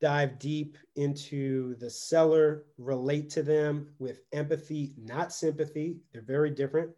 dive 0.00 0.38
deep 0.38 0.78
into 0.96 1.74
the 1.76 1.90
seller, 1.90 2.64
relate 2.78 3.28
to 3.30 3.42
them 3.42 3.88
with 3.98 4.22
empathy, 4.32 4.94
not 4.96 5.32
sympathy. 5.32 5.98
They're 6.12 6.22
very 6.22 6.50
different. 6.50 6.90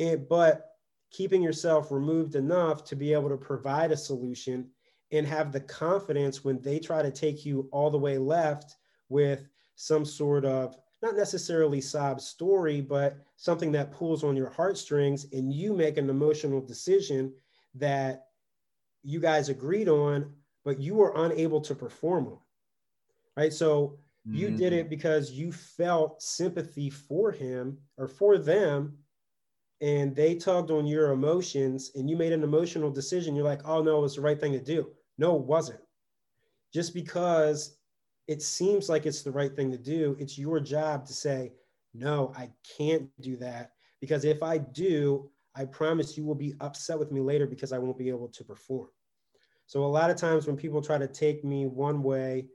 And, 0.00 0.28
but 0.28 0.66
keeping 1.12 1.42
yourself 1.42 1.92
removed 1.92 2.34
enough 2.34 2.84
to 2.84 2.96
be 2.96 3.12
able 3.12 3.28
to 3.28 3.36
provide 3.36 3.92
a 3.92 3.96
solution 3.96 4.68
and 5.12 5.26
have 5.26 5.52
the 5.52 5.60
confidence 5.60 6.44
when 6.44 6.60
they 6.62 6.78
try 6.78 7.02
to 7.02 7.10
take 7.10 7.44
you 7.44 7.68
all 7.72 7.90
the 7.90 7.98
way 7.98 8.18
left 8.18 8.76
with 9.08 9.46
some 9.74 10.04
sort 10.04 10.44
of 10.44 10.76
not 11.02 11.16
necessarily 11.16 11.80
sob 11.80 12.20
story, 12.20 12.80
but 12.80 13.16
something 13.36 13.72
that 13.72 13.92
pulls 13.92 14.22
on 14.22 14.36
your 14.36 14.50
heartstrings 14.50 15.26
and 15.32 15.52
you 15.52 15.74
make 15.74 15.96
an 15.96 16.10
emotional 16.10 16.60
decision 16.60 17.32
that 17.74 18.26
you 19.02 19.18
guys 19.18 19.48
agreed 19.48 19.88
on, 19.88 20.32
but 20.64 20.78
you 20.78 20.94
were 20.94 21.14
unable 21.16 21.60
to 21.60 21.74
perform 21.74 22.26
on. 22.26 22.38
Right. 23.36 23.52
So 23.52 23.98
mm-hmm. 24.28 24.36
you 24.36 24.50
did 24.50 24.72
it 24.72 24.90
because 24.90 25.32
you 25.32 25.52
felt 25.52 26.22
sympathy 26.22 26.90
for 26.90 27.32
him 27.32 27.78
or 27.96 28.06
for 28.06 28.36
them. 28.36 28.98
And 29.80 30.14
they 30.14 30.34
tugged 30.34 30.70
on 30.70 30.86
your 30.86 31.12
emotions 31.12 31.92
and 31.94 32.08
you 32.08 32.16
made 32.16 32.32
an 32.32 32.42
emotional 32.42 32.90
decision. 32.90 33.34
You're 33.34 33.44
like, 33.44 33.66
oh 33.66 33.82
no, 33.82 33.98
it 33.98 34.02
was 34.02 34.16
the 34.16 34.20
right 34.20 34.38
thing 34.38 34.52
to 34.52 34.60
do. 34.60 34.90
No, 35.16 35.36
it 35.36 35.42
wasn't. 35.42 35.80
Just 36.72 36.94
because 36.94 37.78
it 38.28 38.42
seems 38.42 38.88
like 38.88 39.06
it's 39.06 39.22
the 39.22 39.32
right 39.32 39.54
thing 39.56 39.70
to 39.72 39.78
do. 39.78 40.16
It's 40.18 40.38
your 40.38 40.60
job 40.60 41.06
to 41.06 41.12
say, 41.12 41.52
no, 41.94 42.32
I 42.36 42.50
can't 42.76 43.08
do 43.20 43.36
that. 43.38 43.72
Because 44.00 44.24
if 44.24 44.42
I 44.42 44.58
do, 44.58 45.30
I 45.56 45.64
promise 45.64 46.16
you 46.16 46.24
will 46.24 46.34
be 46.34 46.54
upset 46.60 46.98
with 46.98 47.10
me 47.10 47.20
later 47.20 47.46
because 47.46 47.72
I 47.72 47.78
won't 47.78 47.98
be 47.98 48.08
able 48.08 48.28
to 48.28 48.44
perform. 48.44 48.88
So 49.66 49.84
a 49.84 49.86
lot 49.86 50.10
of 50.10 50.16
times 50.16 50.46
when 50.46 50.56
people 50.56 50.82
try 50.82 50.98
to 50.98 51.08
take 51.08 51.44
me 51.44 51.66
one 51.66 52.02
way, 52.02 52.46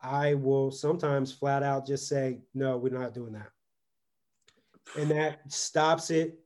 I 0.00 0.34
will 0.34 0.70
sometimes 0.70 1.32
flat 1.32 1.62
out 1.62 1.86
just 1.86 2.08
say, 2.08 2.40
no, 2.54 2.76
we're 2.76 2.96
not 2.96 3.14
doing 3.14 3.32
that. 3.32 3.50
And 4.98 5.10
that 5.10 5.40
stops 5.50 6.10
it 6.10 6.38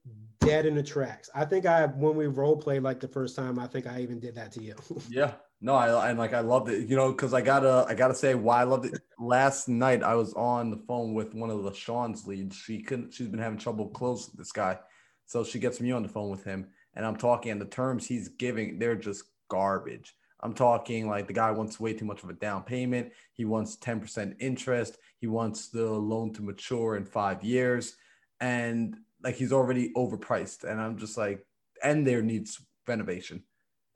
dead 0.47 0.66
in 0.66 0.74
the 0.74 0.82
tracks. 0.82 1.28
I 1.35 1.44
think 1.44 1.66
I, 1.66 1.86
when 1.86 2.16
we 2.16 2.27
role 2.27 2.56
played 2.56 2.82
like 2.82 3.01
the 3.01 3.09
first 3.09 3.36
time, 3.36 3.59
I 3.59 3.66
think 3.66 3.86
I 3.86 4.01
even 4.01 4.20
did 4.20 4.35
that 4.36 4.52
to 4.52 4.62
you. 4.62 4.74
yeah. 5.09 5.32
No, 5.60 5.74
I 5.74 6.10
and 6.10 6.18
like 6.18 6.35
I 6.35 6.40
loved 6.40 6.68
it, 6.68 6.86
you 6.86 6.97
know, 6.97 7.12
because 7.12 7.32
I 7.32 7.40
gotta 7.40 7.86
I 7.89 7.94
gotta 7.94 8.14
say 8.14 8.35
why 8.35 8.60
I 8.60 8.64
loved 8.64 8.86
it. 8.86 9.01
Last 9.18 9.68
night 9.68 10.02
I 10.02 10.14
was 10.14 10.35
on 10.35 10.70
the 10.70 10.77
phone 10.77 11.14
with 11.14 11.35
one 11.35 11.48
of 11.48 11.62
the 11.62 11.73
Sean's 11.73 12.27
leads. 12.27 12.56
She 12.56 12.82
couldn't. 12.82 13.14
She's 13.14 13.28
been 13.28 13.40
having 13.40 13.59
trouble 13.59 13.89
close 13.89 14.28
this 14.28 14.52
guy, 14.52 14.78
so 15.24 15.44
she 15.44 15.59
gets 15.59 15.81
me 15.81 15.93
on 15.93 16.02
the 16.02 16.10
phone 16.10 16.31
with 16.31 16.44
him, 16.44 16.66
and 16.94 17.06
I'm 17.06 17.16
talking. 17.16 17.52
And 17.52 17.60
the 17.60 17.66
terms 17.66 18.06
he's 18.06 18.28
giving, 18.28 18.78
they're 18.78 18.97
just 18.97 19.24
garbage. 19.48 20.14
I'm 20.40 20.52
talking 20.52 21.09
like 21.09 21.27
the 21.27 21.32
guy 21.32 21.51
wants 21.52 21.81
way 21.81 21.94
too 21.94 22.05
much 22.05 22.23
of 22.23 22.28
a 22.28 22.35
down 22.35 22.62
payment. 22.62 23.12
He 23.32 23.47
wants 23.47 23.78
10% 23.78 24.36
interest. 24.39 24.98
He 25.18 25.27
wants 25.27 25.68
the 25.68 25.90
loan 25.90 26.35
to 26.35 26.43
mature 26.43 26.97
in 26.97 27.06
five 27.06 27.43
years, 27.43 27.97
and 28.40 28.94
like 29.22 29.36
he's 29.36 29.52
already 29.52 29.93
overpriced. 29.94 30.64
And 30.64 30.80
I'm 30.80 30.98
just 30.98 31.16
like, 31.16 31.44
and 31.82 32.06
there 32.06 32.22
needs 32.22 32.60
renovation. 32.86 33.43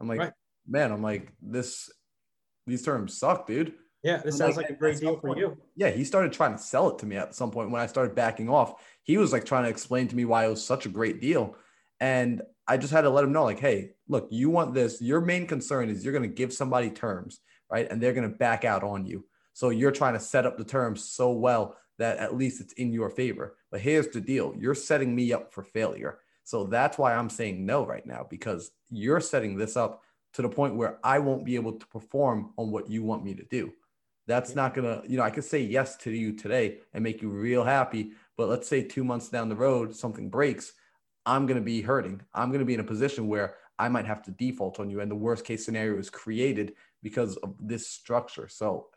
I'm 0.01 0.09
like. 0.09 0.21
Right 0.21 0.33
man, 0.71 0.93
I'm 0.93 1.03
like, 1.03 1.33
this, 1.43 1.91
these 2.67 2.83
terms 2.83 3.19
suck, 3.19 3.47
dude. 3.47 3.75
Yeah, 4.03 4.19
this 4.19 4.39
sounds 4.39 4.57
like, 4.57 4.67
like, 4.67 4.77
a 4.77 4.79
great 4.79 4.99
deal 4.99 5.19
for 5.19 5.37
you. 5.37 5.59
Yeah, 5.77 5.91
he 5.91 6.05
started 6.05 6.33
trying 6.33 6.53
to 6.53 6.63
sell 6.63 6.89
it 6.89 6.99
to 7.01 7.07
me 7.07 7.17
at 7.17 7.35
some 7.35 7.51
point 7.51 7.71
when 7.71 7.83
I 7.83 7.87
started 7.87 8.15
backing 8.15 8.49
off. 8.49 8.83
He 9.03 9.19
was 9.19 9.33
like 9.33 9.45
trying 9.45 9.65
to 9.65 9.71
explain 9.71 10.09
to 10.09 10.17
me 10.17 10.25
why 10.25 10.47
it 10.47 10.51
was 10.51 10.65
such 10.65 10.87
a 10.87 10.91
great 10.91 11.21
deal. 11.21 11.57
And 11.99 12.41
I 12.67 12.79
just 12.79 12.93
had 12.93 13.03
to 13.03 13.11
let 13.11 13.25
him 13.25 13.33
know, 13.33 13.45
like, 13.45 13.61
hey, 13.61 13.91
look, 14.09 14.29
you 14.31 14.49
want 14.49 14.73
this. 14.73 15.03
Your 15.03 15.21
main 15.21 15.47
concern 15.47 15.91
is 15.91 16.03
you're 16.03 16.15
going 16.15 16.29
to 16.29 16.35
give 16.35 16.53
somebody 16.53 16.89
terms, 16.89 17.41
right? 17.71 17.91
And 17.91 18.01
they're 18.01 18.15
going 18.15 18.31
to 18.31 18.37
back 18.37 18.65
out 18.65 18.83
on 18.83 19.05
you. 19.05 19.27
So 19.53 19.69
you're 19.69 19.93
trying 19.93 20.15
to 20.15 20.21
set 20.21 20.47
up 20.47 20.57
the 20.57 20.65
terms 20.65 21.05
so 21.05 21.33
well 21.33 21.77
that 22.01 22.17
at 22.17 22.35
least 22.35 22.63
it's 22.63 22.73
in 22.73 22.95
your 22.95 23.11
favor. 23.11 23.57
But 23.71 23.83
here's 23.83 24.09
the 24.09 24.23
deal 24.23 24.55
you're 24.59 24.75
setting 24.75 25.15
me 25.15 25.35
up 25.35 25.53
for 25.53 25.63
failure. 25.63 26.19
So 26.45 26.65
that's 26.65 26.97
why 26.97 27.15
I'm 27.15 27.29
saying 27.29 27.65
no 27.65 27.87
right 27.87 28.05
now 28.07 28.27
because 28.29 28.71
you're 28.89 29.21
setting 29.21 29.57
this 29.57 29.77
up 29.77 30.03
to 30.33 30.43
the 30.43 30.49
point 30.49 30.77
where 30.77 30.99
I 31.05 31.19
won't 31.19 31.45
be 31.45 31.57
able 31.57 31.75
to 31.75 31.87
perform 31.89 32.55
on 32.57 32.71
what 32.71 32.89
you 32.89 33.03
want 33.03 33.23
me 33.23 33.35
to 33.35 33.45
do. 33.45 33.73
That's 34.27 34.55
not 34.55 34.73
gonna, 34.73 35.03
you 35.07 35.19
know, 35.19 35.25
I 35.25 35.31
could 35.31 35.45
say 35.45 35.61
yes 35.61 35.97
to 35.99 36.11
you 36.11 36.33
today 36.33 36.79
and 36.95 37.05
make 37.05 37.21
you 37.21 37.29
real 37.29 37.65
happy, 37.65 38.13
but 38.37 38.49
let's 38.49 38.67
say 38.67 38.83
two 38.83 39.05
months 39.05 39.29
down 39.29 39.51
the 39.51 39.57
road 39.57 39.95
something 39.95 40.31
breaks, 40.31 40.73
I'm 41.27 41.47
gonna 41.47 41.61
be 41.61 41.83
hurting. 41.83 42.23
I'm 42.33 42.51
gonna 42.51 42.65
be 42.65 42.75
in 42.75 42.81
a 42.81 42.85
position 42.85 43.29
where 43.29 43.57
I 43.79 43.91
might 43.91 44.07
have 44.07 44.23
to 44.23 44.31
default 44.31 44.81
on 44.81 44.89
you, 44.89 45.01
and 45.01 45.11
the 45.11 45.17
worst 45.17 45.45
case 45.45 45.67
scenario 45.67 45.99
is 45.99 46.09
created 46.09 46.75
because 47.03 47.37
of 47.37 47.55
this 47.61 47.87
structure. 47.87 48.49
So, 48.49 48.89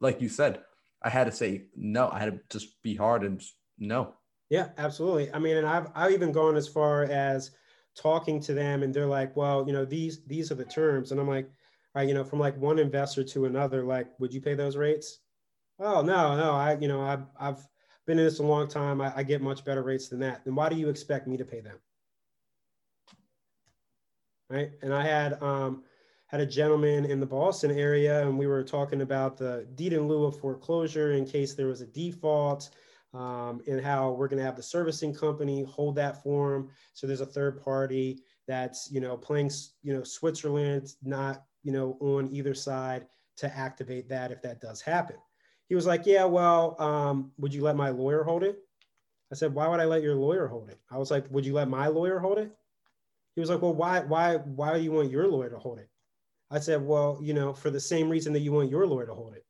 like 0.00 0.20
you 0.20 0.28
said, 0.28 0.60
I 1.02 1.10
had 1.10 1.24
to 1.24 1.32
say 1.32 1.66
no. 1.76 2.08
I 2.10 2.18
had 2.18 2.32
to 2.32 2.58
just 2.58 2.82
be 2.82 2.94
hard 2.94 3.24
and 3.24 3.42
no. 3.78 4.14
Yeah, 4.50 4.70
absolutely. 4.78 5.32
I 5.32 5.38
mean, 5.38 5.56
and 5.56 5.66
I've 5.66 5.88
I've 5.94 6.12
even 6.12 6.32
gone 6.32 6.56
as 6.56 6.68
far 6.68 7.04
as 7.04 7.50
talking 7.94 8.40
to 8.40 8.54
them 8.54 8.82
and 8.82 8.94
they're 8.94 9.06
like, 9.06 9.36
well, 9.36 9.66
you 9.66 9.72
know, 9.72 9.84
these 9.84 10.24
these 10.24 10.50
are 10.50 10.54
the 10.56 10.64
terms. 10.64 11.12
And 11.12 11.20
I'm 11.20 11.28
like, 11.28 11.46
all 11.46 11.52
right, 12.02 12.08
you 12.08 12.14
know, 12.14 12.24
from 12.24 12.38
like 12.38 12.56
one 12.56 12.78
investor 12.78 13.24
to 13.24 13.44
another, 13.46 13.84
like, 13.84 14.18
would 14.20 14.32
you 14.32 14.40
pay 14.40 14.54
those 14.54 14.76
rates? 14.76 15.20
Oh 15.78 16.02
no, 16.02 16.36
no, 16.36 16.52
I, 16.52 16.78
you 16.78 16.88
know, 16.88 17.02
I've 17.02 17.26
I've 17.38 17.66
been 18.06 18.18
in 18.18 18.24
this 18.24 18.38
a 18.38 18.42
long 18.42 18.68
time. 18.68 19.00
I, 19.00 19.12
I 19.16 19.22
get 19.22 19.42
much 19.42 19.64
better 19.64 19.82
rates 19.82 20.08
than 20.08 20.20
that. 20.20 20.44
Then 20.44 20.54
why 20.54 20.68
do 20.68 20.76
you 20.76 20.88
expect 20.88 21.26
me 21.26 21.36
to 21.36 21.44
pay 21.44 21.60
them? 21.60 21.78
Right. 24.48 24.72
And 24.82 24.94
I 24.94 25.02
had 25.02 25.42
um 25.42 25.84
had 26.28 26.40
a 26.40 26.46
gentleman 26.46 27.04
in 27.04 27.20
the 27.20 27.26
Boston 27.26 27.70
area 27.70 28.22
and 28.26 28.38
we 28.38 28.46
were 28.46 28.62
talking 28.62 29.00
about 29.00 29.36
the 29.36 29.66
deed 29.74 29.92
in 29.92 30.06
lieu 30.06 30.24
of 30.24 30.38
foreclosure 30.38 31.12
in 31.12 31.26
case 31.26 31.54
there 31.54 31.66
was 31.66 31.80
a 31.80 31.86
default 31.86 32.70
um, 33.14 33.62
and 33.66 33.80
how 33.80 34.10
we're 34.10 34.28
going 34.28 34.38
to 34.38 34.44
have 34.44 34.56
the 34.56 34.62
servicing 34.62 35.14
company 35.14 35.64
hold 35.64 35.96
that 35.96 36.22
for 36.22 36.52
them. 36.52 36.68
So 36.92 37.06
there's 37.06 37.22
a 37.22 37.26
third 37.26 37.62
party 37.62 38.22
that's 38.46 38.90
you 38.90 39.00
know 39.00 39.16
playing 39.16 39.50
you 39.82 39.94
know 39.94 40.02
Switzerland, 40.02 40.94
not 41.02 41.44
you 41.62 41.72
know 41.72 41.96
on 42.00 42.28
either 42.32 42.54
side 42.54 43.06
to 43.38 43.56
activate 43.56 44.08
that 44.08 44.30
if 44.30 44.42
that 44.42 44.60
does 44.60 44.80
happen. 44.80 45.16
He 45.68 45.74
was 45.74 45.86
like, 45.86 46.06
yeah, 46.06 46.24
well, 46.24 46.80
um, 46.80 47.32
would 47.38 47.54
you 47.54 47.62
let 47.62 47.76
my 47.76 47.90
lawyer 47.90 48.24
hold 48.24 48.42
it? 48.42 48.58
I 49.30 49.34
said, 49.34 49.54
why 49.54 49.68
would 49.68 49.80
I 49.80 49.84
let 49.84 50.02
your 50.02 50.14
lawyer 50.14 50.46
hold 50.46 50.70
it? 50.70 50.78
I 50.90 50.96
was 50.96 51.10
like, 51.10 51.26
would 51.30 51.44
you 51.44 51.52
let 51.52 51.68
my 51.68 51.88
lawyer 51.88 52.18
hold 52.18 52.38
it? 52.38 52.50
He 53.34 53.40
was 53.40 53.50
like, 53.50 53.60
well, 53.60 53.74
why, 53.74 54.00
why, 54.00 54.36
why 54.36 54.74
do 54.74 54.82
you 54.82 54.92
want 54.92 55.10
your 55.10 55.28
lawyer 55.28 55.50
to 55.50 55.58
hold 55.58 55.78
it? 55.78 55.90
I 56.50 56.58
said, 56.58 56.84
well, 56.84 57.18
you 57.22 57.34
know, 57.34 57.52
for 57.52 57.70
the 57.70 57.80
same 57.80 58.08
reason 58.08 58.32
that 58.32 58.40
you 58.40 58.52
want 58.52 58.70
your 58.70 58.86
lawyer 58.86 59.06
to 59.06 59.14
hold 59.14 59.34
it. 59.34 59.44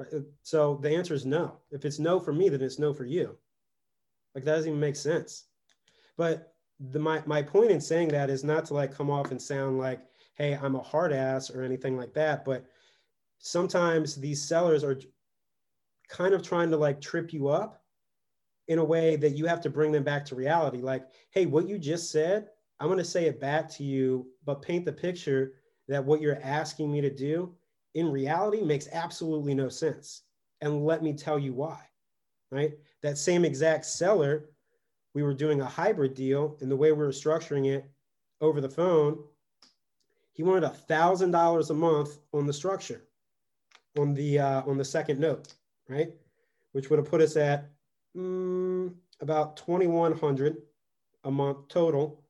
Uh, 0.00 0.20
so 0.42 0.78
the 0.82 0.90
answer 0.90 1.14
is 1.14 1.26
no. 1.26 1.58
If 1.70 1.84
it's 1.84 1.98
no 1.98 2.18
for 2.20 2.32
me, 2.32 2.48
then 2.48 2.62
it's 2.62 2.78
no 2.78 2.94
for 2.94 3.04
you. 3.04 3.36
Like 4.34 4.44
that 4.44 4.56
doesn't 4.56 4.70
even 4.70 4.80
make 4.80 4.96
sense. 4.96 5.44
But 6.16 6.54
the 6.78 6.98
my 6.98 7.22
my 7.26 7.42
point 7.42 7.70
in 7.70 7.80
saying 7.80 8.08
that 8.08 8.30
is 8.30 8.44
not 8.44 8.64
to 8.66 8.74
like 8.74 8.94
come 8.94 9.10
off 9.10 9.30
and 9.30 9.42
sound 9.42 9.78
like, 9.78 10.00
hey, 10.34 10.56
I'm 10.60 10.76
a 10.76 10.82
hard 10.82 11.12
ass 11.12 11.50
or 11.50 11.62
anything 11.62 11.96
like 11.96 12.14
that. 12.14 12.44
But 12.44 12.64
sometimes 13.38 14.14
these 14.14 14.46
sellers 14.46 14.84
are 14.84 14.98
kind 16.08 16.34
of 16.34 16.42
trying 16.42 16.70
to 16.70 16.76
like 16.76 17.00
trip 17.00 17.32
you 17.32 17.48
up 17.48 17.82
in 18.68 18.78
a 18.78 18.84
way 18.84 19.16
that 19.16 19.36
you 19.36 19.46
have 19.46 19.60
to 19.62 19.70
bring 19.70 19.92
them 19.92 20.04
back 20.04 20.24
to 20.26 20.34
reality. 20.34 20.78
Like, 20.78 21.06
hey, 21.30 21.46
what 21.46 21.68
you 21.68 21.78
just 21.78 22.10
said, 22.10 22.48
I'm 22.78 22.86
going 22.86 22.98
to 22.98 23.04
say 23.04 23.26
it 23.26 23.40
back 23.40 23.68
to 23.70 23.84
you, 23.84 24.26
but 24.44 24.62
paint 24.62 24.84
the 24.84 24.92
picture 24.92 25.54
that 25.88 26.04
what 26.04 26.20
you're 26.20 26.40
asking 26.42 26.92
me 26.92 27.00
to 27.00 27.10
do 27.10 27.54
in 27.94 28.12
reality 28.12 28.62
makes 28.62 28.88
absolutely 28.92 29.54
no 29.54 29.68
sense. 29.68 30.22
And 30.60 30.84
let 30.84 31.02
me 31.02 31.12
tell 31.14 31.38
you 31.38 31.52
why, 31.52 31.80
right? 32.50 32.72
That 33.02 33.16
same 33.16 33.44
exact 33.44 33.86
seller, 33.86 34.50
we 35.14 35.22
were 35.22 35.34
doing 35.34 35.60
a 35.60 35.66
hybrid 35.66 36.14
deal, 36.14 36.56
and 36.60 36.70
the 36.70 36.76
way 36.76 36.92
we 36.92 36.98
were 36.98 37.08
structuring 37.08 37.66
it 37.66 37.88
over 38.40 38.60
the 38.60 38.68
phone, 38.68 39.18
he 40.32 40.42
wanted 40.42 40.64
a 40.64 40.70
thousand 40.70 41.30
dollars 41.30 41.70
a 41.70 41.74
month 41.74 42.18
on 42.32 42.46
the 42.46 42.52
structure, 42.52 43.04
on 43.98 44.14
the 44.14 44.38
uh, 44.38 44.62
on 44.62 44.78
the 44.78 44.84
second 44.84 45.18
note, 45.18 45.54
right? 45.88 46.12
Which 46.72 46.90
would 46.90 46.98
have 46.98 47.10
put 47.10 47.20
us 47.20 47.36
at 47.36 47.70
mm, 48.16 48.92
about 49.20 49.56
twenty 49.56 49.86
one 49.86 50.12
hundred 50.12 50.58
a 51.24 51.30
month 51.30 51.66
total, 51.68 52.22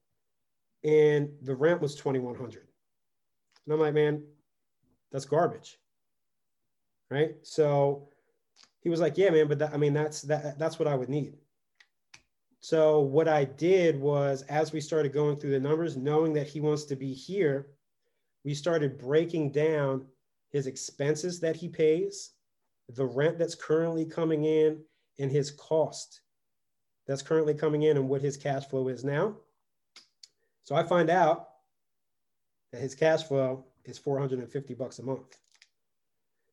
and 0.84 1.30
the 1.42 1.54
rent 1.54 1.82
was 1.82 1.94
twenty 1.94 2.20
one 2.20 2.34
hundred. 2.34 2.67
And 3.68 3.74
I'm 3.74 3.80
like, 3.80 3.92
man, 3.92 4.22
that's 5.12 5.26
garbage. 5.26 5.76
Right. 7.10 7.34
So 7.42 8.08
he 8.80 8.88
was 8.88 8.98
like, 8.98 9.18
yeah, 9.18 9.28
man, 9.28 9.46
but 9.46 9.58
that, 9.58 9.74
I 9.74 9.76
mean, 9.76 9.92
that's, 9.92 10.22
that, 10.22 10.58
that's 10.58 10.78
what 10.78 10.88
I 10.88 10.94
would 10.94 11.10
need. 11.10 11.34
so 12.60 13.00
what 13.00 13.28
I 13.28 13.44
did 13.44 14.00
was, 14.00 14.40
as 14.48 14.72
we 14.72 14.80
started 14.80 15.12
going 15.12 15.36
through 15.36 15.50
the 15.50 15.60
numbers, 15.60 15.98
knowing 15.98 16.32
that 16.32 16.46
he 16.46 16.60
wants 16.60 16.84
to 16.84 16.96
be 16.96 17.12
here, 17.12 17.66
we 18.42 18.54
started 18.54 18.96
breaking 18.96 19.52
down 19.52 20.06
his 20.48 20.66
expenses 20.66 21.38
that 21.40 21.56
he 21.56 21.68
pays, 21.68 22.30
the 22.94 23.04
rent 23.04 23.38
that's 23.38 23.54
currently 23.54 24.06
coming 24.06 24.46
in, 24.46 24.80
and 25.18 25.30
his 25.30 25.50
cost 25.50 26.22
that's 27.06 27.20
currently 27.20 27.52
coming 27.52 27.82
in 27.82 27.98
and 27.98 28.08
what 28.08 28.22
his 28.22 28.38
cash 28.38 28.66
flow 28.66 28.88
is 28.88 29.04
now. 29.04 29.36
So 30.64 30.74
I 30.74 30.84
find 30.84 31.10
out 31.10 31.48
that 32.72 32.80
his 32.80 32.94
cash 32.94 33.24
flow 33.24 33.64
is 33.84 33.98
450 33.98 34.74
bucks 34.74 34.98
a 34.98 35.02
month. 35.02 35.38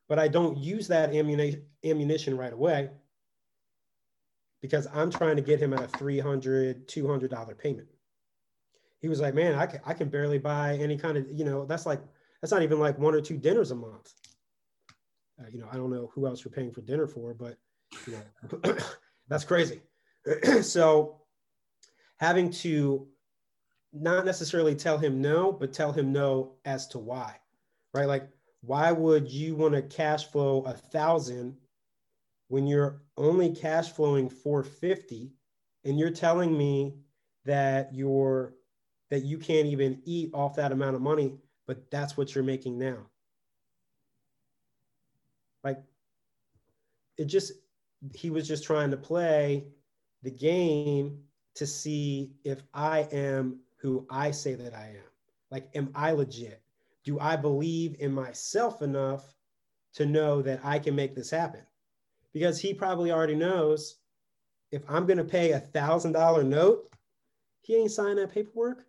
But 0.08 0.20
I 0.20 0.28
don't 0.28 0.58
use 0.58 0.88
that 0.88 1.14
ammunition 1.14 2.38
right 2.38 2.54
away 2.54 2.90
because 4.62 4.88
I'm 4.94 5.12
trying 5.12 5.36
to 5.36 5.42
get 5.42 5.60
him 5.60 5.74
at 5.74 5.84
a 5.84 5.88
$300, 5.88 6.86
$200 6.86 7.58
payment. 7.58 7.88
He 9.02 9.08
was 9.08 9.20
like, 9.20 9.34
man, 9.34 9.56
I 9.56 9.66
can, 9.66 9.80
I 9.86 9.94
can 9.94 10.10
barely 10.10 10.40
buy 10.40 10.78
any 10.78 10.98
kind 10.98 11.18
of, 11.18 11.28
you 11.32 11.46
know, 11.46 11.66
that's 11.66 11.86
like, 11.86 12.02
that's 12.42 12.52
not 12.52 12.64
even 12.64 12.80
like 12.80 12.98
one 12.98 13.14
or 13.14 13.22
two 13.22 13.38
dinners 13.38 13.72
a 13.72 13.76
month. 13.76 14.14
Uh, 15.40 15.48
you 15.52 15.60
know, 15.60 15.68
I 15.72 15.76
don't 15.76 15.92
know 15.92 16.12
who 16.14 16.28
else 16.28 16.44
you're 16.44 16.52
paying 16.52 16.72
for 16.72 16.82
dinner 16.82 17.08
for, 17.08 17.34
but 17.34 17.58
you 18.08 18.14
know, 18.14 18.76
that's 19.28 19.44
crazy. 19.44 19.82
so 20.62 21.22
having 22.18 22.50
to 22.50 23.08
not 23.96 24.26
necessarily 24.26 24.76
tell 24.76 24.98
him 24.98 25.22
no, 25.22 25.52
but 25.52 25.74
tell 25.74 25.92
him 25.92 26.12
no 26.12 26.54
as 26.66 26.88
to 26.90 27.00
why, 27.00 27.36
right? 27.94 28.08
Like, 28.08 28.28
why 28.62 28.92
would 28.92 29.30
you 29.30 29.56
want 29.56 29.74
to 29.74 29.82
cash 29.82 30.26
flow 30.26 30.64
a 30.64 30.74
thousand 30.74 31.56
when 32.48 32.68
you're 32.68 33.02
only 33.18 33.54
cash 33.54 33.92
flowing 33.92 34.30
450 34.30 35.32
and 35.84 36.00
you're 36.00 36.12
telling 36.12 36.58
me 36.58 36.96
that 37.46 37.94
you're 37.94 38.56
that 39.12 39.24
you 39.24 39.38
can't 39.38 39.68
even 39.68 40.02
eat 40.04 40.32
off 40.34 40.56
that 40.56 40.72
amount 40.72 40.96
of 40.96 41.02
money, 41.02 41.36
but 41.68 41.90
that's 41.92 42.18
what 42.18 42.34
you're 42.34 42.44
making 42.44 42.78
now. 42.78 42.98
Like 45.64 45.78
it 47.18 47.26
just 47.26 47.54
he 48.14 48.30
was 48.30 48.48
just 48.48 48.64
trying 48.64 48.92
to 48.92 48.98
play 48.98 49.66
the 50.24 50.32
game 50.32 51.20
to 51.56 51.66
see 51.66 52.34
if 52.44 52.64
I 52.74 53.08
am 53.12 53.60
who 53.86 54.04
I 54.10 54.32
say 54.32 54.56
that 54.56 54.74
I 54.74 54.88
am. 54.88 55.12
Like, 55.52 55.70
am 55.76 55.92
I 55.94 56.12
legit? 56.12 56.64
Do 57.04 57.20
I 57.20 57.36
believe 57.36 57.96
in 58.00 58.12
myself 58.12 58.82
enough 58.82 59.36
to 59.94 60.08
know 60.08 60.42
that 60.42 60.60
I 60.64 60.80
can 60.80 60.96
make 60.96 61.14
this 61.14 61.30
happen? 61.30 61.62
Because 62.34 62.60
he 62.60 62.74
probably 62.74 63.12
already 63.12 63.36
knows 63.36 63.98
if 64.72 64.82
I'm 64.90 65.06
going 65.06 65.20
to 65.20 65.24
pay 65.24 65.52
a 65.52 65.60
thousand 65.60 66.14
dollar 66.14 66.44
note, 66.44 66.92
he 67.62 67.76
ain't 67.76 67.92
signing 67.92 68.16
that 68.16 68.34
paperwork. 68.34 68.88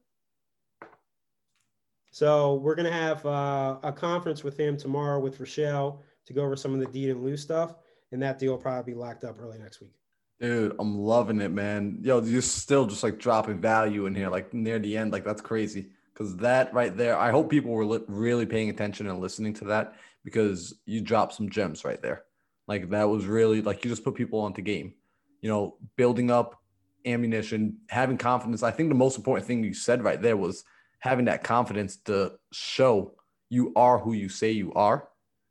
So 2.11 2.55
we're 2.55 2.75
going 2.75 2.91
to 2.91 2.99
have 2.99 3.27
uh, 3.27 3.77
a 3.83 3.93
conference 3.93 4.43
with 4.43 4.59
him 4.59 4.79
tomorrow 4.79 5.21
with 5.21 5.39
Rochelle 5.39 6.03
to 6.25 6.33
go 6.33 6.43
over 6.43 6.57
some 6.57 6.73
of 6.73 6.81
the 6.81 6.87
deed 6.87 7.11
and 7.11 7.23
lieu 7.23 7.37
stuff, 7.37 7.75
and 8.13 8.23
that 8.23 8.39
deal 8.39 8.53
will 8.53 8.59
probably 8.59 8.95
be 8.95 8.99
locked 8.99 9.25
up 9.25 9.37
early 9.43 9.59
next 9.59 9.83
week. 9.83 9.93
Dude, 10.39 10.77
I'm 10.79 10.99
loving 10.99 11.41
it, 11.41 11.51
man. 11.51 11.99
Yo, 12.03 12.21
you're 12.21 12.43
still 12.43 12.87
just 12.87 13.03
like 13.03 13.19
dropping 13.19 13.61
value 13.61 14.07
in 14.07 14.15
here, 14.15 14.29
like 14.29 14.53
near 14.53 14.79
the 14.79 14.97
end. 14.97 15.13
Like 15.13 15.25
that's 15.25 15.41
crazy. 15.41 15.89
Because 16.13 16.37
that 16.37 16.73
right 16.75 16.95
there, 16.97 17.17
I 17.17 17.31
hope 17.31 17.51
people 17.51 17.73
were 17.73 17.85
li- 17.85 18.05
really 18.07 18.47
paying 18.47 18.71
attention 18.71 19.07
and 19.07 19.21
listening 19.21 19.55
to 19.55 19.65
that 19.67 19.95
because 20.25 20.75
you 20.85 21.01
dropped 21.01 21.35
some 21.35 21.49
gems 21.49 21.85
right 21.85 22.01
there. 22.01 22.25
Like 22.67 22.91
that 22.91 23.09
was 23.09 23.25
really 23.27 23.63
like 23.63 23.85
you 23.85 23.91
just 23.91 24.05
put 24.05 24.15
people 24.15 24.41
onto 24.41 24.61
game. 24.61 24.95
You 25.41 25.51
know, 25.51 25.77
building 25.97 26.31
up 26.31 26.61
ammunition, 27.07 27.79
having 27.89 28.19
confidence. 28.19 28.63
I 28.63 28.73
think 28.73 28.89
the 28.89 28.95
most 28.95 29.17
important 29.17 29.47
thing 29.47 29.65
you 29.65 29.73
said 29.73 30.05
right 30.05 30.21
there 30.21 30.37
was 30.37 30.65
having 30.99 31.27
that 31.27 31.45
confidence 31.45 31.97
to 32.05 32.33
show 32.53 33.15
you 33.49 33.73
are 33.77 33.99
who 33.99 34.13
you 34.13 34.29
say 34.29 34.51
you 34.51 34.73
are 34.75 35.09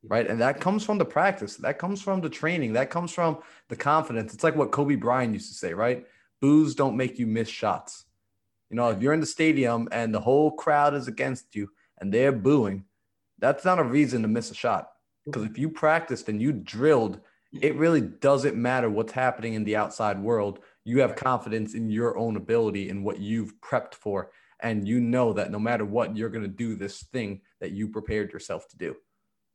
right? 0.07 0.27
And 0.27 0.40
that 0.41 0.60
comes 0.60 0.84
from 0.84 0.98
the 0.98 1.06
practice, 1.06 1.56
that 1.57 1.80
comes 1.80 2.02
from 2.02 2.22
the 2.22 2.30
training, 2.30 2.73
that 2.73 2.90
comes 2.90 3.11
from 3.11 3.40
the 3.69 3.76
confidence. 3.76 4.34
It's 4.34 4.44
like 4.44 4.56
what 4.56 4.72
Kobe 4.72 4.95
Bryant 4.95 5.34
used 5.34 5.49
to 5.49 5.57
say, 5.57 5.73
right? 5.73 6.06
Boos 6.41 6.76
don't 6.76 6.98
make 6.98 7.18
you 7.18 7.27
miss 7.27 7.49
shots. 7.49 8.06
You 8.69 8.77
know, 8.77 8.90
if 8.90 9.02
you're 9.02 9.14
in 9.14 9.19
the 9.19 9.26
stadium 9.26 9.88
and 9.91 10.14
the 10.14 10.19
whole 10.19 10.52
crowd 10.52 10.94
is 10.94 11.07
against 11.07 11.56
you 11.56 11.69
and 11.99 12.14
they're 12.14 12.32
booing, 12.32 12.86
that's 13.40 13.65
not 13.65 13.80
a 13.80 13.84
reason 13.84 14.22
to 14.22 14.27
miss 14.27 14.52
a 14.52 14.56
shot. 14.56 14.90
Because 15.26 15.44
if 15.44 15.57
you 15.57 15.69
practiced 15.69 16.30
and 16.30 16.41
you 16.41 16.52
drilled, 16.52 17.19
it 17.61 17.76
really 17.76 18.02
doesn't 18.02 18.56
matter 18.56 18.90
what's 18.90 19.14
happening 19.14 19.53
in 19.53 19.64
the 19.64 19.76
outside 19.76 20.19
world. 20.19 20.60
You 20.84 20.99
have 21.02 21.15
confidence 21.15 21.73
in 21.73 21.90
your 21.90 22.18
own 22.18 22.36
ability 22.36 22.90
and 22.90 23.03
what 23.03 23.19
you've 23.19 23.60
prepped 23.61 23.95
for. 23.95 24.32
And 24.60 24.88
you 24.88 24.99
know 24.99 25.34
that 25.34 25.52
no 25.52 25.60
matter 25.60 25.86
what, 25.86 26.15
you're 26.15 26.30
going 26.30 26.44
to 26.44 26.49
do 26.49 26.76
this 26.76 27.03
thing 27.03 27.41
that 27.60 27.72
you 27.72 27.88
prepared 27.88 28.32
yourself 28.34 28.68
to 28.69 28.77
do. 28.77 28.95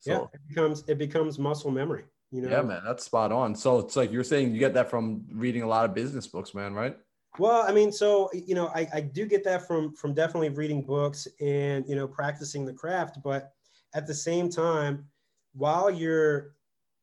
So, 0.00 0.12
yeah, 0.12 0.24
it 0.34 0.40
becomes 0.48 0.84
it 0.88 0.98
becomes 0.98 1.38
muscle 1.38 1.70
memory. 1.70 2.04
You 2.30 2.42
know. 2.42 2.50
Yeah, 2.50 2.62
man, 2.62 2.82
that's 2.84 3.04
spot 3.04 3.32
on. 3.32 3.54
So 3.54 3.78
it's 3.80 3.96
like 3.96 4.12
you're 4.12 4.24
saying 4.24 4.52
you 4.52 4.58
get 4.58 4.74
that 4.74 4.88
from 4.88 5.24
reading 5.32 5.62
a 5.62 5.66
lot 5.66 5.84
of 5.84 5.94
business 5.94 6.26
books, 6.26 6.54
man, 6.54 6.74
right? 6.74 6.96
Well, 7.38 7.64
I 7.66 7.72
mean, 7.72 7.92
so 7.92 8.30
you 8.32 8.54
know, 8.54 8.68
I, 8.68 8.88
I 8.94 9.00
do 9.00 9.26
get 9.26 9.44
that 9.44 9.66
from 9.66 9.94
from 9.94 10.14
definitely 10.14 10.50
reading 10.50 10.82
books 10.82 11.28
and 11.40 11.84
you 11.88 11.96
know 11.96 12.06
practicing 12.06 12.64
the 12.64 12.72
craft, 12.72 13.18
but 13.22 13.52
at 13.94 14.06
the 14.06 14.14
same 14.14 14.48
time, 14.48 15.06
while 15.54 15.90
you're 15.90 16.54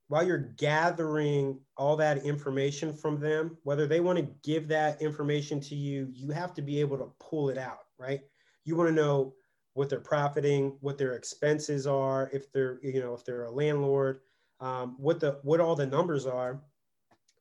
while 0.09 0.25
you're 0.25 0.53
gathering 0.57 1.59
all 1.75 1.97
that 1.97 2.23
information 2.23 2.93
from 2.93 3.19
them, 3.19 3.57
whether 3.63 3.87
they 3.87 3.99
want 3.99 4.17
to 4.17 4.27
give 4.43 4.67
that 4.69 5.01
information 5.01 5.59
to 5.59 5.75
you, 5.75 6.07
you 6.13 6.31
have 6.31 6.53
to 6.53 6.61
be 6.61 6.79
able 6.79 6.97
to 6.97 7.11
pull 7.19 7.49
it 7.49 7.57
out, 7.57 7.79
right? 7.99 8.21
You 8.63 8.77
want 8.77 8.89
to 8.89 8.95
know 8.95 9.33
what 9.77 9.89
they're 9.89 9.99
profiting, 9.99 10.75
what 10.81 10.97
their 10.97 11.13
expenses 11.13 11.85
are, 11.85 12.31
if 12.33 12.51
they're, 12.51 12.79
you 12.81 12.99
know, 12.99 13.13
if 13.13 13.23
they're 13.23 13.43
a 13.43 13.51
landlord, 13.51 14.21
um, 14.59 14.95
what 14.97 15.19
the 15.19 15.39
what 15.43 15.59
all 15.59 15.75
the 15.75 15.85
numbers 15.85 16.25
are. 16.25 16.59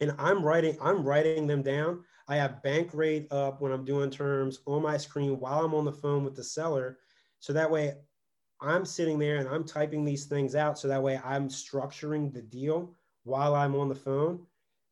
And 0.03 0.15
I'm 0.19 0.45
writing, 0.45 0.77
I'm 0.83 1.03
writing 1.03 1.47
them 1.47 1.63
down. 1.63 2.05
I 2.29 2.37
have 2.37 2.61
Bankrate 2.63 3.27
up 3.31 3.63
when 3.63 3.73
I'm 3.73 3.87
doing 3.87 4.11
terms 4.11 4.59
on 4.67 4.83
my 4.83 4.99
screen 4.99 5.41
while 5.41 5.65
I'm 5.65 5.75
on 5.75 5.87
the 5.87 5.93
phone 5.93 6.25
with 6.25 6.37
the 6.37 6.45
seller. 6.45 6.99
So 7.41 7.55
that 7.55 7.71
way 7.71 7.95
I'm 8.61 8.85
sitting 8.85 9.19
there 9.19 9.39
and 9.39 9.49
I'm 9.49 9.65
typing 9.65 10.05
these 10.05 10.27
things 10.27 10.55
out. 10.55 10.79
So 10.79 10.89
that 10.89 11.03
way 11.03 11.19
I'm 11.25 11.49
structuring 11.49 12.35
the 12.35 12.43
deal 12.43 12.95
while 13.25 13.55
I'm 13.55 13.75
on 13.75 13.89
the 13.89 13.95
phone 13.95 14.41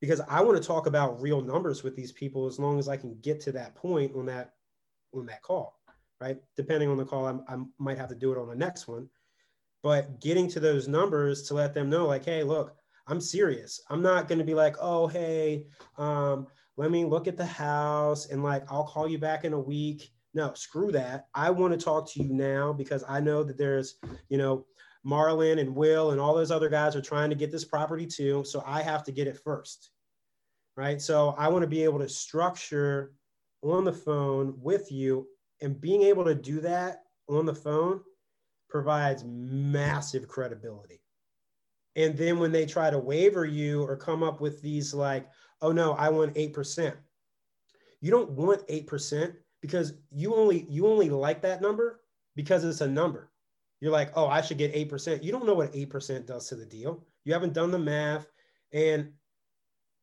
because 0.00 0.22
I 0.30 0.40
want 0.40 0.56
to 0.56 0.66
talk 0.66 0.86
about 0.86 1.20
real 1.20 1.42
numbers 1.42 1.82
with 1.82 1.94
these 1.94 2.12
people 2.12 2.46
as 2.46 2.58
long 2.58 2.78
as 2.78 2.88
I 2.88 2.96
can 2.96 3.18
get 3.20 3.38
to 3.42 3.52
that 3.52 3.74
point 3.74 4.12
on 4.16 4.24
that 4.26 4.54
on 5.12 5.26
that 5.26 5.42
call 5.42 5.78
right? 6.24 6.38
Depending 6.56 6.88
on 6.88 6.96
the 6.96 7.04
call, 7.04 7.26
I'm, 7.26 7.44
i 7.48 7.56
might 7.78 7.98
have 7.98 8.08
to 8.08 8.14
do 8.14 8.32
it 8.32 8.38
on 8.38 8.48
the 8.48 8.54
next 8.54 8.88
one. 8.88 9.08
But 9.82 10.20
getting 10.22 10.48
to 10.48 10.60
those 10.60 10.88
numbers 10.88 11.42
to 11.48 11.54
let 11.54 11.74
them 11.74 11.90
know, 11.90 12.06
like, 12.06 12.24
hey, 12.24 12.42
look, 12.42 12.74
I'm 13.06 13.20
serious. 13.20 13.82
I'm 13.90 14.00
not 14.00 14.26
going 14.26 14.38
to 14.38 14.44
be 14.44 14.54
like, 14.54 14.76
oh, 14.80 15.06
hey, 15.06 15.66
um, 15.98 16.46
let 16.78 16.90
me 16.90 17.04
look 17.04 17.28
at 17.28 17.36
the 17.36 17.44
house 17.44 18.30
and 18.30 18.42
like, 18.42 18.64
I'll 18.72 18.86
call 18.86 19.06
you 19.06 19.18
back 19.18 19.44
in 19.44 19.52
a 19.52 19.60
week. 19.60 20.10
No, 20.32 20.54
screw 20.54 20.90
that. 20.92 21.26
I 21.34 21.50
want 21.50 21.78
to 21.78 21.84
talk 21.84 22.10
to 22.12 22.22
you 22.22 22.32
now 22.32 22.72
because 22.72 23.04
I 23.06 23.20
know 23.20 23.44
that 23.44 23.58
there's, 23.58 23.96
you 24.30 24.38
know, 24.38 24.64
Marlon 25.06 25.60
and 25.60 25.76
Will 25.76 26.12
and 26.12 26.20
all 26.20 26.34
those 26.34 26.50
other 26.50 26.70
guys 26.70 26.96
are 26.96 27.02
trying 27.02 27.28
to 27.28 27.36
get 27.36 27.52
this 27.52 27.66
property 27.66 28.06
too. 28.06 28.42
So 28.44 28.64
I 28.66 28.80
have 28.80 29.04
to 29.04 29.12
get 29.12 29.26
it 29.26 29.38
first. 29.44 29.90
Right. 30.74 31.00
So 31.00 31.34
I 31.36 31.48
want 31.48 31.62
to 31.62 31.68
be 31.68 31.84
able 31.84 31.98
to 31.98 32.08
structure 32.08 33.12
on 33.62 33.84
the 33.84 33.92
phone 33.92 34.54
with 34.56 34.90
you 34.90 35.26
and 35.64 35.80
being 35.80 36.02
able 36.02 36.24
to 36.26 36.34
do 36.34 36.60
that 36.60 37.04
on 37.28 37.46
the 37.46 37.54
phone 37.54 38.00
provides 38.68 39.24
massive 39.24 40.28
credibility. 40.28 41.00
And 41.96 42.16
then 42.16 42.38
when 42.38 42.52
they 42.52 42.66
try 42.66 42.90
to 42.90 42.98
waiver 42.98 43.46
you 43.46 43.82
or 43.82 43.96
come 43.96 44.22
up 44.22 44.40
with 44.40 44.60
these 44.60 44.92
like, 44.92 45.26
oh 45.62 45.72
no, 45.72 45.94
I 45.94 46.10
want 46.10 46.34
8%. 46.34 46.94
You 48.00 48.10
don't 48.10 48.30
want 48.32 48.66
8% 48.68 49.34
because 49.62 49.94
you 50.10 50.34
only 50.34 50.66
you 50.68 50.86
only 50.86 51.08
like 51.08 51.40
that 51.42 51.62
number 51.62 52.00
because 52.36 52.64
it's 52.64 52.82
a 52.82 52.86
number. 52.86 53.30
You're 53.80 53.92
like, 53.92 54.10
oh, 54.14 54.26
I 54.26 54.42
should 54.42 54.58
get 54.58 54.74
8%. 54.74 55.22
You 55.22 55.32
don't 55.32 55.46
know 55.46 55.54
what 55.54 55.72
8% 55.72 56.26
does 56.26 56.48
to 56.48 56.56
the 56.56 56.66
deal. 56.66 57.06
You 57.24 57.32
haven't 57.32 57.54
done 57.54 57.70
the 57.70 57.78
math 57.78 58.26
and 58.72 59.12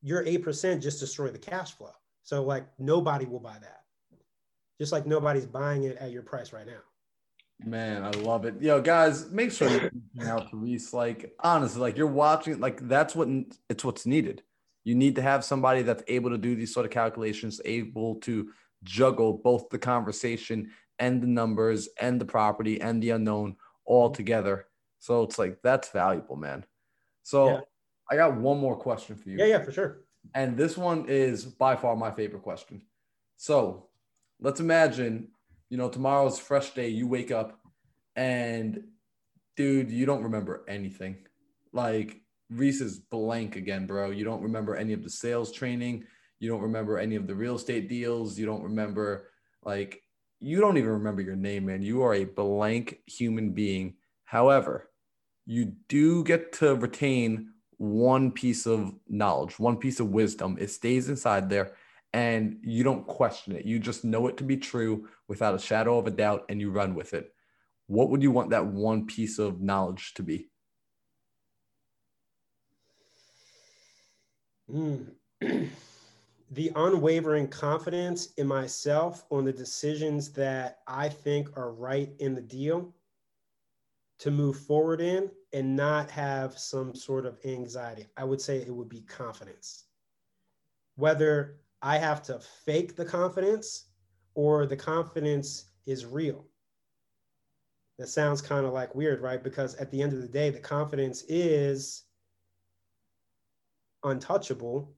your 0.01 0.25
8% 0.25 0.81
just 0.81 0.99
destroy 0.99 1.29
the 1.29 1.37
cash 1.37 1.73
flow. 1.73 1.91
So 2.23 2.43
like 2.43 2.65
nobody 2.79 3.25
will 3.25 3.39
buy 3.39 3.57
that 3.61 3.80
just 4.81 4.91
like 4.91 5.05
nobody's 5.05 5.45
buying 5.45 5.83
it 5.83 5.95
at 5.97 6.09
your 6.09 6.23
price 6.23 6.51
right 6.51 6.65
now. 6.65 6.79
Man, 7.63 8.03
I 8.03 8.09
love 8.09 8.45
it. 8.45 8.59
Yo, 8.59 8.81
guys, 8.81 9.29
make 9.29 9.51
sure 9.51 9.69
you're 9.69 9.91
reaching 10.15 10.27
out 10.27 10.49
to 10.49 10.57
Reese. 10.57 10.91
Like, 10.91 11.35
honestly, 11.39 11.79
like 11.79 11.97
you're 11.97 12.07
watching, 12.07 12.59
like 12.59 12.87
that's 12.87 13.13
what 13.13 13.27
it's 13.69 13.83
what's 13.85 14.07
needed. 14.07 14.41
You 14.83 14.95
need 14.95 15.17
to 15.17 15.21
have 15.21 15.45
somebody 15.45 15.83
that's 15.83 16.01
able 16.07 16.31
to 16.31 16.37
do 16.39 16.55
these 16.55 16.73
sort 16.73 16.87
of 16.87 16.91
calculations, 16.91 17.61
able 17.63 18.15
to 18.21 18.49
juggle 18.83 19.33
both 19.33 19.69
the 19.69 19.77
conversation 19.77 20.71
and 20.97 21.21
the 21.21 21.27
numbers 21.27 21.87
and 21.99 22.19
the 22.19 22.25
property 22.25 22.81
and 22.81 23.03
the 23.03 23.11
unknown 23.11 23.57
all 23.85 24.07
mm-hmm. 24.07 24.15
together. 24.15 24.65
So 24.97 25.21
it's 25.21 25.37
like 25.37 25.59
that's 25.61 25.89
valuable, 25.89 26.37
man. 26.37 26.65
So 27.21 27.49
yeah. 27.49 27.59
I 28.09 28.15
got 28.15 28.35
one 28.35 28.57
more 28.57 28.75
question 28.75 29.15
for 29.15 29.29
you. 29.29 29.37
Yeah, 29.37 29.45
yeah, 29.45 29.61
for 29.61 29.71
sure. 29.71 29.99
And 30.33 30.57
this 30.57 30.75
one 30.75 31.05
is 31.07 31.45
by 31.45 31.75
far 31.75 31.95
my 31.95 32.09
favorite 32.09 32.41
question. 32.41 32.81
So 33.37 33.90
let's 34.41 34.59
imagine, 34.59 35.29
you 35.69 35.77
know, 35.77 35.89
tomorrow's 35.89 36.39
fresh 36.39 36.71
day. 36.73 36.89
You 36.89 37.07
wake 37.07 37.31
up 37.31 37.59
and, 38.15 38.83
dude, 39.55 39.91
you 39.91 40.05
don't 40.05 40.23
remember 40.23 40.65
anything. 40.67 41.17
Like 41.71 42.21
Reese 42.49 42.81
is 42.81 42.99
blank 42.99 43.55
again, 43.55 43.87
bro. 43.87 44.11
You 44.11 44.25
don't 44.25 44.41
remember 44.41 44.75
any 44.75 44.93
of 44.93 45.03
the 45.03 45.09
sales 45.09 45.51
training. 45.51 46.03
You 46.39 46.49
don't 46.49 46.61
remember 46.61 46.97
any 46.97 47.15
of 47.15 47.27
the 47.27 47.35
real 47.35 47.55
estate 47.55 47.87
deals. 47.87 48.37
You 48.37 48.45
don't 48.45 48.63
remember, 48.63 49.29
like, 49.63 50.01
you 50.39 50.59
don't 50.59 50.77
even 50.77 50.89
remember 50.89 51.21
your 51.21 51.35
name, 51.35 51.67
man. 51.67 51.83
You 51.83 52.01
are 52.01 52.15
a 52.15 52.25
blank 52.25 52.97
human 53.05 53.51
being. 53.51 53.95
However, 54.25 54.89
you 55.45 55.73
do 55.87 56.23
get 56.23 56.51
to 56.53 56.75
retain 56.75 57.51
one 57.77 58.31
piece 58.31 58.65
of 58.65 58.93
knowledge, 59.07 59.59
one 59.59 59.77
piece 59.77 59.99
of 59.99 60.09
wisdom. 60.09 60.57
It 60.59 60.71
stays 60.71 61.09
inside 61.09 61.49
there 61.49 61.73
and 62.13 62.57
you 62.61 62.83
don't 62.83 63.07
question 63.07 63.55
it. 63.55 63.65
You 63.65 63.79
just 63.79 64.03
know 64.03 64.27
it 64.27 64.37
to 64.37 64.43
be 64.43 64.57
true 64.57 65.07
without 65.27 65.55
a 65.55 65.59
shadow 65.59 65.97
of 65.97 66.07
a 66.07 66.11
doubt 66.11 66.45
and 66.49 66.59
you 66.59 66.71
run 66.71 66.93
with 66.93 67.13
it. 67.13 67.33
What 67.87 68.09
would 68.09 68.21
you 68.21 68.31
want 68.31 68.49
that 68.51 68.65
one 68.65 69.05
piece 69.05 69.39
of 69.39 69.61
knowledge 69.61 70.13
to 70.15 70.23
be? 70.23 70.49
Mm. 74.71 75.07
the 76.51 76.71
unwavering 76.75 77.47
confidence 77.47 78.33
in 78.37 78.47
myself 78.47 79.25
on 79.31 79.45
the 79.45 79.53
decisions 79.53 80.31
that 80.33 80.79
I 80.87 81.07
think 81.07 81.57
are 81.57 81.71
right 81.71 82.09
in 82.19 82.35
the 82.35 82.41
deal 82.41 82.93
to 84.19 84.31
move 84.31 84.57
forward 84.57 85.01
in 85.01 85.31
and 85.53 85.75
not 85.75 86.09
have 86.11 86.57
some 86.57 86.93
sort 86.93 87.25
of 87.25 87.37
anxiety. 87.45 88.05
I 88.17 88.23
would 88.23 88.39
say 88.39 88.57
it 88.57 88.69
would 88.69 88.89
be 88.89 89.01
confidence. 89.01 89.85
Whether 90.95 91.57
I 91.81 91.97
have 91.97 92.21
to 92.23 92.39
fake 92.39 92.95
the 92.95 93.05
confidence 93.05 93.87
or 94.35 94.65
the 94.65 94.77
confidence 94.77 95.71
is 95.85 96.05
real. 96.05 96.45
That 97.97 98.07
sounds 98.07 98.41
kind 98.41 98.65
of 98.65 98.73
like 98.73 98.95
weird, 98.95 99.21
right? 99.21 99.43
Because 99.43 99.75
at 99.75 99.91
the 99.91 100.01
end 100.01 100.13
of 100.13 100.21
the 100.21 100.27
day, 100.27 100.49
the 100.49 100.59
confidence 100.59 101.23
is 101.27 102.03
untouchable, 104.03 104.95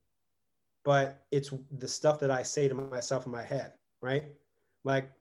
but 0.85 1.25
it's 1.31 1.51
the 1.77 1.87
stuff 1.87 2.19
that 2.19 2.31
I 2.31 2.43
say 2.43 2.67
to 2.67 2.75
myself 2.75 3.25
in 3.25 3.31
my 3.31 3.43
head, 3.43 3.73
right? 4.01 4.25
Like 4.83 5.11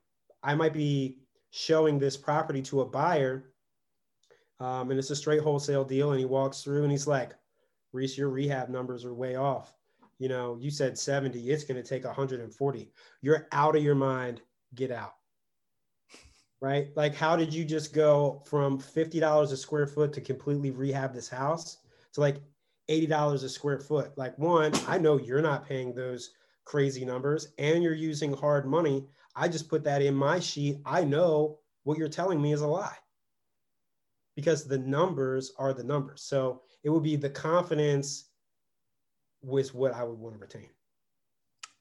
I 0.43 0.55
might 0.55 0.73
be 0.73 1.19
showing 1.51 1.99
this 1.99 2.17
property 2.17 2.61
to 2.63 2.81
a 2.81 2.85
buyer 2.85 3.53
um, 4.59 4.91
and 4.91 4.99
it's 4.99 5.09
a 5.09 5.15
straight 5.15 5.41
wholesale 5.41 5.83
deal. 5.83 6.11
And 6.11 6.19
he 6.19 6.25
walks 6.25 6.61
through 6.61 6.83
and 6.83 6.91
he's 6.91 7.07
like, 7.07 7.33
Reese, 7.91 8.17
your 8.17 8.29
rehab 8.29 8.69
numbers 8.69 9.05
are 9.05 9.13
way 9.13 9.35
off. 9.35 9.73
You 10.23 10.29
know, 10.29 10.57
you 10.57 10.71
said 10.71 10.97
70, 10.97 11.51
it's 11.51 11.65
going 11.65 11.83
to 11.83 11.85
take 11.85 12.05
140. 12.05 12.91
You're 13.21 13.45
out 13.51 13.75
of 13.75 13.83
your 13.83 13.93
mind. 13.93 14.39
Get 14.73 14.89
out. 14.89 15.15
Right? 16.61 16.87
Like, 16.95 17.13
how 17.13 17.35
did 17.35 17.53
you 17.53 17.65
just 17.65 17.93
go 17.93 18.41
from 18.45 18.79
$50 18.79 19.51
a 19.51 19.57
square 19.57 19.85
foot 19.85 20.13
to 20.13 20.21
completely 20.21 20.71
rehab 20.71 21.13
this 21.13 21.27
house 21.27 21.79
to 22.13 22.21
like 22.21 22.37
$80 22.89 23.43
a 23.43 23.49
square 23.49 23.81
foot? 23.81 24.17
Like, 24.17 24.39
one, 24.39 24.71
I 24.87 24.97
know 24.97 25.19
you're 25.19 25.41
not 25.41 25.67
paying 25.67 25.93
those 25.93 26.29
crazy 26.63 27.03
numbers 27.03 27.49
and 27.57 27.83
you're 27.83 27.93
using 27.93 28.31
hard 28.31 28.65
money. 28.65 29.05
I 29.35 29.49
just 29.49 29.67
put 29.67 29.83
that 29.83 30.01
in 30.01 30.15
my 30.15 30.39
sheet. 30.39 30.77
I 30.85 31.03
know 31.03 31.59
what 31.83 31.97
you're 31.97 32.07
telling 32.07 32.41
me 32.41 32.53
is 32.53 32.61
a 32.61 32.67
lie 32.67 32.95
because 34.37 34.69
the 34.69 34.77
numbers 34.77 35.51
are 35.59 35.73
the 35.73 35.83
numbers. 35.83 36.23
So 36.23 36.61
it 36.85 36.91
would 36.91 37.03
be 37.03 37.17
the 37.17 37.29
confidence 37.29 38.29
with 39.43 39.75
what 39.75 39.93
I 39.93 40.03
would 40.03 40.17
want 40.17 40.35
to 40.35 40.41
retain. 40.41 40.69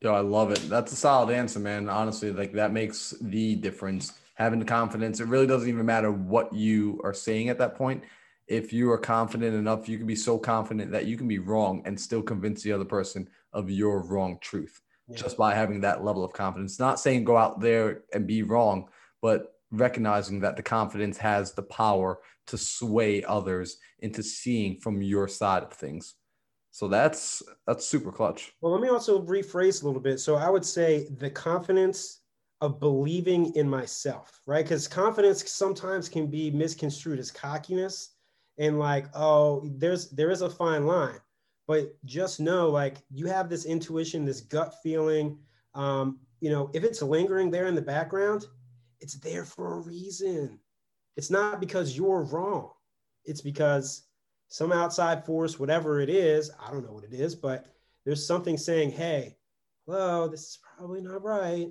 Yo, 0.01 0.13
I 0.13 0.21
love 0.21 0.51
it. 0.51 0.69
That's 0.69 0.93
a 0.93 0.97
solid 0.97 1.33
answer, 1.33 1.61
man. 1.61 1.89
Honestly, 1.89 2.33
like 2.33 2.53
that 2.55 2.73
makes 2.73 3.15
the 3.21 3.55
difference. 3.55 4.13
Having 4.35 4.59
the 4.59 4.65
confidence, 4.65 5.21
it 5.21 5.29
really 5.29 5.47
doesn't 5.47 5.69
even 5.69 5.87
matter 5.87 6.11
what 6.11 6.53
you 6.53 7.01
are 7.05 7.15
saying 7.15 7.49
at 7.49 7.59
that 7.59 7.77
point. 7.77 8.03
If 8.49 8.73
you 8.73 8.91
are 8.91 8.99
confident 8.99 9.55
enough, 9.55 9.89
you 9.89 9.99
can 9.99 10.07
be 10.07 10.17
so 10.17 10.39
confident 10.39 10.91
that 10.91 11.07
you 11.07 11.17
can 11.17 11.29
be 11.29 11.39
wrong 11.39 11.83
and 11.85 12.01
still 12.01 12.23
convince 12.23 12.63
the 12.63 12.73
other 12.73 12.85
person 12.85 13.29
of 13.53 13.71
your 13.71 14.03
wrong 14.03 14.39
truth 14.41 14.81
yeah. 15.07 15.17
just 15.17 15.37
by 15.37 15.55
having 15.55 15.81
that 15.83 16.05
level 16.05 16.25
of 16.25 16.33
confidence. 16.33 16.81
Not 16.81 16.99
saying 16.99 17.25
go 17.25 17.37
out 17.37 17.61
there 17.61 18.03
and 18.13 18.27
be 18.27 18.43
wrong, 18.43 18.89
but 19.21 19.55
recognizing 19.71 20.41
that 20.41 20.57
the 20.57 20.63
confidence 20.63 21.19
has 21.19 21.53
the 21.53 21.63
power 21.63 22.19
to 22.49 22.59
sway 22.59 23.23
others 23.25 23.77
into 24.01 24.23
seeing 24.23 24.81
from 24.81 25.03
your 25.03 25.29
side 25.29 25.63
of 25.63 25.73
things. 25.73 26.15
So 26.73 26.89
that's 26.89 27.43
that's 27.67 27.87
super 27.87 28.11
clutch. 28.11 28.53
Well, 28.61 28.73
let 28.73 28.81
me 28.81 28.89
also 28.89 29.23
rephrase 29.23 29.83
a 29.83 29.87
little 29.87 30.01
bit. 30.01 30.19
So 30.19 30.37
I 30.37 30.51
would 30.51 30.65
say 30.65 31.07
the 31.19 31.31
confidence 31.31 32.23
of 32.63 32.81
believing 32.81 33.55
in 33.57 33.69
myself, 33.69 34.41
right? 34.47 34.65
Because 34.65 34.89
confidence 34.89 35.51
sometimes 35.51 36.09
can 36.09 36.29
be 36.29 36.51
misconstrued 36.51 37.19
as 37.19 37.31
cockiness 37.31 38.15
and 38.59 38.79
like, 38.79 39.07
oh, 39.15 39.69
there's 39.77 40.11
there 40.11 40.31
is 40.31 40.41
a 40.41 40.51
fine 40.51 40.87
line. 40.87 41.21
But 41.69 41.95
just 42.05 42.41
know, 42.41 42.71
like, 42.71 42.97
you 43.11 43.27
have 43.27 43.49
this 43.49 43.67
intuition, 43.67 44.25
this 44.25 44.41
gut 44.41 44.75
feeling. 44.83 45.39
Um, 45.75 46.21
you 46.41 46.51
know, 46.51 46.71
if 46.73 46.85
it's 46.85 47.03
lingering 47.03 47.51
there 47.51 47.67
in 47.67 47.75
the 47.75 47.83
background, 47.83 48.47
it's 49.01 49.15
there 49.15 49.45
for 49.45 49.75
a 49.75 49.81
reason. 49.81 50.59
It's 51.17 51.31
not 51.31 51.61
because 51.61 51.97
you're 51.97 52.23
wrong. 52.23 52.71
It's 53.25 53.41
because 53.41 54.09
some 54.53 54.71
outside 54.71 55.25
force, 55.25 55.59
whatever 55.59 56.01
it 56.01 56.11
is, 56.11 56.51
I 56.63 56.71
don't 56.71 56.85
know 56.85 56.93
what 56.93 57.05
it 57.05 57.15
is, 57.15 57.35
but 57.35 57.65
there's 58.05 58.27
something 58.27 58.59
saying, 58.59 58.91
hey, 58.91 59.39
hello, 59.87 60.29
this 60.29 60.41
is 60.43 60.59
probably 60.77 61.01
not 61.01 61.23
right. 61.25 61.71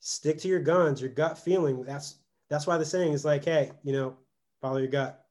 Stick 0.00 0.38
to 0.38 0.48
your 0.48 0.60
guns, 0.60 1.02
your 1.02 1.10
gut 1.10 1.36
feeling. 1.36 1.84
That's 1.84 2.16
that's 2.48 2.66
why 2.66 2.78
the 2.78 2.86
saying 2.86 3.12
is 3.12 3.26
like, 3.26 3.44
hey, 3.44 3.72
you 3.82 3.92
know, 3.92 4.16
follow 4.62 4.78
your 4.78 4.88
gut. 4.88 5.26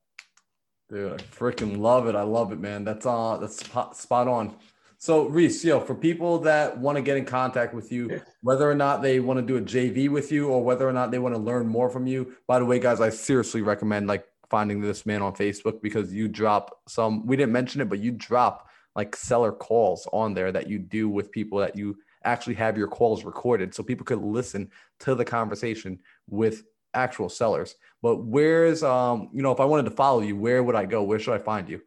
Dude, 0.89 1.13
I 1.13 1.23
freaking 1.23 1.79
love 1.79 2.07
it. 2.07 2.13
I 2.13 2.21
love 2.21 2.51
it, 2.51 2.59
man. 2.59 2.83
That's 2.83 3.07
uh 3.07 3.37
that's 3.37 3.65
spot 3.99 4.27
on. 4.27 4.55
So 4.99 5.27
Reese, 5.29 5.65
yo, 5.65 5.79
for 5.79 5.95
people 5.95 6.37
that 6.39 6.77
want 6.77 6.97
to 6.97 7.01
get 7.01 7.17
in 7.17 7.25
contact 7.25 7.73
with 7.73 7.91
you, 7.91 8.21
whether 8.41 8.69
or 8.69 8.75
not 8.75 9.01
they 9.01 9.19
want 9.19 9.39
to 9.39 9.45
do 9.45 9.57
a 9.57 9.61
JV 9.61 10.07
with 10.07 10.31
you 10.31 10.49
or 10.49 10.63
whether 10.63 10.87
or 10.87 10.93
not 10.93 11.09
they 11.09 11.19
want 11.19 11.33
to 11.33 11.41
learn 11.41 11.67
more 11.67 11.89
from 11.89 12.05
you, 12.05 12.35
by 12.47 12.59
the 12.59 12.65
way, 12.65 12.77
guys, 12.77 13.01
I 13.01 13.09
seriously 13.09 13.63
recommend 13.63 14.05
like 14.05 14.27
finding 14.53 14.79
this 14.79 15.03
man 15.03 15.23
on 15.23 15.33
Facebook 15.33 15.81
because 15.81 16.13
you 16.13 16.27
drop 16.27 16.79
some. 16.87 17.25
We 17.25 17.35
didn't 17.35 17.53
mention 17.53 17.81
it, 17.81 17.89
but 17.89 17.97
you 17.97 18.11
drop 18.11 18.69
like 18.95 19.15
seller 19.15 19.51
calls 19.51 20.07
on 20.13 20.35
there 20.35 20.51
that 20.51 20.69
you 20.69 20.77
do 20.77 21.09
with 21.09 21.31
people 21.31 21.57
that 21.57 21.75
you 21.75 21.97
actually 22.23 22.53
have 22.53 22.77
your 22.77 22.87
calls 22.87 23.25
recorded, 23.25 23.73
so 23.73 23.81
people 23.81 24.05
could 24.05 24.21
listen 24.21 24.69
to 24.99 25.15
the 25.15 25.25
conversation 25.25 25.97
with 26.29 26.65
actual 26.93 27.29
sellers. 27.29 27.73
But 28.03 28.17
where's 28.17 28.83
um, 28.83 29.29
you 29.33 29.41
know, 29.41 29.51
if 29.51 29.59
I 29.59 29.65
wanted 29.65 29.85
to 29.85 29.95
follow 29.95 30.21
you, 30.21 30.37
where 30.37 30.61
would 30.61 30.75
I 30.75 30.85
go? 30.85 31.01
Where 31.01 31.17
should 31.17 31.33
I 31.33 31.39
find 31.39 31.67
you? 31.67 31.81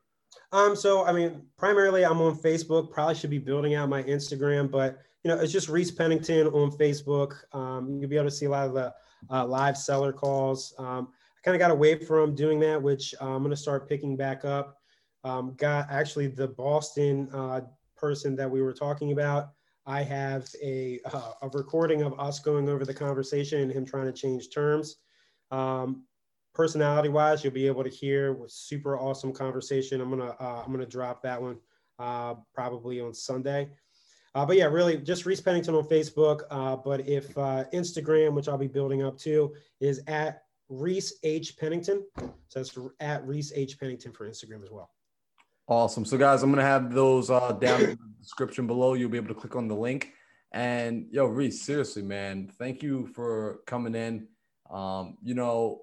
Um, 0.51 0.75
so 0.75 1.07
I 1.07 1.13
mean, 1.13 1.43
primarily 1.57 2.05
I'm 2.05 2.21
on 2.21 2.37
Facebook. 2.37 2.91
Probably 2.91 3.15
should 3.15 3.31
be 3.31 3.39
building 3.39 3.77
out 3.77 3.89
my 3.89 4.03
Instagram, 4.03 4.73
but 4.73 4.99
you 5.23 5.29
know, 5.31 5.39
it's 5.39 5.53
just 5.53 5.69
Reese 5.69 5.93
Pennington 5.93 6.49
on 6.49 6.73
Facebook. 6.73 7.35
Um, 7.53 8.01
you'll 8.01 8.11
be 8.11 8.17
able 8.17 8.29
to 8.29 8.35
see 8.35 8.47
a 8.47 8.51
lot 8.51 8.67
of 8.67 8.75
the 8.75 8.93
uh, 9.31 9.47
live 9.47 9.77
seller 9.77 10.13
calls. 10.13 10.75
Um, 10.79 11.13
kind 11.47 11.55
of 11.55 11.61
got 11.61 11.71
away 11.71 11.95
from 11.95 12.35
doing 12.35 12.59
that, 12.59 12.83
which 12.83 13.15
uh, 13.21 13.29
I'm 13.29 13.39
going 13.39 13.51
to 13.51 13.57
start 13.57 13.89
picking 13.89 14.17
back 14.17 14.45
up. 14.45 14.79
Um, 15.23 15.55
got 15.57 15.87
actually 15.89 16.27
the 16.27 16.49
Boston 16.49 17.29
uh, 17.33 17.61
person 17.97 18.35
that 18.35 18.51
we 18.51 18.63
were 18.63 18.73
talking 18.73 19.13
about. 19.13 19.51
I 19.87 20.03
have 20.03 20.49
a, 20.61 20.99
uh, 21.05 21.33
a 21.43 21.49
recording 21.51 22.03
of 22.03 22.19
us 22.19 22.41
going 22.41 22.69
over 22.69 22.85
the 22.85 22.93
conversation 22.93 23.61
and 23.61 23.71
him 23.71 23.87
trying 23.87 24.07
to 24.07 24.13
change 24.13 24.51
terms. 24.51 24.97
Um, 25.53 26.03
personality 26.53 27.11
wise, 27.11 27.45
you'll 27.45 27.53
be 27.53 27.69
able 27.69 27.85
to 27.85 27.91
hear 27.91 28.33
with 28.33 28.51
super 28.51 28.99
awesome 28.99 29.33
conversation. 29.33 30.01
I'm 30.01 30.11
gonna 30.11 30.35
uh, 30.41 30.63
I'm 30.65 30.73
gonna 30.73 30.85
drop 30.85 31.23
that 31.23 31.41
one 31.41 31.59
uh, 32.01 32.35
probably 32.53 33.01
on 33.01 33.15
Sunday. 33.15 33.69
Uh, 34.35 34.45
but 34.45 34.57
yeah, 34.57 34.65
really 34.65 34.97
just 34.97 35.27
Reese 35.27 35.41
Pennington 35.41 35.77
on 35.77 35.85
Facebook. 35.85 36.43
Uh, 36.51 36.75
but 36.75 37.09
if 37.09 37.37
uh, 37.39 37.65
Instagram, 37.73 38.35
which 38.35 38.49
I'll 38.49 38.59
be 38.59 38.67
building 38.67 39.05
up 39.05 39.17
too, 39.17 39.55
is 39.81 40.03
at 40.09 40.46
Reese 40.69 41.15
H 41.23 41.57
Pennington. 41.59 42.05
So 42.49 42.61
it's 42.61 42.77
at 43.01 43.27
Reese 43.27 43.53
H 43.55 43.79
Pennington 43.79 44.13
for 44.13 44.29
Instagram 44.29 44.63
as 44.63 44.71
well. 44.71 44.91
Awesome. 45.69 46.05
So 46.05 46.17
guys, 46.17 46.43
I'm 46.43 46.51
gonna 46.51 46.63
have 46.63 46.95
those 46.95 47.31
uh, 47.31 47.53
down 47.53 47.83
in 47.83 47.91
the 47.91 47.99
description 48.21 48.67
below. 48.67 48.95
You'll 48.95 49.11
be 49.11 49.19
able 49.19 49.35
to 49.35 49.41
click 49.41 49.57
on 49.57 49.69
the 49.69 49.75
link. 49.75 50.13
And 50.53 51.07
yo, 51.11 51.27
Reese, 51.27 51.63
seriously, 51.63 52.03
man, 52.03 52.51
thank 52.59 52.83
you 52.83 53.07
for 53.15 53.61
coming 53.67 53.95
in. 53.95 54.29
Um, 54.71 55.19
you 55.23 55.35
know, 55.35 55.83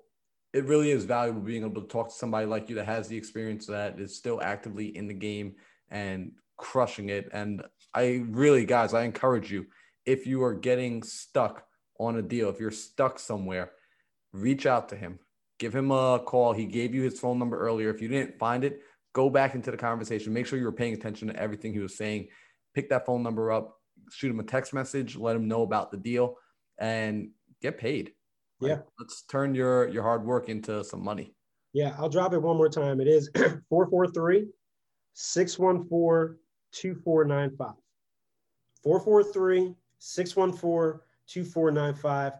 it 0.53 0.65
really 0.65 0.91
is 0.91 1.05
valuable 1.05 1.41
being 1.41 1.64
able 1.64 1.81
to 1.81 1.88
talk 1.88 2.10
to 2.10 2.15
somebody 2.15 2.45
like 2.45 2.69
you 2.69 2.76
that 2.76 2.85
has 2.85 3.07
the 3.07 3.18
experience 3.18 3.65
that 3.68 3.99
is 3.99 4.15
still 4.15 4.41
actively 4.41 4.95
in 4.95 5.07
the 5.07 5.14
game 5.14 5.55
and 5.89 6.31
crushing 6.57 7.10
it. 7.10 7.30
And 7.34 7.64
I 7.93 8.23
really, 8.30 8.65
guys, 8.65 8.93
I 8.93 9.03
encourage 9.03 9.51
you 9.51 9.65
if 10.05 10.26
you 10.27 10.43
are 10.43 10.53
getting 10.53 11.03
stuck 11.03 11.65
on 11.99 12.18
a 12.18 12.22
deal, 12.22 12.49
if 12.49 12.60
you're 12.60 12.72
stuck 12.72 13.19
somewhere, 13.19 13.72
reach 14.34 14.65
out 14.65 14.89
to 14.89 14.95
him, 14.95 15.19
give 15.60 15.73
him 15.73 15.91
a 15.91 16.19
call. 16.19 16.53
He 16.53 16.65
gave 16.65 16.93
you 16.93 17.03
his 17.03 17.19
phone 17.19 17.39
number 17.39 17.57
earlier. 17.57 17.89
If 17.89 18.01
you 18.01 18.07
didn't 18.07 18.38
find 18.38 18.64
it, 18.64 18.81
go 19.14 19.30
back 19.30 19.55
into 19.55 19.72
the 19.72 19.77
conversation. 19.77 20.34
Make 20.34 20.47
sure 20.47 20.60
you 20.60 20.65
were 20.65 20.72
paying 20.72 20.93
attention 20.93 21.27
to 21.30 21.35
everything 21.35 21.73
he 21.73 21.80
was 21.80 21.95
saying. 21.95 22.27
Pick 22.73 22.89
that 22.89 23.05
phone 23.05 23.23
number 23.23 23.51
up, 23.51 23.77
shoot 24.11 24.31
him 24.31 24.39
a 24.39 24.43
text 24.43 24.73
message, 24.73 25.15
let 25.15 25.35
him 25.35 25.47
know 25.47 25.61
about 25.61 25.91
the 25.91 25.97
deal, 25.97 26.35
and 26.80 27.30
get 27.61 27.77
paid. 27.77 28.11
Yeah. 28.60 28.80
let's 28.97 29.23
turn 29.23 29.53
your 29.53 29.89
your 29.89 30.03
hard 30.03 30.26
work 30.26 30.47
into 30.47 30.84
some 30.84 31.03
money. 31.03 31.35
Yeah, 31.73 31.95
I'll 31.97 32.10
drop 32.10 32.34
it 32.34 32.41
one 32.41 32.55
more 32.55 32.69
time. 32.69 33.01
It 33.01 33.07
is 33.07 33.30
443 33.69 34.47
614 35.14 36.38
2495. 36.72 37.76
443 38.84 39.76
614 39.99 40.99
2495. 41.27 42.34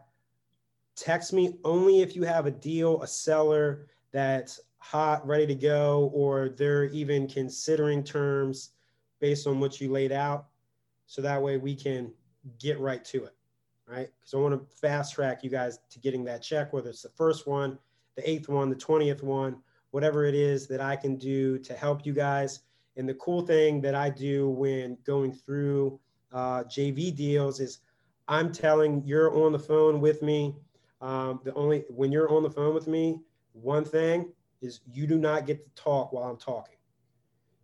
Text 0.96 1.34
me 1.34 1.56
only 1.64 2.02
if 2.02 2.16
you 2.16 2.24
have 2.24 2.46
a 2.46 2.52
deal, 2.52 3.02
a 3.02 3.08
seller 3.08 3.88
that's 4.12 4.60
hot, 4.78 5.26
ready 5.26 5.48
to 5.48 5.56
go, 5.56 6.12
or 6.14 6.50
they're 6.50 6.86
even 6.86 7.28
considering 7.28 8.04
terms 8.04 8.72
based 9.20 9.48
on 9.48 9.60
what 9.60 9.80
you 9.80 9.92
laid 9.92 10.12
out. 10.12 10.48
So 11.06 11.22
that 11.22 11.42
way 11.42 11.58
we 11.58 11.76
can 11.76 12.12
get 12.60 12.80
right 12.80 13.04
to 13.06 13.24
it, 13.24 13.36
right? 13.88 14.10
Because 14.20 14.34
I 14.34 14.38
want 14.38 14.54
to 14.54 14.76
fast 14.76 15.14
track 15.14 15.44
you 15.44 15.50
guys 15.50 15.80
to 15.90 16.00
getting 16.00 16.24
that 16.26 16.42
check, 16.42 16.74
whether 16.74 16.90
it's 16.90 17.02
the 17.02 17.10
first 17.10 17.48
one, 17.48 17.78
the 18.16 18.30
eighth 18.30 18.50
one, 18.50 18.70
the 18.70 18.76
20th 18.76 19.24
one, 19.24 19.58
whatever 19.92 20.26
it 20.26 20.36
is 20.36 20.68
that 20.68 20.82
I 20.82 20.96
can 20.96 21.16
do 21.16 21.58
to 21.60 21.74
help 21.74 22.06
you 22.06 22.14
guys. 22.14 22.62
And 22.98 23.08
the 23.08 23.14
cool 23.16 23.46
thing 23.46 23.82
that 23.82 23.96
I 23.96 24.10
do 24.10 24.50
when 24.50 24.98
going 25.06 25.34
through 25.34 26.00
uh, 26.32 26.64
JV 26.64 27.16
deals 27.16 27.60
is 27.60 27.80
I'm 28.28 28.52
telling 28.52 29.04
you're 29.06 29.36
on 29.36 29.52
the 29.52 29.60
phone 29.60 30.02
with 30.02 30.22
me. 30.22 30.56
Um, 31.04 31.42
the 31.44 31.54
only 31.56 31.84
when 31.90 32.14
you're 32.14 32.32
on 32.32 32.44
the 32.44 32.50
phone 32.50 32.74
with 32.74 32.88
me, 32.88 33.20
one 33.52 33.84
thing 33.84 34.32
is 34.62 34.80
you 34.90 35.06
do 35.06 35.18
not 35.18 35.46
get 35.46 35.66
to 35.66 35.84
talk 35.84 36.14
while 36.14 36.24
I'm 36.24 36.38
talking. 36.38 36.78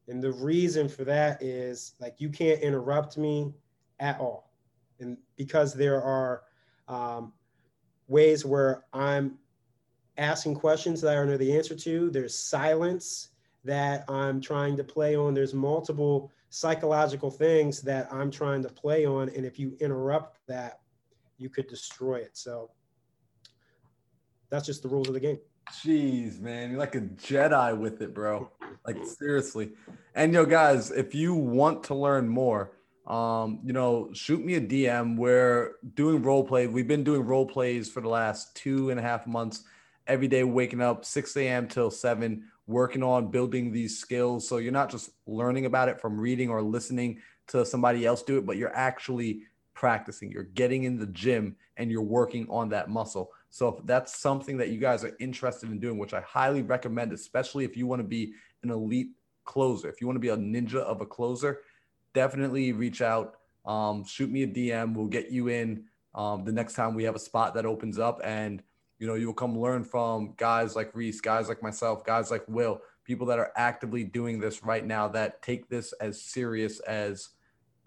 And 0.10 0.22
the 0.22 0.34
reason 0.34 0.90
for 0.90 1.06
that 1.06 1.42
is 1.42 1.94
like 2.02 2.16
you 2.18 2.30
can't 2.30 2.60
interrupt 2.60 3.18
me 3.18 3.54
at 4.02 4.20
all. 4.20 4.52
And 5.00 5.18
because 5.38 5.74
there 5.74 6.04
are 6.04 6.44
um, 6.90 7.32
ways 8.10 8.44
where 8.44 8.84
I'm 8.92 9.38
asking 10.18 10.56
questions 10.56 11.00
that 11.00 11.12
I 11.12 11.16
don't 11.16 11.30
know 11.30 11.38
the 11.38 11.56
answer 11.56 11.76
to, 11.76 12.10
there's 12.10 12.36
silence 12.36 13.30
that 13.64 14.04
I'm 14.10 14.42
trying 14.42 14.76
to 14.78 14.84
play 14.84 15.16
on, 15.16 15.34
there's 15.34 15.54
multiple 15.54 16.30
psychological 16.50 17.32
things 17.32 17.82
that 17.84 18.12
I'm 18.12 18.32
trying 18.32 18.64
to 18.64 18.70
play 18.70 19.06
on. 19.06 19.30
And 19.30 19.46
if 19.46 19.58
you 19.58 19.78
interrupt 19.80 20.46
that, 20.48 20.82
you 21.38 21.50
could 21.50 21.68
destroy 21.68 22.16
it. 22.16 22.36
So 22.36 22.72
that's 24.50 24.66
just 24.66 24.84
the 24.84 24.90
rules 24.90 25.08
of 25.08 25.14
the 25.14 25.20
game. 25.20 25.40
Jeez, 25.72 26.40
man, 26.40 26.72
you're 26.72 26.80
like 26.80 26.96
a 26.96 27.02
Jedi 27.02 27.78
with 27.78 28.02
it, 28.02 28.14
bro. 28.14 28.50
Like 28.86 28.98
seriously. 29.06 29.72
And 30.16 30.34
yo, 30.34 30.46
guys, 30.46 30.90
if 30.92 31.14
you 31.14 31.36
want 31.36 31.84
to 31.86 31.96
learn 31.96 32.28
more, 32.28 32.72
um, 33.10 33.60
you 33.64 33.74
know, 33.74 34.10
shoot 34.14 34.44
me 34.44 34.56
a 34.56 34.62
DM. 34.62 35.18
We're 35.18 35.74
doing 35.96 36.22
role 36.22 36.44
play. 36.44 36.68
We've 36.68 36.88
been 36.88 37.04
doing 37.04 37.26
role 37.26 37.46
plays 37.46 37.90
for 37.90 38.02
the 38.02 38.10
last 38.10 38.56
two 38.56 38.92
and 38.92 39.00
a 39.00 39.04
half 39.04 39.26
months. 39.26 39.64
Every 40.06 40.28
day, 40.28 40.44
waking 40.44 40.82
up 40.82 41.06
6 41.06 41.38
a.m. 41.38 41.68
till 41.68 41.92
7, 41.92 42.44
working 42.68 43.04
on 43.04 43.32
building 43.32 43.72
these 43.72 44.00
skills. 44.00 44.48
So 44.48 44.58
you're 44.58 44.72
not 44.72 44.90
just 44.90 45.10
learning 45.26 45.66
about 45.66 45.90
it 45.90 46.00
from 46.00 46.20
reading 46.20 46.50
or 46.50 46.62
listening 46.62 47.20
to 47.48 47.66
somebody 47.66 48.06
else 48.06 48.22
do 48.22 48.38
it, 48.38 48.46
but 48.46 48.58
you're 48.58 48.76
actually 48.76 49.42
practicing. 49.74 50.32
You're 50.32 50.44
getting 50.44 50.84
in 50.84 51.00
the 51.00 51.08
gym 51.08 51.56
and 51.78 51.90
you're 51.92 52.02
working 52.02 52.48
on 52.50 52.70
that 52.70 52.90
muscle. 52.90 53.32
So 53.50 53.70
if 53.70 53.86
that's 53.86 54.18
something 54.18 54.58
that 54.58 54.70
you 54.70 54.80
guys 54.80 55.04
are 55.04 55.16
interested 55.20 55.70
in 55.70 55.80
doing, 55.80 55.98
which 55.98 56.14
I 56.14 56.22
highly 56.22 56.62
recommend, 56.62 57.14
especially 57.14 57.66
if 57.66 57.76
you 57.76 57.88
want 57.88 58.02
to 58.02 58.08
be 58.08 58.34
an 58.64 58.70
elite 58.70 59.10
closer, 59.46 59.90
if 59.90 60.02
you 60.02 60.08
want 60.08 60.18
to 60.18 60.22
be 60.22 60.30
a 60.30 60.38
ninja 60.38 60.76
of 60.76 61.02
a 61.02 61.06
closer, 61.06 61.62
definitely 62.14 62.72
reach 62.72 63.02
out. 63.02 63.36
Um, 63.66 64.06
shoot 64.06 64.30
me 64.30 64.44
a 64.44 64.48
DM. 64.48 64.94
We'll 64.96 65.08
get 65.08 65.32
you 65.32 65.48
in 65.48 65.86
um, 66.16 66.44
the 66.44 66.52
next 66.52 66.74
time 66.74 66.96
we 66.96 67.04
have 67.04 67.16
a 67.16 67.20
spot 67.20 67.54
that 67.56 67.66
opens 67.66 68.00
up, 68.00 68.20
and 68.24 68.64
you 68.98 69.08
know 69.08 69.16
you'll 69.16 69.34
come 69.34 69.58
learn 69.58 69.84
from 69.84 70.34
guys 70.38 70.76
like 70.76 70.96
Reese, 70.96 71.22
guys 71.22 71.48
like 71.48 71.62
myself, 71.62 72.04
guys 72.04 72.32
like 72.32 72.44
Will, 72.48 72.82
people 73.04 73.28
that 73.28 73.40
are 73.40 73.52
actively 73.56 74.04
doing 74.04 74.40
this 74.40 74.64
right 74.64 74.86
now 74.86 75.08
that 75.10 75.42
take 75.42 75.70
this 75.70 75.94
as 75.94 76.22
serious 76.22 76.80
as 76.82 77.30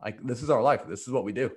like 0.02 0.22
this 0.24 0.42
is 0.42 0.50
our 0.50 0.62
life. 0.62 0.82
This 0.88 1.02
is 1.02 1.10
what 1.12 1.24
we 1.24 1.32
do. 1.32 1.50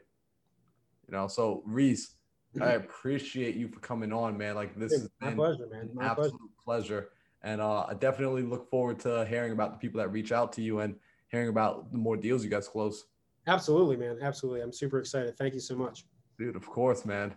You 1.08 1.12
know, 1.12 1.28
so 1.28 1.62
Reese, 1.66 2.15
I 2.62 2.72
appreciate 2.72 3.56
you 3.56 3.68
for 3.68 3.80
coming 3.80 4.14
on, 4.14 4.38
man. 4.38 4.56
Like 4.56 4.76
this 4.76 4.92
is 4.92 5.10
my 5.22 5.34
pleasure, 5.34 5.68
man. 5.72 5.90
My 5.94 6.06
absolute 6.06 6.32
pleasure. 6.32 6.64
pleasure. 6.64 7.10
And 7.44 7.62
uh, 7.62 7.86
I 7.88 7.94
definitely 7.94 8.42
look 8.44 8.70
forward 8.70 9.00
to 9.02 9.26
hearing 9.26 9.52
about 9.52 9.74
the 9.74 9.78
people 9.78 10.00
that 10.00 10.10
reach 10.10 10.32
out 10.32 10.52
to 10.54 10.62
you 10.62 10.80
and 10.80 10.96
hearing 11.28 11.50
about 11.50 11.92
the 11.92 11.98
more 11.98 12.18
deals 12.18 12.44
you 12.44 12.50
guys 12.50 12.68
close. 12.68 13.06
Absolutely, 13.48 13.98
man. 13.98 14.18
Absolutely. 14.22 14.62
I'm 14.62 14.74
super 14.74 15.00
excited. 15.00 15.38
Thank 15.38 15.54
you 15.54 15.60
so 15.60 15.76
much. 15.76 16.06
Dude, 16.40 16.56
of 16.56 16.66
course, 16.66 17.06
man. 17.06 17.36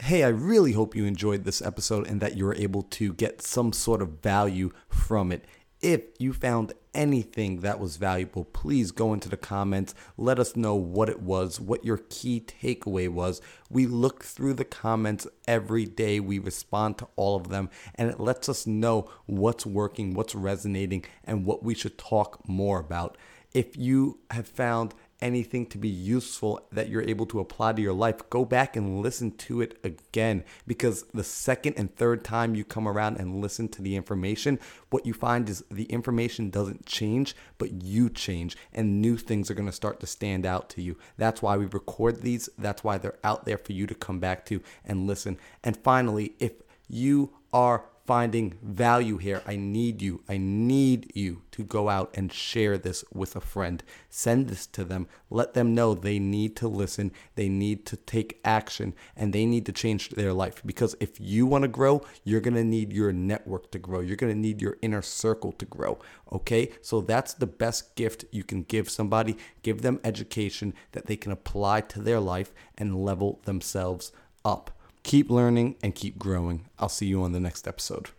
Hey, 0.00 0.24
I 0.24 0.28
really 0.28 0.72
hope 0.72 0.96
you 0.96 1.04
enjoyed 1.04 1.44
this 1.44 1.62
episode 1.62 2.08
and 2.08 2.20
that 2.20 2.36
you 2.36 2.44
were 2.44 2.54
able 2.54 2.82
to 2.82 3.12
get 3.12 3.42
some 3.42 3.72
sort 3.72 4.02
of 4.02 4.20
value 4.20 4.72
from 4.88 5.30
it. 5.30 5.44
If 5.80 6.02
you 6.18 6.32
found 6.32 6.72
anything 6.94 7.60
that 7.60 7.78
was 7.78 7.96
valuable, 7.96 8.44
please 8.44 8.90
go 8.90 9.12
into 9.12 9.28
the 9.28 9.36
comments. 9.36 9.94
Let 10.16 10.38
us 10.38 10.56
know 10.56 10.74
what 10.74 11.08
it 11.08 11.20
was, 11.20 11.60
what 11.60 11.84
your 11.84 11.98
key 12.08 12.40
takeaway 12.40 13.08
was. 13.08 13.40
We 13.68 13.86
look 13.86 14.24
through 14.24 14.54
the 14.54 14.64
comments 14.64 15.26
every 15.46 15.86
day, 15.86 16.20
we 16.20 16.38
respond 16.38 16.98
to 16.98 17.08
all 17.16 17.36
of 17.36 17.48
them, 17.48 17.70
and 17.94 18.10
it 18.10 18.20
lets 18.20 18.48
us 18.48 18.66
know 18.66 19.10
what's 19.26 19.66
working, 19.66 20.14
what's 20.14 20.34
resonating, 20.34 21.04
and 21.24 21.44
what 21.44 21.62
we 21.62 21.74
should 21.74 21.98
talk 21.98 22.48
more 22.48 22.80
about. 22.80 23.16
If 23.52 23.76
you 23.76 24.20
have 24.30 24.46
found 24.46 24.94
anything 25.22 25.66
to 25.66 25.78
be 25.78 25.88
useful 25.88 26.60
that 26.72 26.88
you're 26.88 27.02
able 27.02 27.26
to 27.26 27.40
apply 27.40 27.72
to 27.72 27.82
your 27.82 27.92
life, 27.92 28.28
go 28.30 28.44
back 28.44 28.76
and 28.76 29.00
listen 29.00 29.30
to 29.32 29.60
it 29.60 29.78
again. 29.84 30.44
Because 30.66 31.04
the 31.14 31.24
second 31.24 31.74
and 31.76 31.94
third 31.94 32.24
time 32.24 32.54
you 32.54 32.64
come 32.64 32.88
around 32.88 33.18
and 33.18 33.40
listen 33.40 33.68
to 33.68 33.82
the 33.82 33.96
information, 33.96 34.58
what 34.90 35.06
you 35.06 35.12
find 35.12 35.48
is 35.48 35.64
the 35.70 35.84
information 35.84 36.50
doesn't 36.50 36.86
change, 36.86 37.34
but 37.58 37.82
you 37.82 38.08
change, 38.08 38.56
and 38.72 39.00
new 39.00 39.16
things 39.16 39.50
are 39.50 39.54
going 39.54 39.66
to 39.66 39.72
start 39.72 40.00
to 40.00 40.06
stand 40.06 40.46
out 40.46 40.68
to 40.70 40.82
you. 40.82 40.96
That's 41.16 41.42
why 41.42 41.56
we 41.56 41.66
record 41.66 42.22
these, 42.22 42.48
that's 42.58 42.84
why 42.84 42.98
they're 42.98 43.18
out 43.24 43.44
there 43.44 43.58
for 43.58 43.72
you 43.72 43.86
to 43.86 43.94
come 43.94 44.20
back 44.20 44.44
to 44.46 44.62
and 44.84 45.06
listen. 45.06 45.38
And 45.62 45.76
finally, 45.76 46.34
if 46.38 46.52
you 46.88 47.30
are 47.52 47.84
finding 48.10 48.52
value 48.60 49.18
here, 49.18 49.40
I 49.46 49.54
need 49.54 50.02
you. 50.02 50.20
I 50.28 50.36
need 50.36 51.12
you 51.14 51.42
to 51.52 51.62
go 51.62 51.88
out 51.88 52.10
and 52.14 52.32
share 52.32 52.76
this 52.76 53.04
with 53.14 53.36
a 53.36 53.40
friend. 53.40 53.84
Send 54.08 54.48
this 54.48 54.66
to 54.66 54.82
them. 54.82 55.06
Let 55.30 55.54
them 55.54 55.76
know 55.76 55.94
they 55.94 56.18
need 56.18 56.56
to 56.56 56.66
listen, 56.66 57.12
they 57.36 57.48
need 57.48 57.86
to 57.86 57.96
take 57.96 58.40
action, 58.44 58.94
and 59.14 59.32
they 59.32 59.46
need 59.46 59.64
to 59.66 59.72
change 59.72 60.08
their 60.08 60.32
life. 60.32 60.60
Because 60.66 60.96
if 60.98 61.20
you 61.20 61.46
want 61.46 61.62
to 61.62 61.68
grow, 61.68 62.02
you're 62.24 62.40
going 62.40 62.54
to 62.54 62.64
need 62.64 62.92
your 62.92 63.12
network 63.12 63.70
to 63.70 63.78
grow. 63.78 64.00
You're 64.00 64.16
going 64.16 64.34
to 64.34 64.46
need 64.46 64.60
your 64.60 64.76
inner 64.82 65.02
circle 65.02 65.52
to 65.52 65.64
grow. 65.64 66.00
Okay? 66.32 66.72
So 66.82 67.00
that's 67.02 67.34
the 67.34 67.46
best 67.46 67.94
gift 67.94 68.24
you 68.32 68.42
can 68.42 68.64
give 68.64 68.90
somebody. 68.90 69.36
Give 69.62 69.82
them 69.82 70.00
education 70.02 70.74
that 70.90 71.06
they 71.06 71.16
can 71.16 71.30
apply 71.30 71.82
to 71.82 72.02
their 72.02 72.18
life 72.18 72.52
and 72.76 73.04
level 73.04 73.40
themselves 73.44 74.10
up. 74.44 74.79
Keep 75.02 75.30
learning 75.30 75.76
and 75.82 75.94
keep 75.94 76.18
growing. 76.18 76.68
I'll 76.78 76.88
see 76.88 77.06
you 77.06 77.22
on 77.22 77.32
the 77.32 77.40
next 77.40 77.66
episode. 77.66 78.10